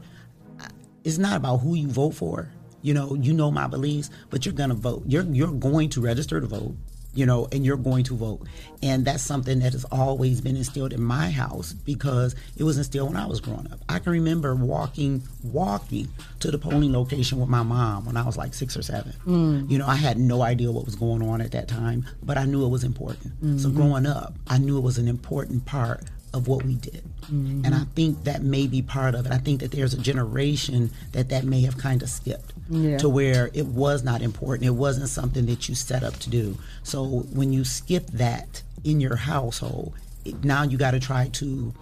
it's 1.03 1.17
not 1.17 1.35
about 1.35 1.57
who 1.57 1.75
you 1.75 1.87
vote 1.89 2.15
for. 2.15 2.49
You 2.81 2.93
know, 2.93 3.13
you 3.15 3.33
know 3.33 3.51
my 3.51 3.67
beliefs, 3.67 4.09
but 4.29 4.45
you're 4.45 4.53
going 4.55 4.69
to 4.69 4.75
vote. 4.75 5.03
You're 5.07 5.23
you're 5.23 5.51
going 5.51 5.89
to 5.89 6.01
register 6.01 6.39
to 6.41 6.47
vote. 6.47 6.75
You 7.15 7.27
know, 7.27 7.47
and 7.51 7.63
you're 7.63 7.77
going 7.77 8.03
to 8.05 8.15
vote, 8.15 8.47
and 8.81 9.05
that's 9.05 9.21
something 9.21 9.59
that 9.59 9.73
has 9.73 9.85
always 9.91 10.41
been 10.41 10.57
instilled 10.57 10.93
in 10.93 11.01
my 11.03 11.29
house 11.29 11.71
because 11.73 12.35
it 12.57 12.63
was 12.63 12.77
instilled 12.77 13.09
when 13.09 13.17
I 13.17 13.27
was 13.27 13.39
growing 13.39 13.71
up. 13.71 13.79
I 13.87 13.99
can 13.99 14.11
remember 14.13 14.55
walking 14.55 15.21
walking 15.43 16.07
to 16.39 16.49
the 16.49 16.57
polling 16.57 16.91
location 16.91 17.39
with 17.39 17.49
my 17.49 17.61
mom 17.61 18.05
when 18.05 18.17
I 18.17 18.23
was 18.25 18.35
like 18.35 18.53
six 18.55 18.75
or 18.75 18.81
seven. 18.81 19.13
Mm. 19.27 19.69
You 19.69 19.77
know, 19.77 19.85
I 19.85 19.95
had 19.95 20.17
no 20.17 20.41
idea 20.41 20.71
what 20.71 20.85
was 20.85 20.95
going 20.95 21.21
on 21.21 21.39
at 21.39 21.51
that 21.51 21.67
time, 21.67 22.05
but 22.23 22.37
I 22.37 22.45
knew 22.45 22.65
it 22.65 22.69
was 22.69 22.83
important. 22.83 23.33
So 23.61 23.69
Mhm. 23.69 23.75
growing 23.75 24.05
up, 24.07 24.33
I 24.47 24.57
knew 24.57 24.77
it 24.77 24.81
was 24.83 24.97
an 24.97 25.07
important 25.07 25.65
part 25.65 26.05
of 26.33 26.47
what 26.47 26.65
we 26.65 26.75
did. 26.75 27.03
Mhm. 27.31 27.63
And 27.65 27.75
I 27.75 27.83
think 27.95 28.23
that 28.23 28.43
may 28.43 28.67
be 28.67 28.81
part 28.81 29.15
of 29.15 29.25
it. 29.25 29.31
I 29.31 29.37
think 29.37 29.61
that 29.61 29.71
there's 29.71 29.93
a 29.93 29.97
generation 29.97 30.89
that 31.11 31.29
that 31.29 31.45
may 31.45 31.61
have 31.61 31.77
kind 31.77 32.01
of 32.01 32.09
skipped 32.09 32.53
Yeah. 32.69 32.97
to 32.97 33.07
where 33.07 33.49
it 33.53 33.67
was 33.67 34.03
not 34.03 34.21
important. 34.21 34.65
It 34.67 34.71
wasn't 34.71 35.09
something 35.09 35.45
that 35.45 35.69
you 35.69 35.75
set 35.75 36.03
up 36.03 36.17
to 36.19 36.29
do. 36.29 36.57
So 36.83 37.03
when 37.31 37.53
you 37.53 37.63
skip 37.63 38.07
that 38.11 38.63
in 38.83 38.99
your 38.99 39.15
household, 39.15 39.93
it, 40.25 40.43
now 40.43 40.63
you 40.63 40.77
got 40.77 40.91
to 40.91 40.99
try 40.99 41.27
to 41.33 41.73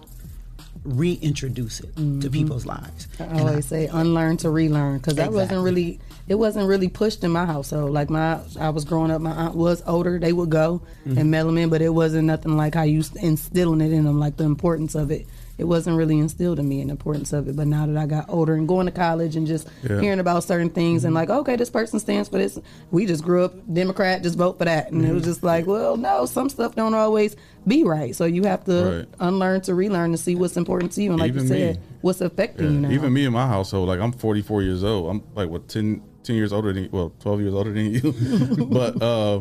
reintroduce 0.84 1.80
it 1.80 1.94
to 1.96 2.02
Mhm. 2.02 2.32
people's 2.32 2.66
lives. 2.66 3.06
I 3.20 3.38
always 3.40 3.66
say 3.66 3.86
unlearn 3.86 4.36
to 4.38 4.50
relearn 4.50 4.98
because 4.98 5.14
that 5.14 5.32
wasn't 5.32 5.62
really 5.62 6.00
it 6.28 6.36
wasn't 6.36 6.66
really 6.68 6.88
pushed 6.88 7.24
in 7.24 7.30
my 7.30 7.44
household. 7.46 7.90
Like 7.92 8.10
my 8.10 8.38
I 8.58 8.70
was 8.70 8.84
growing 8.84 9.10
up, 9.10 9.20
my 9.20 9.32
aunt 9.32 9.54
was 9.54 9.82
older. 9.86 10.18
They 10.18 10.32
would 10.32 10.50
go 10.50 10.82
Mhm. 11.06 11.16
and 11.18 11.30
mail 11.30 11.46
them 11.46 11.58
in, 11.58 11.68
but 11.68 11.82
it 11.82 11.92
wasn't 11.94 12.26
nothing 12.26 12.56
like 12.56 12.74
how 12.74 12.82
you 12.82 13.02
instilling 13.20 13.80
it 13.80 13.92
in 13.92 14.04
them, 14.04 14.18
like 14.18 14.36
the 14.36 14.44
importance 14.44 14.94
of 14.94 15.10
it. 15.10 15.26
It 15.58 15.64
wasn't 15.64 15.96
really 15.98 16.18
instilled 16.18 16.58
in 16.58 16.66
me 16.68 16.80
an 16.80 16.88
importance 16.90 17.32
of 17.32 17.46
it. 17.46 17.54
But 17.54 17.66
now 17.66 17.86
that 17.86 17.96
I 17.96 18.06
got 18.06 18.24
older 18.28 18.54
and 18.54 18.66
going 18.66 18.86
to 18.86 18.90
college 18.92 19.36
and 19.36 19.46
just 19.46 19.68
Yeah. 19.88 20.00
hearing 20.00 20.18
about 20.18 20.42
certain 20.44 20.70
things 20.70 21.04
and 21.04 21.14
like, 21.14 21.28
okay, 21.30 21.56
this 21.56 21.70
person 21.70 22.00
stands 22.00 22.28
for 22.28 22.38
this. 22.38 22.58
We 22.90 23.04
just 23.06 23.22
grew 23.22 23.44
up 23.44 23.54
Democrat, 23.72 24.22
just 24.22 24.36
vote 24.38 24.58
for 24.58 24.64
that, 24.64 24.90
and 24.90 25.04
it 25.04 25.12
was 25.12 25.24
just 25.24 25.42
like, 25.44 25.66
well, 25.66 25.96
no, 25.96 26.24
some 26.26 26.48
stuff 26.48 26.74
don't 26.74 26.94
always 26.94 27.36
be 27.66 27.84
right. 27.84 28.16
So 28.16 28.24
you 28.24 28.44
have 28.44 28.64
to 28.64 28.72
Right. 29.00 29.08
unlearn 29.20 29.60
to 29.62 29.74
relearn 29.74 30.10
to 30.12 30.18
see 30.18 30.34
what's 30.34 30.56
important 30.56 30.92
to 30.92 31.02
you, 31.02 31.10
and 31.10 31.20
like 31.20 31.28
Even 31.28 31.42
you 31.42 31.48
said, 31.48 31.76
me. 31.76 31.82
what's 32.00 32.20
affecting 32.22 32.66
Yeah, 32.66 32.72
you 32.72 32.80
now. 32.80 32.90
Even 32.90 33.12
me 33.12 33.24
in 33.26 33.32
my 33.32 33.46
household, 33.46 33.88
like 33.88 34.00
I'm 34.00 34.10
44 34.12 34.62
years 34.62 34.82
old. 34.82 35.10
I'm 35.10 35.22
like 35.36 35.48
what 35.50 35.68
10, 35.68 36.00
10 36.24 36.36
years 36.36 36.52
older 36.52 36.72
than 36.72 36.84
you, 36.84 36.88
well, 36.92 37.12
12 37.20 37.40
years 37.40 37.54
older 37.54 37.72
than 37.72 37.92
you. 37.92 38.66
but 38.70 39.02
uh 39.02 39.40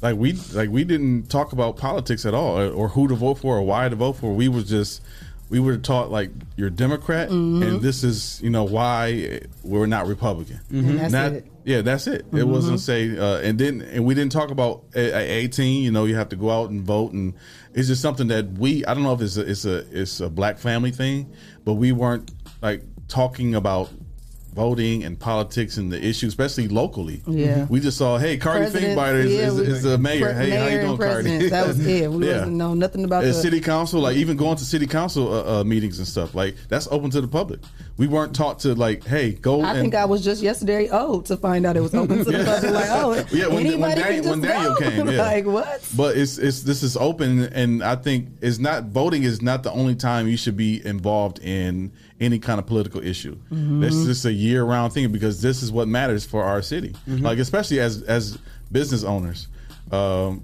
like 0.00 0.16
we 0.16 0.32
like 0.52 0.68
we 0.70 0.84
didn't 0.84 1.28
talk 1.30 1.52
about 1.52 1.76
politics 1.76 2.26
at 2.26 2.34
all 2.34 2.58
or, 2.58 2.68
or 2.70 2.88
who 2.88 3.06
to 3.08 3.14
vote 3.14 3.38
for 3.38 3.56
or 3.58 3.62
why 3.62 3.88
to 3.88 3.94
vote 3.96 4.14
for. 4.14 4.32
We 4.34 4.48
was 4.48 4.68
just 4.68 5.00
we 5.48 5.60
were 5.60 5.76
taught 5.76 6.10
like 6.10 6.30
you're 6.56 6.70
Democrat 6.70 7.28
Mhm. 7.28 7.62
and 7.66 7.80
this 7.82 8.02
is, 8.02 8.40
you 8.42 8.50
know, 8.50 8.64
why 8.64 9.40
we're 9.62 9.86
not 9.86 10.06
Republican. 10.06 10.60
And 10.70 10.98
that's 10.98 11.12
Not- 11.12 11.32
it. 11.32 11.46
Yeah, 11.64 11.82
that's 11.82 12.08
it. 12.08 12.22
It 12.22 12.32
Mhm. 12.32 12.46
wasn't 12.48 12.80
say, 12.80 13.16
uh, 13.16 13.36
and 13.38 13.56
then 13.56 13.82
and 13.82 14.04
we 14.04 14.14
didn't 14.14 14.32
talk 14.32 14.50
about 14.50 14.82
at 14.96 15.10
at 15.12 15.22
eighteen. 15.28 15.84
You 15.84 15.92
know, 15.92 16.06
you 16.06 16.16
have 16.16 16.30
to 16.30 16.36
go 16.36 16.50
out 16.50 16.70
and 16.70 16.82
vote, 16.82 17.12
and 17.12 17.34
it's 17.72 17.86
just 17.86 18.02
something 18.02 18.26
that 18.28 18.54
we. 18.58 18.84
I 18.84 18.94
don't 18.94 19.04
know 19.04 19.12
if 19.12 19.20
it's 19.20 19.36
a 19.36 19.42
it's 19.48 19.64
a 19.64 19.84
it's 20.00 20.18
a 20.18 20.28
black 20.28 20.58
family 20.58 20.90
thing, 20.90 21.30
but 21.64 21.74
we 21.74 21.92
weren't 21.92 22.32
like 22.62 22.82
talking 23.06 23.54
about 23.54 23.90
voting 24.54 25.02
and 25.02 25.18
politics 25.18 25.78
and 25.78 25.90
the 25.90 25.98
issues, 25.98 26.28
especially 26.28 26.68
locally. 26.68 27.22
Yeah. 27.26 27.66
we 27.70 27.80
just 27.80 27.96
saw, 27.96 28.18
hey, 28.18 28.36
Carty 28.36 28.70
Presidents, 28.70 29.00
Finkbeiner 29.00 29.24
is, 29.24 29.32
yeah, 29.32 29.46
is, 29.46 29.58
is 29.58 29.82
the 29.82 29.98
mayor. 29.98 30.26
pre- 30.26 30.34
hey, 30.34 30.50
how 30.50 30.66
you 30.66 30.80
doing, 30.80 30.98
Carty? 30.98 31.48
That 31.48 31.66
was 31.66 31.86
it. 31.86 32.10
We 32.10 32.26
yeah. 32.26 32.32
wasn't 32.34 32.56
know 32.56 32.74
nothing 32.74 33.04
about 33.04 33.24
the 33.24 33.32
city 33.32 33.60
council, 33.60 34.00
like 34.00 34.16
even 34.16 34.36
going 34.36 34.56
to 34.56 34.64
city 34.64 34.86
council 34.86 35.32
uh, 35.32 35.60
uh, 35.60 35.64
meetings 35.64 35.98
and 35.98 36.06
stuff, 36.06 36.34
like 36.34 36.54
that's 36.68 36.86
open 36.90 37.10
to 37.10 37.20
the 37.20 37.28
public. 37.28 37.60
We 37.96 38.06
weren't 38.06 38.34
taught 38.34 38.58
to 38.60 38.74
like, 38.74 39.04
hey, 39.04 39.32
go. 39.32 39.62
I 39.62 39.70
and, 39.70 39.80
think 39.80 39.94
I 39.94 40.04
was 40.04 40.24
just 40.24 40.42
yesterday 40.42 40.88
old 40.88 41.26
to 41.26 41.36
find 41.36 41.66
out 41.66 41.76
it 41.76 41.80
was 41.80 41.94
open 41.94 42.18
to 42.18 42.24
the 42.24 42.44
public. 42.44 42.72
Like, 42.72 42.90
oh, 42.90 43.24
yeah, 43.32 43.46
when, 43.46 43.66
anybody 43.66 43.80
when, 43.80 43.92
can 43.92 44.02
Daniel, 44.02 44.22
just 44.22 44.28
when 44.28 44.40
Daniel 44.40 44.76
came, 44.76 45.08
yeah. 45.08 45.22
like 45.22 45.46
what? 45.46 45.88
But 45.96 46.16
it's 46.16 46.38
it's 46.38 46.62
this 46.62 46.82
is 46.82 46.96
open, 46.96 47.44
and 47.44 47.82
I 47.82 47.96
think 47.96 48.28
it's 48.40 48.58
not 48.58 48.84
voting 48.84 49.22
is 49.22 49.40
not 49.40 49.62
the 49.62 49.72
only 49.72 49.94
time 49.94 50.28
you 50.28 50.36
should 50.36 50.56
be 50.56 50.84
involved 50.84 51.38
in 51.38 51.92
any 52.22 52.38
kind 52.38 52.58
of 52.58 52.66
political 52.66 53.02
issue. 53.02 53.36
Mhm. 53.52 53.80
This 53.80 53.94
is 53.94 54.06
just 54.06 54.24
a 54.24 54.32
year 54.32 54.62
round 54.64 54.92
thing 54.92 55.10
because 55.12 55.42
this 55.42 55.62
is 55.62 55.70
what 55.72 55.88
matters 55.88 56.24
for 56.24 56.44
our 56.44 56.62
city, 56.62 56.94
Mhm. 57.08 57.20
like 57.22 57.38
especially 57.38 57.80
as 57.80 58.02
as 58.02 58.38
business 58.70 59.02
owners. 59.04 59.48
Um, 59.90 60.42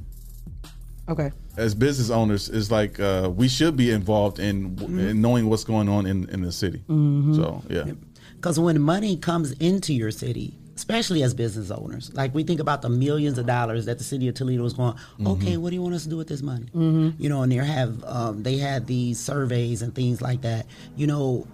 Okay. 1.08 1.30
as 1.56 1.74
business 1.74 2.10
owners, 2.10 2.48
is 2.50 2.70
like 2.70 3.00
uh, 3.00 3.30
we 3.34 3.48
should 3.48 3.76
be 3.76 3.90
involved 3.90 4.38
in, 4.38 4.76
in 4.98 5.22
knowing 5.22 5.48
what's 5.48 5.64
going 5.64 5.88
on 5.88 6.04
in, 6.06 6.28
in 6.28 6.42
the 6.42 6.52
city. 6.52 6.82
Mhm. 6.88 7.34
So 7.36 7.62
yeah, 7.70 7.92
Because 8.36 8.60
when 8.60 8.80
money 8.82 9.16
comes 9.16 9.52
into 9.52 9.94
your 9.94 10.10
city, 10.10 10.54
especially 10.76 11.22
as 11.22 11.32
business 11.34 11.70
owners, 11.70 12.10
like 12.14 12.34
we 12.34 12.42
think 12.44 12.60
about 12.60 12.82
the 12.82 12.88
millions 12.90 13.38
of 13.38 13.46
dollars 13.46 13.86
that 13.86 13.96
the 13.98 14.04
city 14.04 14.28
of 14.28 14.34
Toledo 14.34 14.64
is 14.64 14.74
going, 14.74 14.94
okay, 15.26 15.56
what 15.56 15.70
do 15.70 15.76
you 15.76 15.82
want 15.82 15.94
us 15.94 16.02
to 16.04 16.08
do 16.10 16.16
with 16.18 16.28
this 16.28 16.42
money? 16.42 16.66
Mhm. 16.76 17.14
You 17.18 17.28
know, 17.30 17.42
and 17.42 17.50
they 17.50 17.56
have 17.56 18.04
um, 18.04 18.42
they 18.42 18.58
had 18.58 18.86
these 18.86 19.18
surveys 19.18 19.80
and 19.82 19.94
things 19.94 20.20
like 20.20 20.42
that. 20.42 20.66
You 20.96 21.06
know, 21.06 21.46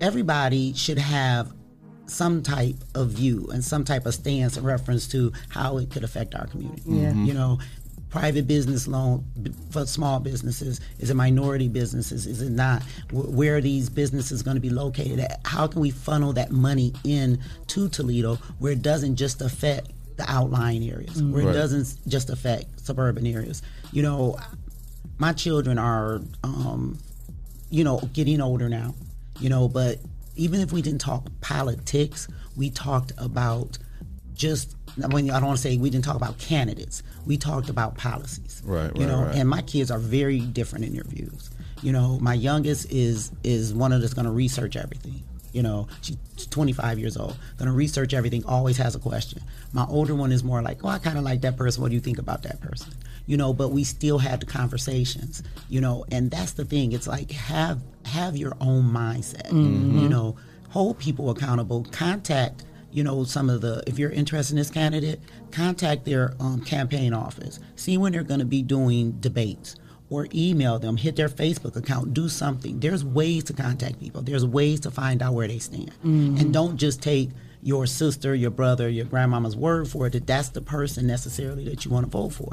everybody 0.00 0.72
should 0.74 0.98
have 0.98 1.52
some 2.06 2.42
type 2.42 2.76
of 2.94 3.08
view 3.10 3.48
and 3.52 3.64
some 3.64 3.84
type 3.84 4.06
of 4.06 4.14
stance 4.14 4.56
in 4.56 4.62
reference 4.64 5.08
to 5.08 5.32
how 5.48 5.78
it 5.78 5.90
could 5.90 6.04
affect 6.04 6.34
our 6.34 6.46
community. 6.46 6.82
Yeah. 6.86 7.12
Mhm. 7.12 7.26
You 7.26 7.34
know, 7.34 7.58
private 8.10 8.46
business 8.46 8.86
loan 8.86 9.24
for 9.70 9.84
small 9.84 10.20
businesses 10.20 10.80
is 11.00 11.10
it 11.10 11.14
minority 11.14 11.68
businesses 11.68 12.24
is 12.26 12.40
it 12.40 12.50
not 12.52 12.82
where 13.12 13.56
are 13.56 13.60
these 13.60 13.90
businesses 13.90 14.42
going 14.42 14.54
to 14.54 14.60
be 14.60 14.70
located 14.70 15.18
at 15.18 15.40
how 15.44 15.66
can 15.66 15.80
we 15.82 15.90
funnel 15.90 16.32
that 16.32 16.50
money 16.52 16.92
in 17.04 17.38
to 17.66 17.88
toledo 17.88 18.36
where 18.60 18.72
it 18.72 18.80
doesn't 18.80 19.16
just 19.16 19.42
affect 19.42 19.90
the 20.16 20.24
outlying 20.30 20.88
areas 20.88 21.20
where 21.20 21.44
Right. 21.44 21.54
it 21.54 21.58
doesn't 21.58 21.98
just 22.08 22.30
affect 22.30 22.80
suburban 22.86 23.26
areas 23.26 23.60
you 23.92 24.02
know 24.02 24.38
my 25.18 25.32
children 25.32 25.76
are 25.76 26.22
um, 26.44 26.96
you 27.70 27.82
know 27.84 27.98
getting 28.14 28.40
older 28.40 28.68
now 28.68 28.94
you 29.40 29.48
know 29.48 29.68
but 29.68 29.98
even 30.36 30.60
if 30.60 30.72
we 30.72 30.82
didn't 30.82 31.00
talk 31.00 31.26
politics 31.40 32.28
we 32.56 32.70
talked 32.70 33.12
about 33.18 33.78
just 34.34 34.76
when 35.10 35.30
I 35.30 35.38
don't 35.38 35.48
want 35.48 35.58
to 35.58 35.62
say 35.62 35.76
we 35.76 35.90
didn't 35.90 36.04
talk 36.04 36.16
about 36.16 36.38
candidates 36.38 37.02
we 37.26 37.36
talked 37.36 37.68
about 37.68 37.96
policies 37.96 38.62
right, 38.64 38.94
you 38.96 39.02
right, 39.02 39.08
know 39.08 39.22
right. 39.24 39.36
and 39.36 39.48
my 39.48 39.62
kids 39.62 39.90
are 39.90 39.98
very 39.98 40.40
different 40.40 40.84
in 40.84 40.94
their 40.94 41.04
views 41.04 41.50
you 41.82 41.92
know 41.92 42.18
my 42.20 42.34
youngest 42.34 42.90
is 42.90 43.30
is 43.44 43.74
one 43.74 43.92
of 43.92 44.00
that's 44.00 44.14
going 44.14 44.26
to 44.26 44.32
research 44.32 44.76
everything 44.76 45.22
You 45.56 45.62
know, 45.62 45.88
she's 46.02 46.18
25 46.50 46.98
years 46.98 47.16
old, 47.16 47.34
gonna 47.56 47.72
research 47.72 48.12
everything, 48.12 48.44
always 48.44 48.76
has 48.76 48.94
a 48.94 48.98
question. 48.98 49.40
My 49.72 49.86
older 49.88 50.14
one 50.14 50.30
is 50.30 50.44
more 50.44 50.60
like, 50.60 50.84
oh, 50.84 50.88
I 50.88 50.98
kind 50.98 51.16
of 51.16 51.24
like 51.24 51.40
that 51.40 51.56
person. 51.56 51.80
What 51.80 51.88
do 51.88 51.94
you 51.94 52.00
think 52.00 52.18
about 52.18 52.42
that 52.42 52.60
person? 52.60 52.92
You 53.24 53.38
know, 53.38 53.54
but 53.54 53.70
we 53.70 53.82
still 53.82 54.18
had 54.18 54.40
the 54.40 54.46
conversations. 54.46 55.42
You 55.70 55.80
know, 55.80 56.04
and 56.12 56.30
that's 56.30 56.52
the 56.52 56.66
thing. 56.66 56.92
It's 56.92 57.06
like 57.06 57.30
have 57.30 57.80
have 58.06 58.36
your 58.36 58.54
own 58.60 58.84
mindset. 58.84 59.48
Mhm. 59.50 60.00
You 60.02 60.08
know, 60.08 60.36
hold 60.70 60.98
people 60.98 61.30
accountable. 61.30 61.84
Contact 61.90 62.64
you 62.92 63.04
know 63.04 63.24
some 63.24 63.50
of 63.50 63.60
the 63.60 63.82
if 63.86 63.98
you're 63.98 64.10
interested 64.10 64.54
in 64.54 64.56
this 64.58 64.70
candidate 64.70 65.20
contact 65.50 66.06
their 66.06 66.32
um, 66.40 66.60
campaign 66.62 67.12
office 67.12 67.58
see 67.74 67.98
when 67.98 68.10
they're 68.12 68.22
going 68.22 68.40
to 68.40 68.46
be 68.46 68.62
doing 68.62 69.10
debates 69.20 69.76
or 70.08 70.28
email 70.34 70.78
them 70.78 70.96
hit 70.96 71.14
their 71.16 71.28
facebook 71.28 71.76
account 71.76 72.14
do 72.14 72.26
something 72.26 72.80
there's 72.80 73.04
ways 73.04 73.44
to 73.44 73.52
contact 73.52 74.00
people 74.00 74.22
there's 74.22 74.46
ways 74.46 74.80
to 74.80 74.90
find 74.90 75.20
out 75.20 75.34
where 75.34 75.46
they 75.46 75.58
stand 75.58 75.90
Mhm. 76.04 76.40
and 76.40 76.54
don't 76.54 76.78
just 76.78 77.02
take 77.02 77.28
your 77.62 77.86
sister 77.86 78.34
your 78.34 78.50
brother 78.52 78.88
your 78.88 79.04
grandmama's 79.04 79.56
word 79.56 79.86
for 79.88 80.06
it 80.06 80.14
that 80.14 80.26
that's 80.26 80.48
the 80.50 80.62
person 80.62 81.06
necessarily 81.06 81.64
that 81.68 81.84
you 81.84 81.90
want 81.90 82.06
to 82.06 82.10
vote 82.10 82.30
for 82.30 82.52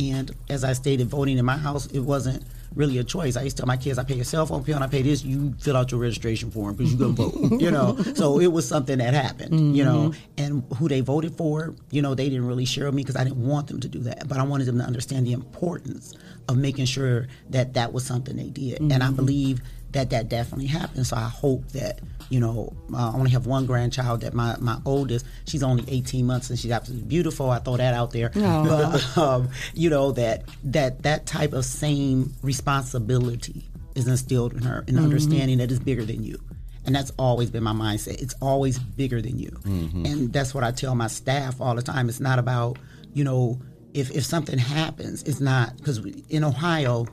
and 0.00 0.32
as 0.48 0.64
i 0.64 0.72
stated 0.72 1.06
voting 1.08 1.38
in 1.38 1.44
my 1.44 1.58
house 1.58 1.86
it 1.92 2.00
wasn't 2.00 2.42
really 2.74 2.98
a 2.98 3.04
choice. 3.04 3.36
I 3.36 3.42
used 3.42 3.56
to 3.56 3.62
tell 3.62 3.66
my 3.66 3.76
kids, 3.76 3.98
I 3.98 4.04
pay 4.04 4.14
your 4.16 4.24
cell 4.24 4.46
phone 4.46 4.62
bill 4.62 4.74
and 4.76 4.84
I 4.84 4.88
pay 4.88 5.02
this. 5.02 5.24
You 5.24 5.54
fill 5.60 5.76
out 5.76 5.90
your 5.92 6.00
registration 6.00 6.50
form 6.50 6.74
because 6.74 6.92
you 6.92 6.98
go 6.98 7.10
vote. 7.10 7.60
you 7.60 7.70
know, 7.70 7.96
so 8.14 8.40
it 8.40 8.48
was 8.48 8.66
something 8.66 8.98
that 8.98 9.14
happened. 9.14 9.76
You 9.76 9.84
know, 9.84 10.10
Mhm. 10.10 10.16
and 10.38 10.62
who 10.78 10.88
they 10.88 11.00
voted 11.00 11.36
for, 11.36 11.74
you 11.90 12.02
know, 12.02 12.14
they 12.14 12.28
didn't 12.28 12.46
really 12.46 12.64
share 12.64 12.86
with 12.86 12.94
me 12.94 13.02
because 13.02 13.16
I 13.16 13.24
didn't 13.24 13.44
want 13.46 13.68
them 13.68 13.80
to 13.80 13.88
do 13.88 14.00
that, 14.00 14.28
but 14.28 14.38
I 14.38 14.42
wanted 14.42 14.64
them 14.66 14.78
to 14.78 14.84
understand 14.84 15.26
the 15.26 15.32
importance 15.32 16.14
of 16.48 16.56
making 16.56 16.86
sure 16.86 17.28
that 17.50 17.74
that 17.74 17.92
was 17.92 18.04
something 18.04 18.36
they 18.36 18.50
did. 18.50 18.80
And 18.80 19.02
I 19.02 19.08
Mhm. 19.08 19.16
believe 19.16 19.62
that 19.94 20.10
that 20.10 20.28
definitely 20.28 20.66
happens. 20.66 21.08
So 21.08 21.16
I 21.16 21.28
hope 21.28 21.66
that 21.72 22.00
you 22.30 22.38
know 22.40 22.72
uh, 22.92 23.10
I 23.10 23.14
only 23.14 23.30
have 23.30 23.46
one 23.46 23.66
grandchild. 23.66 24.20
That 24.20 24.34
my 24.34 24.56
my 24.60 24.78
oldest, 24.84 25.26
she's 25.46 25.62
only 25.62 25.84
18 25.88 26.24
months 26.26 26.50
and 26.50 26.58
she's 26.58 26.70
absolutely 26.70 27.06
beautiful. 27.08 27.50
I 27.50 27.58
throw 27.58 27.76
that 27.78 27.94
out 27.94 28.10
there. 28.12 28.30
Aw. 28.36 28.62
But 29.16 29.18
um, 29.18 29.48
you 29.74 29.90
know 29.90 30.12
that 30.12 30.44
that 30.64 31.02
that 31.02 31.26
type 31.26 31.52
of 31.52 31.64
same 31.64 32.34
responsibility 32.42 33.64
is 33.94 34.06
instilled 34.08 34.52
in 34.54 34.62
her, 34.62 34.84
an 34.88 34.94
Mhm. 34.96 35.04
understanding 35.04 35.58
that 35.58 35.70
is 35.70 35.78
bigger 35.80 36.04
than 36.04 36.22
you. 36.24 36.38
And 36.86 36.94
that's 36.94 37.12
always 37.18 37.48
been 37.50 37.62
my 37.62 37.72
mindset. 37.72 38.20
It's 38.20 38.34
always 38.42 38.78
bigger 38.78 39.22
than 39.22 39.38
you. 39.38 39.50
Mm-hmm. 39.64 40.04
And 40.04 40.32
that's 40.32 40.52
what 40.52 40.64
I 40.64 40.70
tell 40.70 40.94
my 40.94 41.06
staff 41.06 41.58
all 41.60 41.74
the 41.74 41.80
time. 41.82 42.08
It's 42.10 42.20
not 42.20 42.38
about, 42.38 42.78
you 43.14 43.24
know, 43.24 43.58
if, 43.94 44.10
if 44.10 44.22
something 44.24 44.58
happens, 44.58 45.22
it's 45.22 45.40
not, 45.40 45.76
because 45.78 45.98
in 46.28 46.44
Ohio, 46.44 47.06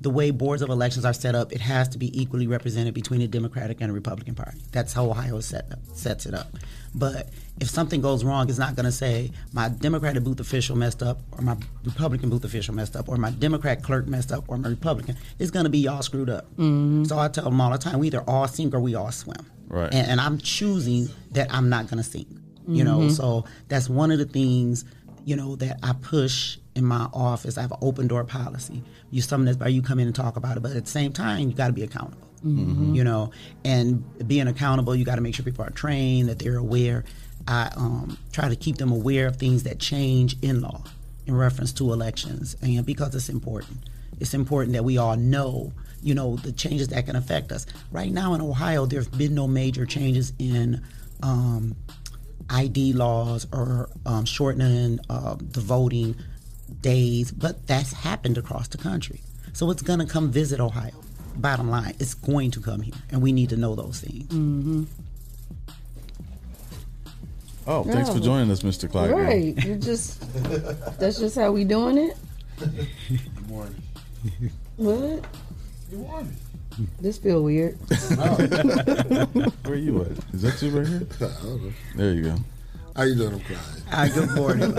the 0.00 0.10
way 0.10 0.30
boards 0.30 0.62
of 0.62 0.68
elections 0.68 1.04
are 1.04 1.12
set 1.12 1.34
up, 1.34 1.52
it 1.52 1.60
has 1.60 1.88
to 1.88 1.98
be 1.98 2.20
equally 2.20 2.46
represented 2.46 2.94
between 2.94 3.20
the 3.20 3.26
Democratic 3.26 3.80
and 3.80 3.90
the 3.90 3.94
Republican 3.94 4.34
Party. 4.34 4.58
That's 4.70 4.92
how 4.92 5.10
Ohio 5.10 5.40
set 5.40 5.72
up, 5.72 5.80
sets 5.92 6.24
it 6.26 6.34
up. 6.34 6.56
But 6.94 7.28
if 7.60 7.68
something 7.68 8.00
goes 8.00 8.22
wrong, 8.22 8.48
it's 8.48 8.58
not 8.58 8.76
going 8.76 8.86
to 8.86 8.92
say 8.92 9.32
my 9.52 9.68
Democratic 9.68 10.22
booth 10.22 10.38
official 10.38 10.76
messed 10.76 11.02
up, 11.02 11.20
or 11.32 11.42
my 11.42 11.56
Republican 11.84 12.30
booth 12.30 12.44
official 12.44 12.74
messed 12.74 12.94
up, 12.94 13.08
or 13.08 13.16
my 13.16 13.30
Democrat 13.30 13.82
clerk 13.82 14.06
messed 14.06 14.30
up, 14.30 14.44
or 14.48 14.56
my 14.56 14.68
Republican. 14.68 15.16
It's 15.40 15.50
going 15.50 15.64
to 15.64 15.70
be 15.70 15.78
y'all 15.80 16.02
screwed 16.02 16.30
up. 16.30 16.46
Mhm. 16.56 17.06
So 17.08 17.18
I 17.18 17.26
tell 17.28 17.44
them 17.44 17.60
all 17.60 17.72
the 17.72 17.78
time, 17.78 17.98
we 17.98 18.06
either 18.06 18.22
all 18.28 18.46
sink 18.46 18.74
or 18.74 18.80
we 18.80 18.94
all 18.94 19.10
swim. 19.10 19.44
Right. 19.68 19.92
And, 19.92 20.06
and 20.12 20.20
I'm 20.20 20.38
choosing 20.38 21.08
that 21.32 21.52
I'm 21.52 21.68
not 21.68 21.88
going 21.90 22.02
to 22.02 22.08
sink. 22.08 22.28
You 22.70 22.84
know, 22.84 22.98
Mhm. 22.98 23.16
so 23.16 23.44
that's 23.68 23.88
one 23.88 24.10
of 24.10 24.18
the 24.18 24.26
things 24.26 24.84
you 25.24 25.36
know 25.36 25.56
that 25.56 25.78
I 25.82 25.92
push 25.92 26.58
in 26.74 26.84
my 26.84 27.08
office. 27.12 27.58
I 27.58 27.62
have 27.62 27.72
an 27.72 27.78
open 27.82 28.06
door 28.08 28.24
policy. 28.24 28.82
You 29.10 29.20
something 29.22 29.46
that's 29.46 29.56
by 29.56 29.68
you 29.68 29.82
come 29.82 29.98
in 29.98 30.06
and 30.06 30.14
talk 30.14 30.36
about 30.36 30.56
it, 30.56 30.60
but 30.60 30.72
at 30.76 30.84
the 30.84 30.90
same 30.90 31.12
time, 31.12 31.48
you 31.48 31.54
got 31.54 31.68
to 31.68 31.72
be 31.72 31.82
accountable. 31.82 32.26
Mhm. 32.44 32.94
You 32.94 33.02
know, 33.04 33.30
and 33.64 34.04
being 34.28 34.46
accountable, 34.46 34.94
you 34.94 35.04
got 35.04 35.16
to 35.16 35.20
make 35.20 35.34
sure 35.34 35.44
people 35.44 35.64
are 35.64 35.70
trained, 35.70 36.28
that 36.28 36.38
they're 36.38 36.56
aware. 36.56 37.04
I 37.48 37.70
um, 37.76 38.18
try 38.32 38.48
to 38.48 38.56
keep 38.56 38.76
them 38.76 38.92
aware 38.92 39.26
of 39.26 39.36
things 39.36 39.62
that 39.64 39.78
change 39.78 40.36
in 40.42 40.60
law 40.60 40.84
in 41.26 41.34
reference 41.34 41.72
to 41.74 41.92
elections, 41.92 42.56
and 42.62 42.84
because 42.86 43.14
it's 43.14 43.28
important. 43.28 43.78
It's 44.20 44.34
important 44.34 44.72
that 44.74 44.84
we 44.84 44.98
all 44.98 45.16
know, 45.16 45.72
you 46.02 46.14
know, 46.14 46.36
the 46.36 46.52
changes 46.52 46.88
that 46.88 47.06
can 47.06 47.16
affect 47.16 47.52
us. 47.52 47.66
Right 47.90 48.12
now 48.12 48.34
in 48.34 48.40
Ohio, 48.40 48.86
there's 48.86 49.08
been 49.08 49.34
no 49.34 49.46
major 49.46 49.86
changes 49.86 50.32
in 50.38 50.80
um, 51.22 51.76
ID 52.50 52.92
laws 52.92 53.46
or 53.52 53.88
um, 54.06 54.24
shortening 54.24 55.00
uh, 55.10 55.36
the 55.40 55.60
voting 55.60 56.16
days, 56.80 57.30
but 57.32 57.66
that's 57.66 57.92
happened 57.92 58.38
across 58.38 58.68
the 58.68 58.78
country. 58.78 59.20
So 59.52 59.70
it's 59.70 59.82
going 59.82 59.98
to 59.98 60.06
come 60.06 60.30
visit 60.30 60.60
Ohio. 60.60 60.92
Bottom 61.36 61.70
line, 61.70 61.94
it's 61.98 62.14
going 62.14 62.50
to 62.52 62.60
come 62.60 62.80
here, 62.80 62.94
and 63.10 63.22
we 63.22 63.32
need 63.32 63.50
to 63.50 63.56
know 63.56 63.74
those 63.74 64.00
things. 64.00 64.24
Mm-hmm. 64.24 64.84
Oh, 67.66 67.84
thanks 67.84 68.08
for 68.08 68.18
joining 68.18 68.50
us, 68.50 68.62
Mr. 68.62 68.90
Clyde. 68.90 69.10
Right. 69.10 69.64
You 69.64 69.76
just 69.76 70.20
that's 70.98 71.18
just 71.18 71.36
how 71.36 71.52
we 71.52 71.64
doing 71.64 71.98
it. 71.98 72.16
Good 72.58 73.48
morning. 73.48 73.82
What? 74.76 75.24
You 75.90 75.98
won. 75.98 76.34
This 77.00 77.18
feel 77.18 77.42
weird. 77.42 77.74
Where 79.64 79.76
you 79.76 80.02
at? 80.02 80.12
Is 80.32 80.42
that 80.42 80.62
you 80.62 80.70
right 80.70 80.86
here? 80.86 81.06
There 81.96 82.12
you 82.12 82.22
go. 82.22 82.36
How 82.94 83.02
you 83.02 83.16
doing, 83.16 83.34
I'm 83.34 83.40
Clyde? 83.40 83.58
Hi, 83.90 84.08
good 84.08 84.30
morning. 84.36 84.78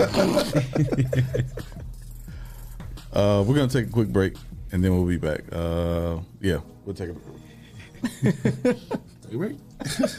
uh, 3.12 3.44
we're 3.46 3.54
gonna 3.54 3.68
take 3.68 3.88
a 3.88 3.90
quick 3.90 4.08
break 4.08 4.34
and 4.72 4.82
then 4.82 4.94
we'll 4.94 5.04
be 5.04 5.18
back. 5.18 5.42
Uh, 5.52 6.20
yeah, 6.40 6.60
we'll 6.84 6.94
take 6.94 7.10
a 7.10 7.14
break. 7.14 8.76
You 9.30 9.38
ready? 9.38 9.58
First 9.84 10.18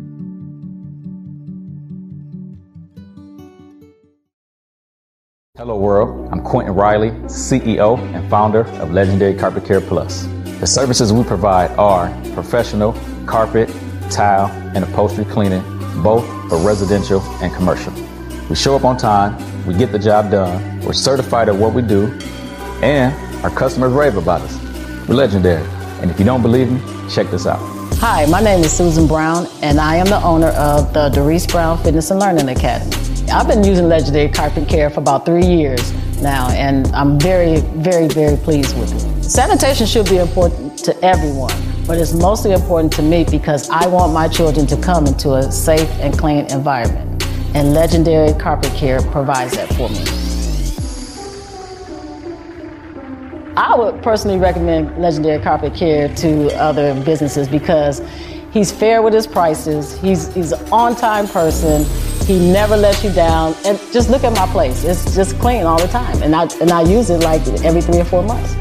Hello, 5.61 5.77
world. 5.77 6.27
I'm 6.31 6.41
Quentin 6.41 6.73
Riley, 6.73 7.11
CEO 7.29 7.99
and 8.15 8.27
founder 8.31 8.61
of 8.81 8.93
Legendary 8.93 9.35
Carpet 9.35 9.63
Care 9.63 9.79
Plus. 9.79 10.25
The 10.59 10.65
services 10.65 11.13
we 11.13 11.23
provide 11.23 11.69
are 11.77 12.09
professional 12.33 12.93
carpet, 13.27 13.69
tile, 14.09 14.47
and 14.73 14.83
upholstery 14.83 15.23
cleaning, 15.25 15.61
both 16.01 16.25
for 16.49 16.57
residential 16.57 17.21
and 17.43 17.53
commercial. 17.53 17.93
We 18.49 18.55
show 18.55 18.75
up 18.75 18.85
on 18.85 18.97
time, 18.97 19.37
we 19.67 19.75
get 19.75 19.91
the 19.91 19.99
job 19.99 20.31
done, 20.31 20.81
we're 20.81 20.93
certified 20.93 21.47
at 21.47 21.55
what 21.55 21.75
we 21.75 21.83
do, 21.83 22.07
and 22.81 23.13
our 23.43 23.51
customers 23.51 23.93
rave 23.93 24.17
about 24.17 24.41
us. 24.41 25.07
We're 25.07 25.13
legendary. 25.13 25.63
And 26.01 26.09
if 26.09 26.17
you 26.17 26.25
don't 26.25 26.41
believe 26.41 26.71
me, 26.71 26.81
check 27.07 27.29
this 27.29 27.45
out. 27.45 27.59
Hi, 27.99 28.25
my 28.25 28.41
name 28.41 28.63
is 28.63 28.75
Susan 28.75 29.05
Brown, 29.05 29.45
and 29.61 29.79
I 29.79 29.97
am 29.97 30.07
the 30.07 30.23
owner 30.23 30.49
of 30.57 30.91
the 30.91 31.09
Doris 31.09 31.45
Brown 31.45 31.77
Fitness 31.83 32.09
and 32.09 32.19
Learning 32.19 32.49
Academy. 32.49 33.10
I've 33.31 33.47
been 33.47 33.63
using 33.63 33.87
Legendary 33.87 34.27
Carpet 34.27 34.67
Care 34.67 34.89
for 34.89 34.99
about 34.99 35.25
three 35.25 35.45
years 35.45 35.93
now, 36.21 36.49
and 36.49 36.87
I'm 36.87 37.17
very, 37.17 37.61
very, 37.61 38.09
very 38.09 38.35
pleased 38.35 38.77
with 38.77 38.93
it. 38.93 39.23
Sanitation 39.23 39.87
should 39.87 40.09
be 40.09 40.17
important 40.17 40.77
to 40.79 41.01
everyone, 41.03 41.55
but 41.87 41.97
it's 41.97 42.13
mostly 42.13 42.51
important 42.51 42.91
to 42.93 43.01
me 43.01 43.23
because 43.23 43.69
I 43.69 43.87
want 43.87 44.11
my 44.11 44.27
children 44.27 44.67
to 44.67 44.75
come 44.75 45.07
into 45.07 45.35
a 45.35 45.49
safe 45.49 45.89
and 46.01 46.17
clean 46.17 46.45
environment, 46.51 47.25
and 47.55 47.73
Legendary 47.73 48.37
Carpet 48.37 48.73
Care 48.73 49.01
provides 49.01 49.55
that 49.55 49.69
for 49.75 49.87
me. 49.87 50.03
I 53.55 53.75
would 53.75 54.03
personally 54.03 54.39
recommend 54.39 54.97
Legendary 54.97 55.41
Carpet 55.41 55.73
Care 55.73 56.13
to 56.15 56.53
other 56.57 57.01
businesses 57.05 57.47
because 57.47 58.01
he's 58.51 58.73
fair 58.73 59.01
with 59.01 59.13
his 59.13 59.25
prices. 59.25 59.97
He's 60.01 60.33
he's 60.33 60.51
an 60.51 60.67
on-time 60.69 61.27
person. 61.27 61.85
He 62.31 62.39
never 62.39 62.77
lets 62.77 63.03
you 63.03 63.11
down. 63.11 63.55
And 63.65 63.77
just 63.91 64.09
look 64.09 64.23
at 64.23 64.31
my 64.31 64.47
place; 64.53 64.85
it's 64.85 65.13
just 65.13 65.37
clean 65.39 65.65
all 65.65 65.77
the 65.77 65.89
time. 65.89 66.23
And 66.23 66.33
I 66.33 66.43
and 66.61 66.71
I 66.71 66.81
use 66.81 67.09
it 67.09 67.19
like 67.23 67.45
every 67.65 67.81
three 67.81 67.99
or 67.99 68.05
four 68.05 68.23
months. 68.23 68.55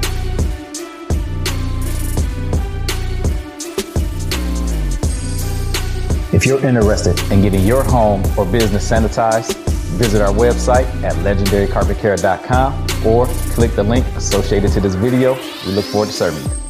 If 6.35 6.45
you're 6.47 6.67
interested 6.67 7.17
in 7.31 7.43
getting 7.43 7.65
your 7.65 7.85
home 7.85 8.25
or 8.37 8.45
business 8.45 8.91
sanitized, 8.91 9.55
visit 9.99 10.21
our 10.21 10.35
website 10.35 10.89
at 11.05 11.13
legendarycarpetcare.com 11.27 13.07
or 13.07 13.27
click 13.55 13.71
the 13.77 13.85
link 13.85 14.05
associated 14.17 14.73
to 14.73 14.81
this 14.81 14.97
video. 14.97 15.35
We 15.65 15.75
look 15.75 15.85
forward 15.85 16.07
to 16.07 16.13
serving 16.13 16.43
you. 16.43 16.70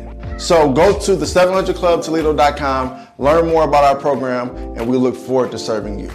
So 0.41 0.71
go 0.71 0.97
to 0.97 1.15
the 1.15 1.25
700clubtoledo.com, 1.25 3.07
learn 3.19 3.47
more 3.47 3.63
about 3.63 3.83
our 3.83 3.95
program, 3.95 4.49
and 4.75 4.89
we 4.89 4.97
look 4.97 5.15
forward 5.15 5.51
to 5.51 5.59
serving 5.59 5.99
you. 5.99 6.09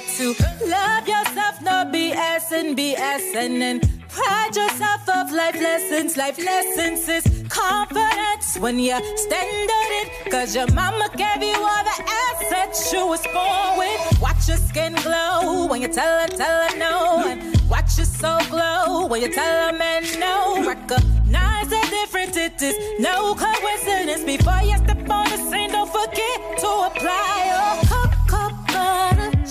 Better 0.00 0.34
to 0.34 0.34
love 0.66 1.08
yourself, 1.08 1.62
not 1.62 1.92
BS 1.92 2.52
and 2.52 2.76
BS, 2.76 3.34
and 3.34 3.60
then 3.60 3.80
pride 4.08 4.54
yourself 4.54 5.08
of 5.08 5.32
life 5.32 5.54
lessons. 5.54 6.16
Life 6.16 6.38
lessons 6.38 7.08
is 7.08 7.24
confidence 7.48 8.58
when 8.58 8.78
you 8.78 8.96
stand 9.16 9.70
on 9.80 9.90
it. 10.00 10.30
Cause 10.30 10.54
your 10.54 10.70
mama 10.72 11.08
gave 11.16 11.42
you 11.42 11.54
all 11.54 11.84
the 11.84 11.98
assets 12.26 12.92
you 12.92 13.06
was 13.06 13.24
born 13.28 13.78
with. 13.78 14.20
Watch 14.20 14.48
your 14.48 14.58
skin 14.58 14.94
glow 14.96 15.66
when 15.66 15.80
you 15.82 15.88
tell 15.88 16.20
her, 16.20 16.28
tell 16.28 16.68
her 16.68 16.78
no. 16.78 17.24
And 17.26 17.40
watch 17.70 17.96
your 17.96 18.06
soul 18.06 18.40
glow 18.50 19.06
when 19.06 19.22
you 19.22 19.32
tell 19.32 19.70
her 19.70 19.78
man 19.78 20.02
no. 20.18 20.66
Recognize 20.66 21.68
the 21.68 21.82
difference, 21.90 22.36
it 22.36 22.60
is 22.60 22.76
no 23.00 23.34
coincidence. 23.34 24.24
Before 24.24 24.62
you 24.62 24.76
step 24.76 25.10
on 25.10 25.30
the 25.30 25.38
scene, 25.50 25.70
don't 25.70 25.90
forget 25.90 26.58
to 26.58 26.68
apply 26.88 27.46
butter, 27.46 27.85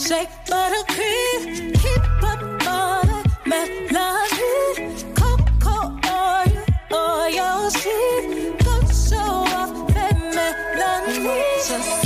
shake 0.07 0.29
butter 0.47 0.83
cream, 0.93 1.71
keep 1.73 2.23
up 2.23 2.67
all 2.67 3.01
the 3.01 3.21
melody, 3.47 5.03
cocoa 5.15 5.97
oil, 6.05 6.53
oil 6.93 7.69
sheet, 7.71 8.55
go 8.63 8.75
show 8.91 9.33
off 9.57 9.87
that 9.95 10.17
melody. 10.35 12.04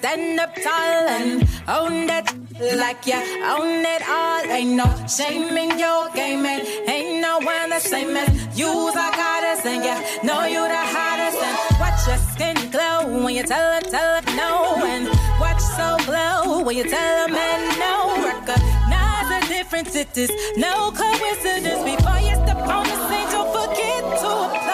Stand 0.00 0.40
up 0.40 0.54
tall 0.54 1.08
and 1.16 1.46
own 1.68 2.06
that 2.06 2.26
like 2.82 3.06
you 3.06 3.20
own 3.54 3.84
it 3.94 4.02
all. 4.08 4.42
Ain't 4.56 4.74
no 4.80 4.88
shame 5.06 5.56
in 5.56 5.78
your 5.78 6.08
game, 6.10 6.44
and 6.46 6.62
ain't 6.88 7.20
no 7.20 7.38
one 7.38 7.68
the 7.68 7.78
same 7.78 8.16
as 8.16 8.30
you's 8.58 8.94
the 8.94 9.08
goddess, 9.20 9.64
and 9.66 9.84
you 9.84 9.96
know 10.26 10.44
you 10.54 10.62
the 10.76 10.84
hottest. 10.94 11.38
And 11.46 11.56
watch 11.80 12.00
your 12.08 12.20
skin 12.32 12.56
glow 12.70 13.24
when 13.24 13.34
you 13.34 13.42
tell 13.42 13.66
her, 13.74 13.80
tell 13.80 14.10
her 14.16 14.36
no, 14.36 14.50
and 14.92 15.06
watch 15.38 15.60
so 15.76 15.88
glow 16.08 16.64
when 16.64 16.76
you 16.78 16.84
tell 16.84 17.28
her 17.28 17.32
man 17.32 17.60
no. 17.84 17.94
Recognize 18.24 19.28
the 19.32 19.40
difference, 19.52 19.94
it 19.94 20.16
is 20.16 20.32
no 20.56 20.90
coincidence. 20.92 21.82
Before 21.84 22.20
you 22.28 22.34
step 22.40 22.60
on 22.76 22.84
the 22.90 22.96
scene, 23.08 23.28
don't 23.34 23.50
forget 23.52 24.02
to 24.22 24.30
apply 24.48 24.69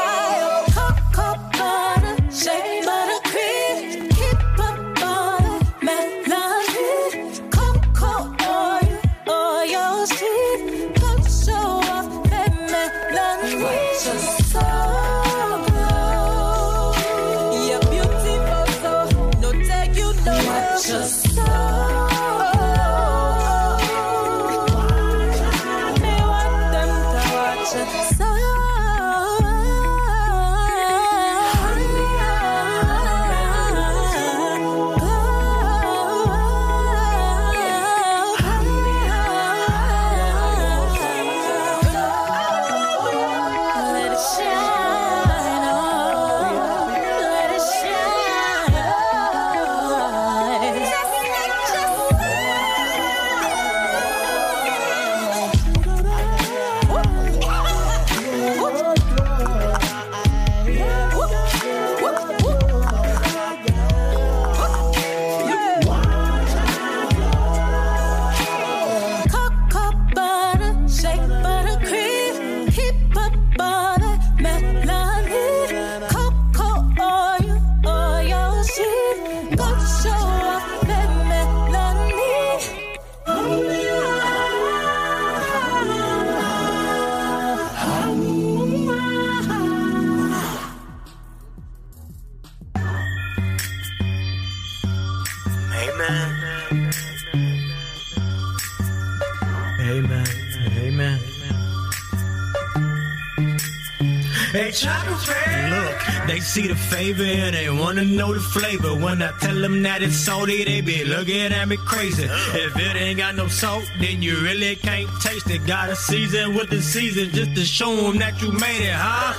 see 106.57 106.69
the 106.69 106.75
favor 106.75 107.23
and 107.23 107.55
they 107.55 107.69
wanna 107.69 108.03
know 108.03 108.33
the 108.33 108.41
flavor. 108.41 108.95
When 108.95 109.21
I 109.21 109.31
tell 109.41 109.61
them 109.61 109.83
that 109.83 110.03
it's 110.03 110.17
salty, 110.17 110.65
they 110.65 110.81
be 110.81 111.05
looking 111.05 111.53
at 111.53 111.69
me 111.69 111.77
crazy. 111.77 112.25
If 112.25 112.75
it 112.75 112.97
ain't 112.97 113.19
got 113.19 113.35
no 113.35 113.47
salt, 113.47 113.85
then 114.01 114.23
you 114.23 114.41
really 114.41 114.75
can't 114.77 115.09
taste 115.21 115.51
it. 115.51 115.67
Gotta 115.67 115.95
season 115.95 116.55
with 116.55 116.71
the 116.71 116.81
season 116.81 117.29
just 117.29 117.55
to 117.57 117.65
show 117.65 117.95
them 117.95 118.17
that 118.21 118.41
you 118.41 118.53
made 118.53 118.83
it, 118.91 118.97
huh? 118.97 119.35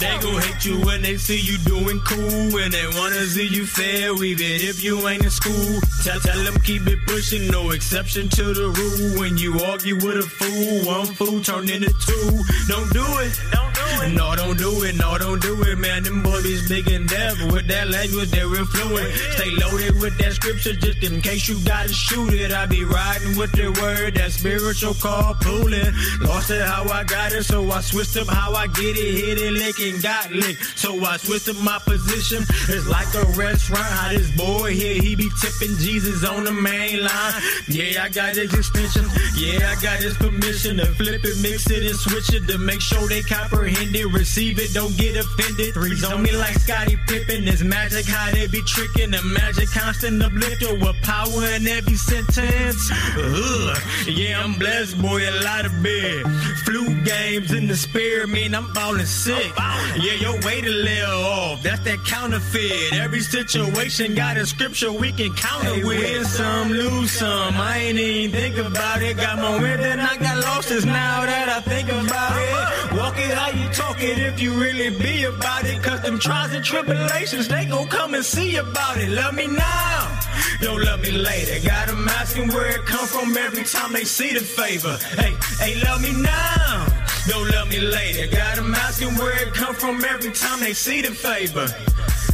They 0.00 0.16
gon' 0.24 0.40
hate 0.40 0.64
you 0.64 0.80
when 0.86 1.02
they 1.02 1.18
see 1.18 1.40
you 1.40 1.58
doing 1.58 2.00
cool. 2.08 2.56
And 2.62 2.72
they 2.72 2.86
wanna 2.98 3.26
see 3.26 3.48
you 3.48 3.66
fail, 3.66 4.24
even 4.24 4.52
if 4.70 4.82
you 4.82 5.06
ain't 5.06 5.24
in 5.24 5.30
school. 5.30 5.78
Tell, 6.04 6.20
tell 6.20 6.42
them 6.42 6.58
keep 6.60 6.86
it 6.86 7.00
pushing, 7.06 7.48
no 7.50 7.72
exception 7.72 8.30
to 8.30 8.44
the 8.54 8.68
rule. 8.78 9.20
When 9.20 9.36
you 9.36 9.60
argue 9.60 9.96
with 9.96 10.24
a 10.24 10.28
fool, 10.38 10.86
one 10.86 11.06
fool 11.06 11.40
turn 11.42 11.68
into 11.68 11.92
two. 12.08 12.28
Don't 12.66 12.90
do 12.94 13.04
it. 13.20 13.32
Don't 13.52 13.74
do 13.74 13.86
it. 14.04 14.12
No, 14.16 14.34
don't 14.34 14.56
do 14.56 14.84
it. 14.84 14.96
No, 14.96 15.18
do 15.40 15.60
it, 15.62 15.78
man. 15.78 16.02
Them 16.02 16.22
boys 16.22 16.68
big 16.68 16.88
and 16.88 17.08
deaf 17.08 17.36
with 17.52 17.66
that 17.68 17.88
language, 17.88 18.30
they're 18.30 18.54
influent. 18.54 19.12
Stay 19.36 19.50
loaded 19.50 20.00
with 20.00 20.16
that 20.18 20.32
scripture 20.32 20.74
just 20.74 21.02
in 21.02 21.20
case 21.20 21.48
you 21.48 21.58
gotta 21.64 21.92
shoot 21.92 22.32
it. 22.34 22.52
I 22.52 22.66
be 22.66 22.84
riding 22.84 23.36
with 23.36 23.52
the 23.52 23.70
word, 23.80 24.14
that 24.14 24.32
spiritual 24.32 24.94
carpooling. 24.94 25.92
Lost 26.26 26.50
it 26.50 26.62
how 26.62 26.84
I 26.88 27.04
got 27.04 27.32
it, 27.32 27.44
so 27.44 27.70
I 27.70 27.80
switched 27.80 28.16
up 28.16 28.28
how 28.28 28.52
I 28.54 28.66
get 28.68 28.96
it. 28.96 29.12
Hit 29.14 29.38
it, 29.38 29.52
lick 29.52 29.78
and 29.80 30.02
got 30.02 30.30
licked. 30.32 30.78
So 30.78 31.04
I 31.04 31.16
switched 31.16 31.48
up 31.48 31.56
my 31.62 31.78
position. 31.84 32.42
It's 32.68 32.88
like 32.88 33.12
a 33.14 33.24
restaurant. 33.38 33.82
How 33.82 34.10
this 34.10 34.30
boy 34.36 34.72
here, 34.72 35.00
he 35.00 35.14
be 35.14 35.30
tipping 35.40 35.76
Jesus 35.78 36.24
on 36.24 36.44
the 36.44 36.52
main 36.52 37.02
line. 37.02 37.34
Yeah, 37.68 38.04
I 38.04 38.08
got 38.08 38.36
his 38.36 38.52
extension. 38.52 39.04
Yeah, 39.36 39.70
I 39.70 39.80
got 39.82 40.00
his 40.00 40.16
permission 40.16 40.78
to 40.78 40.86
flip 40.86 41.24
it, 41.24 41.36
mix 41.42 41.70
it, 41.70 41.84
and 41.84 41.96
switch 41.96 42.32
it 42.32 42.46
to 42.48 42.58
make 42.58 42.80
sure 42.80 43.06
they 43.08 43.22
comprehend 43.22 43.94
it. 43.94 44.06
Receive 44.06 44.58
it, 44.58 44.72
don't 44.74 44.96
get 44.96 45.16
offended. 45.22 45.74
Threes 45.74 46.04
on 46.04 46.22
me 46.22 46.32
like 46.32 46.54
Scottie 46.58 46.98
Pippen. 47.06 47.48
It's 47.48 47.62
magic 47.62 48.06
how 48.06 48.30
they 48.32 48.46
be 48.46 48.62
tricking. 48.62 49.10
The 49.12 49.22
magic 49.22 49.70
constant 49.70 50.22
uplifter 50.22 50.74
with 50.74 50.96
power 51.02 51.44
in 51.56 51.66
every 51.66 51.96
sentence. 51.96 52.90
Ugh. 53.16 53.78
Yeah, 54.06 54.42
I'm 54.42 54.54
blessed, 54.54 55.00
boy, 55.00 55.22
a 55.28 55.34
lot 55.44 55.64
of 55.64 55.72
bed. 55.82 56.26
Flu 56.64 56.82
games 57.04 57.52
in 57.52 57.66
the 57.66 57.76
spirit 57.76 58.28
man, 58.32 58.54
I'm 58.54 58.68
falling 58.74 59.06
sick. 59.06 59.52
Yeah, 59.96 60.14
your 60.14 60.40
weight 60.40 60.64
a 60.64 60.70
little 60.70 61.24
off. 61.24 61.62
That's 61.62 61.80
that 61.80 62.04
counterfeit. 62.04 62.94
Every 62.94 63.20
situation 63.20 64.14
got 64.14 64.36
a 64.36 64.46
scripture 64.46 64.92
we 64.92 65.12
can 65.12 65.32
counter 65.34 65.74
with. 65.86 65.98
Win 65.98 66.24
some, 66.24 66.70
lose 66.70 67.12
some. 67.12 67.54
I 67.56 67.78
ain't 67.78 67.98
even 67.98 68.32
think 68.32 68.56
about 68.58 69.02
it. 69.02 69.16
Got 69.16 69.38
more 69.38 69.60
win 69.60 69.80
than 69.80 70.00
I 70.00 70.16
got 70.16 70.38
losses 70.44 70.84
now 70.84 71.26
that 71.26 71.48
I 71.48 71.60
think 71.60 71.88
about 71.88 72.32
it. 72.36 72.81
Walk 73.12 73.20
it 73.20 73.34
how 73.34 73.50
you 73.50 73.68
talk 73.68 74.02
it 74.02 74.18
if 74.18 74.40
you 74.40 74.54
really 74.54 74.88
be 74.88 75.24
about 75.24 75.66
it. 75.66 75.82
Cause 75.82 76.00
them 76.00 76.18
trials 76.18 76.54
and 76.54 76.64
tribulations, 76.64 77.46
they 77.46 77.66
gon' 77.66 77.86
come 77.88 78.14
and 78.14 78.24
see 78.24 78.56
about 78.56 78.96
it. 78.96 79.10
Love 79.10 79.34
me 79.34 79.48
now. 79.48 80.20
Don't 80.62 80.82
love 80.82 81.02
me 81.02 81.10
later. 81.10 81.60
Got 81.66 81.88
them 81.88 82.08
asking 82.08 82.48
where 82.48 82.70
it 82.70 82.86
come 82.86 83.06
from 83.06 83.36
every 83.36 83.64
time 83.64 83.92
they 83.92 84.04
see 84.04 84.32
the 84.32 84.40
favor. 84.40 84.96
Hey, 85.20 85.34
hey, 85.58 85.84
love 85.84 86.00
me 86.00 86.12
now. 86.22 86.86
Don't 87.28 87.50
love 87.50 87.68
me 87.68 87.80
later. 87.80 88.34
Got 88.34 88.56
them 88.56 88.74
asking 88.74 89.14
where 89.16 89.46
it 89.46 89.52
come 89.52 89.74
from 89.74 90.02
every 90.02 90.32
time 90.32 90.60
they 90.60 90.72
see 90.72 91.02
the 91.02 91.10
favor. 91.10 91.66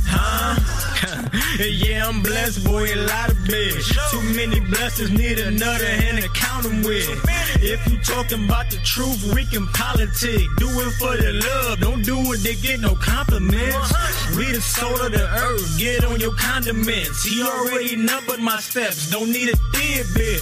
Huh? 0.09 0.79
yeah, 1.59 2.07
I'm 2.07 2.23
blessed, 2.23 2.65
boy, 2.65 2.93
a 2.93 2.97
lot 3.07 3.31
of 3.31 3.37
bitch. 3.39 3.93
Too 4.11 4.35
many 4.35 4.61
blessings, 4.61 5.11
need 5.11 5.39
another 5.39 5.87
hand 5.87 6.23
to 6.23 6.29
count 6.31 6.65
them 6.65 6.83
with. 6.83 7.09
If 7.61 7.87
you 7.91 7.99
talking 8.01 8.45
about 8.45 8.71
the 8.71 8.79
truth, 8.79 9.33
we 9.35 9.45
can 9.47 9.67
politic. 9.69 10.47
Do 10.59 10.69
it 10.69 10.93
for 10.99 11.17
the 11.17 11.41
love, 11.45 11.81
don't 11.81 12.03
do 12.03 12.17
it 12.33 12.41
to 12.43 12.55
get 12.63 12.81
no 12.81 12.95
compliments. 12.95 14.37
We 14.37 14.53
the 14.53 14.61
soul 14.61 15.01
of 15.01 15.13
the 15.13 15.27
earth, 15.27 15.79
get 15.79 16.05
on 16.05 16.21
your 16.21 16.35
condiments. 16.35 17.25
He 17.25 17.43
already 17.43 17.97
numbered 17.97 18.41
my 18.41 18.59
steps, 18.59 19.11
don't 19.11 19.31
need 19.31 19.51
a 19.51 19.59
bit. 20.15 20.41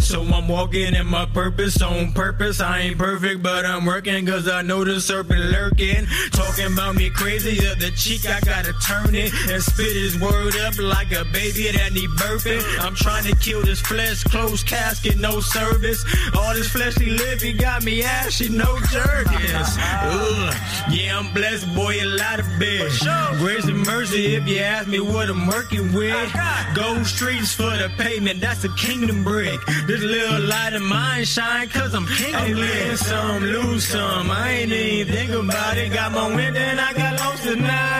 So 0.00 0.22
I'm 0.22 0.48
walking 0.48 0.94
in 0.94 1.06
my 1.06 1.26
purpose 1.26 1.80
on 1.82 2.12
purpose. 2.12 2.60
I 2.60 2.80
ain't 2.80 2.98
perfect, 2.98 3.42
but 3.42 3.64
I'm 3.64 3.84
working 3.84 4.26
cause 4.26 4.48
I 4.48 4.62
know 4.62 4.84
the 4.84 5.00
serpent 5.00 5.40
lurking. 5.46 6.06
Talking 6.32 6.72
about 6.72 6.96
me 6.96 7.10
crazy, 7.10 7.56
the 7.56 7.92
cheek, 7.96 8.26
I 8.26 8.40
gotta 8.40 8.72
turn 8.84 9.07
and 9.16 9.62
spit 9.62 9.94
his 9.94 10.18
word 10.20 10.56
up 10.56 10.78
like 10.78 11.12
a 11.12 11.24
baby 11.32 11.70
that 11.72 11.92
need 11.92 12.10
burping. 12.10 12.62
I'm 12.80 12.94
trying 12.94 13.24
to 13.24 13.36
kill 13.36 13.62
this 13.62 13.80
flesh, 13.80 14.22
closed 14.24 14.66
casket, 14.66 15.18
no 15.18 15.40
service. 15.40 16.04
All 16.34 16.54
this 16.54 16.68
fleshly 16.68 17.10
living 17.10 17.56
got 17.56 17.84
me 17.84 18.02
ashy, 18.02 18.48
no 18.48 18.78
jerkins. 18.90 19.76
Ugh. 19.78 20.54
Yeah, 20.90 21.18
I'm 21.18 21.32
blessed, 21.32 21.74
boy, 21.74 21.94
a 22.02 22.04
lot 22.04 22.40
of 22.40 22.46
bitch. 22.60 23.38
Grace 23.38 23.64
and 23.64 23.84
mercy 23.86 24.34
if 24.34 24.46
you 24.46 24.58
ask 24.58 24.88
me 24.88 25.00
what 25.00 25.28
I'm 25.28 25.46
working 25.46 25.92
with. 25.92 26.32
Gold 26.74 27.06
streets 27.06 27.52
for 27.54 27.70
the 27.70 27.90
pavement, 27.98 28.40
that's 28.40 28.64
a 28.64 28.74
kingdom 28.74 29.24
brick. 29.24 29.60
This 29.86 30.02
little 30.02 30.40
light 30.40 30.74
of 30.74 30.82
mine 30.82 31.24
shine 31.24 31.68
cause 31.68 31.94
I'm 31.94 32.06
kingdom 32.06 32.58
win 32.58 32.96
some, 32.96 33.42
lose 33.42 33.86
some. 33.86 34.30
I 34.30 34.50
ain't 34.50 34.72
even 34.72 35.14
think 35.14 35.30
about 35.30 35.76
it. 35.76 35.92
Got 35.92 36.12
my 36.12 36.34
wind 36.34 36.56
than 36.56 36.78
I 36.78 36.92
got 36.92 37.18
losses 37.20 37.56
now 37.56 37.98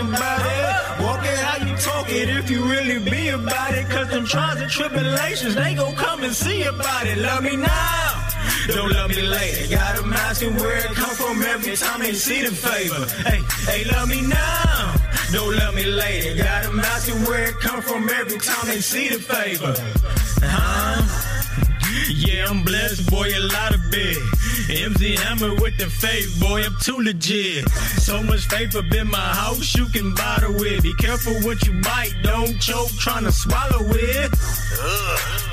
about 0.00 0.40
it. 0.40 1.04
Walk 1.04 1.24
it 1.24 1.38
how 1.38 1.64
you 1.64 1.76
talk 1.76 2.08
it 2.10 2.28
if 2.28 2.50
you 2.50 2.64
really 2.64 2.98
be 2.98 3.28
about 3.28 3.74
it. 3.74 3.88
Cause 3.88 4.08
them 4.08 4.24
trials 4.24 4.60
and 4.60 4.70
tribulations, 4.70 5.54
they 5.54 5.74
gon' 5.74 5.94
come 5.94 6.22
and 6.22 6.34
see 6.34 6.62
about 6.64 7.06
it. 7.06 7.18
Love 7.18 7.42
me 7.42 7.56
now. 7.56 8.28
Don't 8.68 8.92
love 8.92 9.10
me 9.10 9.22
later. 9.22 9.74
Got 9.74 9.96
them 9.96 10.12
asking 10.12 10.56
where 10.56 10.78
it 10.78 10.92
come 10.94 11.14
from 11.14 11.42
every 11.42 11.76
time 11.76 12.00
they 12.00 12.12
see 12.12 12.42
the 12.42 12.54
favor. 12.54 13.06
Hey, 13.28 13.40
hey, 13.70 13.84
love 13.92 14.08
me 14.08 14.22
now. 14.22 14.94
Don't 15.32 15.54
love 15.56 15.74
me 15.74 15.84
later. 15.84 16.42
Got 16.42 16.64
them 16.64 16.80
asking 16.80 17.22
where 17.24 17.48
it 17.48 17.60
come 17.60 17.80
from 17.82 18.08
every 18.08 18.38
time 18.38 18.66
they 18.66 18.80
see 18.80 19.08
the 19.08 19.18
favor. 19.18 19.74
Huh? 20.42 21.29
Yeah, 22.08 22.46
I'm 22.48 22.62
blessed, 22.64 23.10
boy, 23.10 23.28
a 23.28 23.40
lot 23.40 23.74
of 23.74 23.90
big. 23.90 24.16
MC 24.68 25.16
Hammer 25.16 25.54
with 25.56 25.76
the 25.78 25.86
faith, 25.86 26.38
boy, 26.40 26.62
I'm 26.62 26.76
too 26.80 26.98
legit. 26.98 27.68
So 27.98 28.22
much 28.22 28.46
faith 28.46 28.76
up 28.76 28.92
in 28.92 29.08
my 29.08 29.18
house, 29.18 29.74
you 29.74 29.86
can 29.86 30.14
bottle 30.14 30.54
it. 30.62 30.82
Be 30.82 30.94
careful 30.94 31.34
what 31.42 31.66
you 31.66 31.80
bite, 31.80 32.14
don't 32.22 32.58
choke 32.60 32.90
trying 32.98 33.24
to 33.24 33.32
swallow 33.32 33.86
it. 33.90 34.30
Ugh. 34.80 35.49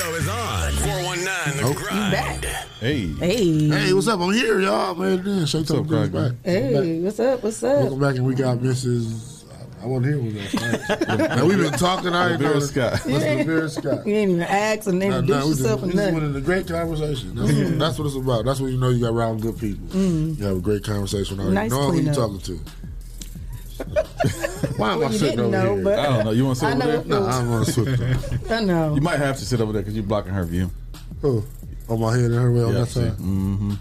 Show 0.00 0.14
is 0.14 0.28
on. 0.28 0.72
419 0.72 1.56
The 1.58 1.62
Oh. 1.62 1.74
Grind. 1.74 2.44
Hey. 2.80 3.06
Hey. 3.18 3.68
Hey, 3.68 3.92
what's 3.92 4.08
up? 4.08 4.20
I'm 4.20 4.32
here, 4.32 4.58
y'all. 4.60 4.94
Man, 4.94 5.22
then 5.22 5.44
Shay 5.44 5.62
Tucker 5.62 5.82
Green's 5.82 6.08
back. 6.08 6.32
Hey, 6.42 7.00
what's 7.00 7.20
up? 7.20 7.42
What's 7.42 7.62
up? 7.62 7.80
Welcome 7.80 8.00
back, 8.00 8.14
and 8.16 8.24
we 8.26 8.34
got 8.34 8.58
Mrs. 8.58 9.44
I 9.82 9.86
wasn't 9.86 10.06
here 10.06 10.18
with 10.22 10.54
us. 10.54 11.08
now 11.36 11.44
we've 11.44 11.58
been 11.58 11.72
talking. 11.72 12.14
I 12.14 12.32
ain't 12.32 12.40
LaVera 12.40 12.54
know 12.54 12.60
Scott. 12.60 12.92
Mr. 13.00 13.44
LaVera 13.44 13.70
Scott. 13.70 14.06
You 14.06 14.14
ain't 14.14 14.30
even 14.30 14.42
ask 14.42 14.86
and 14.88 14.98
Nah, 14.98 15.06
introduce 15.06 15.28
nah, 15.30 15.44
we 15.44 15.48
just, 15.50 15.60
yourself 15.60 15.80
we 15.80 15.84
and 15.84 15.92
just 15.92 16.02
went 16.04 16.14
nothing. 16.14 16.28
into 16.28 16.38
a 16.38 16.42
great 16.42 16.66
conversation. 16.68 17.34
That's, 17.34 17.52
what, 17.52 17.78
that's 17.78 17.98
what 17.98 18.06
it's 18.06 18.16
about. 18.16 18.44
That's 18.46 18.60
what 18.60 18.72
you 18.72 18.78
know 18.78 18.88
you 18.90 19.00
got 19.00 19.12
around 19.14 19.40
good 19.42 19.58
people. 19.58 19.86
Mm. 19.88 20.38
You 20.38 20.44
have 20.46 20.56
a 20.56 20.60
great 20.60 20.84
conversation. 20.84 21.40
Already. 21.40 21.54
Nice 21.54 21.70
know 21.70 21.90
who 21.90 21.96
you 21.96 22.10
cleanup. 22.12 22.14
talking 22.16 22.40
to. 22.40 22.60
Why 24.76 24.92
am 24.92 24.98
Well, 25.00 25.08
I 25.08 25.12
sitting 25.12 25.40
over 25.40 25.50
know, 25.50 25.76
here? 25.76 25.98
I 25.98 26.06
don't 26.06 26.24
know. 26.24 26.30
You 26.32 26.44
want 26.46 26.58
to 26.58 26.60
sit 26.60 26.68
I 26.68 26.70
over 26.72 26.78
know 26.78 26.86
there? 26.86 27.04
No, 27.04 27.16
feels- 27.16 27.26
Nah, 27.28 27.38
I'm 27.38 27.48
gonna 27.50 27.64
switch. 27.64 27.98
there. 27.98 28.18
I 28.58 28.64
know. 28.64 28.94
You 28.94 29.00
might 29.00 29.18
have 29.18 29.36
to 29.38 29.44
sit 29.44 29.60
over 29.60 29.72
there 29.72 29.82
because 29.82 29.94
you're 29.94 30.04
blocking 30.04 30.32
her 30.32 30.44
view. 30.44 30.70
Oh, 31.22 31.44
on 31.88 32.00
my 32.00 32.12
head 32.16 32.30
and 32.30 32.34
her 32.34 32.52
way 32.52 32.62
on 32.62 32.74
that 32.74 32.86
side. 32.86 33.12
Mm-hmm. 33.12 33.74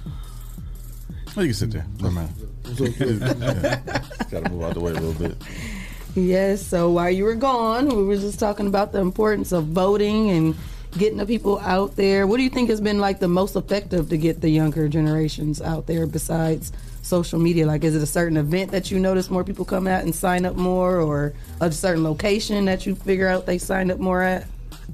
Well, 1.35 1.45
you 1.45 1.51
can 1.51 1.53
sit 1.53 1.71
there. 1.71 1.85
No 2.01 2.11
matter. 2.11 2.33
It's 2.65 2.81
okay. 2.81 3.17
Got 4.31 4.43
to 4.45 4.49
move 4.51 4.63
out 4.63 4.73
the 4.73 4.79
way 4.79 4.91
a 4.91 4.95
little 4.95 5.13
bit. 5.13 5.37
Yes. 6.15 6.65
So 6.65 6.89
while 6.91 7.09
you 7.11 7.23
were 7.23 7.35
gone, 7.35 7.87
we 7.87 8.03
were 8.03 8.17
just 8.17 8.39
talking 8.39 8.67
about 8.67 8.91
the 8.91 8.99
importance 8.99 9.51
of 9.51 9.65
voting 9.67 10.29
and 10.31 10.55
getting 10.97 11.17
the 11.17 11.25
people 11.25 11.59
out 11.59 11.95
there. 11.95 12.25
What 12.27 12.37
do 12.37 12.43
you 12.43 12.49
think 12.49 12.69
has 12.71 12.81
been 12.81 12.99
like 12.99 13.19
the 13.19 13.27
most 13.27 13.55
effective 13.55 14.09
to 14.09 14.17
get 14.17 14.41
the 14.41 14.49
younger 14.49 14.87
generations 14.89 15.61
out 15.61 15.85
there 15.85 16.07
besides 16.07 16.71
social 17.09 17.39
media? 17.39 17.65
Like, 17.65 17.83
is 17.83 17.95
it 17.95 18.01
a 18.01 18.05
certain 18.05 18.37
event 18.37 18.71
that 18.71 18.91
you 18.91 18.99
notice 18.99 19.29
more 19.29 19.43
people 19.43 19.65
come 19.65 19.87
out 19.87 20.03
and 20.03 20.15
sign 20.15 20.45
up 20.45 20.55
more, 20.55 21.01
or 21.01 21.33
a 21.59 21.71
certain 21.71 22.03
location 22.03 22.65
that 22.65 22.85
you 22.85 22.95
figure 22.95 23.27
out 23.27 23.45
they 23.45 23.57
signed 23.57 23.91
up 23.91 23.99
more 23.99 24.21
at? 24.21 24.47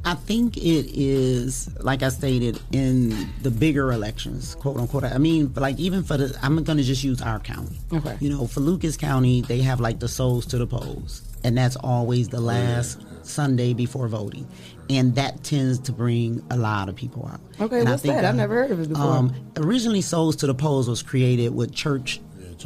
I 0.03 0.13
think 0.13 0.57
it 0.57 0.91
is, 0.93 1.69
like 1.79 2.03
I 2.03 2.09
stated, 2.09 2.59
in 2.71 3.29
the 3.41 3.49
bigger 3.49 3.91
elections, 3.91 4.55
quote 4.55 4.77
unquote. 4.77 5.03
I 5.03 5.17
mean, 5.17 5.53
like 5.55 5.79
even 5.79 6.03
for 6.03 6.17
the, 6.17 6.37
I'm 6.41 6.61
going 6.63 6.77
to 6.77 6.83
just 6.83 7.03
use 7.03 7.21
our 7.21 7.39
county. 7.39 7.79
Okay. 7.91 8.17
You 8.19 8.29
know, 8.29 8.45
for 8.45 8.59
Lucas 8.59 8.97
County, 8.97 9.41
they 9.41 9.59
have 9.59 9.79
like 9.79 9.99
the 9.99 10.07
souls 10.07 10.45
to 10.47 10.57
the 10.57 10.67
polls, 10.67 11.21
and 11.43 11.57
that's 11.57 11.75
always 11.77 12.27
the 12.27 12.41
last 12.41 13.01
Sunday 13.25 13.73
before 13.73 14.07
voting, 14.07 14.47
and 14.89 15.15
that 15.15 15.43
tends 15.43 15.79
to 15.79 15.91
bring 15.91 16.43
a 16.51 16.57
lot 16.57 16.89
of 16.89 16.95
people 16.95 17.29
out. 17.31 17.39
Okay, 17.59 17.79
And 17.79 17.87
I 17.87 17.91
what's 17.93 18.03
think 18.03 18.15
that? 18.15 18.25
I've 18.25 18.35
never 18.35 18.55
heard 18.55 18.71
of 18.71 18.79
it 18.81 18.89
before. 18.89 19.03
Um, 19.05 19.33
originally, 19.57 20.01
Souls 20.01 20.35
to 20.37 20.47
the 20.47 20.53
Polls 20.55 20.87
was 20.87 21.01
created 21.03 21.53
with 21.55 21.73
church. 21.73 22.21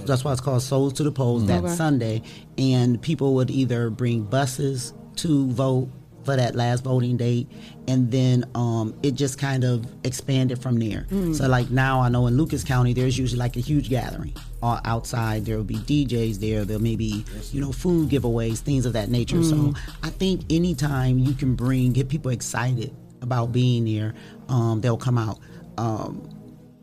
That's 0.05 0.23
why 0.23 0.31
it's 0.31 0.41
called 0.41 0.61
Souls 0.61 0.93
to 0.93 1.03
the 1.03 1.11
Polls 1.11 1.45
that 1.47 1.63
Okay. 1.63 1.73
Sunday, 1.73 2.21
and 2.57 3.01
people 3.01 3.33
would 3.35 3.49
either 3.51 3.89
bring 3.89 4.23
buses 4.23 4.93
to 5.17 5.47
vote 5.51 5.89
for 6.29 6.35
that 6.35 6.53
last 6.53 6.83
voting 6.83 7.17
date, 7.17 7.47
and 7.87 8.11
then 8.11 8.45
um, 8.53 8.93
it 9.01 9.15
just 9.15 9.39
kind 9.39 9.63
of 9.63 9.83
expanded 10.03 10.61
from 10.61 10.77
there. 10.77 11.07
Mm. 11.09 11.35
So, 11.35 11.47
like 11.47 11.71
now, 11.71 12.01
I 12.01 12.09
know 12.09 12.27
in 12.27 12.37
Lucas 12.37 12.63
County, 12.63 12.93
there's 12.93 13.17
usually 13.17 13.39
like 13.39 13.57
a 13.57 13.59
huge 13.59 13.89
gathering 13.89 14.35
uh, 14.61 14.79
outside. 14.85 15.45
There 15.45 15.57
will 15.57 15.63
be 15.63 15.77
DJs 15.77 16.35
there. 16.35 16.65
There 16.65 16.77
may 16.77 16.95
be 16.95 17.25
you 17.51 17.61
know 17.61 17.71
food 17.71 18.09
giveaways, 18.09 18.59
things 18.59 18.85
of 18.85 18.93
that 18.93 19.09
nature. 19.09 19.37
Mm. 19.37 19.49
So, 19.49 19.81
I 20.03 20.11
think 20.11 20.41
anytime 20.51 21.17
you 21.17 21.33
can 21.33 21.55
bring 21.55 21.93
get 21.93 22.09
people 22.09 22.29
excited 22.29 22.95
about 23.23 23.51
being 23.51 23.85
there, 23.85 24.13
um, 24.49 24.81
they'll 24.81 24.97
come 24.97 25.17
out. 25.17 25.39
Um, 25.79 26.29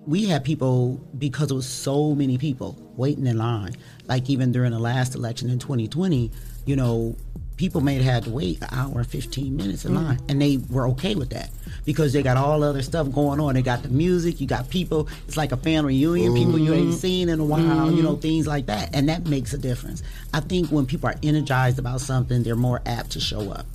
we 0.06 0.26
had 0.26 0.42
people 0.42 1.00
because 1.18 1.52
it 1.52 1.54
was 1.54 1.66
so 1.66 2.16
many 2.16 2.36
people 2.36 2.76
waiting 2.96 3.28
in 3.28 3.38
line. 3.38 3.76
Like 4.08 4.28
even 4.28 4.50
during 4.50 4.72
the 4.72 4.78
last 4.80 5.14
election 5.14 5.50
in 5.50 5.60
2020, 5.60 6.32
you 6.64 6.74
know, 6.74 7.16
people 7.56 7.80
may 7.80 7.94
have 7.94 8.04
had 8.04 8.24
to 8.24 8.30
wait 8.30 8.60
an 8.62 8.68
hour 8.72 8.98
and 8.98 9.06
15 9.06 9.56
minutes 9.56 9.84
in 9.84 9.92
Mm. 9.92 10.04
line, 10.04 10.18
and 10.28 10.40
they 10.42 10.58
were 10.70 10.88
okay 10.88 11.14
with 11.14 11.30
that 11.30 11.50
because 11.84 12.12
they 12.12 12.22
got 12.22 12.36
all 12.36 12.62
other 12.62 12.82
stuff 12.82 13.10
going 13.12 13.40
on. 13.40 13.54
They 13.54 13.62
got 13.62 13.82
the 13.82 13.88
music, 13.88 14.40
you 14.40 14.46
got 14.46 14.68
people. 14.68 15.08
It's 15.26 15.36
like 15.36 15.52
a 15.52 15.56
family 15.56 15.94
reunion. 15.94 16.34
People 16.34 16.58
you 16.58 16.74
ain't 16.74 16.90
Mhm. 16.94 16.98
seen 16.98 17.28
in 17.28 17.40
a 17.40 17.44
while, 17.44 17.90
you 17.90 18.00
Mhm. 18.00 18.04
know, 18.04 18.16
things 18.16 18.46
like 18.46 18.66
that, 18.66 18.90
and 18.92 19.08
that 19.08 19.26
makes 19.26 19.52
a 19.54 19.58
difference. 19.58 20.02
I 20.34 20.40
think 20.40 20.70
when 20.70 20.86
people 20.86 21.08
are 21.08 21.16
energized 21.22 21.78
about 21.78 22.00
something, 22.00 22.42
they're 22.42 22.56
more 22.56 22.82
apt 22.86 23.10
to 23.12 23.20
show 23.20 23.50
up. 23.50 23.66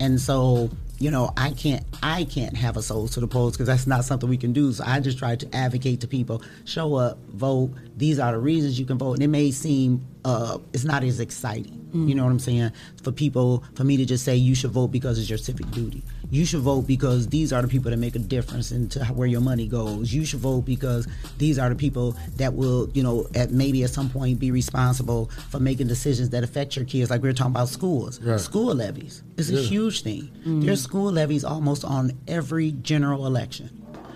And 0.00 0.20
so, 0.20 0.70
you 0.98 1.10
know, 1.10 1.32
I 1.36 1.50
can't 1.50 1.82
I 2.02 2.24
can't 2.24 2.56
have 2.56 2.76
a 2.76 2.82
soul 2.82 3.08
to 3.08 3.20
the 3.20 3.26
polls 3.26 3.52
because 3.54 3.66
that's 3.66 3.86
not 3.86 4.04
something 4.04 4.28
we 4.28 4.36
can 4.36 4.52
do. 4.52 4.72
So 4.72 4.84
I 4.86 5.00
just 5.00 5.16
try 5.18 5.36
to 5.36 5.56
advocate 5.56 6.00
to 6.00 6.06
people, 6.06 6.42
show 6.64 6.94
up, 6.96 7.18
vote. 7.32 7.70
These 7.96 8.18
are 8.18 8.32
the 8.32 8.38
reasons 8.38 8.78
you 8.78 8.84
can 8.84 8.98
vote. 8.98 9.14
And 9.14 9.22
it 9.22 9.28
may 9.28 9.50
seem 9.50 10.02
uh, 10.24 10.58
it's 10.72 10.84
not 10.84 11.02
as 11.04 11.20
exciting. 11.20 11.80
You 11.94 12.16
know 12.16 12.24
what 12.24 12.30
I'm 12.32 12.40
saying? 12.40 12.72
For 13.04 13.12
people, 13.12 13.62
for 13.76 13.84
me 13.84 13.96
to 13.98 14.04
just 14.04 14.24
say 14.24 14.34
you 14.34 14.56
should 14.56 14.72
vote 14.72 14.88
because 14.88 15.16
it's 15.16 15.28
your 15.28 15.38
civic 15.38 15.70
duty. 15.70 16.02
You 16.28 16.44
should 16.44 16.58
vote 16.62 16.88
because 16.88 17.28
these 17.28 17.52
are 17.52 17.62
the 17.62 17.68
people 17.68 17.88
that 17.92 17.98
make 17.98 18.16
a 18.16 18.18
difference 18.18 18.72
into 18.72 19.04
where 19.04 19.28
your 19.28 19.40
money 19.40 19.68
goes. 19.68 20.12
You 20.12 20.24
should 20.24 20.40
vote 20.40 20.62
because 20.62 21.06
these 21.38 21.56
are 21.56 21.68
the 21.68 21.76
people 21.76 22.16
that 22.36 22.52
will, 22.54 22.90
you 22.94 23.04
know, 23.04 23.28
at 23.36 23.52
maybe 23.52 23.84
at 23.84 23.90
some 23.90 24.10
point 24.10 24.40
be 24.40 24.50
responsible 24.50 25.30
for 25.50 25.60
making 25.60 25.86
decisions 25.86 26.30
that 26.30 26.42
affect 26.42 26.74
your 26.74 26.84
kids. 26.84 27.10
Like 27.10 27.22
we 27.22 27.28
were 27.28 27.32
talking 27.32 27.52
about 27.52 27.68
schools, 27.68 28.20
Right. 28.20 28.40
school 28.40 28.74
levies. 28.74 29.22
It's 29.36 29.50
a 29.50 29.62
huge 29.62 30.02
thing. 30.02 30.30
Mhm. 30.44 30.64
There's 30.64 30.82
school 30.82 31.12
levies 31.12 31.44
almost 31.44 31.84
on 31.84 32.10
every 32.26 32.72
general 32.72 33.24
election. 33.26 33.70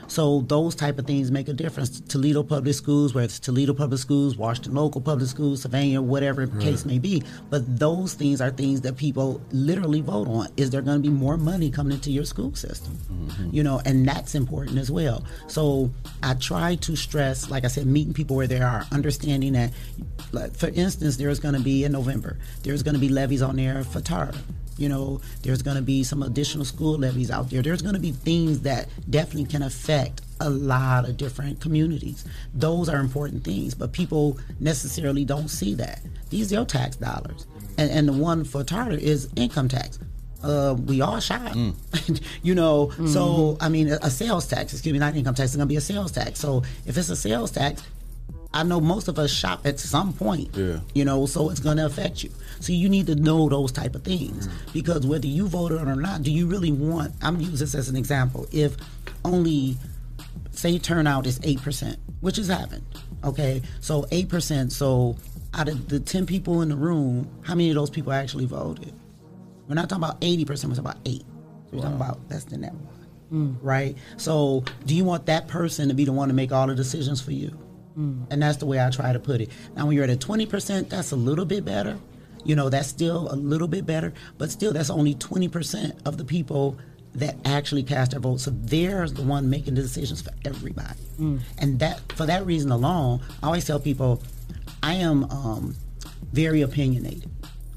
So 0.09 0.40
those 0.40 0.74
type 0.74 0.98
of 0.98 1.06
things 1.06 1.30
make 1.30 1.48
a 1.48 1.52
difference. 1.52 2.01
Toledo 2.01 2.43
Public 2.43 2.74
Schools, 2.74 3.14
whether 3.14 3.26
it's 3.26 3.39
Toledo 3.39 3.74
Public 3.74 4.01
Schools, 4.01 4.36
Washington 4.36 4.74
Local 4.74 5.01
Public 5.01 5.28
Schools, 5.28 5.62
Savannah, 5.62 6.02
whatever 6.02 6.47
the 6.47 6.60
case 6.60 6.85
may 6.85 6.98
be. 6.98 7.22
But 7.51 7.78
those 7.78 8.14
things 8.14 8.40
are 8.40 8.51
things 8.51 8.80
that 8.80 8.97
people 8.97 9.40
literally 9.52 10.01
vote 10.01 10.26
on. 10.26 10.48
Is 10.56 10.70
there 10.70 10.82
going 10.82 10.97
to 10.97 11.02
be 11.02 11.14
more 11.14 11.36
money 11.36 11.70
coming 11.70 11.93
into 11.93 12.10
your 12.10 12.24
school 12.24 12.55
system? 12.55 12.98
Mm-hmm. 13.12 13.51
You 13.55 13.62
know, 13.62 13.80
and 13.85 14.09
that's 14.09 14.35
important 14.35 14.78
as 14.78 14.90
well. 14.90 15.24
So 15.47 15.90
I 16.22 16.35
try 16.35 16.76
to 16.76 16.97
stress, 16.97 17.51
like 17.51 17.64
I 17.64 17.68
said, 17.68 17.86
meeting 17.86 18.14
people 18.14 18.35
where 18.35 18.47
they 18.47 18.60
are, 18.60 18.86
understanding 18.90 19.52
that, 19.52 19.72
like, 20.32 20.56
for 20.56 20.68
instance, 20.68 21.16
there's 21.16 21.39
going 21.39 21.55
to 21.55 21.60
be 21.60 21.85
in 21.85 21.93
November, 21.93 22.39
there's 22.62 22.82
going 22.82 22.94
to 22.94 23.01
be 23.01 23.10
levies 23.10 23.43
on 23.43 23.56
there 23.56 23.85
for 23.85 24.01
TAR. 24.01 24.32
You 24.79 24.89
know, 24.89 25.21
there's 25.43 25.63
going 25.63 25.77
to 25.77 25.83
be 25.83 26.05
some 26.05 26.23
additional 26.23 26.65
school 26.65 26.97
levies 26.99 27.31
out 27.31 27.51
there. 27.51 27.63
There's 27.63 27.83
going 27.83 27.95
to 27.95 28.01
be 28.01 28.13
things 28.13 28.61
that 28.61 28.89
definitely 29.11 29.47
can 29.51 29.63
affect 29.63 30.23
a 30.41 30.49
lot 30.49 31.09
of 31.09 31.17
different 31.17 31.61
communities. 31.61 32.25
Those 32.55 32.89
are 32.89 32.99
important 33.01 33.45
things, 33.45 33.75
but 33.75 33.93
people 33.93 34.39
necessarily 34.61 35.25
don't 35.25 35.49
see 35.49 35.75
that. 35.75 36.01
These 36.31 36.53
are 36.53 36.57
your 36.57 36.65
tax 36.65 36.97
dollars. 36.97 37.47
And, 37.77 37.91
and 37.91 38.09
the 38.09 38.13
one 38.13 38.45
for 38.45 38.63
TARTA 38.63 39.01
is 39.01 39.29
income 39.37 39.69
tax. 39.69 39.99
Uh, 40.43 40.77
we 40.87 41.01
all 41.01 41.19
shy, 41.19 41.73
you 42.43 42.55
know. 42.55 42.93
So 43.07 43.57
I 43.61 43.69
mean, 43.69 43.89
a, 43.91 43.99
a 44.03 44.11
sales 44.11 44.47
tax. 44.47 44.73
Excuse 44.73 44.93
me, 44.93 45.01
not 45.01 45.17
income 45.17 45.35
tax. 45.35 45.51
It's 45.51 45.57
gonna 45.57 45.67
be 45.67 45.75
a 45.75 45.81
sales 45.81 46.13
tax. 46.13 46.39
So 46.39 46.63
if 46.87 46.97
it's 46.97 47.09
a 47.09 47.17
sales 47.17 47.51
tax, 47.51 47.83
I 48.53 48.63
know 48.63 48.81
most 48.81 49.09
of 49.09 49.19
us 49.19 49.31
shop 49.31 49.67
at 49.67 49.79
some 49.79 50.13
point. 50.13 50.57
Yeah. 50.57 50.81
You 50.95 51.05
know, 51.05 51.27
so 51.27 51.51
it's 51.51 51.61
going 51.61 51.77
to 51.77 51.87
affect 51.87 52.23
you. 52.23 52.31
So 52.60 52.72
you 52.72 52.89
need 52.89 53.06
to 53.06 53.14
know 53.14 53.48
those 53.48 53.72
type 53.72 53.94
of 53.94 54.02
things 54.02 54.48
mm-hmm. 54.48 54.72
because 54.72 55.06
whether 55.06 55.26
you 55.26 55.48
voted 55.48 55.80
or 55.80 55.97
not, 55.97 56.22
do 56.22 56.30
you 56.30 56.47
really 56.47 56.72
want? 56.72 57.14
I'm 57.22 57.40
using 57.40 57.56
this 57.56 57.74
as 57.74 57.89
an 57.89 57.97
example. 57.97 58.47
If 58.52 58.76
only 59.24 59.76
say 60.51 60.78
turnout 60.78 61.26
is 61.26 61.40
eight 61.43 61.62
percent, 61.62 61.98
which 62.20 62.36
has 62.36 62.48
happened. 62.48 62.85
Okay, 63.24 63.62
so 63.80 64.06
eight 64.10 64.28
percent. 64.28 64.72
So 64.72 65.16
out 65.55 65.68
of 65.68 65.89
the 65.89 66.01
ten 66.01 66.26
people 66.26 66.62
in 66.62 66.68
the 66.68 66.76
room, 66.76 67.28
how 67.43 67.55
many 67.55 67.70
of 67.70 67.76
those 67.76 67.90
people 67.90 68.12
actually 68.12 68.47
voted? 68.47 68.93
We're 69.68 69.74
not 69.74 69.89
talking 69.89 70.05
about 70.05 70.18
eighty 70.22 70.44
percent. 70.44 70.72
We're 70.72 70.82
talking 70.82 70.90
about 70.90 71.09
eight. 71.09 71.24
So 71.70 71.76
we're 71.76 71.82
talking 71.82 71.97
about 71.97 72.20
less 72.30 72.44
than 72.44 72.62
that 72.62 72.74
one, 72.74 73.06
mm. 73.32 73.56
right? 73.62 73.97
So 74.16 74.64
do 74.86 74.94
you 74.94 75.05
want 75.05 75.26
that 75.26 75.48
person 75.48 75.89
to 75.89 75.94
be 75.94 76.05
the 76.05 76.12
one 76.12 76.28
to 76.28 76.35
make 76.35 76.51
all 76.52 76.66
the 76.66 76.74
decisions 76.74 77.20
for 77.20 77.32
you? 77.32 77.56
Mm. 77.98 78.26
And 78.30 78.43
that's 78.43 78.59
the 78.59 78.66
way 78.66 78.80
I 78.80 78.90
try 78.90 79.12
to 79.12 79.18
put 79.18 79.40
it. 79.40 79.51
Now, 79.76 79.86
when 79.86 79.94
you're 79.94 80.05
at 80.05 80.10
a 80.10 80.16
20%, 80.16 80.89
that's 80.89 81.10
a 81.10 81.16
little 81.16 81.44
bit 81.44 81.64
better. 81.64 81.98
You 82.44 82.56
know, 82.56 82.69
that's 82.69 82.89
still 82.89 83.28
a 83.32 83.36
little 83.36 83.69
bit 83.69 83.85
better, 83.86 84.12
but 84.39 84.51
still, 84.51 84.73
that's 84.73 84.90
only 84.90 85.15
20% 85.15 86.06
of 86.06 86.16
the 86.19 86.24
people 86.24 86.77
that 87.15 87.36
actually 87.44 87.82
cast 87.82 88.12
their 88.12 88.20
vote. 88.20 88.40
So 88.40 88.51
they're 88.52 89.09
the 89.09 89.23
one 89.23 89.51
making 89.51 89.74
the 89.74 89.82
decisions 89.82 90.23
for 90.23 90.31
everybody. 90.44 90.98
And 91.59 91.78
that, 91.81 92.01
for 92.12 92.27
that 92.27 92.47
reason 92.47 92.70
alone, 92.70 93.20
I 93.43 93.47
always 93.47 93.65
tell 93.65 93.81
people, 93.81 94.23
I 94.82 94.94
am 94.94 95.24
um, 95.24 95.74
very 96.32 96.62
opinionated, 96.62 97.28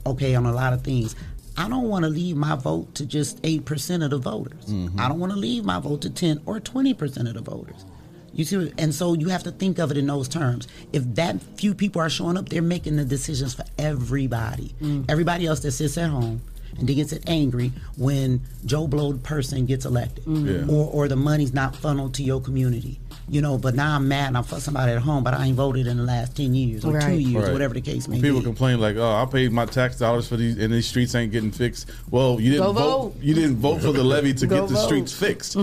okay, 0.06 0.36
on 0.36 0.46
a 0.46 0.52
lot 0.54 0.74
of 0.74 0.84
things. 0.84 1.16
I 1.58 1.68
don't 1.68 1.90
want 1.90 2.04
to 2.06 2.10
leave 2.10 2.36
my 2.38 2.56
vote 2.56 2.96
to 2.96 3.06
just 3.06 3.42
8% 3.42 4.04
of 4.04 4.12
the 4.12 4.18
voters. 4.18 4.64
I 4.98 5.08
don't 5.10 5.20
want 5.20 5.34
to 5.34 5.38
leave 5.40 5.66
my 5.66 5.80
vote 5.80 6.02
to 6.04 6.10
10 6.10 6.42
or 6.46 6.60
20% 6.60 7.28
of 7.28 7.34
the 7.34 7.42
voters. 7.42 7.86
You 8.34 8.46
see, 8.46 8.72
and 8.78 8.94
so 8.96 9.14
you 9.14 9.30
have 9.30 9.44
to 9.44 9.52
think 9.52 9.78
of 9.78 9.92
it 9.92 9.98
in 9.98 10.08
those 10.08 10.28
terms. 10.28 10.68
If 10.94 11.04
that 11.16 11.42
few 11.58 11.74
people 11.74 12.02
are 12.02 12.10
showing 12.10 12.38
up, 12.38 12.50
they're 12.50 12.62
making 12.62 12.96
the 12.96 13.06
decisions 13.06 13.54
for 13.54 13.66
everybody. 13.78 14.74
Mm. 14.82 15.06
Everybody 15.10 15.46
else 15.46 15.60
that 15.62 15.72
sits 15.72 15.98
at 15.98 16.10
home 16.10 16.42
and 16.78 16.88
they 16.88 16.96
gets 16.96 17.14
angry 17.28 17.72
when 17.98 18.42
Joe 18.66 18.88
Blow 18.88 19.14
person 19.14 19.66
gets 19.66 19.86
elected, 19.86 20.26
mm. 20.26 20.68
Yeah. 20.68 20.74
or 20.74 20.90
or 20.92 21.08
the 21.08 21.16
money's 21.16 21.54
not 21.54 21.76
funneled 21.76 22.14
to 22.16 22.24
your 22.24 22.42
community. 22.42 23.00
You 23.32 23.42
know, 23.42 23.58
but 23.58 23.76
now 23.76 23.96
I'm 23.96 24.10
mad 24.10 24.28
and 24.28 24.38
I'm 24.38 24.44
for 24.44 24.60
somebody 24.60 24.92
at 24.92 24.98
home, 24.98 25.24
but 25.24 25.34
I 25.34 25.46
ain't 25.46 25.56
voted 25.56 25.88
in 25.88 25.96
the 25.96 26.04
last 26.04 26.36
ten 26.36 26.54
years 26.54 26.84
or 26.84 27.00
two 27.00 27.14
years, 27.14 27.44
Right. 27.44 27.50
or 27.50 27.54
whatever 27.54 27.74
the 27.74 27.80
case 27.80 28.06
may 28.10 28.16
When 28.16 28.22
people 28.22 28.40
be. 28.40 28.46
complain 28.46 28.82
like, 28.82 28.98
"Oh, 28.98 29.10
I 29.10 29.26
paid 29.26 29.54
my 29.54 29.66
tax 29.66 29.98
dollars 29.98 30.28
for 30.28 30.36
these, 30.36 30.58
and 30.58 30.74
these 30.74 30.86
streets 30.86 31.16
ain't 31.16 31.32
getting 31.32 31.50
fixed." 31.52 31.90
Well, 32.10 32.42
you 32.42 32.52
didn't 32.52 32.74
vote. 32.74 32.74
vote. 33.14 33.16
You 33.22 33.34
didn't 33.34 33.56
vote 33.56 33.82
for 33.82 33.94
the 33.94 34.04
levy 34.04 34.34
to 34.34 34.46
Go 34.48 34.60
get 34.62 34.68
the 34.68 34.74
vote. 34.76 34.84
streets 34.86 35.14
fixed. 35.14 35.54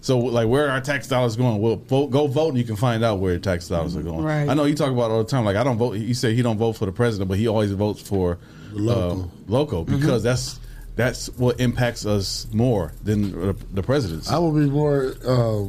so, 0.00 0.18
like, 0.18 0.48
where 0.48 0.66
are 0.66 0.70
our 0.70 0.80
tax 0.80 1.06
dollars 1.06 1.36
going? 1.36 1.60
Well, 1.60 1.76
vote, 1.76 2.08
go 2.10 2.26
vote, 2.26 2.48
and 2.48 2.58
you 2.58 2.64
can 2.64 2.74
find 2.74 3.04
out 3.04 3.20
where 3.20 3.30
your 3.30 3.40
tax 3.40 3.68
dollars 3.68 3.96
are 3.96 4.02
going. 4.02 4.24
Right. 4.24 4.48
I 4.48 4.54
know 4.54 4.64
you 4.64 4.74
talk 4.74 4.90
about 4.90 5.12
it 5.12 5.14
all 5.14 5.22
the 5.22 5.30
time. 5.30 5.44
Like, 5.44 5.54
I 5.54 5.62
don't 5.62 5.78
vote. 5.78 5.92
You 5.98 6.14
say 6.14 6.34
he 6.34 6.42
don't 6.42 6.58
vote 6.58 6.72
for 6.72 6.86
the 6.86 6.92
president, 6.92 7.28
but 7.28 7.38
he 7.38 7.46
always 7.46 7.70
votes 7.70 8.00
for 8.02 8.38
local, 8.72 9.30
local 9.46 9.84
because 9.84 10.24
that's 10.24 10.58
that's 10.96 11.28
what 11.38 11.58
impacts 11.60 12.04
us 12.04 12.46
more 12.52 12.92
than 13.04 13.30
the, 13.30 13.56
the 13.72 13.82
president's. 13.82 14.28
I 14.30 14.38
would 14.38 14.54
be 14.58 14.68
more 14.68 15.14
uh, 15.24 15.64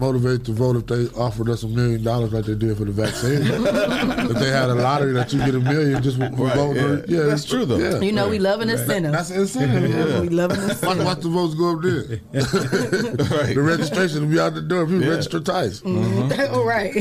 motivated 0.00 0.44
to 0.46 0.52
vote 0.52 0.76
if 0.76 0.86
they 0.86 1.06
offered 1.20 1.48
us 1.50 1.62
a 1.62 1.68
million 1.68 2.02
dollars 2.02 2.32
like 2.32 2.46
they 2.46 2.54
did 2.54 2.76
for 2.76 2.84
the 2.84 2.92
vaccine. 2.92 3.42
if 3.42 4.36
they 4.38 4.50
had 4.50 4.70
a 4.70 4.74
lottery 4.74 5.12
that 5.12 5.32
you 5.32 5.38
get 5.40 5.54
a 5.54 5.60
million 5.60 6.02
just 6.02 6.16
for 6.16 6.24
Right, 6.30 6.54
voting. 6.56 7.04
yeah. 7.06 7.18
Yeah, 7.20 7.22
That's 7.26 7.44
true, 7.44 7.64
though. 7.66 7.76
Yeah. 7.76 8.00
You 8.00 8.12
know, 8.12 8.28
we 8.28 8.38
love 8.38 8.60
an 8.62 8.70
incentive. 8.70 9.12
That's 9.12 9.30
an 9.30 9.40
incentive. 9.42 9.90
Yeah. 10.10 10.20
We 10.20 10.28
love 10.30 10.50
an 10.52 10.60
Watch, 10.60 10.70
incentive. 10.70 11.04
watch 11.04 11.20
the 11.20 11.28
votes 11.28 11.54
go 11.54 11.76
up 11.76 11.82
there. 11.82 12.20
The 13.54 13.62
registration 13.62 14.22
will 14.22 14.32
be 14.32 14.40
out 14.40 14.54
the 14.54 14.62
door. 14.62 14.86
People 14.86 15.02
Yeah. 15.02 15.10
register 15.10 15.40
twice. 15.40 15.82
Oh, 16.52 16.64
right. 16.64 16.94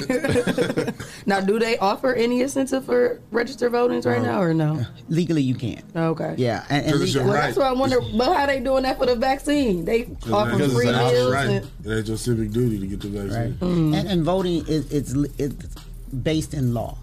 now, 1.26 1.40
do 1.40 1.60
they 1.60 1.78
offer 1.78 2.14
any 2.14 2.42
incentive 2.42 2.86
for 2.86 3.20
registered 3.32 3.72
votings 3.72 4.06
right 4.06 4.22
now 4.22 4.42
or 4.42 4.54
no? 4.54 4.86
Legally, 5.08 5.42
you 5.42 5.56
can't. 5.56 5.84
Okay. 5.96 6.36
Yeah, 6.38 6.66
and, 6.70 6.84
and 6.86 6.92
'Cause 6.94 7.02
it's 7.02 7.14
legal- 7.16 7.30
Well, 7.30 7.36
right. 7.38 7.46
that's 7.48 7.58
why 7.58 7.68
I 7.70 7.72
wonder. 7.72 8.00
But 8.02 8.36
how 8.36 8.46
they 8.46 8.60
doing 8.60 8.84
that 8.84 8.98
for 8.98 9.06
the 9.06 9.16
vaccine? 9.16 9.86
They 9.86 10.10
offer 10.32 10.58
free 10.58 10.88
it's 10.88 10.98
an 10.98 11.14
meals. 11.14 11.32
right. 11.34 11.50
And, 11.50 11.68
It 11.86 11.98
ain't 11.98 12.08
your 12.08 12.18
civic 12.18 12.52
duty 12.52 12.80
to 12.80 12.88
get 12.90 13.02
the 13.02 13.10
vaccine. 13.10 13.94
and, 13.94 14.08
and 14.08 14.24
voting 14.24 14.66
is 14.68 14.92
it's 14.92 15.14
it's 15.38 15.76
based 16.12 16.54
in 16.54 16.74
law. 16.74 16.98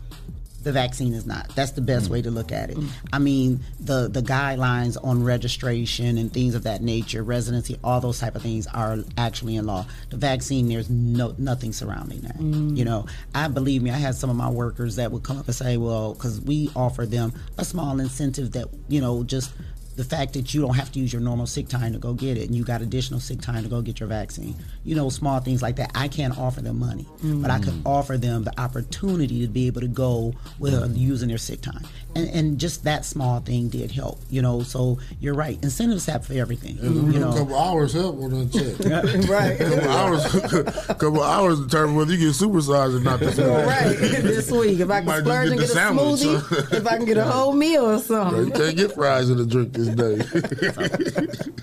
the 0.66 0.72
vaccine 0.72 1.14
is 1.14 1.26
not. 1.26 1.48
That's 1.54 1.70
the 1.72 1.80
best 1.80 2.10
way 2.10 2.22
to 2.22 2.30
look 2.32 2.50
at 2.50 2.70
it. 2.70 2.76
I 3.12 3.20
mean, 3.20 3.60
the 3.78 4.08
the 4.08 4.20
guidelines 4.20 4.96
on 5.00 5.22
registration 5.22 6.18
and 6.18 6.32
things 6.32 6.56
of 6.56 6.64
that 6.64 6.82
nature, 6.82 7.22
residency, 7.22 7.78
all 7.84 8.00
those 8.00 8.18
type 8.18 8.34
of 8.34 8.42
things 8.42 8.66
are 8.66 8.98
actually 9.16 9.54
in 9.54 9.64
law. 9.66 9.86
The 10.10 10.16
vaccine, 10.16 10.66
there's 10.68 10.90
no 10.90 11.36
nothing 11.38 11.72
surrounding 11.72 12.22
that. 12.22 12.36
Mm. 12.36 12.76
You 12.76 12.84
know, 12.84 13.06
I 13.32 13.46
believe 13.46 13.80
me. 13.80 13.92
I 13.92 13.98
had 13.98 14.16
some 14.16 14.28
of 14.28 14.34
my 14.34 14.50
workers 14.50 14.96
that 14.96 15.12
would 15.12 15.22
come 15.22 15.38
up 15.38 15.46
and 15.46 15.54
say, 15.54 15.76
"Well, 15.76 16.14
because 16.14 16.40
we 16.40 16.68
offer 16.74 17.06
them 17.06 17.32
a 17.58 17.64
small 17.64 18.00
incentive 18.00 18.50
that 18.52 18.66
you 18.88 19.00
know 19.00 19.22
just." 19.22 19.52
The 19.96 20.04
fact 20.04 20.34
that 20.34 20.52
you 20.52 20.60
don't 20.60 20.74
have 20.74 20.92
to 20.92 20.98
use 20.98 21.10
your 21.12 21.22
normal 21.22 21.46
sick 21.46 21.68
time 21.68 21.92
to 21.94 21.98
go 21.98 22.12
get 22.12 22.36
it, 22.36 22.46
and 22.46 22.54
you 22.54 22.64
got 22.64 22.82
additional 22.82 23.18
sick 23.18 23.40
time 23.40 23.62
to 23.62 23.68
go 23.68 23.80
get 23.80 23.98
your 23.98 24.08
vaccine, 24.10 24.54
you 24.84 24.94
know, 24.94 25.08
small 25.08 25.40
things 25.40 25.62
like 25.62 25.76
that. 25.76 25.90
I 25.94 26.06
can't 26.08 26.36
offer 26.38 26.60
them 26.60 26.78
money, 26.78 27.06
but 27.22 27.50
I 27.50 27.58
could 27.58 27.72
Mm. 27.72 27.86
offer 27.86 28.18
them 28.18 28.44
the 28.44 28.60
opportunity 28.60 29.40
to 29.40 29.48
be 29.48 29.66
able 29.66 29.80
to 29.80 29.88
go 29.88 30.34
with 30.58 30.74
uh, 30.74 30.86
using 30.94 31.28
their 31.28 31.38
sick 31.38 31.62
time, 31.62 31.82
and 32.16 32.28
and 32.30 32.58
just 32.58 32.84
that 32.84 33.04
small 33.04 33.40
thing 33.40 33.68
did 33.68 33.90
help, 33.92 34.20
you 34.30 34.42
know. 34.42 34.62
So 34.62 34.98
you're 35.20 35.34
right, 35.34 35.58
incentives 35.62 36.06
have 36.06 36.24
for 36.26 36.32
everything, 36.34 36.78
And 36.80 37.12
you 37.12 37.18
a 37.18 37.24
know. 37.26 37.32
couple 37.36 37.56
hours 37.56 37.92
help 37.92 38.20
on 38.22 38.30
that 38.30 38.52
check. 38.52 39.26
Right. 39.28 39.58
couple 39.58 39.90
hours, 39.90 40.86
couple 40.98 41.22
hours 41.22 41.60
determine 41.60 41.96
whether 41.96 42.12
you 42.12 42.18
get 42.18 42.28
supersized 42.34 42.96
or 42.96 43.00
not. 43.00 43.20
This 43.20 43.36
week. 43.38 43.46
right 43.46 43.96
this 43.98 44.50
week. 44.50 44.80
If 44.80 44.90
I 44.90 44.98
can 44.98 45.06
Might 45.06 45.24
just 45.24 45.26
splurge 45.26 45.48
and 45.50 45.58
get 45.60 45.60
get 45.60 45.70
a 45.70 45.72
sandwich, 45.72 46.20
smoothie, 46.20 46.40
huh? 46.70 46.76
if 46.76 46.86
I 46.86 46.96
can 46.96 47.06
get 47.06 47.16
a 47.18 47.24
whole 47.24 47.52
meal 47.52 47.84
or 47.90 47.98
something, 47.98 48.46
You 48.46 48.50
can't 48.52 48.76
get 48.76 48.92
fries 48.92 49.30
in 49.30 49.38
a 49.38 49.44
drink 49.46 49.72
this 49.72 49.88
day. 49.88 50.16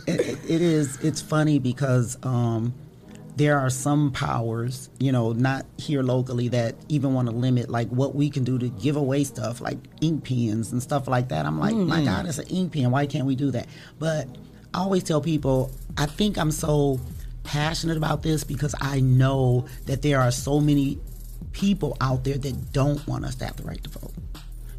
it, 0.08 0.40
it 0.48 0.62
is 0.62 0.98
it's 1.02 1.22
funny 1.22 1.60
because 1.60 2.18
um, 2.24 2.74
there 3.36 3.58
are 3.60 3.70
some 3.70 4.12
powers 4.12 4.90
you 5.00 5.12
know 5.12 5.34
not 5.34 5.66
here 5.78 6.04
locally 6.04 6.50
that 6.50 6.76
even 6.90 7.14
want 7.14 7.28
to 7.28 7.34
limit 7.34 7.70
like 7.70 7.90
what 7.90 8.14
we 8.16 8.30
can 8.30 8.44
do 8.44 8.60
to 8.60 8.70
give 8.70 8.96
away 8.96 9.24
stuff 9.24 9.60
like 9.60 9.78
ink 10.02 10.24
pens 10.24 10.72
and 10.72 10.84
stuff 10.84 11.08
like 11.08 11.30
that 11.30 11.46
i'm 11.46 11.60
like 11.60 11.76
my 11.76 12.00
Mhm. 12.02 12.06
god 12.06 12.26
it's 12.28 12.38
an 12.38 12.48
ink 12.48 12.74
pen 12.74 12.92
why 12.92 13.06
can't 13.08 13.26
we 13.26 13.36
do 13.36 13.50
that 13.52 13.68
but 13.98 14.28
i 14.74 14.80
always 14.80 15.04
tell 15.04 15.20
people 15.22 15.72
i 15.98 16.06
think 16.06 16.38
i'm 16.38 16.52
so 16.52 17.00
passionate 17.44 17.98
about 17.98 18.22
this 18.24 18.44
because 18.44 18.76
i 18.82 19.00
know 19.00 19.66
that 19.88 20.02
there 20.04 20.20
are 20.22 20.32
so 20.32 20.60
many 20.60 21.00
people 21.54 21.98
out 22.02 22.24
there 22.24 22.38
that 22.38 22.72
don't 22.72 23.06
want 23.08 23.26
us 23.26 23.36
to 23.36 23.46
have 23.46 23.56
the 23.58 23.64
right 23.64 23.84
to 23.84 23.90
vote 23.90 24.12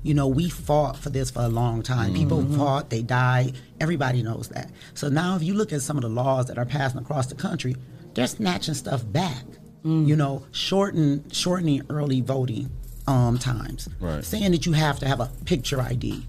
you 0.03 0.13
know, 0.13 0.29
we 0.29 0.51
fought 0.51 0.99
for 0.99 1.09
this 1.09 1.31
for 1.31 1.41
a 1.41 1.49
long 1.49 1.83
time. 1.83 2.13
People 2.13 2.43
Mm-hmm. 2.43 2.59
fought, 2.59 2.91
they 2.91 3.01
died. 3.01 3.55
Everybody 3.81 4.23
knows 4.23 4.49
that. 4.49 4.71
So 4.93 5.09
now, 5.09 5.35
if 5.35 5.43
you 5.43 5.55
look 5.55 5.73
at 5.73 5.81
some 5.81 5.97
of 5.97 6.03
the 6.03 6.11
laws 6.11 6.45
that 6.49 6.59
are 6.59 6.67
passing 6.67 7.01
across 7.01 7.29
the 7.29 7.35
country, 7.35 7.75
they're 8.15 8.27
snatching 8.27 8.75
stuff 8.75 9.03
back. 9.11 9.45
Mm. 9.85 10.07
You 10.07 10.17
know, 10.17 10.45
shorten 10.53 11.31
shortening 11.31 11.83
early 11.91 12.21
voting 12.21 12.71
um, 13.07 13.39
times. 13.39 13.89
Right. 14.01 14.25
Saying 14.25 14.53
that 14.53 14.67
you 14.67 14.73
have 14.73 14.99
to 15.01 15.09
have 15.09 15.21
a 15.21 15.31
picture 15.45 15.81
ID. 15.81 16.27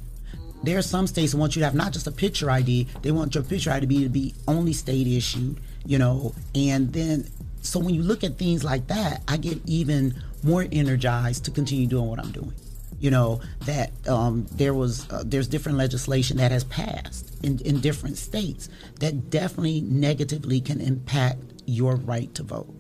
There 0.64 0.78
are 0.78 0.82
some 0.82 1.06
states 1.06 1.32
that 1.32 1.38
want 1.38 1.56
you 1.56 1.60
to 1.62 1.66
have 1.66 1.76
not 1.76 1.94
just 1.94 2.08
a 2.08 2.12
picture 2.12 2.50
ID; 2.50 2.88
they 3.02 3.12
want 3.12 3.36
your 3.36 3.44
picture 3.44 3.72
ID 3.72 3.82
to 3.82 3.88
be 3.88 4.04
to 4.04 4.10
be 4.10 4.34
only 4.48 4.74
state 4.74 5.08
issued. 5.08 5.60
You 5.86 6.00
know, 6.00 6.34
and 6.54 6.92
then 6.92 7.30
so 7.62 7.80
when 7.80 7.94
you 7.94 8.02
look 8.02 8.24
at 8.24 8.38
things 8.38 8.64
like 8.64 8.88
that, 8.88 9.22
I 9.28 9.38
get 9.38 9.60
even 9.66 10.16
more 10.44 10.66
energized 10.72 11.46
to 11.46 11.52
continue 11.52 11.88
doing 11.88 12.08
what 12.08 12.20
I'm 12.20 12.32
doing 12.32 12.54
you 13.00 13.12
know 13.12 13.42
that 13.66 13.92
um, 14.08 14.46
there 14.52 14.74
was 14.74 15.10
uh, 15.12 15.24
there's 15.26 15.48
different 15.48 15.78
legislation 15.78 16.38
that 16.38 16.52
has 16.52 16.64
passed 16.64 17.36
in, 17.44 17.60
in 17.60 17.80
different 17.80 18.18
states 18.18 18.70
that 19.00 19.30
definitely 19.30 19.82
negatively 19.82 20.62
can 20.62 20.80
impact 20.82 21.38
your 21.66 21.96
right 21.96 22.34
to 22.36 22.44
vote 22.44 22.74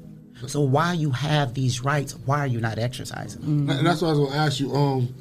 so 0.47 0.61
while 0.61 0.93
you 0.93 1.11
have 1.11 1.53
these 1.53 1.83
rights 1.83 2.15
why 2.25 2.39
are 2.39 2.47
you 2.47 2.59
not 2.59 2.77
exercising 2.77 3.41
them? 3.41 3.69
And 3.69 3.87
that's 3.87 4.01
what 4.01 4.09
I 4.09 4.11
was 4.11 4.19
going 4.19 4.31
to 4.31 4.37
ask 4.37 4.59
you. 4.59 4.73
Um, 4.73 5.13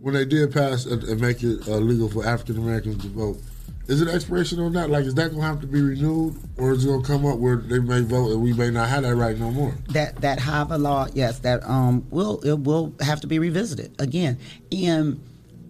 when 0.00 0.14
they 0.14 0.24
did 0.24 0.52
pass 0.52 0.86
and, 0.86 1.02
and 1.04 1.20
make 1.20 1.42
it 1.42 1.66
uh, 1.68 1.76
legal 1.76 2.08
for 2.08 2.26
African 2.26 2.58
Americans 2.58 3.02
to 3.02 3.08
vote, 3.08 3.38
is 3.86 4.00
it 4.00 4.08
expiration 4.08 4.60
on 4.60 4.72
that? 4.74 4.88
Like, 4.88 5.04
is 5.04 5.14
that 5.14 5.30
going 5.30 5.40
to 5.40 5.46
have 5.46 5.60
to 5.62 5.66
be 5.66 5.82
renewed, 5.82 6.36
or 6.56 6.72
is 6.72 6.84
it 6.84 6.88
going 6.88 7.02
to 7.02 7.06
come 7.06 7.26
up 7.26 7.38
where 7.38 7.56
they 7.56 7.80
may 7.80 8.00
vote 8.02 8.30
and 8.30 8.40
we 8.40 8.52
may 8.52 8.70
not 8.70 8.88
have 8.88 9.02
that 9.02 9.16
right 9.16 9.36
no 9.36 9.50
more? 9.50 9.74
that 9.88 10.16
that 10.16 10.38
HAVA 10.38 10.78
law, 10.78 11.08
yes, 11.12 11.40
that 11.40 11.62
um 11.68 12.06
will 12.10 12.40
it 12.40 12.60
will 12.60 12.94
have 13.00 13.20
to 13.22 13.26
be 13.26 13.38
revisited 13.38 13.94
again. 14.00 14.38
And 14.72 15.22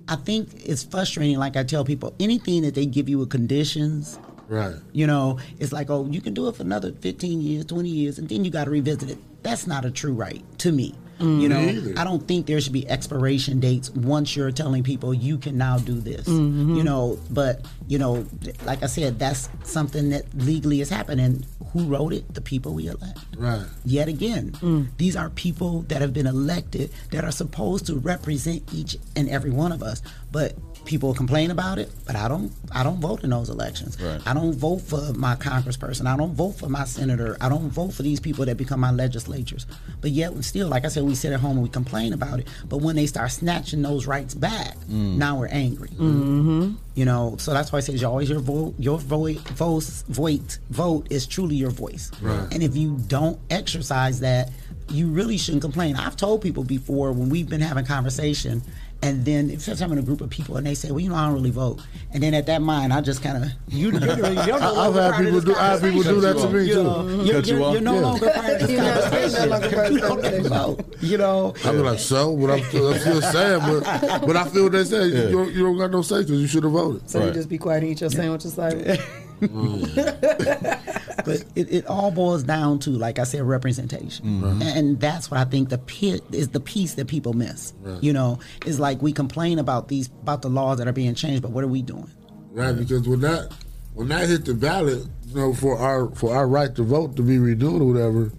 I 0.06 0.16
think 0.16 0.48
it's 0.54 0.84
frustrating. 0.84 1.38
Like 1.38 1.56
I 1.56 1.64
tell 1.64 1.84
people, 1.84 2.14
anything 2.20 2.62
that 2.62 2.74
they 2.74 2.86
give 2.86 3.08
you 3.08 3.18
with 3.18 3.30
conditions, 3.30 4.18
Right. 4.50 4.74
you 4.92 5.06
know, 5.06 5.38
it's 5.60 5.72
like, 5.72 5.90
oh, 5.90 6.06
you 6.10 6.20
can 6.20 6.34
do 6.34 6.48
it 6.48 6.56
for 6.56 6.62
another 6.62 6.92
fifteen 6.92 7.40
years, 7.40 7.64
twenty 7.66 7.88
years, 7.90 8.18
and 8.18 8.28
then 8.28 8.44
you 8.44 8.50
got 8.50 8.64
to 8.64 8.70
revisit 8.70 9.08
it. 9.10 9.18
That's 9.44 9.66
not 9.66 9.84
a 9.84 9.90
true 9.90 10.12
right 10.12 10.42
to 10.58 10.72
me. 10.72 10.94
Mm. 11.20 11.40
You 11.42 11.48
know. 11.50 12.00
I 12.00 12.04
don't 12.04 12.26
think 12.26 12.46
there 12.46 12.58
should 12.62 12.72
be 12.72 12.88
expiration 12.88 13.60
dates 13.60 13.90
once 13.90 14.34
you're 14.34 14.50
telling 14.50 14.82
people 14.82 15.12
you 15.12 15.36
can 15.36 15.56
now 15.58 15.76
do 15.78 16.00
this. 16.00 16.26
Mhm. 16.26 16.76
You 16.76 16.82
know, 16.82 17.18
but 17.30 17.64
you 17.88 17.98
know, 17.98 18.26
like 18.64 18.82
I 18.82 18.86
said, 18.86 19.18
that's 19.18 19.48
something 19.62 20.08
that 20.10 20.24
legally 20.34 20.80
is 20.80 20.88
happening. 20.88 21.44
Who 21.72 21.84
wrote 21.84 22.12
it? 22.14 22.32
The 22.34 22.40
people 22.40 22.72
we 22.72 22.86
elect 22.88 23.18
Right. 23.36 23.66
yet 23.84 24.08
again. 24.08 24.88
These 24.96 25.14
are 25.14 25.28
people 25.30 25.82
that 25.88 26.00
have 26.00 26.12
been 26.14 26.26
elected 26.26 26.90
that 27.12 27.22
are 27.24 27.30
supposed 27.32 27.86
to 27.86 27.96
represent 27.96 28.62
each 28.74 28.96
and 29.14 29.28
every 29.28 29.50
one 29.50 29.72
of 29.72 29.82
us. 29.82 30.00
But 30.32 30.56
people 30.84 31.14
complain 31.14 31.50
about 31.50 31.78
it, 31.78 31.90
but 32.06 32.16
I 32.16 32.28
don't 32.28 32.52
I 32.72 32.82
don't 32.82 33.00
vote 33.00 33.22
in 33.24 33.30
those 33.30 33.48
elections. 33.48 34.00
Right. 34.00 34.20
I 34.26 34.34
don't 34.34 34.54
vote 34.54 34.78
for 34.80 35.12
my 35.14 35.36
congressperson. 35.36 36.06
I 36.06 36.16
don't 36.16 36.32
vote 36.34 36.52
for 36.52 36.68
my 36.68 36.84
senator. 36.84 37.36
I 37.40 37.48
don't 37.48 37.70
vote 37.70 37.92
for 37.92 38.02
these 38.02 38.20
people 38.20 38.44
that 38.46 38.56
become 38.56 38.80
my 38.80 38.90
legislatures. 38.90 39.66
But 40.00 40.10
yet 40.12 40.32
we 40.34 40.42
still, 40.42 40.68
like 40.68 40.84
I 40.84 40.88
said, 40.88 41.02
we 41.04 41.14
sit 41.14 41.32
at 41.32 41.40
home 41.40 41.52
and 41.52 41.62
we 41.62 41.68
complain 41.68 42.12
about 42.12 42.40
it. 42.40 42.48
But 42.68 42.78
when 42.78 42.96
they 42.96 43.06
start 43.06 43.30
snatching 43.30 43.82
those 43.82 44.06
rights 44.06 44.34
back, 44.34 44.76
Mm. 44.90 45.16
now 45.18 45.38
we're 45.38 45.46
angry. 45.48 45.88
Mm-hmm. 45.90 46.72
You 46.96 47.04
know, 47.04 47.36
so 47.38 47.52
that's 47.52 47.70
why 47.72 47.78
I 47.78 47.80
say 47.80 47.92
it's 47.94 48.02
always 48.02 48.28
your 48.28 48.40
vote. 48.40 48.74
Your 48.78 48.98
vote, 48.98 49.36
vote, 49.50 49.84
vote, 50.08 50.58
vote 50.70 51.06
is 51.10 51.26
truly 51.26 51.54
your 51.56 51.70
voice. 51.70 52.10
Right. 52.20 52.52
And 52.52 52.62
if 52.62 52.76
you 52.76 52.98
don't 53.06 53.38
exercise 53.50 54.20
that, 54.20 54.50
you 54.88 55.08
really 55.08 55.38
shouldn't 55.38 55.62
complain. 55.62 55.94
I've 55.94 56.16
told 56.16 56.42
people 56.42 56.64
before 56.64 57.12
when 57.12 57.28
we've 57.28 57.48
been 57.48 57.60
having 57.60 57.84
conversation, 57.84 58.62
and 59.02 59.24
then 59.24 59.50
if 59.50 59.66
I'm 59.80 59.92
in 59.92 59.98
a 59.98 60.02
group 60.02 60.20
of 60.20 60.28
people 60.30 60.56
and 60.58 60.66
they 60.66 60.74
say, 60.74 60.90
"Well, 60.90 61.00
you 61.00 61.08
know, 61.08 61.14
I 61.14 61.24
don't 61.26 61.34
really 61.34 61.50
vote," 61.50 61.80
and 62.12 62.22
then 62.22 62.34
at 62.34 62.46
that 62.46 62.60
mind, 62.62 62.92
I 62.92 63.00
just 63.00 63.22
kind 63.22 63.42
of 63.44 63.50
you. 63.68 63.90
You're, 63.90 64.00
you're, 64.00 64.16
you're 64.32 64.60
no 64.60 64.80
I've 64.80 64.94
had 64.94 65.24
people 65.24 65.40
do- 65.40 65.54
I 65.54 65.66
have 65.68 65.82
people 65.82 66.02
do 66.02 66.20
that 66.20 66.36
to 66.36 66.48
me, 66.50 66.64
You 66.66 66.74
too. 66.74 66.82
know, 66.84 67.08
You're, 67.24 67.34
Cut 67.36 67.46
you 67.46 67.58
you're, 67.58 67.72
you're 67.72 67.80
no 67.80 67.94
Yeah. 67.94 68.00
longer 68.00 68.30
part 68.30 68.50
of 68.50 68.60
this 68.60 68.70
You're 68.70 68.82
not- 68.82 69.12
you're 69.12 69.30
no 69.40 69.46
longer 69.46 69.70
part 69.70 69.92
of 69.92 70.00
conversation. 70.00 70.34
You 70.34 70.48
don't 70.48 70.48
vote. 70.48 70.96
You 71.00 71.18
know. 71.18 71.54
I 71.64 71.72
be 71.72 71.78
like, 71.78 71.98
so, 71.98 72.36
but 72.36 72.50
I'm 72.50 72.62
still, 72.64 72.92
I'm 72.92 72.98
still 73.00 73.22
sad, 73.22 73.60
but, 73.60 74.26
but 74.26 74.36
I 74.36 74.44
feel 74.48 74.64
what 74.64 74.72
they 74.72 74.84
say. 74.84 75.06
Yeah. 75.08 75.22
You, 75.28 75.30
don't, 75.32 75.52
you 75.54 75.62
don't 75.62 75.78
got 75.78 75.90
no 75.90 76.02
say 76.02 76.18
because 76.22 76.40
you 76.40 76.46
should 76.46 76.64
have 76.64 76.72
voted. 76.72 77.08
So 77.08 77.24
you 77.24 77.30
just 77.32 77.48
be 77.48 77.58
quiet 77.58 77.82
and 77.82 77.92
eat 77.92 78.00
your 78.02 78.10
sandwiches 78.10 78.58
like. 78.58 79.00
but 79.40 81.44
it, 81.54 81.72
it 81.72 81.86
all 81.86 82.10
boils 82.10 82.42
down 82.42 82.78
to, 82.80 82.90
like 82.90 83.18
I 83.18 83.24
said, 83.24 83.42
representation, 83.42 84.40
Mhm. 84.42 84.62
and 84.76 85.00
that's 85.00 85.30
what 85.30 85.40
I 85.40 85.44
think 85.44 85.68
the 85.68 85.78
pit 85.78 86.22
is 86.32 86.48
the 86.48 86.60
piece 86.60 86.94
that 86.94 87.06
people 87.08 87.32
miss. 87.32 87.72
Right. 87.82 88.02
You 88.02 88.12
know, 88.12 88.38
is 88.66 88.80
like 88.80 89.02
we 89.02 89.12
complain 89.12 89.58
about 89.58 89.88
these 89.88 90.08
about 90.22 90.42
the 90.42 90.50
laws 90.50 90.78
that 90.78 90.88
are 90.88 90.92
being 90.92 91.14
changed, 91.14 91.42
but 91.42 91.50
what 91.52 91.64
are 91.64 91.68
we 91.68 91.82
doing? 91.82 92.10
Right, 92.52 92.76
because 92.76 93.06
when 93.08 93.20
that 93.20 93.52
when 93.94 94.08
that 94.08 94.28
hit 94.28 94.44
the 94.44 94.54
ballot, 94.54 95.04
you 95.28 95.34
know, 95.36 95.54
for 95.54 95.78
our 95.78 96.10
for 96.14 96.34
our 96.34 96.46
right 96.46 96.74
to 96.76 96.82
vote 96.82 97.16
to 97.16 97.22
be 97.22 97.38
renewed 97.38 97.82
or 97.82 97.92
whatever, 97.92 98.32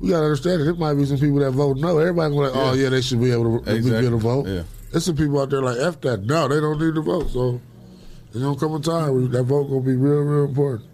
we 0.00 0.10
gotta 0.10 0.24
understand 0.24 0.60
that 0.60 0.64
there 0.64 0.74
might 0.74 0.94
be 0.94 1.04
some 1.06 1.18
people 1.18 1.38
that 1.38 1.52
vote 1.52 1.76
no. 1.78 1.98
Everybody 1.98 2.34
gonna 2.34 2.48
like, 2.48 2.56
oh 2.56 2.74
Yeah. 2.74 2.84
yeah, 2.84 2.88
they 2.90 3.00
should 3.00 3.20
be 3.20 3.30
able 3.32 3.58
to 3.60 3.64
be 3.64 3.76
Exactly. 3.76 4.06
able 4.06 4.18
to 4.18 4.22
vote. 4.22 4.46
Yeah. 4.46 4.62
There's 4.92 5.04
some 5.04 5.16
people 5.16 5.40
out 5.40 5.50
there 5.50 5.62
like 5.62 5.78
F 5.78 6.00
that. 6.02 6.24
No, 6.24 6.48
they 6.48 6.60
don't 6.60 6.78
need 6.80 6.94
to 6.94 7.02
vote. 7.02 7.30
So 7.30 7.60
there's 8.40 8.44
gonna 8.56 8.58
come 8.58 8.74
a 8.74 8.80
time 8.80 9.14
where 9.14 9.28
that 9.28 9.42
vote 9.44 9.64
gonna 9.64 9.80
be 9.80 9.94
real, 9.96 10.20
real 10.20 10.44
important. 10.44 10.84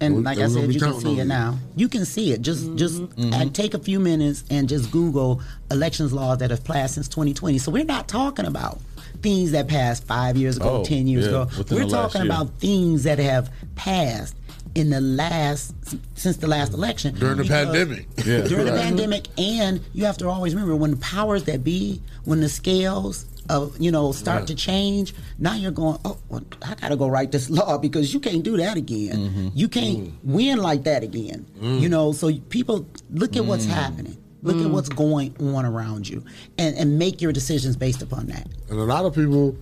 And 0.00 0.16
We- 0.16 0.22
like 0.22 0.38
I 0.38 0.48
said, 0.48 0.72
you 0.72 0.78
can 0.80 1.00
see 1.00 1.12
it 1.12 1.18
you. 1.18 1.24
now. 1.24 1.58
You 1.74 1.88
can 1.88 2.04
see 2.04 2.32
it. 2.32 2.42
Just 2.42 2.74
just 2.76 3.00
Mhm. 3.00 3.32
uh, 3.32 3.50
take 3.52 3.72
a 3.72 3.78
few 3.78 3.98
minutes 3.98 4.44
and 4.50 4.68
just 4.68 4.90
Google 4.90 5.40
elections 5.70 6.12
laws 6.12 6.38
that 6.38 6.50
have 6.50 6.64
passed 6.64 6.94
since 6.94 7.08
2020. 7.08 7.56
So 7.58 7.70
we're 7.72 7.84
not 7.84 8.06
talking 8.06 8.44
about 8.44 8.78
things 9.22 9.52
that 9.52 9.68
passed 9.68 10.04
five 10.04 10.36
years 10.36 10.58
ago, 10.58 10.80
Oh, 10.80 10.84
ten 10.84 11.06
years 11.06 11.24
yeah, 11.24 11.42
ago. 11.44 11.48
We're 11.70 11.86
talking 11.88 12.20
about 12.22 12.58
things 12.58 13.04
that 13.04 13.18
have 13.18 13.48
passed 13.74 14.34
in 14.74 14.90
the 14.90 15.00
last 15.00 15.72
since 16.14 16.36
the 16.36 16.46
last 16.46 16.74
election 16.74 17.14
During 17.18 17.38
the 17.38 17.44
pandemic. 17.44 18.06
Yeah. 18.18 18.42
during 18.42 18.66
the 18.66 18.72
pandemic, 18.72 19.28
and 19.38 19.80
you 19.94 20.04
have 20.04 20.18
to 20.18 20.28
always 20.28 20.54
remember 20.54 20.76
when 20.76 20.90
the 20.90 20.96
powers 20.98 21.44
that 21.44 21.64
be, 21.64 22.02
when 22.24 22.42
the 22.42 22.50
scales 22.50 23.24
of 23.48 23.78
you 23.80 23.90
know 23.90 24.12
start 24.12 24.40
Right. 24.40 24.46
to 24.48 24.54
change, 24.54 25.14
now 25.38 25.54
you're 25.54 25.70
going, 25.70 25.98
oh, 26.04 26.18
well, 26.28 26.42
I 26.62 26.74
got 26.74 26.88
to 26.88 26.96
go 26.96 27.08
write 27.08 27.32
this 27.32 27.48
law 27.58 27.78
because 27.78 28.12
you 28.14 28.20
can't 28.20 28.42
do 28.42 28.56
that 28.58 28.76
again. 28.76 29.16
Mm-hmm. 29.16 29.48
You 29.54 29.68
can't 29.68 30.12
win 30.24 30.58
like 30.58 30.84
that 30.84 31.02
again. 31.02 31.46
Mm. 31.60 31.80
You 31.80 31.88
know, 31.88 32.12
so 32.12 32.32
people 32.50 32.86
look 33.10 33.36
at 33.36 33.44
what's 33.44 33.66
Mm. 33.66 33.70
happening. 33.70 34.16
Look 34.42 34.58
at 34.64 34.70
what's 34.70 34.88
going 34.88 35.34
on 35.40 35.64
around 35.66 36.08
you, 36.08 36.22
and 36.56 36.76
and 36.76 36.98
make 36.98 37.20
your 37.20 37.32
decisions 37.32 37.74
based 37.76 38.00
upon 38.02 38.26
that. 38.26 38.46
And 38.70 38.78
a 38.78 38.84
lot 38.84 39.04
of 39.04 39.12
people, 39.14 39.56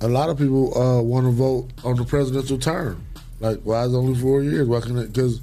a 0.00 0.08
lot 0.08 0.30
of 0.30 0.38
people 0.38 0.72
uh, 0.80 1.02
want 1.02 1.26
to 1.26 1.32
vote 1.32 1.68
on 1.84 1.96
the 1.96 2.04
presidential 2.04 2.56
term. 2.56 3.04
Like, 3.40 3.60
why 3.64 3.84
is 3.84 3.92
it 3.92 3.96
only 3.96 4.18
four 4.18 4.42
years? 4.42 4.66
Why 4.68 4.80
can 4.80 4.96
it? 4.96 5.12
Because 5.12 5.42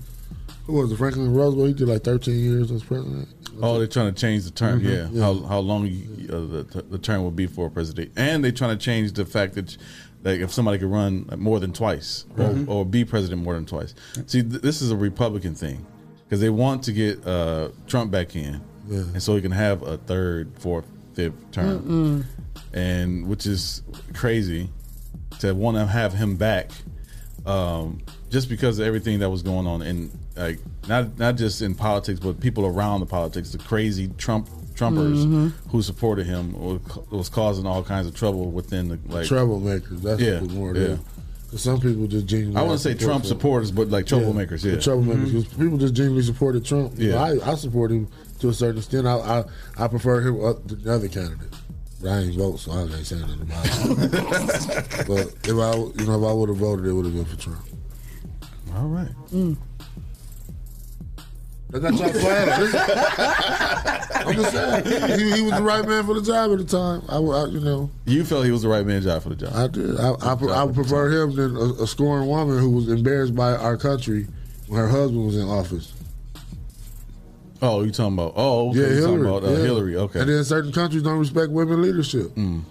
Who 0.65 0.73
was 0.73 0.91
it? 0.91 0.98
Franklin 0.98 1.34
Roosevelt. 1.34 1.68
He 1.68 1.73
did 1.73 1.88
like 1.90 2.03
13 2.03 2.35
years 2.40 2.72
as 2.72 2.84
president. 2.84 3.27
Oh, 3.61 3.77
they're 3.77 3.88
trying 3.88 4.14
to 4.14 4.19
change 4.19 4.45
the 4.45 4.52
term. 4.52 4.81
Mhm. 4.81 5.14
Yeah, 5.14 5.22
how 5.22 5.35
how 5.44 5.60
long 5.60 5.85
uh, 5.85 6.31
the 6.31 6.84
the 6.90 6.98
term 6.98 7.22
will 7.23 7.31
be 7.31 7.48
for 7.48 7.68
a 7.68 7.69
president, 7.69 8.11
and 8.15 8.44
they're 8.44 8.52
trying 8.52 8.77
to 8.77 8.84
change 8.84 9.11
the 9.14 9.26
fact 9.26 9.53
that 9.56 9.77
like 10.23 10.40
if 10.40 10.52
somebody 10.53 10.77
could 10.80 10.90
run 10.90 11.26
more 11.38 11.60
than 11.60 11.73
twice 11.73 12.26
or, 12.38 12.45
Mhm. 12.45 12.68
or 12.69 12.85
be 12.85 13.03
president 13.06 13.44
more 13.44 13.53
than 13.56 13.65
twice. 13.65 13.94
See, 14.26 14.41
th- 14.41 14.61
this 14.61 14.81
is 14.81 14.90
a 14.90 14.95
Republican 14.95 15.53
thing 15.53 15.85
because 16.26 16.40
they 16.40 16.49
want 16.49 16.81
to 16.84 16.94
get 16.94 17.27
uh, 17.27 17.69
Trump 17.88 18.10
back 18.11 18.35
in, 18.35 18.61
Yeah. 18.90 18.99
and 19.14 19.22
so 19.22 19.35
he 19.35 19.41
can 19.41 19.52
have 19.52 19.84
a 19.84 19.98
third, 19.98 20.52
fourth, 20.57 20.85
fifth 21.14 21.52
term, 21.52 21.80
Mm-mm. 21.81 22.23
and 22.73 23.27
which 23.27 23.45
is 23.45 23.81
crazy 24.14 24.69
to 25.40 25.53
want 25.53 25.77
to 25.77 25.85
have 25.85 26.14
him 26.14 26.38
back 26.38 26.72
um, 27.45 27.99
just 28.29 28.49
because 28.49 28.79
of 28.79 28.85
everything 28.85 29.19
that 29.19 29.29
was 29.29 29.41
going 29.41 29.67
on 29.67 29.81
in 29.81 30.09
like 30.35 30.59
not 30.87 31.17
not 31.19 31.35
just 31.35 31.61
in 31.61 31.75
politics 31.75 32.19
but 32.19 32.39
people 32.39 32.65
around 32.65 32.99
the 33.01 33.05
politics 33.05 33.51
the 33.51 33.57
crazy 33.57 34.07
Trump 34.17 34.49
Trumpers 34.75 35.23
Mhm. 35.25 35.51
who 35.69 35.81
supported 35.83 36.25
him 36.25 36.53
was, 36.53 36.79
was 37.11 37.29
causing 37.29 37.65
all 37.67 37.83
kinds 37.83 38.07
of 38.07 38.15
trouble 38.15 38.49
within 38.49 38.87
the 38.87 38.99
like 39.07 39.27
Troublemakers. 39.27 40.01
That's 40.01 40.19
yeah 40.21 40.39
what 40.41 40.49
more 40.51 40.75
yeah. 40.75 40.87
yeah. 40.87 40.95
Because 41.45 41.61
some 41.61 41.79
people 41.79 42.07
just 42.07 42.25
genuinely. 42.25 42.57
I 42.59 42.63
wouldn't 42.63 42.79
say 42.81 42.95
Trump 42.95 43.25
supporters 43.25 43.69
but 43.69 43.89
like 43.89 44.05
troublemakers 44.05 44.63
yeah, 44.63 44.71
The 44.71 44.77
troublemakers. 44.77 45.27
Mhm. 45.27 45.33
'Cause 45.33 45.53
people 45.53 45.77
just 45.77 45.93
genuinely 45.93 46.23
supported 46.23 46.65
Trump. 46.65 46.97
You 46.97 47.11
know, 47.11 47.25
Yeah. 47.33 47.39
I, 47.45 47.51
I 47.51 47.55
support 47.55 47.91
him 47.91 48.07
to 48.39 48.49
a 48.49 48.53
certain 48.53 48.77
extent. 48.79 49.05
I 49.05 49.43
I, 49.77 49.85
I 49.85 49.87
prefer 49.87 50.21
him 50.21 50.43
up 50.43 50.67
to 50.69 50.75
the 50.75 50.91
other 50.91 51.07
candidate. 51.07 51.49
But 52.03 52.11
I 52.11 52.19
ain't 52.19 52.35
vote, 52.35 52.59
so 52.59 52.71
I 52.73 52.85
can't 52.85 53.05
say 53.07 53.17
nothing 53.17 53.41
about 53.43 53.65
it. 53.65 55.07
but 55.07 55.49
if 55.49 55.57
I, 55.57 55.73
you 56.01 56.05
know, 56.05 56.21
if 56.21 56.30
I 56.30 56.34
would 56.34 56.49
have 56.49 56.57
voted, 56.57 56.85
it 56.85 56.91
would 56.91 57.05
have 57.05 57.13
been 57.13 57.23
for 57.23 57.38
Trump. 57.38 57.65
all 58.75 58.88
right 58.88 59.07
I 61.73 61.80
got 61.80 61.93
y'all 61.93 62.11
playing. 62.11 62.49
I'm 64.15 64.35
just 64.35 64.51
saying, 64.51 65.19
he, 65.19 65.35
he 65.38 65.41
was 65.43 65.53
the 65.53 65.63
right 65.63 65.88
man 65.88 66.05
for 66.05 66.13
the 66.13 66.21
job 66.21 66.51
at 66.51 66.57
the 66.57 66.65
time. 66.65 67.03
I, 67.07 67.15
I 67.15 67.45
you 67.45 67.61
know, 67.61 67.89
you 68.05 68.25
felt 68.25 68.45
he 68.45 68.51
was 68.51 68.63
the 68.63 68.67
right 68.67 68.85
man 68.85 69.01
job 69.01 69.23
for 69.23 69.30
the 69.30 69.35
job 69.35 69.53
I 69.55 69.67
did. 69.67 69.97
I, 69.97 70.09
I, 70.09 70.34
I 70.34 70.63
would 70.65 70.75
prefer 70.75 71.09
him 71.09 71.35
than 71.35 71.55
a, 71.55 71.84
a 71.84 71.88
scoring 71.88 72.27
woman 72.27 72.59
who 72.59 72.69
was 72.71 72.89
embarrassed 72.89 73.34
by 73.34 73.55
our 73.55 73.77
country 73.77 74.27
when 74.67 74.77
her 74.80 74.89
husband 74.89 75.25
was 75.25 75.38
in 75.38 75.47
office. 75.47 75.93
Oh 77.64 77.81
you 77.84 77.91
talking 77.91 78.14
about 78.14 78.34
oh 78.35 78.69
okay, 78.69 78.80
Yeah, 78.80 78.88
Hillary. 78.88 79.02
talking 79.02 79.26
about 79.26 79.44
uh, 79.44 79.52
yeah. 79.52 79.64
Hillary 79.65 79.95
okay 79.95 80.19
And 80.19 80.30
then 80.30 80.44
certain 80.44 80.72
countries 80.72 81.02
don't 81.03 81.18
respect 81.19 81.52
women 81.52 81.81
leadership. 81.81 82.27
Mm. 82.35 82.61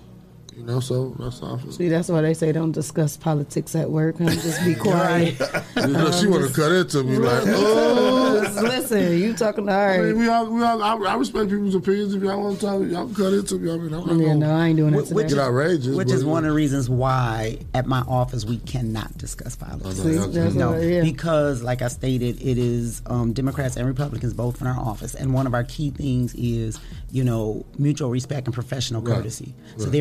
You 0.56 0.64
know, 0.64 0.80
so 0.80 1.16
that's 1.18 1.42
all. 1.42 1.58
See, 1.70 1.88
that's 1.88 2.08
why 2.08 2.20
they 2.20 2.34
say 2.34 2.52
don't 2.52 2.72
discuss 2.72 3.16
politics 3.16 3.74
at 3.74 3.90
work. 3.90 4.18
Huh? 4.18 4.26
Just 4.30 4.62
be 4.64 4.74
quiet. 4.88 5.40
You 5.82 5.88
know, 5.88 6.10
she 6.12 6.26
Um, 6.26 6.32
want 6.32 6.46
to 6.46 6.52
cut 6.54 6.70
into 6.70 7.02
me 7.02 7.16
like, 7.18 7.42
oh. 7.46 8.58
Listen, 8.62 9.18
you 9.18 9.32
talking 9.32 9.68
all 9.68 9.74
I 9.74 9.98
mean, 9.98 10.18
we 10.18 10.28
all, 10.28 10.46
we 10.46 10.62
all, 10.62 10.80
I, 10.82 10.94
I 10.94 11.14
respect 11.16 11.48
people's 11.50 11.74
opinions. 11.74 12.14
If 12.14 12.22
y'all 12.22 12.40
want 12.40 12.60
to 12.60 12.66
talk, 12.66 12.82
y'all 12.88 13.06
can 13.06 13.14
cut 13.14 13.32
into 13.32 13.56
me. 13.58 13.72
I 13.72 13.76
mean, 13.78 13.94
I'm 13.94 14.06
not 14.06 14.16
Yeah, 14.16 14.26
gonna 14.26 14.34
no, 14.36 14.54
I 14.54 14.66
ain't 14.68 14.76
doing 14.76 14.92
that 14.92 14.98
Which, 14.98 15.08
today. 15.08 15.28
get 15.30 15.38
outrageous. 15.38 15.96
which 15.96 16.08
but- 16.08 16.14
is 16.14 16.24
one 16.24 16.44
of 16.44 16.50
the 16.50 16.54
reasons 16.54 16.88
why 16.90 17.58
at 17.74 17.86
my 17.86 18.00
office 18.02 18.44
we 18.44 18.58
cannot 18.58 19.16
discuss 19.18 19.56
politics. 19.56 19.96
See, 20.02 20.12
that's 20.16 20.54
no, 20.54 20.72
what- 20.72 20.82
yeah. 20.82 21.02
because 21.02 21.62
like 21.62 21.82
I 21.82 21.88
stated, 21.88 22.40
it 22.42 22.58
is 22.58 23.02
um, 23.06 23.32
Democrats 23.32 23.76
and 23.76 23.86
Republicans 23.86 24.34
both 24.34 24.60
in 24.60 24.66
our 24.68 24.78
office, 24.78 25.14
and 25.14 25.32
one 25.34 25.46
of 25.48 25.54
our 25.54 25.64
key 25.64 25.90
things 25.90 26.34
is 26.34 26.78
you 27.10 27.24
know 27.24 27.64
mutual 27.78 28.10
respect 28.10 28.46
and 28.46 28.54
professional 28.54 29.00
Right. 29.02 29.16
courtesy. 29.16 29.54
So 29.78 29.84
Right. 29.84 29.92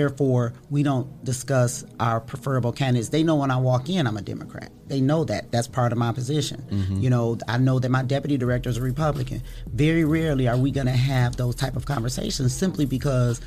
Therefore, 0.42 0.62
we 0.70 0.84
don't 0.84 1.24
discuss 1.24 1.86
our 2.00 2.20
preferable 2.20 2.72
candidates. 2.72 3.10
They 3.10 3.24
know 3.24 3.36
when 3.36 3.52
I 3.52 3.58
walk 3.58 3.90
in, 3.90 4.08
I'm 4.08 4.18
a 4.18 4.22
Democrat. 4.22 4.72
They 4.88 5.02
know 5.02 5.24
that. 5.26 5.52
That's 5.52 5.68
part 5.68 5.92
of 5.92 5.98
my 5.98 6.12
position. 6.12 6.64
Mm-hmm. 6.70 6.98
You 6.98 7.10
know, 7.10 7.38
I 7.48 7.58
know 7.58 7.80
that 7.80 7.90
my 7.90 8.04
deputy 8.04 8.38
director 8.38 8.70
is 8.70 8.78
a 8.78 8.82
Republican. 8.82 9.42
Very 9.68 10.04
rarely 10.04 10.48
are 10.48 10.58
we 10.58 10.72
going 10.72 10.88
to 10.88 10.94
have 10.94 11.38
those 11.38 11.56
type 11.56 11.76
of 11.76 11.86
conversations 11.86 12.54
simply 12.56 12.86
because 12.86 13.42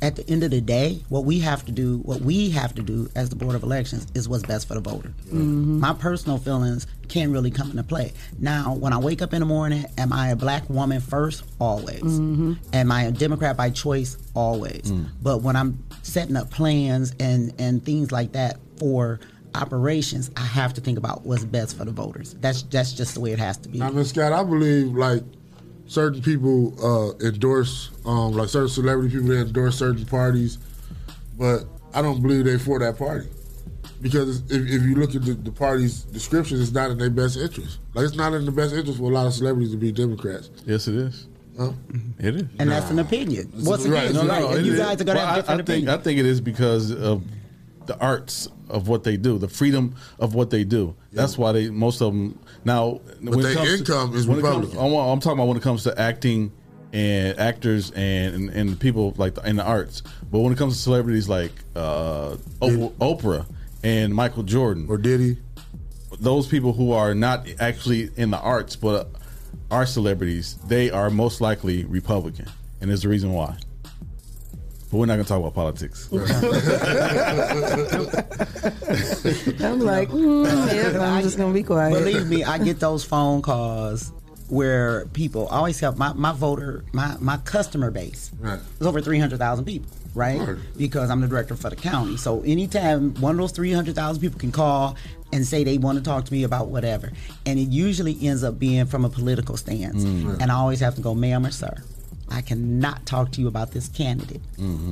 at 0.00 0.16
the 0.16 0.28
end 0.30 0.44
of 0.44 0.50
the 0.50 0.60
day, 0.60 1.02
what 1.08 1.24
we 1.24 1.40
have 1.40 1.64
to 1.66 1.72
do, 1.72 1.98
what 1.98 2.20
we 2.20 2.50
have 2.50 2.74
to 2.76 2.82
do 2.82 3.08
as 3.16 3.28
the 3.30 3.36
Board 3.36 3.54
of 3.54 3.62
Elections 3.62 4.06
is 4.14 4.28
what's 4.28 4.44
best 4.44 4.68
for 4.68 4.74
the 4.74 4.80
voter. 4.80 5.08
Mm-hmm. 5.26 5.80
My 5.80 5.92
personal 5.92 6.38
feelings 6.38 6.86
can't 7.08 7.32
really 7.32 7.50
come 7.50 7.70
into 7.70 7.82
play. 7.82 8.12
Now, 8.38 8.74
when 8.74 8.92
I 8.92 8.98
wake 8.98 9.22
up 9.22 9.32
in 9.32 9.40
the 9.40 9.46
morning, 9.46 9.86
am 9.96 10.12
I 10.12 10.28
a 10.28 10.36
black 10.36 10.68
woman 10.70 11.00
first? 11.00 11.42
Always. 11.58 12.02
Mm-hmm. 12.02 12.54
Am 12.72 12.92
I 12.92 13.04
a 13.04 13.10
Democrat 13.10 13.56
by 13.56 13.70
choice? 13.70 14.16
Always. 14.34 14.92
Mm. 14.92 15.08
But 15.22 15.42
when 15.42 15.56
I'm 15.56 15.82
setting 16.02 16.36
up 16.36 16.50
plans 16.50 17.14
and, 17.18 17.52
and 17.58 17.84
things 17.84 18.12
like 18.12 18.32
that 18.32 18.58
for 18.78 19.18
operations, 19.54 20.30
I 20.36 20.42
have 20.44 20.74
to 20.74 20.80
think 20.80 20.98
about 20.98 21.24
what's 21.24 21.44
best 21.44 21.76
for 21.76 21.84
the 21.84 21.90
voters. 21.90 22.34
That's 22.34 22.62
that's 22.62 22.92
just 22.92 23.14
the 23.14 23.20
way 23.20 23.32
it 23.32 23.38
has 23.38 23.56
to 23.58 23.68
be. 23.68 23.82
I 23.82 23.90
mean, 23.90 24.04
Scott, 24.04 24.32
I 24.32 24.44
believe 24.44 24.94
like 24.94 25.22
certain 25.88 26.22
people 26.22 26.74
uh, 26.82 27.26
endorse, 27.26 27.90
um, 28.06 28.32
like 28.32 28.48
certain 28.48 28.68
celebrity 28.68 29.10
people 29.16 29.28
they 29.28 29.40
endorse 29.40 29.76
certain 29.78 30.06
parties, 30.06 30.58
but 31.36 31.64
I 31.92 32.02
don't 32.02 32.22
believe 32.22 32.44
they 32.44 32.58
for 32.58 32.78
that 32.78 32.96
party 32.98 33.26
because 34.00 34.40
if, 34.50 34.62
if 34.62 34.82
you 34.84 34.94
look 34.94 35.14
at 35.16 35.24
the, 35.24 35.32
the 35.34 35.50
party's 35.50 36.02
descriptions, 36.04 36.60
it's 36.60 36.70
not 36.72 36.90
in 36.92 36.98
their 36.98 37.10
best 37.10 37.36
interest. 37.36 37.78
Like 37.94 38.04
it's 38.04 38.14
not 38.14 38.32
in 38.34 38.44
the 38.44 38.52
best 38.52 38.72
interest 38.74 38.98
for 38.98 39.10
a 39.10 39.14
lot 39.14 39.26
of 39.26 39.34
celebrities 39.34 39.72
to 39.72 39.76
be 39.76 39.90
Democrats. 39.90 40.50
yes 40.66 40.86
it 40.86 40.94
is 40.94 41.26
Huh? 41.58 41.72
it 42.20 42.36
is 42.36 42.44
and 42.60 42.70
that's 42.70 42.88
an 42.90 43.00
opinion. 43.00 43.50
Once 43.64 43.84
Right. 43.84 44.10
again, 44.10 44.14
No, 44.14 44.22
you're 44.22 44.40
no, 44.40 44.48
right. 44.54 44.64
you 44.64 44.72
is. 44.74 44.78
guys 44.78 45.00
are 45.00 45.04
going 45.04 45.06
to 45.06 45.14
Well, 45.14 45.26
have 45.26 45.34
I- 45.34 45.40
different 45.40 45.60
I, 45.60 45.64
think 45.64 45.68
opinions. 45.84 45.88
I 46.00 46.02
think 46.04 46.18
it 46.20 46.26
is 46.26 46.40
because 46.40 46.92
of 46.92 47.22
the 47.88 47.98
arts 47.98 48.48
of 48.68 48.86
what 48.86 49.02
they 49.02 49.16
do, 49.16 49.38
the 49.38 49.48
freedom 49.48 49.96
of 50.20 50.34
what 50.34 50.50
they 50.50 50.62
do. 50.62 50.94
That's 51.12 51.36
why 51.36 51.50
they 51.52 51.70
most 51.70 52.00
of 52.00 52.12
them 52.12 52.38
now. 52.64 53.00
when 53.20 53.40
it 53.40 53.42
their 53.42 53.54
comes 53.54 53.68
to- 53.70 53.78
income 53.78 54.14
is 54.14 54.28
when 54.28 54.38
it 54.38 54.42
comes- 54.42 54.66
Republican. 54.68 55.10
I'm, 55.10 55.20
talking 55.20 55.38
about 55.38 55.48
when 55.48 55.56
it 55.56 55.62
comes 55.62 55.82
to 55.84 56.00
acting 56.00 56.52
and 56.92 57.38
actors 57.38 57.90
and 57.90 58.34
and, 58.34 58.50
and 58.50 58.80
people 58.80 59.14
like 59.16 59.36
in 59.44 59.56
the 59.56 59.64
arts. 59.64 60.02
But 60.30 60.40
when 60.40 60.52
it 60.52 60.58
comes 60.58 60.76
to 60.76 60.80
celebrities 60.80 61.28
like 61.28 61.52
uh, 61.74 62.36
Oprah 62.60 63.46
and 63.82 64.14
Michael 64.14 64.42
Jordan 64.44 64.86
or 64.88 64.98
Diddy, 64.98 65.38
those 66.20 66.46
people 66.46 66.72
who 66.72 66.92
are 66.92 67.14
not 67.14 67.48
actually 67.58 68.10
in 68.16 68.30
the 68.30 68.38
arts 68.38 68.76
but 68.76 69.10
are 69.70 69.86
celebrities, 69.86 70.56
they 70.66 70.90
are 70.90 71.10
most 71.10 71.40
likely 71.40 71.84
Republican, 71.84 72.46
and 72.80 72.88
there's 72.90 73.04
a 73.04 73.08
reason 73.08 73.32
why. 73.32 73.56
But 74.90 74.96
we're 74.96 75.06
not 75.06 75.14
going 75.16 75.24
to 75.24 75.28
talk 75.28 75.40
about 75.40 75.54
politics. 75.54 76.08
I'm 79.60 79.80
like, 79.80 80.08
mm, 80.08 80.72
yep, 80.72 80.94
I'm 81.00 81.22
just 81.22 81.36
gonna 81.36 81.52
be 81.52 81.62
quiet. 81.62 81.92
Believe 81.92 82.26
me, 82.28 82.44
I 82.44 82.58
get 82.58 82.80
those 82.80 83.04
phone 83.04 83.42
calls 83.42 84.12
where 84.48 85.04
people 85.12 85.46
I 85.50 85.56
always 85.58 85.78
have 85.80 85.98
my, 85.98 86.12
my 86.14 86.32
voter 86.32 86.82
my, 86.92 87.16
my 87.20 87.36
customer 87.38 87.90
base 87.90 88.30
Right. 88.40 88.58
is 88.80 88.86
over 88.86 89.00
three 89.02 89.18
hundred 89.18 89.38
thousand 89.38 89.66
people, 89.66 89.90
right? 90.14 90.40
Right. 90.40 90.56
Because 90.76 91.10
I'm 91.10 91.20
the 91.20 91.28
director 91.28 91.54
for 91.54 91.68
the 91.68 91.76
county. 91.76 92.16
So 92.16 92.40
anytime 92.42 93.14
one 93.16 93.32
of 93.32 93.38
those 93.38 93.52
three 93.52 93.72
hundred 93.72 93.94
thousand 93.94 94.22
people 94.22 94.38
can 94.40 94.52
call 94.52 94.96
and 95.32 95.46
say 95.46 95.64
they 95.64 95.76
want 95.76 95.98
to 95.98 96.04
talk 96.04 96.24
to 96.24 96.32
me 96.32 96.44
about 96.44 96.68
whatever, 96.68 97.12
and 97.44 97.58
it 97.58 97.68
usually 97.68 98.16
ends 98.26 98.42
up 98.42 98.58
being 98.58 98.86
from 98.86 99.04
a 99.04 99.10
political 99.10 99.58
stance, 99.58 100.02
Mm. 100.02 100.40
and 100.40 100.50
I 100.50 100.54
always 100.54 100.80
have 100.80 100.94
to 100.94 101.02
go, 101.02 101.14
ma'am 101.14 101.44
or 101.44 101.50
sir. 101.50 101.74
I 102.30 102.40
cannot 102.42 103.06
talk 103.06 103.32
to 103.32 103.40
you 103.40 103.48
about 103.48 103.72
this 103.72 103.88
candidate. 103.88 104.40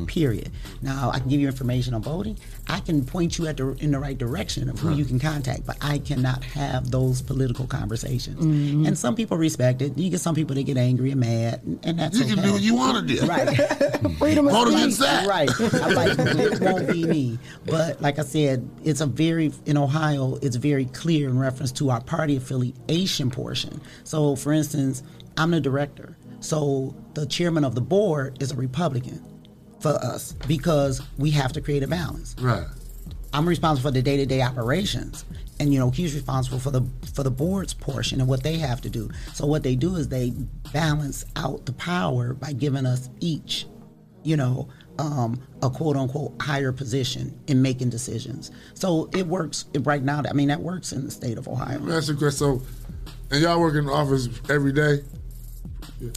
Period. 0.06 0.50
Now 0.82 1.10
I 1.12 1.18
can 1.18 1.28
give 1.28 1.40
you 1.40 1.46
information 1.46 1.94
on 1.94 2.02
voting. 2.02 2.38
I 2.66 2.80
can 2.80 3.04
point 3.04 3.38
you 3.38 3.46
at 3.46 3.56
the, 3.56 3.68
in 3.78 3.90
the 3.90 3.98
right 3.98 4.16
direction 4.16 4.68
of 4.68 4.78
who 4.78 4.94
you 4.94 5.04
can 5.04 5.18
contact, 5.18 5.66
but 5.66 5.76
I 5.80 5.98
cannot 5.98 6.42
have 6.44 6.90
those 6.90 7.22
political 7.22 7.66
conversations. 7.66 8.44
Mm-hmm. 8.44 8.86
And 8.86 8.98
some 8.98 9.14
people 9.14 9.36
respect 9.36 9.82
it. 9.82 9.96
You 9.98 10.10
get 10.10 10.20
some 10.20 10.34
people 10.34 10.54
that 10.56 10.62
get 10.64 10.76
angry 10.76 11.10
and 11.10 11.20
mad, 11.20 11.62
and, 11.64 11.84
and 11.84 11.98
that's 11.98 12.18
You 12.18 12.24
can 12.24 12.38
okay. 12.38 12.48
do 12.48 12.52
what 12.54 12.62
you 12.62 12.74
wanna 12.74 13.02
do. 13.02 13.26
Right. 13.26 13.48
Freedom 14.18 14.48
of 14.48 14.68
speech. 14.68 14.98
that. 14.98 15.26
Right. 15.26 15.50
I'm 15.74 15.94
like, 15.94 16.18
it 16.18 16.60
won't 16.60 16.88
be 16.88 17.06
me. 17.06 17.38
But 17.64 18.00
like 18.00 18.18
I 18.18 18.22
said, 18.22 18.68
it's 18.84 19.00
a 19.00 19.06
very 19.06 19.52
in 19.64 19.76
Ohio. 19.76 20.38
It's 20.42 20.56
very 20.56 20.86
clear 20.86 21.28
in 21.28 21.38
reference 21.38 21.72
to 21.72 21.90
our 21.90 22.00
party 22.00 22.36
affiliation 22.36 23.30
portion. 23.30 23.80
So, 24.04 24.36
for 24.36 24.52
instance, 24.52 25.02
I'm 25.36 25.50
the 25.50 25.60
director. 25.60 26.16
So 26.40 26.94
the 27.16 27.26
chairman 27.26 27.64
of 27.64 27.74
the 27.74 27.80
board 27.80 28.40
is 28.42 28.52
a 28.52 28.56
Republican 28.56 29.24
for 29.80 29.92
us 30.04 30.32
because 30.46 31.02
we 31.18 31.30
have 31.30 31.52
to 31.54 31.60
create 31.60 31.82
a 31.82 31.88
balance. 31.88 32.36
right? 32.38 32.66
I'm 33.32 33.48
responsible 33.48 33.90
for 33.90 33.92
the 33.92 34.02
day 34.02 34.16
to 34.18 34.26
day 34.26 34.42
operations. 34.42 35.24
And 35.58 35.72
you 35.72 35.78
know, 35.78 35.90
he's 35.90 36.14
responsible 36.14 36.58
for 36.58 36.70
the 36.70 36.82
for 37.14 37.22
the 37.22 37.30
board's 37.30 37.72
portion 37.74 38.20
and 38.20 38.28
what 38.28 38.42
they 38.42 38.58
have 38.58 38.80
to 38.82 38.90
do. 38.90 39.10
So 39.32 39.46
what 39.46 39.62
they 39.62 39.74
do 39.74 39.96
is 39.96 40.08
they 40.08 40.32
balance 40.72 41.24
out 41.36 41.64
the 41.66 41.72
power 41.72 42.34
by 42.34 42.52
giving 42.52 42.84
us 42.84 43.08
each, 43.20 43.66
you 44.22 44.36
know, 44.36 44.68
um, 44.98 45.40
a 45.62 45.70
quote 45.70 45.96
unquote 45.96 46.40
higher 46.40 46.72
position 46.72 47.38
in 47.46 47.62
making 47.62 47.88
decisions. 47.88 48.50
So 48.74 49.08
it 49.14 49.26
works 49.26 49.64
right 49.80 50.02
now. 50.02 50.22
I 50.28 50.34
mean, 50.34 50.48
that 50.48 50.60
works 50.60 50.92
in 50.92 51.04
the 51.04 51.10
state 51.10 51.38
of 51.38 51.48
Ohio. 51.48 51.78
That's 51.78 52.10
a 52.10 52.14
question. 52.14 52.60
So, 52.60 52.62
and 53.30 53.42
y'all 53.42 53.58
work 53.60 53.74
in 53.74 53.86
the 53.86 53.92
office 53.92 54.28
every 54.50 54.72
day. 54.72 54.98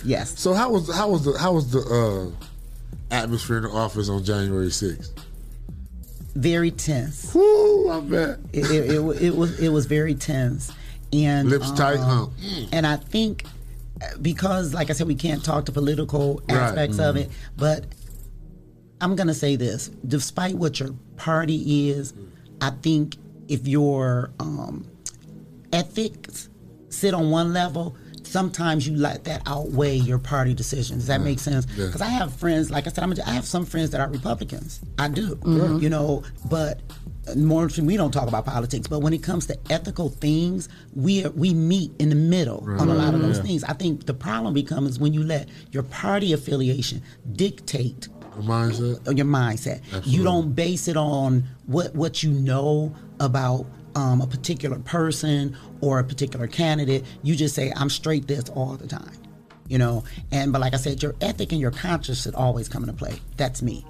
Yes. 0.03 0.39
So 0.39 0.53
how 0.53 0.71
was 0.71 0.93
how 0.93 1.09
was 1.09 1.25
the 1.25 1.37
how 1.37 1.53
was 1.53 1.71
the 1.71 1.79
uh, 1.79 2.45
atmosphere 3.15 3.57
in 3.57 3.63
the 3.63 3.69
office 3.69 4.09
on 4.09 4.23
January 4.23 4.71
sixth? 4.71 5.13
Very 6.35 6.71
tense. 6.71 7.33
Woo, 7.33 7.89
I 7.89 7.99
bet. 8.01 8.39
It, 8.53 8.65
it, 8.71 8.89
it, 8.91 9.21
it 9.23 9.35
was 9.35 9.59
it 9.59 9.69
was 9.69 9.85
very 9.85 10.15
tense, 10.15 10.71
And 11.13 11.49
Lips 11.49 11.71
tight, 11.71 11.97
huh? 11.97 12.23
um, 12.23 12.33
And 12.71 12.85
I 12.85 12.97
think 12.97 13.43
because, 14.21 14.73
like 14.73 14.89
I 14.89 14.93
said, 14.93 15.07
we 15.07 15.15
can't 15.15 15.43
talk 15.43 15.65
to 15.65 15.71
political 15.71 16.41
Right. 16.47 16.57
aspects 16.57 16.99
of 16.99 17.15
it, 17.17 17.29
but 17.57 17.85
I'm 19.01 19.15
gonna 19.15 19.33
say 19.33 19.55
this: 19.55 19.89
despite 20.07 20.55
what 20.55 20.79
your 20.79 20.93
party 21.17 21.89
is, 21.89 22.13
I 22.61 22.69
think 22.71 23.15
if 23.47 23.67
your 23.67 24.29
um, 24.39 24.85
ethics 25.73 26.49
sit 26.89 27.13
on 27.13 27.29
one 27.31 27.53
level, 27.53 27.95
sometimes 28.29 28.87
you 28.87 28.95
let 28.95 29.23
that 29.25 29.41
outweigh 29.45 29.95
your 29.95 30.19
party 30.19 30.53
decisions. 30.53 30.99
Does 30.99 31.07
that 31.07 31.19
Yeah. 31.19 31.25
make 31.25 31.39
sense? 31.39 31.65
Yeah. 31.77 31.87
Because 31.87 32.01
I 32.01 32.09
have 32.09 32.33
friends, 32.33 32.69
like 32.71 32.87
I 32.87 32.91
said, 32.91 33.03
I'm 33.03 33.11
a, 33.11 33.15
I 33.25 33.31
have 33.31 33.45
some 33.45 33.65
friends 33.65 33.89
that 33.91 33.99
are 34.01 34.09
Republicans. 34.09 34.79
I 34.97 35.07
do, 35.07 35.35
Mhm. 35.37 35.81
you 35.81 35.89
know, 35.89 36.23
but. 36.49 36.79
More 37.35 37.65
often, 37.65 37.85
we 37.85 37.95
don't 37.95 38.09
talk 38.11 38.27
about 38.27 38.43
politics, 38.47 38.87
but 38.87 39.01
when 39.03 39.13
it 39.13 39.21
comes 39.21 39.45
to 39.47 39.57
ethical 39.69 40.09
things, 40.09 40.67
we 40.95 41.23
we 41.35 41.53
meet 41.53 41.91
in 41.99 42.09
the 42.09 42.15
middle 42.15 42.65
on 42.79 42.89
a 42.89 42.93
lot 42.95 43.13
of 43.13 43.21
those 43.21 43.37
Yeah. 43.37 43.43
things. 43.43 43.63
I 43.65 43.73
think 43.73 44.07
the 44.07 44.15
problem 44.15 44.51
becomes 44.55 44.97
when 44.97 45.13
you 45.13 45.21
let 45.23 45.47
your 45.71 45.83
party 45.83 46.33
affiliation 46.33 47.03
dictate 47.35 48.07
Your 48.35 48.45
mindset. 48.49 49.15
your 49.17 49.27
mindset. 49.27 49.81
Absolutely. 49.93 50.11
You 50.11 50.23
don't 50.23 50.55
base 50.55 50.87
it 50.87 50.97
on 50.97 51.43
what 51.67 51.93
what 51.95 52.23
you 52.23 52.31
know 52.31 52.93
about 53.19 53.67
um, 53.95 54.21
a 54.21 54.27
particular 54.27 54.79
person 54.79 55.55
or 55.81 55.99
a 55.99 56.03
particular 56.03 56.47
candidate. 56.47 57.03
You 57.23 57.35
just 57.35 57.55
say, 57.55 57.71
"I'm 57.75 57.89
straight 57.89 58.27
this 58.27 58.49
all 58.49 58.75
the 58.77 58.87
time," 58.87 59.11
you 59.67 59.77
know. 59.77 60.03
And 60.31 60.51
but 60.51 60.61
like 60.61 60.73
I 60.73 60.77
said, 60.77 61.01
your 61.03 61.15
ethic 61.21 61.51
and 61.51 61.59
your 61.61 61.71
conscience 61.71 62.21
should 62.21 62.35
always 62.35 62.67
come 62.69 62.83
into 62.83 62.93
play. 62.95 63.19
That's 63.37 63.61
me, 63.61 63.85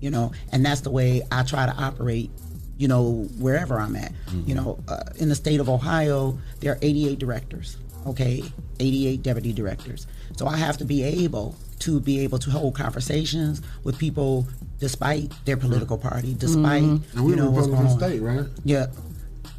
you 0.00 0.10
know, 0.10 0.32
and 0.52 0.64
that's 0.64 0.80
the 0.82 0.90
way 0.90 1.22
I 1.30 1.42
try 1.42 1.66
to 1.66 1.72
operate. 1.72 2.30
You 2.76 2.88
know, 2.88 3.28
wherever 3.38 3.78
I'm 3.78 3.94
at. 3.94 4.12
You 4.46 4.56
know, 4.56 4.78
uh, 4.88 5.04
in 5.16 5.28
the 5.28 5.36
state 5.36 5.60
of 5.60 5.68
Ohio, 5.68 6.36
there 6.58 6.72
are 6.72 6.78
88 6.82 7.20
directors. 7.20 7.76
Okay, 8.04 8.42
88 8.80 9.22
deputy 9.22 9.52
directors. 9.52 10.06
So 10.36 10.46
I 10.48 10.56
have 10.56 10.76
to 10.78 10.84
be 10.84 11.02
able 11.04 11.54
to 11.78 12.00
be 12.00 12.18
able 12.20 12.38
to 12.40 12.50
hold 12.50 12.74
conversations 12.74 13.62
with 13.84 13.96
people 13.96 14.46
despite 14.80 15.32
their 15.44 15.56
political 15.56 15.96
party, 15.96 16.34
despite 16.34 16.82
Mhm. 16.82 17.00
We're 17.14 17.30
you 17.30 17.36
know 17.36 17.50
what's 17.50 17.68
going 17.68 17.86
on. 17.86 17.96
state, 17.98 18.20
right? 18.20 18.44
Yeah. 18.64 18.86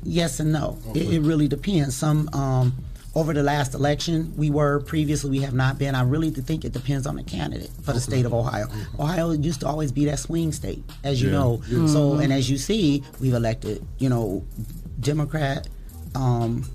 Yes 0.06 0.40
and 0.40 0.52
no. 0.52 0.78
It, 0.94 1.14
it 1.16 1.20
really 1.22 1.48
depends. 1.48 1.96
Some 1.98 2.30
um, 2.34 2.74
over 3.16 3.34
the 3.34 3.42
last 3.44 3.74
election, 3.74 4.34
we 4.38 4.50
were 4.50 4.80
previously 4.82 5.32
we 5.32 5.40
have 5.40 5.54
not 5.54 5.80
been. 5.80 5.96
I 5.96 6.04
really 6.04 6.30
think 6.30 6.64
it 6.64 6.74
depends 6.74 7.08
on 7.08 7.16
the 7.16 7.24
candidate 7.24 7.72
for 7.82 7.94
the 7.94 8.00
state 8.00 8.26
of 8.26 8.34
Ohio. 8.34 8.68
Ohio 9.00 9.32
used 9.32 9.62
to 9.62 9.68
always 9.68 9.92
be 9.92 10.06
that 10.06 10.20
swing 10.20 10.52
state, 10.52 10.84
as 11.04 11.22
you 11.22 11.30
Yeah. 11.30 11.34
know. 11.40 11.62
Yeah. 11.70 11.88
So 11.88 12.12
Mhm. 12.12 12.24
and 12.26 12.34
as 12.34 12.50
you 12.50 12.58
see, 12.58 13.04
we've 13.20 13.34
elected, 13.34 13.84
you 13.98 14.10
know, 14.10 14.44
Democrat. 15.00 15.68
Um, 16.14 16.70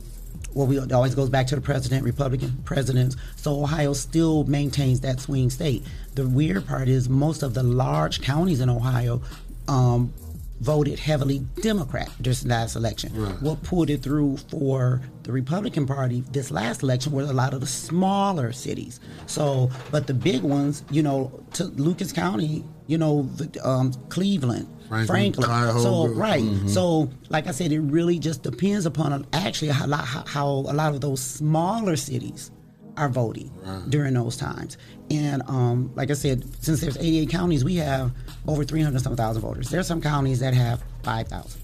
well, 0.54 0.66
we, 0.66 0.78
it 0.78 0.90
always 0.92 1.14
goes 1.14 1.28
back 1.30 1.46
to 1.48 1.54
the 1.54 1.60
president, 1.60 2.04
Republican 2.04 2.58
presidents. 2.64 3.16
So 3.36 3.62
Ohio 3.62 3.92
still 3.92 4.44
maintains 4.44 5.00
that 5.00 5.20
swing 5.20 5.48
state. 5.50 5.84
The 6.16 6.26
weird 6.26 6.66
part 6.66 6.88
is 6.88 7.08
most 7.08 7.42
of 7.44 7.54
the 7.54 7.62
large 7.62 8.20
counties 8.20 8.60
in 8.60 8.68
Ohio 8.68 9.22
um, 9.68 10.12
voted 10.60 10.98
heavily 10.98 11.40
Democrat 11.62 12.08
this 12.20 12.44
last 12.44 12.76
election. 12.76 13.12
Right. 13.14 13.42
What 13.42 13.62
pulled 13.62 13.90
it 13.90 14.02
through 14.02 14.36
for 14.48 15.00
the 15.22 15.32
Republican 15.32 15.86
Party 15.86 16.22
this 16.32 16.50
last 16.50 16.82
election 16.82 17.12
were 17.12 17.22
a 17.22 17.32
lot 17.32 17.54
of 17.54 17.60
the 17.60 17.66
smaller 17.66 18.52
cities. 18.52 19.00
So, 19.26 19.70
but 19.90 20.06
the 20.06 20.14
big 20.14 20.42
ones, 20.42 20.84
you 20.90 21.02
know, 21.02 21.32
to 21.54 21.64
Lucas 21.64 22.12
County, 22.12 22.64
you 22.86 22.98
know, 22.98 23.22
the, 23.36 23.66
um, 23.66 23.92
Cleveland, 24.10 24.68
Franklin, 24.88 25.06
Franklin. 25.06 25.80
So, 25.80 26.08
right. 26.08 26.42
Mhm. 26.42 26.68
So, 26.68 27.10
like 27.28 27.46
I 27.46 27.52
said, 27.52 27.72
it 27.72 27.80
really 27.80 28.18
just 28.18 28.42
depends 28.42 28.86
upon 28.86 29.26
actually 29.32 29.68
how, 29.70 29.86
how, 29.96 30.24
how 30.26 30.48
a 30.48 30.74
lot 30.74 30.94
of 30.94 31.00
those 31.00 31.20
smaller 31.20 31.96
cities 31.96 32.50
are 32.96 33.08
voting 33.08 33.50
during 33.88 34.14
those 34.14 34.36
times. 34.36 34.76
And 35.10 35.42
um, 35.48 35.90
like 35.94 36.10
I 36.10 36.14
said, 36.14 36.44
since 36.62 36.80
there's 36.80 36.96
88 36.96 37.28
counties, 37.28 37.64
we 37.64 37.76
have 37.76 38.12
over 38.46 38.64
300 38.64 39.00
some 39.00 39.16
thousand 39.16 39.42
voters. 39.42 39.70
There 39.70 39.80
are 39.80 39.84
some 39.84 40.00
counties 40.00 40.40
that 40.40 40.54
have 40.54 40.82
5,000. 41.02 41.60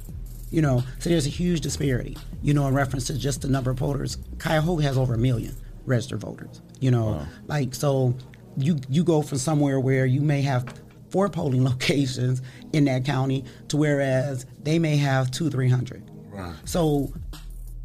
You 0.51 0.63
know, 0.63 0.83
so 1.01 1.11
there's 1.11 1.27
a 1.27 1.31
huge 1.31 1.61
disparity. 1.61 2.17
You 2.43 2.55
know, 2.55 2.67
in 2.69 2.75
reference 2.75 3.09
to 3.09 3.19
just 3.19 3.43
the 3.43 3.49
number 3.49 3.71
of 3.71 3.79
voters, 3.79 4.19
Cuyahoga 4.39 4.83
has 4.85 4.97
over 4.97 5.15
a 5.15 5.19
million 5.19 5.55
registered 5.85 6.21
voters. 6.21 6.61
You 6.81 6.91
know, 6.91 7.27
like 7.47 7.75
so, 7.75 8.15
you 8.57 8.79
you 8.89 9.03
go 9.03 9.23
from 9.23 9.39
somewhere 9.39 9.81
where 9.81 10.07
you 10.07 10.21
may 10.21 10.43
have 10.43 10.65
four 11.11 11.29
polling 11.29 11.65
locations 11.71 12.43
in 12.73 12.85
that 12.85 13.05
county 13.05 13.45
to 13.69 13.77
whereas 13.77 14.47
they 14.63 14.79
may 14.79 14.97
have 14.97 15.31
two, 15.31 15.51
three 15.51 15.69
hundred. 15.69 16.09
Right. 16.31 16.55
So, 16.65 17.13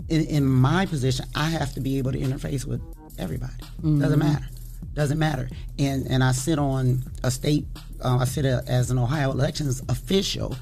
in, 0.09 0.25
in 0.25 0.45
my 0.45 0.85
position, 0.85 1.25
I 1.35 1.49
have 1.49 1.73
to 1.73 1.79
be 1.81 1.97
able 1.97 2.11
to 2.11 2.19
interface 2.19 2.65
with 2.65 2.81
everybody. 3.19 3.53
Doesn't 3.81 4.19
Mhm. 4.19 4.19
matter. 4.19 4.45
Doesn't 4.93 5.19
matter. 5.19 5.49
And 5.79 6.05
and 6.07 6.23
I 6.23 6.31
sit 6.31 6.59
on 6.59 7.03
a 7.23 7.31
state. 7.31 7.65
Uh, 8.03 8.17
I 8.21 8.25
sit 8.25 8.45
a, 8.45 8.63
as 8.67 8.91
an 8.91 8.97
Ohio 8.97 9.31
elections 9.31 9.81
official, 9.89 10.55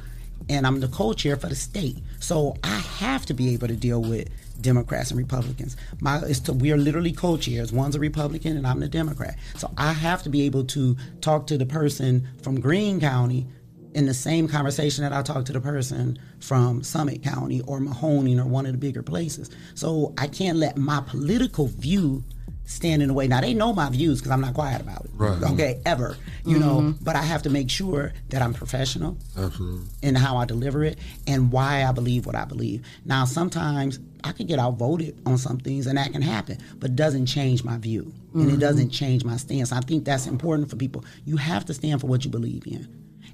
and 0.50 0.68
I'm 0.68 0.80
the 0.82 0.88
co-chair 0.90 1.36
for 1.38 1.48
the 1.48 1.56
state. 1.56 1.98
So 2.20 2.56
I 2.64 2.78
have 2.80 3.26
to 3.28 3.34
be 3.34 3.54
able 3.54 3.68
to 3.70 3.76
deal 3.76 4.02
with 4.02 4.28
Democrats 4.62 5.10
and 5.12 5.18
Republicans. 5.18 5.78
My 6.02 6.20
it's 6.20 6.42
to, 6.42 6.54
we 6.54 6.72
are 6.72 6.78
literally 6.78 7.14
co-chairs. 7.14 7.72
One's 7.72 7.96
a 7.96 8.00
Republican 8.00 8.58
and 8.58 8.68
I'm 8.68 8.82
the 8.82 8.90
Democrat. 8.90 9.36
So 9.58 9.72
I 9.78 9.94
have 9.94 10.22
to 10.24 10.30
be 10.30 10.42
able 10.42 10.66
to 10.66 10.98
talk 11.22 11.48
to 11.48 11.58
the 11.58 11.66
person 11.66 12.28
from 12.42 12.60
Greene 12.60 13.00
County 13.00 13.48
in 13.94 14.06
the 14.06 14.14
same 14.14 14.48
conversation 14.50 15.04
that 15.04 15.14
I 15.14 15.22
talk 15.24 15.46
to 15.46 15.54
the 15.54 15.62
person 15.62 16.20
from 16.40 16.84
Summit 16.84 17.24
County 17.24 17.62
or 17.62 17.80
Mahoning 17.80 18.38
or 18.40 18.46
one 18.46 18.66
of 18.66 18.74
the 18.74 18.78
bigger 18.78 19.02
places. 19.02 19.50
So 19.76 20.14
I 20.18 20.28
can't 20.28 20.58
let 20.58 20.78
my 20.78 21.02
political 21.08 21.68
view 21.68 22.24
stand 22.70 23.02
in 23.02 23.08
the 23.08 23.14
way. 23.16 23.28
Now 23.28 23.42
they 23.42 23.54
know 23.56 23.74
my 23.74 23.90
views 23.90 24.20
because 24.20 24.32
I'm 24.32 24.42
not 24.42 24.54
quiet 24.54 24.80
about 24.80 25.06
it. 25.06 25.12
Right. 25.16 25.42
Okay, 25.42 25.82
ever. 25.86 26.16
You 26.46 26.60
know, 26.60 26.94
but 27.02 27.16
I 27.16 27.22
have 27.24 27.42
to 27.44 27.50
make 27.50 27.70
sure 27.70 28.14
that 28.30 28.42
I'm 28.44 28.54
professional 28.54 29.18
Absolutely. 29.38 29.88
in 30.04 30.14
how 30.16 30.38
I 30.38 30.46
deliver 30.46 30.84
it 30.84 30.98
and 31.28 31.52
why 31.52 31.84
I 31.84 31.92
believe 31.92 32.26
what 32.28 32.36
I 32.36 32.46
believe. 32.46 32.84
Now, 33.06 33.26
sometimes 33.26 34.00
I 34.24 34.32
could 34.34 34.48
get 34.48 34.60
outvoted 34.60 35.20
on 35.26 35.38
some 35.38 35.58
things, 35.58 35.88
and 35.88 35.98
that 35.98 36.12
can 36.12 36.22
happen, 36.22 36.58
but 36.80 36.92
it 36.92 36.96
doesn't 36.96 37.26
change 37.26 37.64
my 37.64 37.78
view 37.78 38.14
and 38.36 38.50
it 38.52 38.58
Mhm. 38.58 38.60
doesn't 38.60 38.90
change 38.92 39.24
my 39.24 39.38
stance. 39.38 39.72
I 39.72 39.80
think 39.82 40.06
that's 40.06 40.28
important 40.28 40.70
for 40.70 40.76
people. 40.76 41.04
You 41.26 41.38
have 41.38 41.66
to 41.66 41.74
stand 41.74 42.02
for 42.02 42.08
what 42.08 42.24
you 42.24 42.30
believe 42.32 42.68
in, 42.68 42.88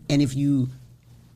and 0.10 0.22
if 0.22 0.36
you 0.36 0.70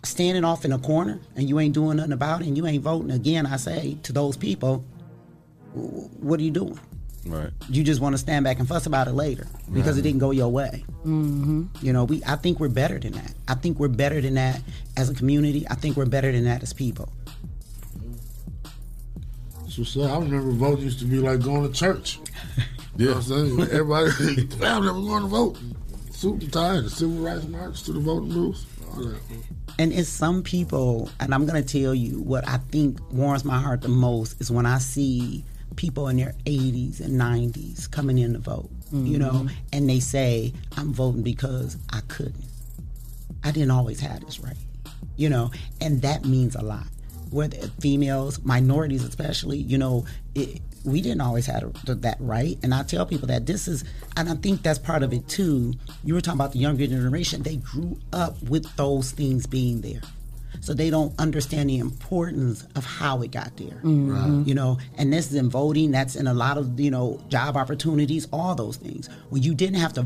standing 0.03 0.45
off 0.45 0.63
in 0.63 0.71
a 0.71 0.79
corner 0.79 1.19
and 1.35 1.49
you 1.49 1.59
ain't 1.59 1.73
doing 1.73 1.97
nothing 1.97 2.13
about 2.13 2.41
it 2.41 2.47
and 2.47 2.55
you 2.55 2.65
ain't 2.65 2.81
voting 2.83 3.11
again, 3.11 3.45
I 3.45 3.57
say 3.57 3.97
to 4.03 4.13
those 4.13 4.37
people, 4.37 4.85
what 5.73 6.39
are 6.39 6.43
you 6.43 6.51
doing? 6.51 6.79
Right. 7.25 7.49
You 7.69 7.83
just 7.83 8.01
want 8.01 8.13
to 8.13 8.17
stand 8.17 8.45
back 8.45 8.59
and 8.59 8.67
fuss 8.67 8.85
about 8.85 9.07
it 9.07 9.13
later 9.13 9.47
because 9.73 9.97
it 9.97 10.01
didn't 10.01 10.19
go 10.19 10.31
your 10.31 10.49
way. 10.49 10.83
Mm-hmm. 11.05 11.65
You 11.81 11.93
know, 11.93 12.05
we 12.05 12.23
I 12.25 12.35
think 12.35 12.59
we're 12.59 12.69
better 12.69 12.97
than 12.97 13.13
that. 13.13 13.33
I 13.47 13.55
think 13.55 13.79
we're 13.79 13.87
better 13.89 14.21
than 14.21 14.35
that 14.35 14.61
as 14.97 15.09
a 15.09 15.13
community. 15.13 15.65
I 15.69 15.75
think 15.75 15.97
we're 15.97 16.05
better 16.05 16.31
than 16.31 16.45
that 16.45 16.63
as 16.63 16.73
people. 16.73 17.11
So, 19.67 19.83
so 19.83 20.01
I 20.03 20.17
remember 20.17 20.51
voting 20.51 20.85
used 20.85 20.99
to 20.99 21.05
be 21.05 21.19
like 21.19 21.41
going 21.41 21.67
to 21.67 21.73
church. 21.77 22.19
You 22.97 23.05
know 23.05 23.15
what 23.15 23.29
I'm 23.29 23.57
saying? 23.57 23.61
Everybody, 23.71 24.11
family 24.57 24.91
was 24.91 25.07
going 25.07 25.23
to 25.23 25.29
vote. 25.29 25.57
Suit 26.11 26.43
and 26.43 26.51
tie, 26.53 26.81
the 26.81 26.89
civil 26.89 27.17
rights 27.17 27.45
march 27.45 27.83
to 27.83 27.93
the 27.93 27.99
voting 27.99 28.29
booths. 28.29 28.65
All. 28.93 29.13
And 29.77 29.93
it's 29.93 30.09
some 30.09 30.43
people, 30.43 31.09
and 31.21 31.33
I'm 31.33 31.45
gonna 31.45 31.63
tell 31.63 31.95
you 31.95 32.21
what 32.21 32.45
I 32.45 32.57
think 32.57 32.99
warms 33.13 33.45
my 33.45 33.57
heart 33.57 33.81
the 33.81 33.87
most 33.87 34.41
is 34.41 34.51
when 34.51 34.65
I 34.65 34.77
see 34.79 35.45
people 35.79 36.09
in 36.09 36.17
their 36.17 36.35
80s 36.45 36.99
and 36.99 37.17
90s 37.17 37.87
coming 37.89 38.17
in 38.17 38.33
to 38.33 38.39
vote. 38.39 38.69
You 38.91 39.17
know, 39.19 39.31
Mhm. 39.45 39.51
and 39.71 39.87
they 39.89 39.99
say, 40.01 40.51
"I'm 40.75 40.91
voting 40.93 41.21
because 41.23 41.77
I 41.91 42.01
couldn't. 42.07 42.43
I 43.43 43.51
didn't 43.51 43.71
always 43.71 43.99
have 44.01 44.25
this 44.25 44.39
right." 44.39 44.57
You 45.15 45.29
know, 45.29 45.51
and 45.79 46.01
that 46.01 46.25
means 46.25 46.55
a 46.55 46.61
lot. 46.63 46.87
Whether 47.29 47.69
females, 47.79 48.39
minorities, 48.43 49.03
especially, 49.03 49.59
you 49.59 49.77
know, 49.77 50.05
it, 50.33 50.59
we 50.83 51.01
didn't 51.01 51.21
always 51.21 51.45
have 51.45 51.71
that 51.85 52.17
right. 52.19 52.57
And 52.63 52.73
I 52.73 52.81
tell 52.83 53.05
people 53.05 53.27
that 53.27 53.45
this 53.45 53.67
is, 53.67 53.83
and 54.17 54.27
I 54.27 54.35
think 54.35 54.63
that's 54.63 54.79
part 54.79 55.03
of 55.03 55.13
it 55.13 55.27
too. 55.27 55.73
You 56.03 56.15
were 56.15 56.21
talking 56.21 56.39
about 56.39 56.53
the 56.53 56.59
younger 56.59 56.87
generation; 56.87 57.43
they 57.43 57.57
grew 57.57 57.99
up 58.11 58.41
with 58.43 58.65
those 58.75 59.11
things 59.11 59.45
being 59.45 59.81
there, 59.81 60.01
so 60.61 60.73
they 60.73 60.89
don't 60.89 61.13
understand 61.19 61.69
the 61.69 61.77
importance 61.79 62.65
of 62.75 62.85
how 62.85 63.21
it 63.21 63.31
got 63.31 63.55
there. 63.57 63.79
Mhm. 63.83 64.47
You 64.47 64.53
know, 64.55 64.77
and 64.97 65.11
this 65.13 65.27
is 65.27 65.35
in 65.35 65.49
voting. 65.49 65.91
That's 65.91 66.15
in 66.15 66.27
a 66.27 66.33
lot 66.33 66.57
of 66.57 66.79
you 66.79 66.91
know 66.91 67.19
job 67.29 67.55
opportunities, 67.57 68.27
all 68.31 68.55
those 68.55 68.77
things. 68.77 69.09
When 69.29 69.41
you 69.43 69.53
didn't 69.55 69.77
have 69.79 69.93
to 69.93 70.05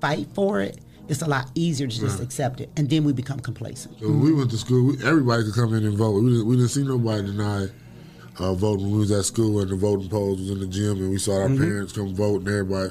fight 0.00 0.28
for 0.34 0.60
it, 0.60 0.78
it's 1.08 1.22
a 1.22 1.26
lot 1.28 1.50
easier 1.54 1.86
to 1.86 2.00
just 2.00 2.16
Right. 2.18 2.24
accept 2.24 2.60
it, 2.60 2.70
and 2.76 2.88
then 2.88 3.04
we 3.04 3.12
become 3.12 3.40
complacent. 3.40 3.94
So 4.00 4.08
when 4.08 4.20
we 4.20 4.32
went 4.32 4.50
to 4.52 4.56
school, 4.58 4.84
we, 4.86 5.02
everybody 5.04 5.44
could 5.44 5.54
come 5.54 5.74
in 5.74 5.84
and 5.84 5.96
vote. 5.96 6.22
We 6.22 6.30
didn't, 6.30 6.46
we 6.46 6.56
didn't 6.56 6.70
see 6.70 6.82
nobody 6.82 7.26
deny 7.26 7.66
uh, 8.38 8.52
voting 8.54 8.86
when 8.86 8.92
we 8.94 8.98
was 9.00 9.12
at 9.12 9.24
school 9.24 9.60
and 9.60 9.70
the 9.70 9.76
voting 9.76 10.08
polls 10.08 10.40
was 10.40 10.50
in 10.50 10.58
the 10.60 10.66
gym 10.66 10.96
and 10.98 11.10
we 11.10 11.18
saw 11.18 11.42
our 11.42 11.48
Mhm. 11.48 11.58
parents 11.58 11.92
come 11.92 12.14
vote 12.14 12.40
and 12.40 12.48
everybody. 12.48 12.90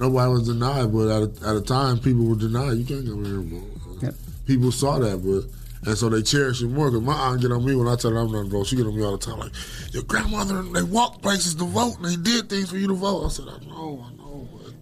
Nobody 0.00 0.32
was 0.32 0.48
denied, 0.48 0.92
but 0.92 1.08
at 1.08 1.22
a, 1.22 1.48
at 1.50 1.56
a 1.56 1.60
time, 1.60 1.98
people 1.98 2.24
were 2.24 2.34
denied. 2.34 2.78
You 2.78 2.84
can't 2.84 3.06
come 3.06 3.18
in 3.20 3.24
here 3.26 3.40
and 3.40 3.50
vote. 3.50 4.14
People 4.46 4.72
saw 4.72 4.98
that, 4.98 5.22
but 5.24 5.44
And 5.84 5.98
so 5.98 6.08
they 6.08 6.22
cherish 6.22 6.60
you 6.60 6.68
more. 6.68 6.90
Because 6.90 7.04
my 7.04 7.14
aunt 7.14 7.40
get 7.40 7.50
on 7.50 7.64
me 7.64 7.74
when 7.74 7.88
I 7.88 7.96
tell 7.96 8.12
her 8.12 8.18
I'm 8.18 8.30
not 8.30 8.44
to 8.44 8.48
vote. 8.48 8.66
She 8.66 8.76
get 8.76 8.86
on 8.86 8.96
me 8.96 9.02
all 9.02 9.16
the 9.16 9.24
time 9.24 9.38
like, 9.38 9.52
your 9.92 10.04
grandmother, 10.04 10.62
they 10.62 10.82
walked 10.82 11.22
places 11.22 11.54
to 11.56 11.64
vote 11.64 11.96
and 11.96 12.06
they 12.06 12.16
did 12.16 12.48
things 12.48 12.70
for 12.70 12.76
you 12.76 12.88
to 12.88 12.94
vote. 12.94 13.26
I 13.26 13.28
said, 13.28 13.46
I 13.48 13.58
know, 13.66 14.04
I 14.06 14.12
know, 14.16 14.48
but 14.52 14.72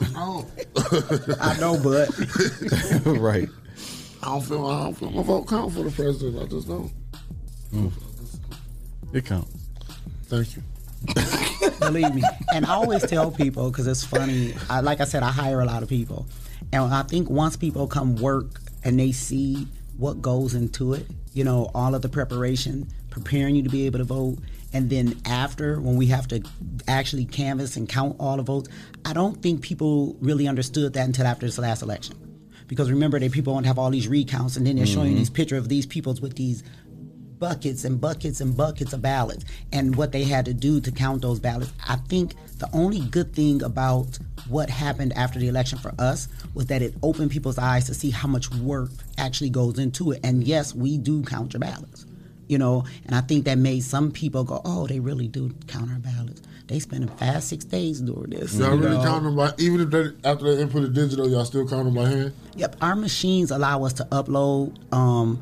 I 0.00 0.12
know. 0.12 0.46
I 1.40 1.58
know, 1.58 1.78
but 1.82 2.08
right. 3.20 3.48
I 4.22 4.26
don't 4.26 4.42
feel 4.42 4.66
I 4.66 4.84
don't 4.84 4.94
feel 4.94 5.10
my 5.10 5.22
vote 5.22 5.48
count 5.48 5.72
for 5.72 5.82
the 5.82 5.90
president. 5.90 6.40
I 6.40 6.46
just 6.46 6.68
don't. 6.68 6.92
Mm. 7.74 7.92
It 9.12 9.26
counts. 9.26 9.50
Thank 10.26 10.56
you. 10.56 10.62
Believe 11.80 12.14
me. 12.14 12.22
And 12.54 12.66
I 12.66 12.74
always 12.74 13.02
tell 13.06 13.30
people 13.30 13.70
because 13.70 13.86
it's 13.86 14.04
funny. 14.04 14.54
I, 14.68 14.80
like 14.80 15.00
I 15.00 15.04
said, 15.04 15.22
I 15.22 15.30
hire 15.30 15.60
a 15.60 15.64
lot 15.64 15.82
of 15.82 15.88
people, 15.88 16.26
and 16.72 16.92
I 16.92 17.02
think 17.02 17.30
once 17.30 17.56
people 17.56 17.86
come 17.86 18.14
work 18.16 18.61
and 18.84 18.98
they 18.98 19.12
see 19.12 19.66
what 19.96 20.22
goes 20.22 20.54
into 20.54 20.94
it, 20.94 21.06
you 21.34 21.44
know, 21.44 21.70
all 21.74 21.94
of 21.94 22.02
the 22.02 22.08
preparation, 22.08 22.88
preparing 23.10 23.54
you 23.54 23.62
to 23.62 23.68
be 23.68 23.86
able 23.86 23.98
to 23.98 24.04
vote, 24.04 24.38
and 24.72 24.88
then 24.88 25.20
after 25.26 25.80
when 25.80 25.96
we 25.96 26.06
have 26.06 26.26
to 26.28 26.42
actually 26.88 27.26
canvass 27.26 27.76
and 27.76 27.88
count 27.88 28.16
all 28.18 28.36
the 28.36 28.42
votes, 28.42 28.68
I 29.04 29.12
don't 29.12 29.40
think 29.42 29.60
people 29.60 30.16
really 30.20 30.48
understood 30.48 30.94
that 30.94 31.04
until 31.06 31.26
after 31.26 31.46
this 31.46 31.58
last 31.58 31.82
election. 31.82 32.16
Because 32.68 32.90
remember, 32.90 33.20
that 33.20 33.32
people 33.32 33.52
want 33.52 33.64
to 33.64 33.68
have 33.68 33.78
all 33.78 33.90
these 33.90 34.08
recounts, 34.08 34.56
and 34.56 34.66
then 34.66 34.76
they're 34.76 34.86
showing 34.86 35.10
you 35.10 35.16
Mhm. 35.16 35.18
these 35.18 35.30
picture 35.30 35.56
of 35.56 35.68
these 35.68 35.84
peoples 35.84 36.22
with 36.22 36.36
these 36.36 36.62
buckets 37.42 37.84
and 37.84 38.00
buckets 38.00 38.40
and 38.40 38.56
buckets 38.56 38.92
of 38.92 39.02
ballots 39.02 39.44
and 39.72 39.96
what 39.96 40.12
they 40.12 40.22
had 40.22 40.44
to 40.44 40.54
do 40.54 40.80
to 40.80 40.92
count 40.92 41.22
those 41.22 41.40
ballots. 41.40 41.72
I 41.88 41.96
think 41.96 42.36
the 42.58 42.68
only 42.72 43.00
good 43.00 43.34
thing 43.34 43.64
about 43.64 44.16
what 44.48 44.70
happened 44.70 45.12
after 45.14 45.40
the 45.40 45.48
election 45.48 45.76
for 45.80 45.92
us 45.98 46.28
was 46.54 46.66
that 46.66 46.82
it 46.82 46.94
opened 47.02 47.32
people's 47.32 47.58
eyes 47.58 47.86
to 47.86 47.94
see 47.94 48.10
how 48.10 48.28
much 48.28 48.48
work 48.52 48.90
actually 49.18 49.50
goes 49.50 49.80
into 49.80 50.12
it. 50.12 50.20
And 50.22 50.44
yes, 50.44 50.72
we 50.72 50.98
do 50.98 51.24
count 51.24 51.52
your 51.52 51.58
ballots. 51.58 52.06
You 52.46 52.58
know, 52.58 52.84
and 53.06 53.16
I 53.16 53.22
think 53.22 53.44
that 53.46 53.58
made 53.58 53.82
some 53.82 54.12
people 54.12 54.44
go, 54.44 54.60
"Oh, 54.64 54.86
they 54.86 55.00
really 55.00 55.26
do 55.26 55.52
count 55.66 55.90
our 55.90 55.98
ballots. 55.98 56.42
They 56.68 56.78
spending 56.78 57.08
five, 57.16 57.42
six 57.42 57.64
days 57.64 58.00
doing 58.00 58.30
this." 58.30 58.54
Y'all 58.54 58.76
really 58.76 58.98
know? 58.98 59.02
count 59.02 59.24
them 59.24 59.34
by 59.34 59.52
even 59.58 59.80
if 59.80 59.90
they 59.90 60.10
after 60.28 60.54
they 60.54 60.62
input 60.62 60.84
it 60.84 60.92
digital, 60.92 61.28
y'all 61.28 61.44
still 61.44 61.66
count 61.66 61.86
them 61.86 61.94
by 61.94 62.08
hand. 62.08 62.32
Yep, 62.56 62.76
our 62.82 62.94
machines 62.94 63.50
allow 63.50 63.84
us 63.84 63.94
to 63.94 64.04
upload, 64.12 64.76
um, 64.92 65.40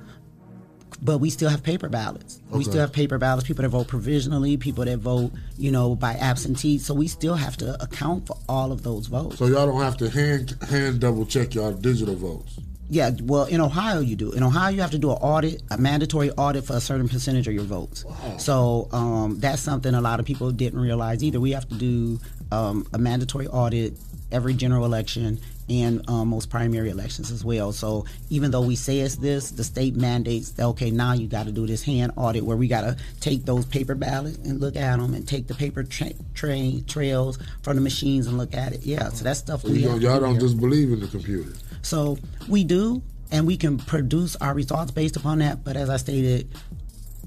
but 1.03 1.19
we 1.19 1.31
still 1.31 1.49
have 1.49 1.63
paper 1.63 1.89
ballots. 1.89 2.41
We 2.51 2.65
still 2.65 2.81
have 2.81 2.93
paper 2.93 3.19
ballots. 3.19 3.47
People 3.47 3.63
that 3.63 3.71
vote 3.71 3.89
provisionally, 3.89 4.57
people 4.57 4.85
that 4.85 4.99
vote, 4.99 5.33
you 5.57 5.71
know, 5.71 5.95
by 5.95 6.15
absentee. 6.15 6.79
So 6.79 6.95
we 6.95 7.09
still 7.09 7.35
have 7.35 7.57
to 7.59 7.83
account 7.83 8.27
for 8.27 8.37
all 8.49 8.73
of 8.73 8.83
those 8.83 9.07
votes. 9.07 9.39
So 9.39 9.47
y'all 9.47 9.67
don't 9.67 9.81
have 9.81 9.97
to 9.99 10.11
hand 10.11 10.57
hand 10.69 11.01
double 11.01 11.25
check 11.27 11.55
y'all 11.55 11.73
digital 11.73 12.17
votes. 12.17 12.59
Yeah, 12.93 13.13
well, 13.23 13.45
in 13.45 13.61
Ohio 13.61 14.01
you 14.01 14.17
do. 14.17 14.33
In 14.33 14.43
Ohio 14.43 14.71
you 14.71 14.81
have 14.81 14.91
to 14.91 14.99
do 14.99 15.13
an 15.13 15.19
audit, 15.19 15.63
a 15.71 15.79
mandatory 15.79 16.33
audit 16.33 16.65
for 16.65 16.75
a 16.75 16.81
certain 16.81 17.09
percentage 17.09 17.47
of 17.47 17.55
your 17.55 17.63
votes. 17.65 18.05
So 18.39 18.89
um, 18.93 19.39
that's 19.39 19.63
something 19.63 19.95
a 19.95 20.01
lot 20.01 20.19
of 20.19 20.27
people 20.27 20.51
didn't 20.51 20.81
realize 20.81 21.23
either. 21.23 21.39
We 21.39 21.53
have 21.53 21.69
to 21.69 21.77
do 21.77 22.19
um, 22.51 22.87
a 22.93 22.99
mandatory 22.99 23.47
audit 23.47 23.95
every 24.33 24.55
general 24.55 24.85
election 24.85 25.41
and 25.71 26.07
um, 26.11 26.29
most 26.29 26.51
primary 26.51 26.91
elections 26.91 27.31
as 27.31 27.45
well. 27.45 27.73
So 27.73 28.05
even 28.29 28.51
though 28.51 28.61
we 28.63 28.75
say 28.77 28.99
it's 29.01 29.17
this, 29.17 29.53
the 29.53 29.63
state 29.65 29.95
mandates 29.95 30.51
that 30.53 30.65
okay, 30.67 30.91
now 30.91 31.13
you 31.13 31.29
got 31.29 31.47
to 31.47 31.53
do 31.53 31.67
this 31.67 31.83
hand 31.83 32.13
audit 32.17 32.45
where 32.45 32.57
we 32.57 32.67
got 32.69 32.81
to 32.83 32.97
take 33.21 33.45
those 33.45 33.65
paper 33.65 33.95
ballots 33.95 34.37
and 34.39 34.61
look 34.61 34.77
at 34.77 34.99
them 34.99 35.15
and 35.15 35.27
take 35.27 35.47
the 35.47 35.55
paper 35.55 35.85
tra- 35.85 36.11
tra- 36.35 36.81
trails 36.87 37.39
from 37.63 37.77
the 37.77 37.83
machines 37.83 38.27
and 38.27 38.37
look 38.37 38.53
at 38.55 38.73
it. 38.73 38.83
Yeah, 38.83 39.09
so 39.11 39.25
that's 39.25 39.39
stuff 39.39 39.63
So 39.63 39.69
we 39.71 39.79
you 39.79 39.89
have 39.89 39.93
don't, 39.93 40.01
to 40.01 40.07
y'all 40.07 40.15
do 40.17 40.21
don't 40.27 40.33
here. 40.33 40.41
just 40.41 40.61
believe 40.61 40.93
in 40.93 41.01
the 41.01 41.07
computer. 41.09 41.53
So 41.83 42.19
we 42.49 42.65
do, 42.65 43.01
and 43.31 43.47
we 43.47 43.57
can 43.57 43.79
produce 43.79 44.35
our 44.37 44.53
results 44.55 44.91
based 44.91 45.17
upon 45.17 45.39
that. 45.39 45.63
But 45.63 45.77
as 45.77 45.89
I 45.89 45.97
stated, 45.99 46.49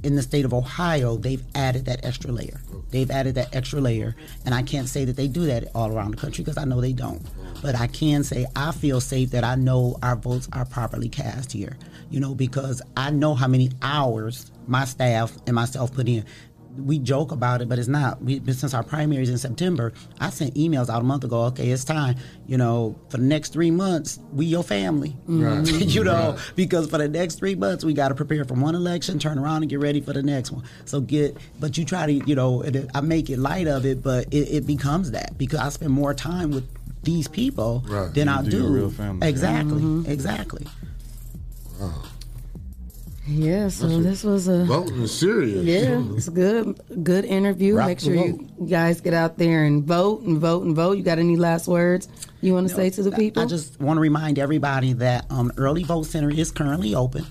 in 0.04 0.16
the 0.16 0.22
state 0.22 0.46
of 0.46 0.54
Ohio, 0.54 1.18
they've 1.18 1.44
added 1.56 1.86
that 1.86 2.04
extra 2.06 2.32
layer. 2.32 2.62
They've 2.92 3.10
added 3.10 3.36
that 3.36 3.56
extra 3.56 3.82
layer, 3.82 4.16
and 4.46 4.54
I 4.54 4.62
can't 4.62 4.88
say 4.88 5.06
that 5.06 5.16
they 5.16 5.28
do 5.28 5.46
that 5.46 5.70
all 5.74 5.92
around 5.92 6.12
the 6.12 6.18
country 6.18 6.44
because 6.44 6.58
I 6.58 6.66
know 6.66 6.82
they 6.82 6.94
don't. 6.94 7.22
But 7.62 7.76
I 7.76 7.88
can 7.88 8.24
say 8.24 8.46
I 8.56 8.72
feel 8.72 9.02
safe 9.02 9.32
that 9.32 9.44
I 9.44 9.56
know 9.56 9.98
our 10.04 10.16
votes 10.16 10.48
are 10.54 10.66
properly 10.66 11.10
cast 11.10 11.52
here. 11.52 11.78
You 12.12 12.20
know, 12.20 12.36
because 12.36 12.82
I 12.96 13.10
know 13.10 13.34
how 13.34 13.48
many 13.48 13.72
hours 13.82 14.52
my 14.68 14.86
staff 14.86 15.36
and 15.48 15.56
myself 15.56 15.94
put 15.94 16.08
in 16.08 16.26
we 16.78 16.98
joke 17.00 17.32
about 17.32 17.62
it, 17.62 17.70
but 17.70 17.78
it's 17.80 17.88
not. 17.88 18.22
We, 18.24 18.40
but 18.40 18.56
since 18.56 18.74
our 18.74 18.84
primaries 18.84 19.30
in 19.30 19.38
September, 19.38 19.94
I 20.20 20.30
sent 20.30 20.56
emails 20.56 20.90
out 20.90 21.02
a 21.02 21.04
month 21.04 21.24
ago. 21.24 21.42
Okay, 21.46 21.70
it's 21.70 21.84
time. 21.84 22.16
You 22.48 22.58
know, 22.58 22.96
for 23.10 23.18
the 23.18 23.24
next 23.24 23.54
three 23.54 23.72
months, 23.72 24.20
we 24.34 24.46
your 24.48 24.64
family. 24.64 25.16
Right. 25.28 25.66
you 25.72 26.04
know, 26.04 26.32
Right. 26.32 26.52
because 26.56 26.90
for 26.90 26.98
the 26.98 27.08
next 27.08 27.36
three 27.36 27.56
months, 27.56 27.84
we 27.84 27.94
got 27.94 28.10
to 28.10 28.16
prepare 28.16 28.44
for 28.46 28.56
one 28.56 28.76
election, 28.76 29.20
turn 29.20 29.38
around 29.38 29.64
and 29.64 29.70
get 29.70 29.80
ready 29.80 30.02
for 30.02 30.14
the 30.14 30.24
next 30.24 30.52
one. 30.52 30.64
So 30.86 31.00
get, 31.02 31.38
but 31.60 31.78
you 31.78 31.86
try 31.86 32.06
to, 32.08 32.14
you 32.14 32.36
know, 32.36 32.62
it, 32.62 32.90
I 32.96 33.02
make 33.02 33.30
it 33.30 33.38
light 33.40 33.68
of 33.68 33.86
it, 33.86 34.02
but 34.02 34.28
it, 34.34 34.50
it 34.58 34.68
becomes 34.68 35.12
that 35.12 35.38
because 35.38 35.60
I 35.60 35.70
spend 35.70 35.92
more 35.92 36.14
time 36.14 36.52
with 36.52 36.68
these 37.04 37.28
people 37.28 37.84
Right. 37.88 38.14
than 38.14 38.28
You 38.28 38.34
I 38.34 38.42
do 38.44 38.50
do. 38.50 38.58
your 38.62 38.72
real 38.72 38.90
family. 38.90 39.28
Exactly, 39.28 39.82
Mhm. 39.82 40.08
Exactly. 43.28 43.46
Yeah, 43.46 43.68
so 43.70 43.88
this 44.02 44.24
was 44.24 44.48
a 44.48 44.66
voting 44.66 45.02
is 45.02 45.18
serious. 45.18 45.64
Yeah, 45.64 46.04
it's 46.16 46.28
a 46.28 46.32
good 46.32 46.80
good 47.04 47.26
interview. 47.26 47.76
Rock 47.78 47.88
Make 47.88 48.00
sure 48.00 48.14
you 48.14 48.50
guys 48.70 49.02
get 49.02 49.14
out 49.14 49.38
there 49.38 49.64
and 49.64 49.84
vote 49.84 50.22
and 50.22 50.40
vote 50.40 50.64
and 50.64 50.76
vote. 50.76 50.98
You 50.98 51.04
got 51.04 51.20
any 51.20 51.38
last 51.38 51.68
words 51.68 52.08
you 52.42 52.54
want 52.54 52.68
to 52.68 52.74
say 52.76 52.90
to 52.90 53.04
the 53.04 53.12
people? 53.12 53.42
I 53.44 53.46
just 53.46 53.80
want 53.80 53.98
to 53.98 54.02
remind 54.02 54.40
everybody 54.40 54.94
that 54.94 55.26
um, 55.30 55.52
Early 55.58 55.84
Vote 55.84 56.04
Center 56.06 56.30
is 56.30 56.52
currently 56.52 56.96
open 56.96 57.26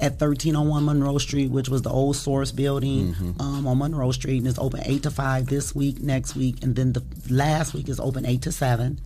at 0.00 0.20
1301 0.20 0.84
Monroe 0.84 1.18
Street, 1.18 1.50
which 1.52 1.68
was 1.68 1.82
the 1.82 1.90
old 1.90 2.16
Source 2.16 2.50
building 2.50 3.14
um, 3.38 3.66
on 3.68 3.78
Monroe 3.78 4.10
Street, 4.10 4.38
and 4.38 4.48
it's 4.48 4.58
open 4.58 4.80
8 4.84 5.04
to 5.04 5.10
5 5.12 5.46
this 5.46 5.76
week, 5.76 6.00
next 6.00 6.34
week, 6.34 6.56
and 6.62 6.74
then 6.74 6.92
the 6.92 7.04
last 7.30 7.72
week 7.72 7.88
is 7.88 8.00
open 8.00 8.26
8 8.26 8.42
to 8.42 8.52
7. 8.52 8.98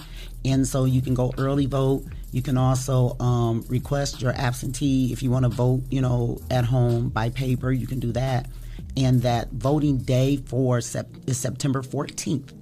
And 0.46 0.66
so 0.66 0.84
you 0.84 1.02
can 1.02 1.14
go 1.14 1.32
early 1.38 1.66
vote. 1.66 2.04
You 2.32 2.42
can 2.42 2.56
also 2.56 3.16
um, 3.18 3.64
request 3.68 4.22
your 4.22 4.32
absentee 4.32 5.12
if 5.12 5.22
you 5.22 5.30
want 5.30 5.44
to 5.44 5.48
vote, 5.48 5.82
you 5.90 6.00
know, 6.00 6.38
at 6.50 6.64
home 6.64 7.08
by 7.08 7.30
paper. 7.30 7.72
You 7.72 7.86
can 7.86 7.98
do 7.98 8.12
that. 8.12 8.48
And 8.96 9.22
that 9.22 9.50
voting 9.52 9.98
day 9.98 10.36
for 10.36 10.80
sep- 10.80 11.08
is 11.26 11.36
September 11.38 11.82
14th 11.82 12.52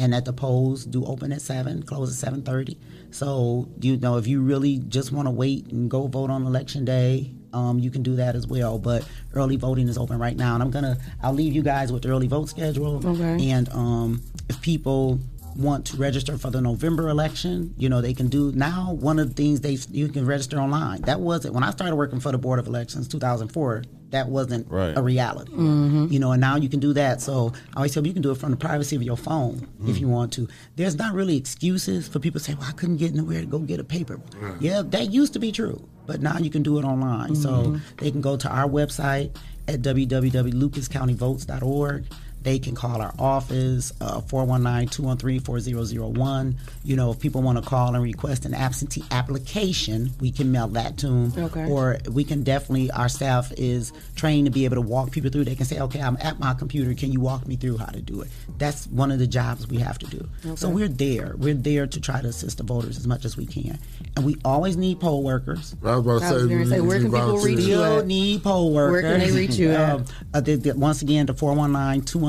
and 0.00 0.14
that 0.14 0.24
the 0.24 0.32
polls 0.32 0.86
do 0.86 1.04
open 1.04 1.30
at 1.30 1.42
seven, 1.42 1.82
close 1.82 2.10
at 2.10 2.16
seven 2.16 2.42
thirty. 2.42 2.78
So 3.10 3.68
you 3.80 3.98
know, 3.98 4.16
if 4.16 4.26
you 4.26 4.40
really 4.40 4.78
just 4.78 5.12
want 5.12 5.26
to 5.26 5.30
wait 5.30 5.66
and 5.66 5.90
go 5.90 6.06
vote 6.06 6.30
on 6.30 6.46
election 6.46 6.86
day, 6.86 7.34
um, 7.52 7.78
you 7.78 7.90
can 7.90 8.02
do 8.02 8.16
that 8.16 8.34
as 8.34 8.46
well. 8.46 8.78
But 8.78 9.06
early 9.34 9.56
voting 9.56 9.88
is 9.88 9.98
open 9.98 10.18
right 10.18 10.36
now, 10.36 10.54
and 10.54 10.62
I'm 10.62 10.70
gonna 10.70 10.96
I'll 11.22 11.34
leave 11.34 11.52
you 11.52 11.62
guys 11.62 11.92
with 11.92 12.02
the 12.02 12.08
early 12.08 12.28
vote 12.28 12.48
schedule. 12.48 13.06
Okay. 13.06 13.50
And 13.50 13.68
um, 13.70 14.22
if 14.48 14.60
people 14.62 15.20
want 15.56 15.84
to 15.86 15.96
register 15.96 16.38
for 16.38 16.50
the 16.50 16.60
November 16.60 17.08
election, 17.08 17.74
you 17.76 17.88
know 17.88 18.00
they 18.00 18.14
can 18.14 18.28
do 18.28 18.52
now. 18.52 18.92
One 18.92 19.18
of 19.18 19.28
the 19.28 19.34
things 19.34 19.60
they 19.60 19.78
you 19.90 20.08
can 20.08 20.24
register 20.26 20.58
online. 20.58 21.02
That 21.02 21.20
wasn't 21.20 21.54
when 21.54 21.64
I 21.64 21.70
started 21.70 21.96
working 21.96 22.20
for 22.20 22.32
the 22.32 22.38
Board 22.38 22.58
of 22.58 22.66
Elections, 22.66 23.08
2004. 23.08 23.84
That 24.10 24.28
wasn't 24.28 24.66
Right. 24.68 24.96
a 24.96 25.02
reality 25.02 25.52
Mhm. 25.52 26.10
you 26.10 26.18
know, 26.18 26.32
and 26.32 26.40
now 26.40 26.56
you 26.56 26.68
can 26.68 26.80
do 26.80 26.92
that. 26.94 27.20
So 27.20 27.52
I 27.74 27.76
always 27.76 27.92
tell 27.94 28.02
people 28.02 28.08
you 28.08 28.14
can 28.14 28.22
do 28.22 28.32
it 28.32 28.38
from 28.38 28.50
the 28.50 28.56
privacy 28.56 28.96
of 28.96 29.04
your 29.04 29.16
phone 29.16 29.68
if 29.86 30.00
you 30.00 30.08
want 30.08 30.32
to. 30.32 30.48
There's 30.74 30.96
not 30.98 31.14
really 31.14 31.36
excuses 31.36 32.08
for 32.08 32.18
people 32.18 32.40
to 32.40 32.44
say, 32.44 32.54
well, 32.54 32.66
I 32.68 32.72
couldn't 32.72 32.96
get 32.96 33.14
nowhere 33.14 33.40
to 33.40 33.46
go 33.46 33.60
get 33.60 33.78
a 33.78 33.84
paper. 33.84 34.18
Yeah, 34.58 34.82
that 34.90 35.12
used 35.12 35.32
to 35.34 35.38
be 35.38 35.52
true, 35.52 35.80
but 36.08 36.20
now 36.20 36.38
you 36.38 36.50
can 36.50 36.64
do 36.64 36.76
it 36.78 36.84
online. 36.84 37.36
So 37.36 37.50
Mhm. 37.50 37.80
they 37.98 38.10
can 38.10 38.20
go 38.20 38.36
to 38.36 38.48
our 38.48 38.68
website 38.68 39.30
at 39.68 39.80
www.lucascountyvotes.org. 39.82 42.04
They 42.42 42.58
can 42.58 42.74
call 42.74 43.02
our 43.02 43.12
office, 43.18 43.92
uh, 44.00 44.20
419-213-4001. 44.22 46.54
You 46.84 46.96
know, 46.96 47.10
if 47.10 47.20
people 47.20 47.42
want 47.42 47.62
to 47.62 47.68
call 47.68 47.94
and 47.94 48.02
request 48.02 48.44
an 48.46 48.54
absentee 48.54 49.04
application, 49.10 50.10
we 50.20 50.30
can 50.30 50.50
mail 50.50 50.68
that 50.68 50.96
to 50.98 51.06
them. 51.06 51.32
Okay. 51.36 51.70
Or 51.70 51.98
we 52.10 52.24
can 52.24 52.42
definitely, 52.42 52.90
our 52.92 53.08
staff 53.08 53.52
is 53.58 53.92
trained 54.16 54.46
to 54.46 54.50
be 54.50 54.64
able 54.64 54.76
to 54.76 54.80
walk 54.80 55.10
people 55.10 55.30
through. 55.30 55.44
They 55.44 55.54
can 55.54 55.66
say, 55.66 55.78
okay, 55.80 56.00
I'm 56.00 56.16
at 56.20 56.38
my 56.38 56.54
computer. 56.54 56.94
Can 56.94 57.12
you 57.12 57.20
walk 57.20 57.46
me 57.46 57.56
through 57.56 57.76
how 57.78 57.86
to 57.86 58.00
do 58.00 58.22
it? 58.22 58.28
That's 58.58 58.86
one 58.86 59.10
of 59.12 59.18
the 59.18 59.26
jobs 59.26 59.66
we 59.68 59.78
have 59.78 59.98
to 59.98 60.06
do. 60.06 60.28
So 60.56 60.68
we're 60.70 60.88
there. 60.88 61.34
We're 61.36 61.54
there 61.54 61.86
to 61.86 62.00
try 62.00 62.20
to 62.22 62.28
assist 62.28 62.58
the 62.58 62.64
voters 62.64 62.96
as 62.96 63.06
much 63.06 63.24
as 63.24 63.36
we 63.36 63.46
can. 63.46 63.78
And 64.16 64.24
we 64.24 64.36
always 64.44 64.76
need 64.76 65.00
poll 65.00 65.22
workers. 65.22 65.74
I 65.84 65.96
was 65.96 66.06
about 66.06 66.20
to 66.32 66.48
say, 66.48 66.64
say, 66.70 66.80
where 66.80 67.00
can 67.00 67.12
people 67.12 67.38
reach 67.38 67.58
you 67.58 67.64
Still 67.74 67.98
at? 67.98 68.06
need 68.06 68.42
poll 68.42 68.72
workers. 68.74 69.02
Where 69.02 69.18
can 69.18 69.28
they 69.28 69.36
reach 69.36 69.56
you 69.56 69.70
at? 69.72 69.80
Um, 69.90 70.04
uh, 70.34 70.40
the- 70.40 70.56
the- 70.56 70.74
once 70.76 71.00
again, 71.02 71.26
the 71.26 71.32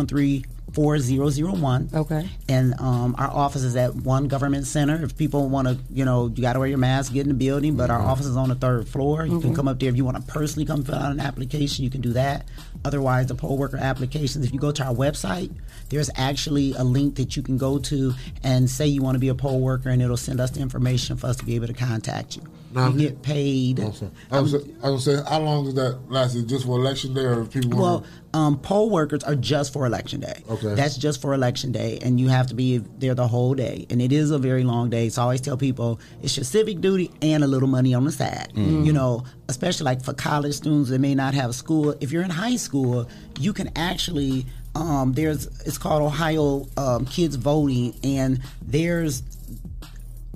419-213 0.08 0.46
4001. 0.74 1.90
Okay. 1.94 2.30
And 2.48 2.80
um, 2.80 3.14
our 3.18 3.30
office 3.30 3.64
is 3.64 3.76
at 3.76 3.94
One 3.94 4.30
Government 4.30 4.66
Center. 4.66 5.04
If 5.04 5.18
people 5.18 5.50
want 5.50 5.68
to, 5.68 5.78
you 5.92 6.06
know, 6.06 6.28
you 6.34 6.42
got 6.42 6.54
to 6.54 6.60
wear 6.60 6.68
your 6.70 6.78
mask, 6.78 7.12
get 7.12 7.22
in 7.24 7.28
the 7.28 7.34
building, 7.34 7.76
but 7.76 7.90
our 7.90 8.00
office 8.00 8.26
is 8.26 8.38
on 8.38 8.48
the 8.50 8.56
third 8.56 8.88
floor. 8.88 9.26
You 9.26 9.42
can 9.42 9.52
Mhm. 9.52 9.56
come 9.56 9.68
up 9.68 9.80
there 9.80 9.90
if 9.90 9.98
you 9.98 10.06
want 10.06 10.18
to 10.18 10.24
personally 10.24 10.66
come 10.66 10.84
fill 10.84 10.96
out 10.96 11.12
an 11.12 11.20
application, 11.20 11.84
you 11.84 11.90
can 11.90 12.00
do 12.00 12.14
that. 12.14 12.46
Otherwise, 12.86 13.28
the 13.28 13.36
poll 13.36 13.58
worker 13.58 13.76
applications, 13.78 14.46
if 14.46 14.54
you 14.54 14.60
go 14.60 14.72
to 14.72 14.84
our 14.86 14.96
website, 14.96 15.52
there's 15.90 16.10
actually 16.16 16.74
a 16.76 16.84
link 16.86 17.16
that 17.16 17.36
you 17.36 17.44
can 17.44 17.58
go 17.58 17.78
to 17.78 18.14
and 18.44 18.70
say 18.70 18.88
you 18.88 19.02
want 19.02 19.16
to 19.16 19.20
be 19.20 19.28
a 19.28 19.36
poll 19.36 19.60
worker, 19.60 19.90
and 19.90 20.02
it'll 20.02 20.16
send 20.16 20.40
us 20.40 20.52
the 20.52 20.62
information 20.62 21.18
for 21.18 21.28
us 21.28 21.36
to 21.36 21.46
be 21.46 21.56
able 21.56 21.68
to 21.68 21.74
contact 21.74 22.38
you. 22.38 22.44
Now, 22.74 22.90
you 22.90 22.98
get 23.10 23.22
paid. 23.22 23.80
I 23.80 23.84
was, 23.86 24.04
I 24.32 24.40
was 24.40 24.54
gonna 24.82 25.00
say, 25.00 25.30
how 25.30 25.40
long 25.42 25.66
does 25.66 25.76
that 25.76 26.00
last? 26.10 26.36
Is 26.36 26.44
it 26.44 26.48
just 26.48 26.66
for 26.66 26.78
election 26.80 27.14
day, 27.14 27.22
or 27.22 27.42
if 27.42 27.52
people 27.52 27.80
Well, 27.80 28.06
um, 28.34 28.58
poll 28.60 28.90
workers 28.90 29.24
are 29.24 29.36
just 29.36 29.74
for 29.74 29.86
election 29.86 30.22
day. 30.22 30.42
Okay. 30.50 30.74
That's 30.76 30.96
just 30.98 31.22
for 31.22 31.34
election 31.34 31.72
day, 31.72 32.00
and 32.02 32.20
you 32.20 32.30
have 32.30 32.48
to 32.48 32.56
be 32.56 32.78
there 32.78 33.14
the 33.14 33.28
whole 33.28 33.54
day. 33.56 33.86
And 33.90 34.02
it 34.02 34.12
is 34.14 34.32
a 34.32 34.38
very 34.40 34.64
long 34.64 34.90
day. 34.90 35.10
So 35.10 35.22
I 35.22 35.24
always 35.26 35.42
tell 35.42 35.58
people 35.58 36.00
it's 36.22 36.38
your 36.38 36.46
civic 36.46 36.80
duty 36.82 37.12
and 37.22 37.44
a 37.44 37.48
little 37.48 37.68
money 37.68 37.94
on 37.94 38.06
the 38.06 38.12
side. 38.12 38.54
Mhm. 38.56 38.86
You 38.86 38.94
know, 38.94 39.26
especially 39.50 39.86
like 39.86 40.04
for 40.04 40.14
college 40.14 40.54
students 40.56 40.90
that 40.92 41.00
may 41.00 41.14
not 41.16 41.34
have 41.34 41.50
a 41.50 41.54
school. 41.54 41.94
If 42.00 42.12
you're 42.12 42.24
in 42.24 42.30
high 42.32 42.56
school, 42.58 43.08
you 43.40 43.54
can 43.54 43.70
actually. 43.76 44.46
Um, 44.74 45.12
there's 45.12 45.48
it's 45.66 45.78
called 45.78 46.02
Ohio 46.02 46.66
um, 46.78 47.06
Kids 47.06 47.36
Voting, 47.36 47.94
and 48.06 48.40
there's 48.66 49.22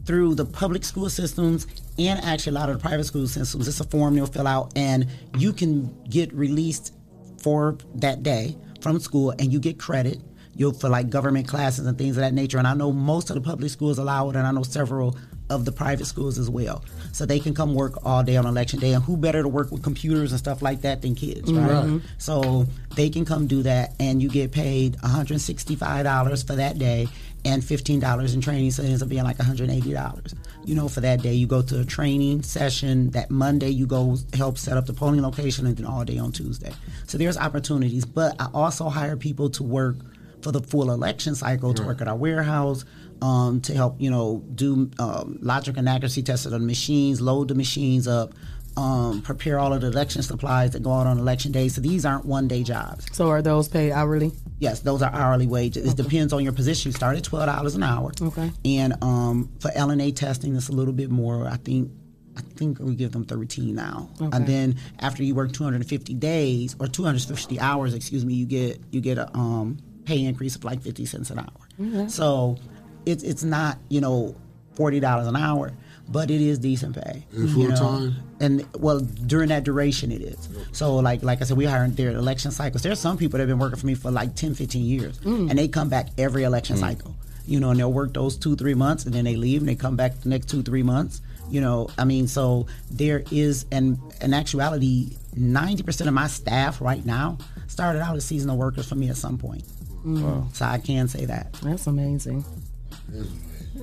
through 0.05 0.35
the 0.35 0.45
public 0.45 0.83
school 0.83 1.09
systems 1.09 1.65
and 1.97 2.19
actually 2.23 2.55
a 2.55 2.59
lot 2.59 2.69
of 2.69 2.77
the 2.77 2.81
private 2.81 3.05
school 3.05 3.27
systems. 3.27 3.67
It's 3.67 3.79
a 3.79 3.85
form 3.85 4.17
you'll 4.17 4.27
fill 4.27 4.47
out, 4.47 4.73
and 4.75 5.07
you 5.37 5.53
can 5.53 5.93
get 6.09 6.33
released 6.33 6.93
for 7.41 7.77
that 7.95 8.23
day 8.23 8.57
from 8.81 8.99
school, 8.99 9.31
and 9.31 9.51
you 9.51 9.59
get 9.59 9.79
credit. 9.79 10.19
You'll 10.57 10.73
for 10.73 10.87
like 10.87 11.09
government 11.09 11.47
classes 11.49 11.85
and 11.85 11.97
things 11.97 12.15
of 12.15 12.21
that 12.21 12.33
nature. 12.33 12.57
And 12.57 12.65
I 12.65 12.73
know 12.73 12.93
most 12.93 13.29
of 13.29 13.35
the 13.35 13.41
public 13.41 13.69
schools 13.69 13.97
allow 13.97 14.29
it, 14.29 14.37
and 14.37 14.47
I 14.47 14.51
know 14.51 14.63
several 14.63 15.17
of 15.49 15.65
the 15.65 15.71
private 15.71 16.05
schools 16.05 16.39
as 16.39 16.49
well. 16.49 16.83
So 17.11 17.25
they 17.25 17.39
can 17.39 17.53
come 17.53 17.75
work 17.75 18.03
all 18.05 18.23
day 18.23 18.37
on 18.37 18.45
election 18.45 18.79
day, 18.79 18.93
and 18.93 19.03
who 19.03 19.17
better 19.17 19.43
to 19.43 19.49
work 19.49 19.69
with 19.71 19.83
computers 19.83 20.31
and 20.31 20.39
stuff 20.39 20.61
like 20.61 20.81
that 20.81 21.01
than 21.01 21.13
kids, 21.13 21.51
right? 21.51 21.83
Right. 21.83 22.01
So 22.17 22.65
they 22.95 23.09
can 23.09 23.25
come 23.25 23.47
do 23.47 23.63
that, 23.63 23.95
and 23.99 24.23
you 24.23 24.29
get 24.29 24.51
paid 24.51 24.97
$165 24.97 26.47
for 26.47 26.55
that 26.55 26.79
day 26.79 27.07
and 27.45 27.61
$15 27.61 28.33
in 28.33 28.41
training. 28.41 28.71
So 28.71 28.83
it 28.83 28.87
ends 28.87 29.03
up 29.03 29.07
being 29.07 29.23
like 29.23 29.37
$180. 29.37 30.33
You 30.65 30.75
know, 30.75 30.89
for 30.89 30.99
that 31.01 31.21
day, 31.21 31.33
you 31.33 31.45
go 31.45 31.61
to 31.61 31.81
a 31.81 31.85
training 31.85 32.41
session. 32.41 33.11
That 33.11 33.29
Monday, 33.29 33.69
you 33.69 33.85
go 33.85 34.17
help 34.33 34.57
set 34.57 34.75
up 34.77 34.87
the 34.87 34.93
polling 34.93 35.21
location, 35.21 35.67
and 35.67 35.77
then 35.77 35.85
all 35.85 36.03
day 36.03 36.17
on 36.17 36.31
Tuesday. 36.31 36.73
So 37.05 37.17
there's 37.17 37.37
opportunities. 37.37 38.03
But 38.03 38.35
I 38.39 38.49
also 38.53 38.89
hire 38.89 39.15
people 39.15 39.49
to 39.51 39.63
work 39.63 39.95
for 40.41 40.51
the 40.51 40.61
full 40.61 40.91
election 40.91 41.35
cycle 41.35 41.73
to 41.73 41.83
work 41.83 42.01
at 42.01 42.07
our 42.07 42.15
warehouse. 42.15 42.83
Um, 43.21 43.61
to 43.61 43.73
help, 43.73 43.95
you 44.01 44.11
know, 44.11 44.43
do 44.55 44.91
um, 44.99 45.39
logic 45.41 45.77
and 45.77 45.87
accuracy 45.87 46.21
tests 46.21 46.45
of 46.45 46.51
the 46.51 46.59
machines, 46.59 47.21
load 47.21 47.47
the 47.47 47.55
machines 47.55 48.09
up, 48.09 48.33
um, 48.77 49.21
prepare 49.21 49.59
all 49.59 49.73
of 49.73 49.81
the 49.81 49.87
election 49.87 50.21
supplies 50.21 50.71
that 50.71 50.83
go 50.83 50.91
out 50.91 51.07
on 51.07 51.17
election 51.17 51.51
day. 51.51 51.67
So 51.67 51.81
these 51.81 52.05
aren't 52.05 52.25
one 52.25 52.47
day 52.47 52.63
jobs. 52.63 53.07
So 53.11 53.29
are 53.29 53.41
those 53.41 53.67
paid 53.67 53.91
hourly? 53.91 54.31
Yes, 54.59 54.81
those 54.81 55.01
are 55.01 55.11
hourly 55.13 55.47
wages. 55.47 55.91
It 55.91 55.97
depends 55.97 56.33
on 56.33 56.43
your 56.43 56.53
position. 56.53 56.89
You 56.89 56.93
start 56.93 57.17
at 57.17 57.23
twelve 57.23 57.47
dollars 57.47 57.75
an 57.75 57.83
hour. 57.83 58.11
Okay. 58.21 58.51
And 58.63 59.01
um, 59.03 59.49
for 59.59 59.71
L&A 59.75 60.11
testing, 60.11 60.55
it's 60.55 60.69
a 60.69 60.73
little 60.73 60.93
bit 60.93 61.09
more. 61.09 61.47
I 61.47 61.57
think. 61.57 61.91
I 62.37 62.41
think 62.41 62.79
we 62.79 62.95
give 62.95 63.13
them 63.13 63.23
13 63.23 63.73
now. 63.73 64.09
Okay. 64.19 64.35
And 64.35 64.45
then 64.45 64.75
after 64.99 65.23
you 65.23 65.33
work 65.33 65.53
250 65.53 66.13
days 66.15 66.75
or 66.81 66.87
250 66.87 67.61
hours, 67.61 67.93
excuse 67.93 68.25
me, 68.25 68.33
you 68.33 68.45
get 68.45 68.81
you 68.91 68.99
get 68.99 69.17
a 69.17 69.33
um, 69.37 69.77
pay 70.03 70.21
increase 70.25 70.57
of 70.57 70.65
like 70.65 70.81
50 70.81 71.05
cents 71.05 71.29
an 71.29 71.39
hour. 71.39 71.47
Okay. 71.79 72.09
So 72.09 72.57
it's 73.05 73.23
it's 73.23 73.43
not 73.43 73.77
you 73.87 74.01
know 74.01 74.35
forty 74.73 74.99
dollars 74.99 75.27
an 75.27 75.35
hour, 75.35 75.71
but 76.09 76.29
it 76.31 76.41
is 76.41 76.59
decent 76.59 76.95
pay. 76.95 77.23
Is 77.33 77.53
it 77.55 77.57
you 77.59 77.67
know. 77.69 77.75
full-time? 77.75 78.15
And 78.39 78.65
well, 78.79 78.99
during 78.99 79.49
that 79.49 79.63
duration, 79.63 80.11
it 80.11 80.21
is. 80.21 80.49
So 80.71 80.95
like 80.97 81.23
like 81.23 81.41
I 81.41 81.45
said, 81.45 81.57
we 81.57 81.65
hire 81.65 81.83
in 81.85 81.95
their 81.95 82.11
election 82.11 82.51
cycles. 82.51 82.81
There's 82.83 82.99
some 82.99 83.17
people 83.17 83.37
that 83.37 83.47
have 83.47 83.49
been 83.49 83.59
working 83.59 83.79
for 83.79 83.85
me 83.87 83.95
for 83.95 84.11
like 84.11 84.35
10, 84.35 84.53
15 84.55 84.83
years, 84.85 85.17
Mm. 85.19 85.49
and 85.49 85.57
they 85.59 85.67
come 85.67 85.89
back 85.89 86.09
every 86.17 86.43
election 86.43 86.77
cycle. 86.77 87.15
You 87.47 87.59
know, 87.59 87.69
and 87.69 87.79
they'll 87.79 87.93
work 87.93 88.13
those 88.13 88.37
two 88.37 88.55
three 88.55 88.73
months, 88.73 89.05
and 89.05 89.13
then 89.13 89.23
they 89.23 89.35
leave, 89.35 89.61
and 89.61 89.69
they 89.69 89.75
come 89.75 89.95
back 89.95 90.19
the 90.21 90.29
next 90.29 90.47
two 90.49 90.63
three 90.63 90.81
months. 90.83 91.21
You 91.49 91.61
know, 91.61 91.89
I 91.97 92.03
mean, 92.05 92.27
so 92.27 92.65
there 92.89 93.23
is, 93.31 93.65
and 93.71 93.99
in 94.21 94.33
actuality, 94.33 95.15
ninety 95.35 95.83
percent 95.83 96.07
of 96.07 96.13
my 96.15 96.25
staff 96.27 96.81
right 96.81 97.05
now 97.05 97.37
started 97.67 98.01
out 98.01 98.15
as 98.15 98.25
seasonal 98.25 98.57
workers 98.57 98.87
for 98.89 98.95
me 98.95 99.09
at 99.09 99.17
some 99.17 99.37
point. 99.37 99.63
Wow. 100.03 100.47
So 100.53 100.65
I 100.65 100.79
can 100.79 101.07
say 101.07 101.25
that. 101.25 101.53
That's 101.63 101.85
amazing. 101.87 102.43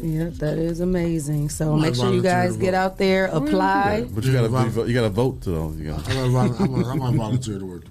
Yeah, 0.03 0.31
that 0.33 0.59
is 0.59 0.81
amazing. 0.81 1.49
So 1.51 1.77
Might 1.77 1.83
make 1.91 1.95
sure 1.95 2.13
you 2.13 2.23
guys 2.23 2.57
get 2.57 2.75
out 2.75 2.99
there, 2.99 3.29
mm-hmm. 3.29 3.47
apply. 3.47 4.07
But 4.13 4.25
you 4.25 4.33
gotta 4.33 4.49
be, 4.49 4.89
you 4.89 4.95
gotta 4.95 5.09
vote 5.11 5.41
though. 5.43 5.73
You 5.73 5.93
gotta, 5.93 6.11
I 6.11 6.15
gotta 6.15 6.29
vol- 6.31 6.41
I'm 6.41 6.57
gonna- 6.73 6.89
I 6.89 6.95
might 6.97 7.15
volunteer 7.17 7.59
to 7.59 7.65
work. 7.67 7.85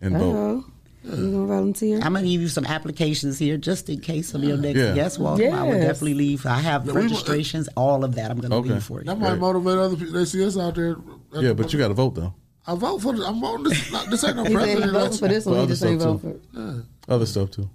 and 0.00 0.16
vote. 0.16 0.32
Uh-oh. 0.34 0.64
You 1.04 1.30
gonna 1.32 1.46
volunteer? 1.46 1.96
I'm 2.02 2.14
gonna 2.14 2.22
give 2.26 2.40
you 2.40 2.48
some 2.48 2.64
applications 2.66 3.38
here 3.38 3.56
just 3.56 3.88
in 3.88 4.00
case 4.00 4.30
some 4.30 4.42
of 4.42 4.48
your 4.48 4.56
next 4.58 4.78
Yeah. 4.78 4.94
guests 4.94 5.18
walk. 5.18 5.40
I 5.40 5.62
would 5.62 5.74
Yes. 5.76 5.86
definitely 5.86 6.14
leave. 6.14 6.46
I 6.46 6.58
have 6.60 6.86
Yeah, 6.86 6.92
we- 6.92 7.00
uh, 7.00 7.02
registrations, 7.04 7.68
all 7.76 8.04
of 8.04 8.14
that. 8.16 8.30
I'm 8.30 8.38
gonna 8.40 8.56
Okay. 8.56 8.70
leave 8.70 8.82
for 8.82 9.00
you. 9.00 9.06
That 9.06 9.18
might 9.18 9.38
motivate 9.38 9.78
other 9.78 9.96
people. 9.96 10.14
They 10.14 10.24
see 10.24 10.44
us 10.44 10.56
out 10.56 10.74
there. 10.76 10.96
Yeah, 11.40 11.52
but 11.52 11.72
you 11.72 11.78
gotta 11.78 11.94
vote 11.94 12.14
though. 12.14 12.32
I 12.68 12.74
vote 12.74 13.00
for. 13.02 13.12
The, 13.14 13.24
I'm 13.24 13.40
voting 13.40 13.64
this. 13.64 13.92
Not, 13.92 14.10
this 14.10 14.24
ain't 14.24 14.36
no 14.36 14.42
He 14.44 14.48
he 14.50 14.54
president. 14.56 14.92
voting 14.92 15.18
for 15.18 15.28
this 15.28 15.46
one. 15.46 15.54
For 15.56 15.60
He 15.62 15.66
just 15.68 15.84
ain't 15.84 16.00
vote 16.02 16.20
for. 16.20 16.34
Yeah. 16.52 16.72
Other 17.08 17.26
stuff 17.26 17.50
too. 17.52 17.68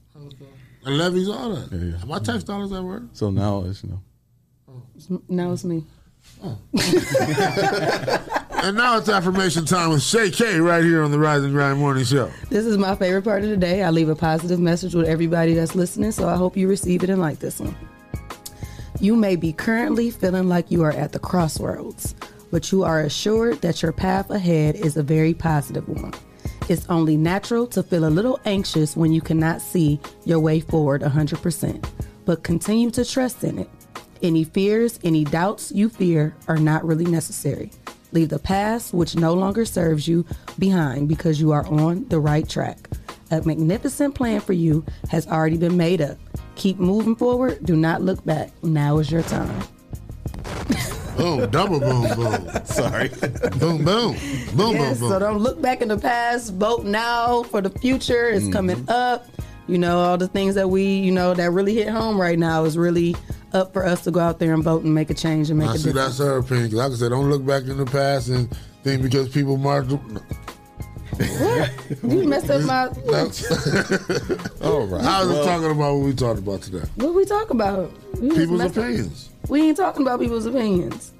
And 0.85 0.97
levies, 0.97 1.29
all 1.29 1.55
that. 1.55 1.71
Yeah, 1.71 1.97
yeah. 1.97 2.05
My 2.05 2.19
tax 2.19 2.43
dollars 2.43 2.71
at 2.71 2.83
work. 2.83 3.03
So 3.13 3.29
now 3.29 3.63
it's 3.65 3.83
you 3.83 3.89
know. 3.89 5.21
Now 5.29 5.51
it's 5.51 5.63
me. 5.63 5.85
Oh. 6.43 6.57
And 8.63 8.77
now 8.77 8.99
it's 8.99 9.09
affirmation 9.09 9.65
time 9.65 9.89
with 9.89 10.03
Shay 10.03 10.29
K 10.29 10.59
right 10.59 10.83
here 10.83 11.01
on 11.01 11.09
the 11.09 11.17
Rise 11.17 11.41
and 11.43 11.51
Grind 11.51 11.79
Morning 11.79 12.03
Show. 12.03 12.31
This 12.51 12.63
is 12.63 12.77
my 12.77 12.95
favorite 12.95 13.23
part 13.23 13.43
of 13.43 13.49
the 13.49 13.57
day. 13.57 13.81
I 13.81 13.89
leave 13.89 14.07
a 14.07 14.15
positive 14.15 14.59
message 14.59 14.93
with 14.93 15.07
everybody 15.07 15.55
that's 15.55 15.73
listening, 15.73 16.11
so 16.11 16.29
I 16.29 16.35
hope 16.35 16.55
you 16.55 16.67
receive 16.67 17.03
it 17.03 17.09
and 17.09 17.19
like 17.19 17.39
this 17.39 17.59
one. 17.59 17.75
You 18.99 19.15
may 19.15 19.35
be 19.35 19.51
currently 19.51 20.11
feeling 20.11 20.47
like 20.47 20.69
you 20.69 20.83
are 20.83 20.91
at 20.91 21.11
the 21.11 21.17
crossroads, 21.17 22.13
but 22.51 22.71
you 22.71 22.83
are 22.83 23.01
assured 23.01 23.61
that 23.61 23.81
your 23.81 23.93
path 23.93 24.29
ahead 24.29 24.75
is 24.75 24.95
a 24.95 25.01
very 25.01 25.33
positive 25.33 25.89
one. 25.89 26.13
It's 26.71 26.87
only 26.87 27.17
natural 27.17 27.67
to 27.67 27.83
feel 27.83 28.05
a 28.05 28.09
little 28.09 28.39
anxious 28.45 28.95
when 28.95 29.11
you 29.11 29.19
cannot 29.19 29.61
see 29.61 29.99
your 30.23 30.39
way 30.39 30.61
forward 30.61 31.01
100%, 31.01 31.85
but 32.23 32.43
continue 32.43 32.89
to 32.91 33.03
trust 33.03 33.43
in 33.43 33.59
it. 33.59 33.69
Any 34.23 34.45
fears, 34.45 34.97
any 35.03 35.25
doubts 35.25 35.73
you 35.73 35.89
fear 35.89 36.33
are 36.47 36.55
not 36.55 36.85
really 36.85 37.03
necessary. 37.03 37.73
Leave 38.13 38.29
the 38.29 38.39
past, 38.39 38.93
which 38.93 39.17
no 39.17 39.33
longer 39.33 39.65
serves 39.65 40.07
you, 40.07 40.25
behind 40.59 41.09
because 41.09 41.41
you 41.41 41.51
are 41.51 41.67
on 41.67 42.07
the 42.07 42.21
right 42.21 42.47
track. 42.47 42.89
A 43.31 43.41
magnificent 43.41 44.15
plan 44.15 44.39
for 44.39 44.53
you 44.53 44.85
has 45.09 45.27
already 45.27 45.57
been 45.57 45.75
made 45.75 45.99
up. 45.99 46.17
Keep 46.55 46.79
moving 46.79 47.17
forward. 47.17 47.65
Do 47.65 47.75
not 47.75 48.01
look 48.01 48.23
back. 48.23 48.49
Now 48.63 48.99
is 48.99 49.11
your 49.11 49.23
time. 49.23 49.61
Boom, 51.17 51.49
double 51.49 51.79
boom, 51.79 52.07
boom. 52.15 52.49
Sorry. 52.65 53.09
boom, 53.59 53.83
boom, 53.83 54.15
boom, 54.55 54.73
yes, 54.75 54.99
boom, 54.99 55.09
so 55.09 55.19
don't 55.19 55.39
look 55.39 55.61
back 55.61 55.81
in 55.81 55.87
the 55.89 55.97
past. 55.97 56.53
Vote 56.53 56.85
now 56.85 57.43
for 57.43 57.61
the 57.61 57.69
future. 57.69 58.29
It's 58.29 58.43
Mm-hmm. 58.45 58.53
coming 58.53 58.85
up. 58.89 59.27
You 59.67 59.77
know, 59.77 59.99
all 59.99 60.17
the 60.17 60.27
things 60.27 60.55
that 60.55 60.69
we, 60.69 60.83
you 60.83 61.11
know, 61.11 61.33
that 61.33 61.51
really 61.51 61.73
hit 61.75 61.87
home 61.89 62.19
right 62.19 62.37
now 62.37 62.65
is 62.65 62.77
really 62.77 63.15
up 63.53 63.71
for 63.73 63.85
us 63.85 64.01
to 64.05 64.11
go 64.11 64.19
out 64.19 64.39
there 64.39 64.53
and 64.53 64.63
vote 64.63 64.83
and 64.83 64.93
make 64.93 65.09
a 65.09 65.13
change 65.13 65.49
and 65.49 65.59
make 65.59 65.69
I 65.69 65.75
a 65.75 65.77
see 65.77 65.85
difference. 65.89 66.17
that's 66.17 66.29
her 66.29 66.37
opinion. 66.37 66.69
'Cause 66.71 66.77
Like 66.77 66.91
I 66.91 66.95
said, 66.95 67.09
don't 67.09 67.29
look 67.29 67.45
back 67.45 67.63
in 67.63 67.77
the 67.77 67.85
past 67.85 68.27
and 68.29 68.49
think 68.83 69.01
because 69.01 69.29
people 69.29 69.57
marched. 69.57 69.91
No. 69.91 70.21
You 72.03 72.23
messed 72.27 72.49
up 72.49 72.63
my. 72.63 72.85
All 74.63 74.87
right. 74.87 75.03
I 75.03 75.23
was 75.23 75.29
Well- 75.29 75.45
talking 75.45 75.71
about 75.71 75.95
what 75.95 76.05
we 76.05 76.13
talked 76.13 76.39
about 76.39 76.61
today. 76.63 76.83
What 76.95 77.13
we 77.13 77.25
talk 77.25 77.49
about? 77.51 77.91
We 78.19 78.29
just 78.29 78.39
People's 78.39 78.59
messed 78.59 78.77
up- 78.77 78.83
opinions. 78.85 79.29
We 79.51 79.63
ain't 79.67 79.75
talking 79.75 80.01
about 80.03 80.21
people's 80.21 80.45
opinions. 80.45 81.11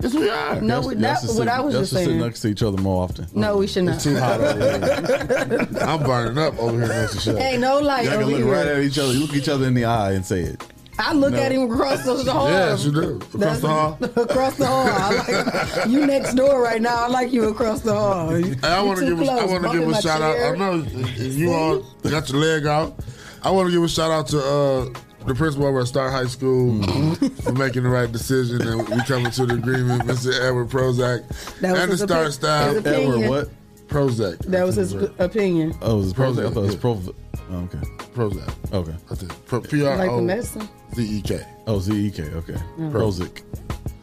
Yes, 0.00 0.12
we 0.14 0.28
are. 0.28 0.60
No, 0.60 0.80
we, 0.80 0.96
that's 0.96 1.22
what 1.22 1.32
sit- 1.36 1.48
I 1.48 1.60
was 1.60 1.74
just 1.74 1.90
should 1.92 1.98
sit 2.00 2.06
saying. 2.06 2.18
next 2.18 2.40
to 2.40 2.48
each 2.48 2.60
other 2.64 2.76
more 2.82 3.04
often. 3.04 3.28
No, 3.34 3.56
we 3.58 3.68
should 3.68 3.84
not. 3.84 3.94
It's 3.94 4.02
too 4.04 4.16
hot 4.16 4.40
over 4.40 4.58
here. 4.60 5.68
I'm 5.82 6.02
burning 6.02 6.38
up 6.38 6.58
over 6.58 6.76
here 6.76 6.88
next 6.88 7.12
to 7.14 7.20
Shay. 7.20 7.52
Ain't 7.52 7.60
no 7.60 7.78
light 7.78 8.04
Y'all 8.06 8.14
can 8.14 8.22
over 8.24 8.32
look 8.32 8.40
here. 8.40 8.52
right 8.52 8.66
at 8.66 8.82
each 8.82 8.98
other. 8.98 9.12
You 9.12 9.20
look 9.20 9.34
each 9.34 9.48
other 9.48 9.64
in 9.64 9.74
the 9.74 9.84
eye 9.84 10.10
and 10.14 10.26
say 10.26 10.40
it. 10.40 10.60
I 10.98 11.12
look 11.12 11.34
No. 11.34 11.38
at 11.38 11.52
him 11.52 11.70
across 11.70 12.04
the 12.04 12.16
hall. 12.32 12.48
Yes, 12.50 12.84
you 12.84 12.90
do. 12.92 13.16
Across 13.34 13.60
the 13.60 13.68
hall. 13.68 13.98
across 14.02 14.56
the 14.56 14.66
hall. 14.66 14.88
I 14.88 15.76
like, 15.76 15.88
you 15.88 16.04
next 16.04 16.34
door 16.34 16.60
right 16.60 16.82
now. 16.82 17.04
I 17.04 17.06
like 17.06 17.32
you 17.32 17.44
across 17.48 17.80
the 17.82 17.94
hall. 17.94 18.36
You, 18.36 18.56
I 18.64 18.82
want 18.82 18.98
to 18.98 19.06
give. 19.06 19.20
A, 19.20 19.30
I 19.30 19.44
want 19.46 19.62
to 19.70 19.78
give 19.78 19.88
a 19.88 20.02
shout 20.02 20.20
out. 20.20 20.36
I 20.36 20.56
know 20.56 20.74
you 21.16 21.52
all 21.52 21.78
got 22.02 22.28
your 22.28 22.40
leg 22.40 22.66
out. 22.66 22.98
I 23.42 23.50
want 23.50 23.68
to 23.68 23.72
give 23.72 23.84
a 23.84 23.88
shout 23.88 24.10
out 24.10 24.26
to 24.28 24.40
uh, 24.40 25.00
the 25.26 25.34
principal 25.34 25.66
over 25.66 25.80
at 25.80 25.86
Start 25.88 26.12
High 26.12 26.26
School 26.26 26.72
Mm-hmm. 26.72 27.26
for 27.42 27.52
making 27.52 27.82
the 27.84 27.88
right 27.88 28.10
decision, 28.10 28.62
and 28.66 28.88
we 28.88 29.02
coming 29.02 29.30
to 29.32 29.46
the 29.46 29.54
agreement, 29.54 30.02
Mr. 30.04 30.32
Edward 30.40 30.68
Prozek, 30.68 31.26
That 31.60 31.72
was 31.72 31.80
and 31.80 31.88
the 31.90 31.92
his 31.92 32.00
Start 32.02 32.26
opi- 32.28 32.32
staff. 32.32 32.68
his 32.70 32.78
opinion. 32.78 33.22
Edward 33.24 33.28
what? 33.28 33.48
Prozek. 33.88 34.38
That 34.46 34.64
was 34.66 34.76
his 34.76 34.92
opinion. 34.94 35.74
Oh, 35.82 35.94
it 35.94 35.98
was 35.98 36.12
Prozek. 36.14 36.46
I 36.46 36.50
thought 36.50 36.60
it 36.60 36.66
was 36.66 36.74
yeah. 36.74 36.80
Pro. 36.80 37.00
Oh, 37.48 37.56
okay. 37.64 37.78
Prozek. 38.14 38.72
Okay. 38.72 38.94
I 39.10 39.14
think 39.14 39.46
Pro- 39.46 39.60
P 39.60 39.84
R 39.86 39.96
Like 39.96 40.08
the 40.08 40.12
O 40.14 40.20
medicine. 40.20 40.68
Z 40.94 41.18
E 41.18 41.22
K. 41.22 41.40
Oh, 41.68 41.78
Z 41.78 41.92
E 41.94 42.10
K. 42.10 42.22
Okay. 42.24 42.54
Mm. 42.78 42.90
Prozek. 42.92 43.42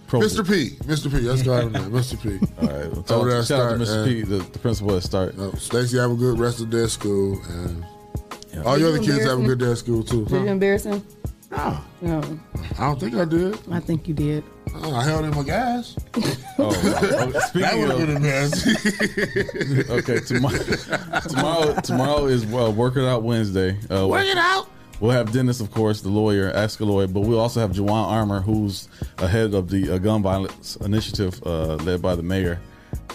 Mr. 0.07 0.47
P. 0.47 0.69
Mr. 0.85 1.09
P. 1.11 1.17
Let's 1.21 1.41
go 1.41 1.53
ahead 1.53 1.65
and 1.75 1.91
Mr. 1.91 2.21
P. 2.21 2.29
All 2.61 2.67
right. 2.67 2.87
Well, 2.91 2.99
Over 2.99 3.01
tell, 3.07 3.25
there 3.25 3.39
at 3.39 3.45
shout 3.45 3.59
out 3.73 3.79
to 3.79 3.85
Start, 3.85 3.99
Mr. 3.99 4.05
P, 4.05 4.21
the, 4.21 4.37
the 4.37 4.59
principal 4.59 4.95
at 4.95 5.01
Start. 5.03 5.37
Uh, 5.39 5.55
Stacy, 5.57 5.97
have 5.97 6.11
a 6.11 6.15
good 6.15 6.37
rest 6.39 6.61
of 6.61 6.69
their 6.69 6.87
school, 6.87 7.41
and 7.49 7.83
Yeah. 8.53 8.63
all 8.63 8.77
your 8.77 8.89
other 8.89 8.99
kids 8.99 9.25
have 9.25 9.39
a 9.39 9.43
good 9.43 9.59
day 9.59 9.71
at 9.71 9.77
school 9.77 10.03
too. 10.03 10.25
Did 10.25 10.43
you 10.43 10.47
embarrass 10.47 10.84
him? 10.85 11.03
No, 11.51 11.77
No, 12.01 12.39
I 12.80 12.85
don't 12.88 12.99
think 12.99 13.15
I 13.15 13.25
did. 13.25 13.57
I 13.71 13.80
think 13.80 14.07
you 14.07 14.13
did. 14.13 14.43
Oh, 14.75 14.95
I 14.95 15.03
held 15.03 15.25
in 15.25 15.31
my 15.35 15.43
gas. 15.43 15.95
Oh, 16.15 16.35
oh, 16.59 16.71
speaking 17.47 17.61
that 17.61 17.77
would 17.77 17.89
have 17.89 17.99
been 17.99 18.15
embarrassing. 18.17 19.84
okay, 19.89 20.19
tomorrow, 20.19 20.57
tomorrow, 21.21 21.80
tomorrow 21.81 22.25
is 22.25 22.45
well, 22.47 22.73
Work 22.73 22.97
It 22.97 23.05
Out 23.05 23.21
Wednesday. 23.23 23.77
Uh, 23.91 24.07
Work 24.07 24.25
it 24.25 24.38
out. 24.38 24.67
We'll 24.99 25.11
have 25.11 25.31
Dennis, 25.31 25.59
of 25.59 25.69
course, 25.69 26.01
the 26.01 26.09
lawyer, 26.09 26.51
ask 26.55 26.80
a 26.80 26.85
lawyer, 26.85 27.07
but 27.07 27.21
we'll 27.21 27.39
also 27.39 27.59
have 27.59 27.71
Jawan 27.71 28.07
Armour, 28.07 28.39
who's 28.41 28.88
ahead 29.19 29.53
of 29.53 29.69
the 29.69 29.91
uh, 29.91 29.97
gun 29.99 30.23
violence 30.23 30.75
initiative 30.77 31.39
uh, 31.45 31.75
led 31.75 32.01
by 32.01 32.15
the 32.15 32.23
mayor. 32.23 32.59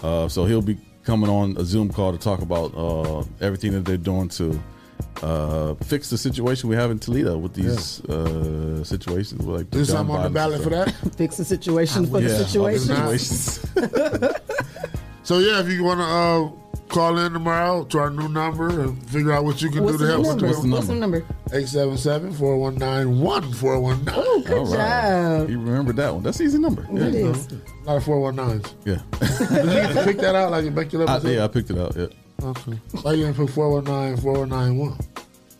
Uh, 0.03 0.29
so 0.29 0.45
he'll 0.45 0.63
be 0.63 0.79
coming 1.03 1.31
on 1.31 1.57
a 1.57 1.65
Zoom 1.65 1.91
call 1.91 2.13
to 2.13 2.19
talk 2.19 2.43
about 2.43 2.73
uh, 2.77 3.25
everything 3.41 3.73
that 3.73 3.85
they're 3.85 3.97
doing 3.97 4.29
to 4.29 4.61
uh, 5.23 5.75
fix 5.75 6.11
the 6.11 6.19
situation 6.19 6.69
we 6.69 6.77
have 6.77 6.91
in 6.91 6.99
Toledo 6.99 7.37
with 7.39 7.55
these 7.55 8.01
uh, 8.05 8.83
situations. 8.85 9.45
with, 9.45 9.57
Like 9.57 9.71
the 9.71 9.79
Is 9.81 9.89
gun 9.89 9.97
something 9.99 10.17
on 10.17 10.23
the 10.25 10.31
ballot 10.31 10.63
for 10.63 10.71
that? 10.71 10.93
Fix 11.17 11.37
the 11.37 11.45
situation 11.45 12.07
for 12.07 12.21
Yeah, 12.21 12.29
the 12.29 12.59
all 12.61 12.67
the 12.67 12.79
situation. 12.79 14.35
So 15.25 15.41
yeah, 15.41 15.61
if 15.61 15.69
you 15.69 15.85
want 15.85 16.01
to 16.01 16.07
uh, 16.07 16.49
call 16.89 17.19
in 17.19 17.33
tomorrow 17.35 17.85
to 17.85 17.99
our 17.99 18.09
new 18.11 18.29
number 18.31 18.81
and 18.81 18.97
figure 19.11 19.33
out 19.33 19.45
what 19.45 19.61
you 19.61 19.69
can 19.71 19.85
What's 19.85 19.99
do 19.99 20.05
to 20.07 20.11
help 20.11 20.25
number? 20.25 20.47
us. 20.47 20.65
What's 20.65 20.87
the 20.87 20.95
number? 20.95 21.21
877-419-1419. 21.49 24.13
Oh, 24.17 24.43
good 24.47 24.57
All 24.59 24.65
right. 24.65 25.39
job. 25.41 25.51
You 25.51 25.59
remember 25.61 25.93
that 25.93 26.15
one? 26.15 26.23
That's 26.23 26.41
an 26.41 26.47
easy 26.47 26.59
number. 26.59 26.87
It 26.91 27.13
Yeah. 27.15 27.29
is. 27.31 27.47
A 27.47 27.61
lot 27.87 27.97
of 27.99 28.05
419s. 28.05 28.73
Yeah. 28.87 29.03
Did 29.21 29.31
you 29.67 29.95
get 29.95 30.05
pick 30.07 30.17
that 30.19 30.35
out? 30.35 30.51
Like 30.51 30.65
you 30.65 30.71
make 30.71 30.95
it 30.95 31.01
up? 31.03 31.11
I, 31.25 31.29
yeah, 31.29 31.45
I 31.45 31.49
picked 31.49 31.69
it 31.71 31.77
out. 31.79 31.95
Yeah. 31.95 32.07
Okay. 32.43 32.81
Why 33.03 33.13
you 33.15 33.25
didn't 33.25 33.37
put 33.37 33.51
419, 33.51 34.23
4191? 34.23 34.99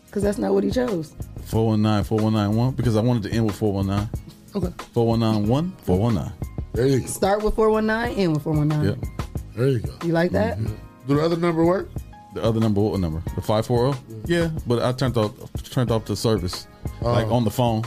Because 0.05 0.23
that's 0.23 0.37
not 0.37 0.53
what 0.53 0.63
he 0.63 0.71
chose. 0.71 1.13
419 1.45 2.03
4191 2.05 2.73
because 2.75 2.95
I 2.95 3.01
wanted 3.01 3.23
to 3.23 3.31
end 3.31 3.47
with 3.47 3.55
419. 3.55 4.09
Okay. 4.55 4.83
4191 4.93 5.71
419. 5.83 6.33
There 6.73 6.87
you 6.87 6.99
go. 7.01 7.05
Start 7.07 7.43
with 7.43 7.55
419, 7.55 8.17
end 8.17 8.33
with 8.33 8.43
419. 8.43 8.89
Yep. 8.89 9.27
There 9.55 9.67
you 9.67 9.79
go. 9.79 9.93
You 10.05 10.13
like 10.13 10.31
that? 10.31 10.57
Mm-hmm. 10.57 11.07
Do 11.07 11.15
the 11.15 11.21
other 11.21 11.37
number 11.37 11.65
work? 11.65 11.89
The 12.33 12.43
other 12.43 12.59
number, 12.59 12.79
what 12.81 12.99
number? 12.99 13.21
The 13.35 13.41
540? 13.41 14.31
Yeah, 14.31 14.49
but 14.67 14.81
I 14.81 14.91
turned 14.91 15.17
off 15.17 15.33
turned 15.63 15.91
off 15.91 16.05
the 16.05 16.15
service 16.15 16.67
like 17.01 17.27
on 17.27 17.43
the 17.43 17.51
phone. 17.51 17.83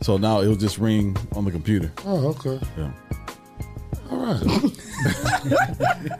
So 0.00 0.16
now 0.16 0.40
it'll 0.40 0.56
just 0.56 0.78
ring 0.78 1.16
on 1.32 1.44
the 1.44 1.50
computer. 1.50 1.92
Oh, 2.06 2.28
okay. 2.28 2.58
Yeah. 2.78 2.92
All 4.10 4.18
right. 4.18 4.42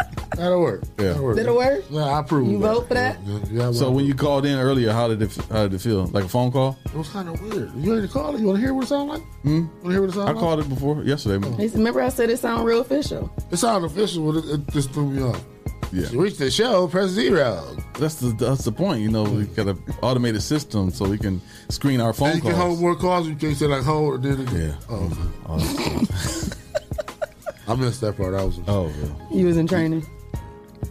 That'll 0.36 0.60
work. 0.60 0.82
Yeah. 0.98 1.08
That'll 1.08 1.24
work. 1.24 1.36
Did 1.36 1.46
it 1.46 1.54
work? 1.54 1.84
Yeah, 1.90 2.04
I 2.04 2.20
approve. 2.20 2.48
You 2.48 2.58
vote 2.58 2.88
for 2.88 2.94
that? 2.94 3.18
Yeah, 3.24 3.38
yeah, 3.50 3.72
So 3.72 3.90
when 3.90 4.04
you 4.06 4.14
called 4.14 4.46
in 4.46 4.58
earlier, 4.58 4.90
how 4.92 5.08
did 5.08 5.20
it 5.22 5.34
how 5.50 5.64
did 5.64 5.74
it 5.74 5.80
feel? 5.80 6.06
Like 6.06 6.24
a 6.24 6.28
phone 6.28 6.50
call? 6.50 6.78
It 6.86 6.94
was 6.94 7.08
kind 7.10 7.28
of 7.28 7.40
weird. 7.42 7.72
You 7.76 7.94
ready 7.94 8.06
to 8.06 8.12
call 8.12 8.34
it? 8.34 8.40
You 8.40 8.46
want 8.46 8.56
to 8.58 8.62
hear 8.62 8.72
what 8.74 8.84
it 8.84 8.88
sound 8.88 9.08
like? 9.10 9.22
Hmm? 9.42 9.66
Want 9.66 9.84
to 9.84 9.90
hear 9.90 10.00
what 10.00 10.10
it 10.10 10.14
sound 10.14 10.28
I 10.28 10.32
like? 10.32 10.40
called 10.40 10.60
it 10.60 10.68
before 10.68 11.02
yesterday. 11.04 11.38
man. 11.38 11.58
He 11.58 11.66
Remember, 11.68 12.00
I 12.00 12.08
said 12.08 12.30
it 12.30 12.38
sound 12.38 12.64
real 12.64 12.80
official. 12.80 13.30
It 13.50 13.56
sounded 13.58 13.90
official, 13.90 14.32
but 14.32 14.44
it, 14.44 14.50
it 14.60 14.66
just 14.72 14.90
threw 14.92 15.10
me 15.10 15.22
off. 15.22 15.42
Yeah. 15.92 16.08
You 16.08 16.22
reached 16.22 16.38
the 16.38 16.50
show, 16.50 16.88
press 16.88 17.10
zero. 17.10 17.76
That's 17.98 18.14
the 18.14 18.28
that's 18.32 18.64
the 18.64 18.72
point. 18.72 19.02
You 19.02 19.10
know, 19.10 19.24
we 19.24 19.44
got 19.44 19.68
an 19.68 19.78
automated 20.00 20.40
system 20.42 20.90
so 20.90 21.06
we 21.06 21.18
can 21.18 21.42
screen 21.68 22.00
our 22.00 22.14
phone 22.14 22.28
and 22.30 22.36
you 22.36 22.42
can 22.50 22.54
hold 22.58 22.80
more 22.80 22.96
calls. 22.96 23.28
You 23.28 23.34
can't 23.36 23.54
say 23.54 23.66
like 23.66 23.82
hold 23.82 24.24
and 24.24 24.38
then 24.38 24.46
again. 24.48 24.68
Yeah. 24.70 24.74
Oh, 24.88 25.56
okay. 25.56 26.06
That's 26.06 26.56
I 27.68 27.74
missed 27.76 28.00
that 28.00 28.16
part. 28.16 28.34
I 28.34 28.42
was. 28.42 28.58
Oh, 28.66 28.88
yeah. 28.88 29.36
You 29.38 29.46
was 29.46 29.56
in 29.58 29.66
training. 29.66 30.04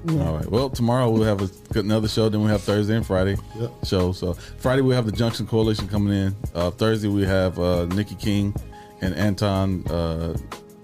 All 0.09 0.35
right. 0.35 0.49
Well, 0.49 0.69
tomorrow 0.69 1.09
we'll 1.09 1.23
have 1.23 1.41
a, 1.41 1.79
another 1.79 2.07
show. 2.07 2.27
Then 2.29 2.41
we 2.43 2.49
have 2.49 2.61
Thursday 2.63 2.95
and 2.95 3.05
Friday 3.05 3.37
Yep. 3.59 3.71
show. 3.85 4.11
So 4.11 4.33
Friday 4.57 4.81
we 4.81 4.95
have 4.95 5.05
the 5.05 5.11
Junction 5.11 5.45
Coalition 5.45 5.87
coming 5.87 6.13
in. 6.13 6.35
Uh, 6.55 6.71
Thursday 6.71 7.07
we 7.07 7.23
have 7.23 7.59
uh, 7.59 7.85
Nikki 7.85 8.15
King 8.15 8.53
and 9.01 9.13
Anton. 9.15 9.85
Uh, 9.87 10.35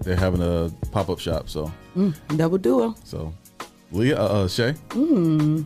they're 0.02 0.14
having 0.16 0.40
a 0.42 0.70
pop 0.92 1.08
up 1.10 1.18
shop. 1.18 1.48
So 1.48 1.72
Mm, 1.96 2.14
double 2.36 2.58
duo. 2.58 2.94
so 3.02 3.32
Leah, 3.90 4.16
uh, 4.20 4.44
uh, 4.44 4.48
Shay, 4.48 4.74
Mm. 4.90 5.64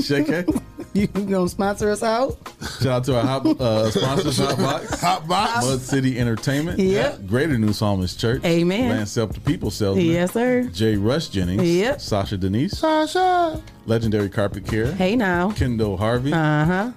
Shay 0.00 0.24
K. 0.24 0.44
You 0.94 1.06
gonna 1.06 1.48
sponsor 1.48 1.90
us 1.90 2.02
out? 2.02 2.36
Shout 2.82 2.86
out 2.86 3.04
to 3.04 3.16
our 3.16 3.22
hot, 3.24 3.46
uh, 3.46 3.90
sponsors, 3.90 4.38
Hotbox, 4.38 4.88
Hotbox, 5.00 5.62
Mud 5.62 5.80
City 5.80 6.18
Entertainment, 6.18 6.78
Yep. 6.78 7.26
Greater 7.26 7.56
New 7.56 7.72
Psalmist 7.72 8.20
Church, 8.20 8.44
Amen. 8.44 8.90
Lance 8.90 9.12
Self, 9.12 9.32
the 9.32 9.40
People 9.40 9.70
Salesman, 9.70 10.04
Yes, 10.04 10.32
sir. 10.34 10.64
Jay 10.64 10.96
Rush 10.96 11.28
Jennings, 11.28 11.62
Yep. 11.66 11.98
Sasha 12.02 12.36
Denise, 12.36 12.76
Sasha, 12.78 13.62
Legendary 13.86 14.28
Carpet 14.28 14.66
Care, 14.66 14.92
Hey 14.92 15.16
now. 15.16 15.52
Kendall 15.52 15.96
Harvey, 15.96 16.34
Uh 16.34 16.64
huh. 16.66 16.92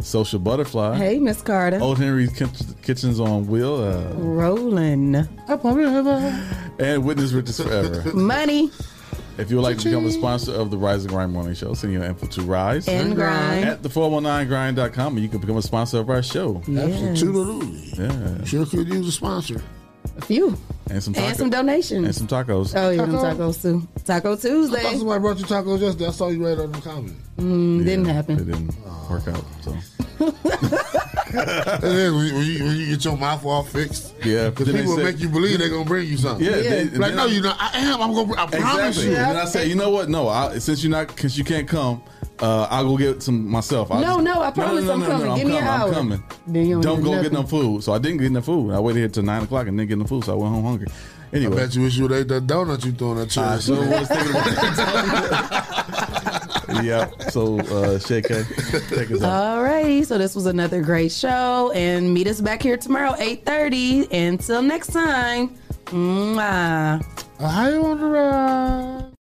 Social 0.00 0.40
Butterfly, 0.40 0.96
Hey, 0.96 1.20
Miss 1.20 1.40
Carter. 1.40 1.78
Old 1.80 1.98
Henry's 1.98 2.32
Kitchens 2.82 3.20
on 3.20 3.46
Wheel, 3.46 3.76
uh, 3.76 4.12
Rolling. 4.16 5.14
and 6.80 7.04
Witness 7.04 7.30
Riches 7.30 7.60
Forever. 7.60 8.12
Money. 8.12 8.70
If 9.38 9.50
you 9.50 9.56
would 9.56 9.62
like 9.62 9.78
to 9.78 9.84
become 9.84 10.06
a 10.06 10.10
sponsor 10.10 10.52
of 10.52 10.70
the 10.70 10.78
Rise 10.78 11.02
and 11.02 11.12
Grind 11.12 11.32
Morning 11.32 11.54
Show, 11.54 11.74
send 11.74 11.92
your 11.92 12.04
info 12.04 12.26
to 12.26 12.42
Rise 12.42 12.88
And 12.88 13.14
Grind. 13.14 13.64
at 13.66 13.82
the 13.82 13.88
419grind.com 13.90 15.14
and 15.14 15.22
you 15.22 15.28
can 15.28 15.40
become 15.40 15.58
a 15.58 15.62
sponsor 15.62 15.98
of 15.98 16.08
our 16.08 16.22
show. 16.22 16.62
Absolutely. 16.66 18.02
Yeah. 18.02 18.44
Sure 18.44 18.64
could 18.66 18.88
use 18.88 19.08
a 19.08 19.12
sponsor. 19.12 19.60
A 20.16 20.20
few. 20.22 20.56
And 20.88 21.02
some 21.02 21.14
And 21.16 21.36
some 21.36 21.50
donations. 21.50 22.04
And 22.06 22.14
some 22.14 22.26
tacos. 22.28 22.72
Oh, 22.76 22.90
yeah, 22.90 23.02
them 23.04 23.12
Taco? 23.12 23.50
tacos 23.50 23.62
too. 23.62 23.86
Taco 24.04 24.34
Tuesday. 24.36 24.48
I 24.48 24.50
Tuesday. 24.50 24.82
thought 24.82 24.98
somebody 24.98 25.20
brought 25.20 25.38
you 25.38 25.44
tacos 25.44 25.80
yesterday. 25.80 26.06
I 26.06 26.10
saw 26.10 26.28
you 26.28 26.46
right 26.46 26.58
on 26.58 26.72
the 26.72 26.80
comment. 26.80 27.16
Mm, 27.38 27.84
didn't 27.84 28.04
happen. 28.06 28.38
It 28.38 28.46
didn't 28.46 28.74
work 29.10 29.28
out. 29.28 29.44
So 29.62 29.76
And 31.28 31.82
then 31.82 32.14
when 32.14 32.26
you, 32.26 32.64
when, 32.64 32.76
you, 32.76 32.86
get 32.90 33.04
your 33.04 33.16
mouth 33.16 33.44
all 33.44 33.62
fixed, 33.64 34.14
Yeah, 34.24 34.50
because 34.50 34.72
people 34.72 34.96
say- 34.96 35.02
make 35.04 35.18
you 35.18 35.28
believe 35.28 35.58
they're 35.58 35.68
gonna 35.68 35.84
bring 35.84 36.06
you 36.08 36.16
something. 36.16 36.46
Yeah, 36.46 36.52
they- 36.52 36.84
like 36.90 37.14
no, 37.14 37.26
you're 37.26 37.42
not. 37.42 37.56
I 37.60 37.78
am. 37.78 38.00
I'm 38.00 38.14
gonna. 38.14 38.32
I 38.40 38.46
promise 38.46 38.96
exactly. 38.96 39.10
you. 39.10 39.16
And 39.16 39.38
I 39.38 39.44
said, 39.44 39.68
you 39.68 39.74
know 39.74 39.90
what? 39.90 40.08
No, 40.08 40.28
I, 40.28 40.58
since 40.58 40.82
you're 40.82 40.90
not, 40.90 41.08
because 41.08 41.36
you 41.36 41.44
can't 41.44 41.68
come, 41.68 42.02
uh, 42.40 42.66
I'll 42.70 42.84
go 42.88 42.96
get 42.96 43.22
some 43.22 43.48
myself. 43.48 43.90
I'll 43.90 44.00
No, 44.00 44.18
no, 44.20 44.42
I 44.42 44.50
promise 44.50 44.88
I'm 44.88 45.02
coming. 45.02 45.34
Give 45.36 45.46
me 45.48 45.56
an 45.58 45.66
I'm 45.66 45.92
coming. 45.92 46.22
Then 46.46 46.66
you 46.66 46.80
Don't 46.80 46.96
get 46.98 47.04
go 47.04 47.10
nothing. 47.12 47.22
get 47.24 47.32
no 47.32 47.42
food. 47.44 47.82
So 47.84 47.92
I 47.92 47.98
didn't 47.98 48.18
get 48.18 48.32
no 48.32 48.40
food. 48.42 48.72
I 48.72 48.80
waited 48.80 48.98
here 49.00 49.08
till 49.08 49.22
nine 49.22 49.42
o'clock 49.44 49.66
and 49.66 49.76
didn't 49.78 49.88
get 49.88 49.98
no 49.98 50.04
food. 50.06 50.24
So 50.24 50.32
I 50.32 50.36
went 50.36 50.54
home 50.54 50.64
hungry. 50.64 50.86
I 51.32 51.36
Anyway, 51.36 51.56
bet 51.56 51.74
you 51.74 51.82
wish 51.82 51.96
you 51.96 52.04
would 52.04 52.12
ate 52.12 52.28
that 52.28 52.46
donut 52.46 52.84
you 52.84 52.92
throwing 52.92 53.18
at 53.18 53.36
I 53.36 53.58
sure 53.58 53.76
was 53.76 54.08
thinking 54.08 54.30
about 54.30 55.64
yeah. 56.84 57.10
So 57.30 57.58
uh, 57.60 57.98
Shay 57.98 58.22
K, 58.22 58.44
take 58.90 59.10
us 59.10 59.22
out. 59.22 59.58
Alrighty, 59.58 60.04
so 60.06 60.18
this 60.18 60.34
was 60.36 60.46
another 60.46 60.80
great 60.82 61.10
show, 61.12 61.72
and 61.74 62.12
meet 62.14 62.26
us 62.28 62.40
back 62.40 62.62
here 62.62 62.76
tomorrow, 62.76 63.14
eight 63.18 63.44
thirty. 63.44 64.06
Until 64.16 64.62
next 64.62 64.92
time, 64.92 65.56
mwah. 65.86 67.02
Ohio 67.40 67.84
on 67.86 68.00
the 68.00 68.06
ride. 68.06 69.15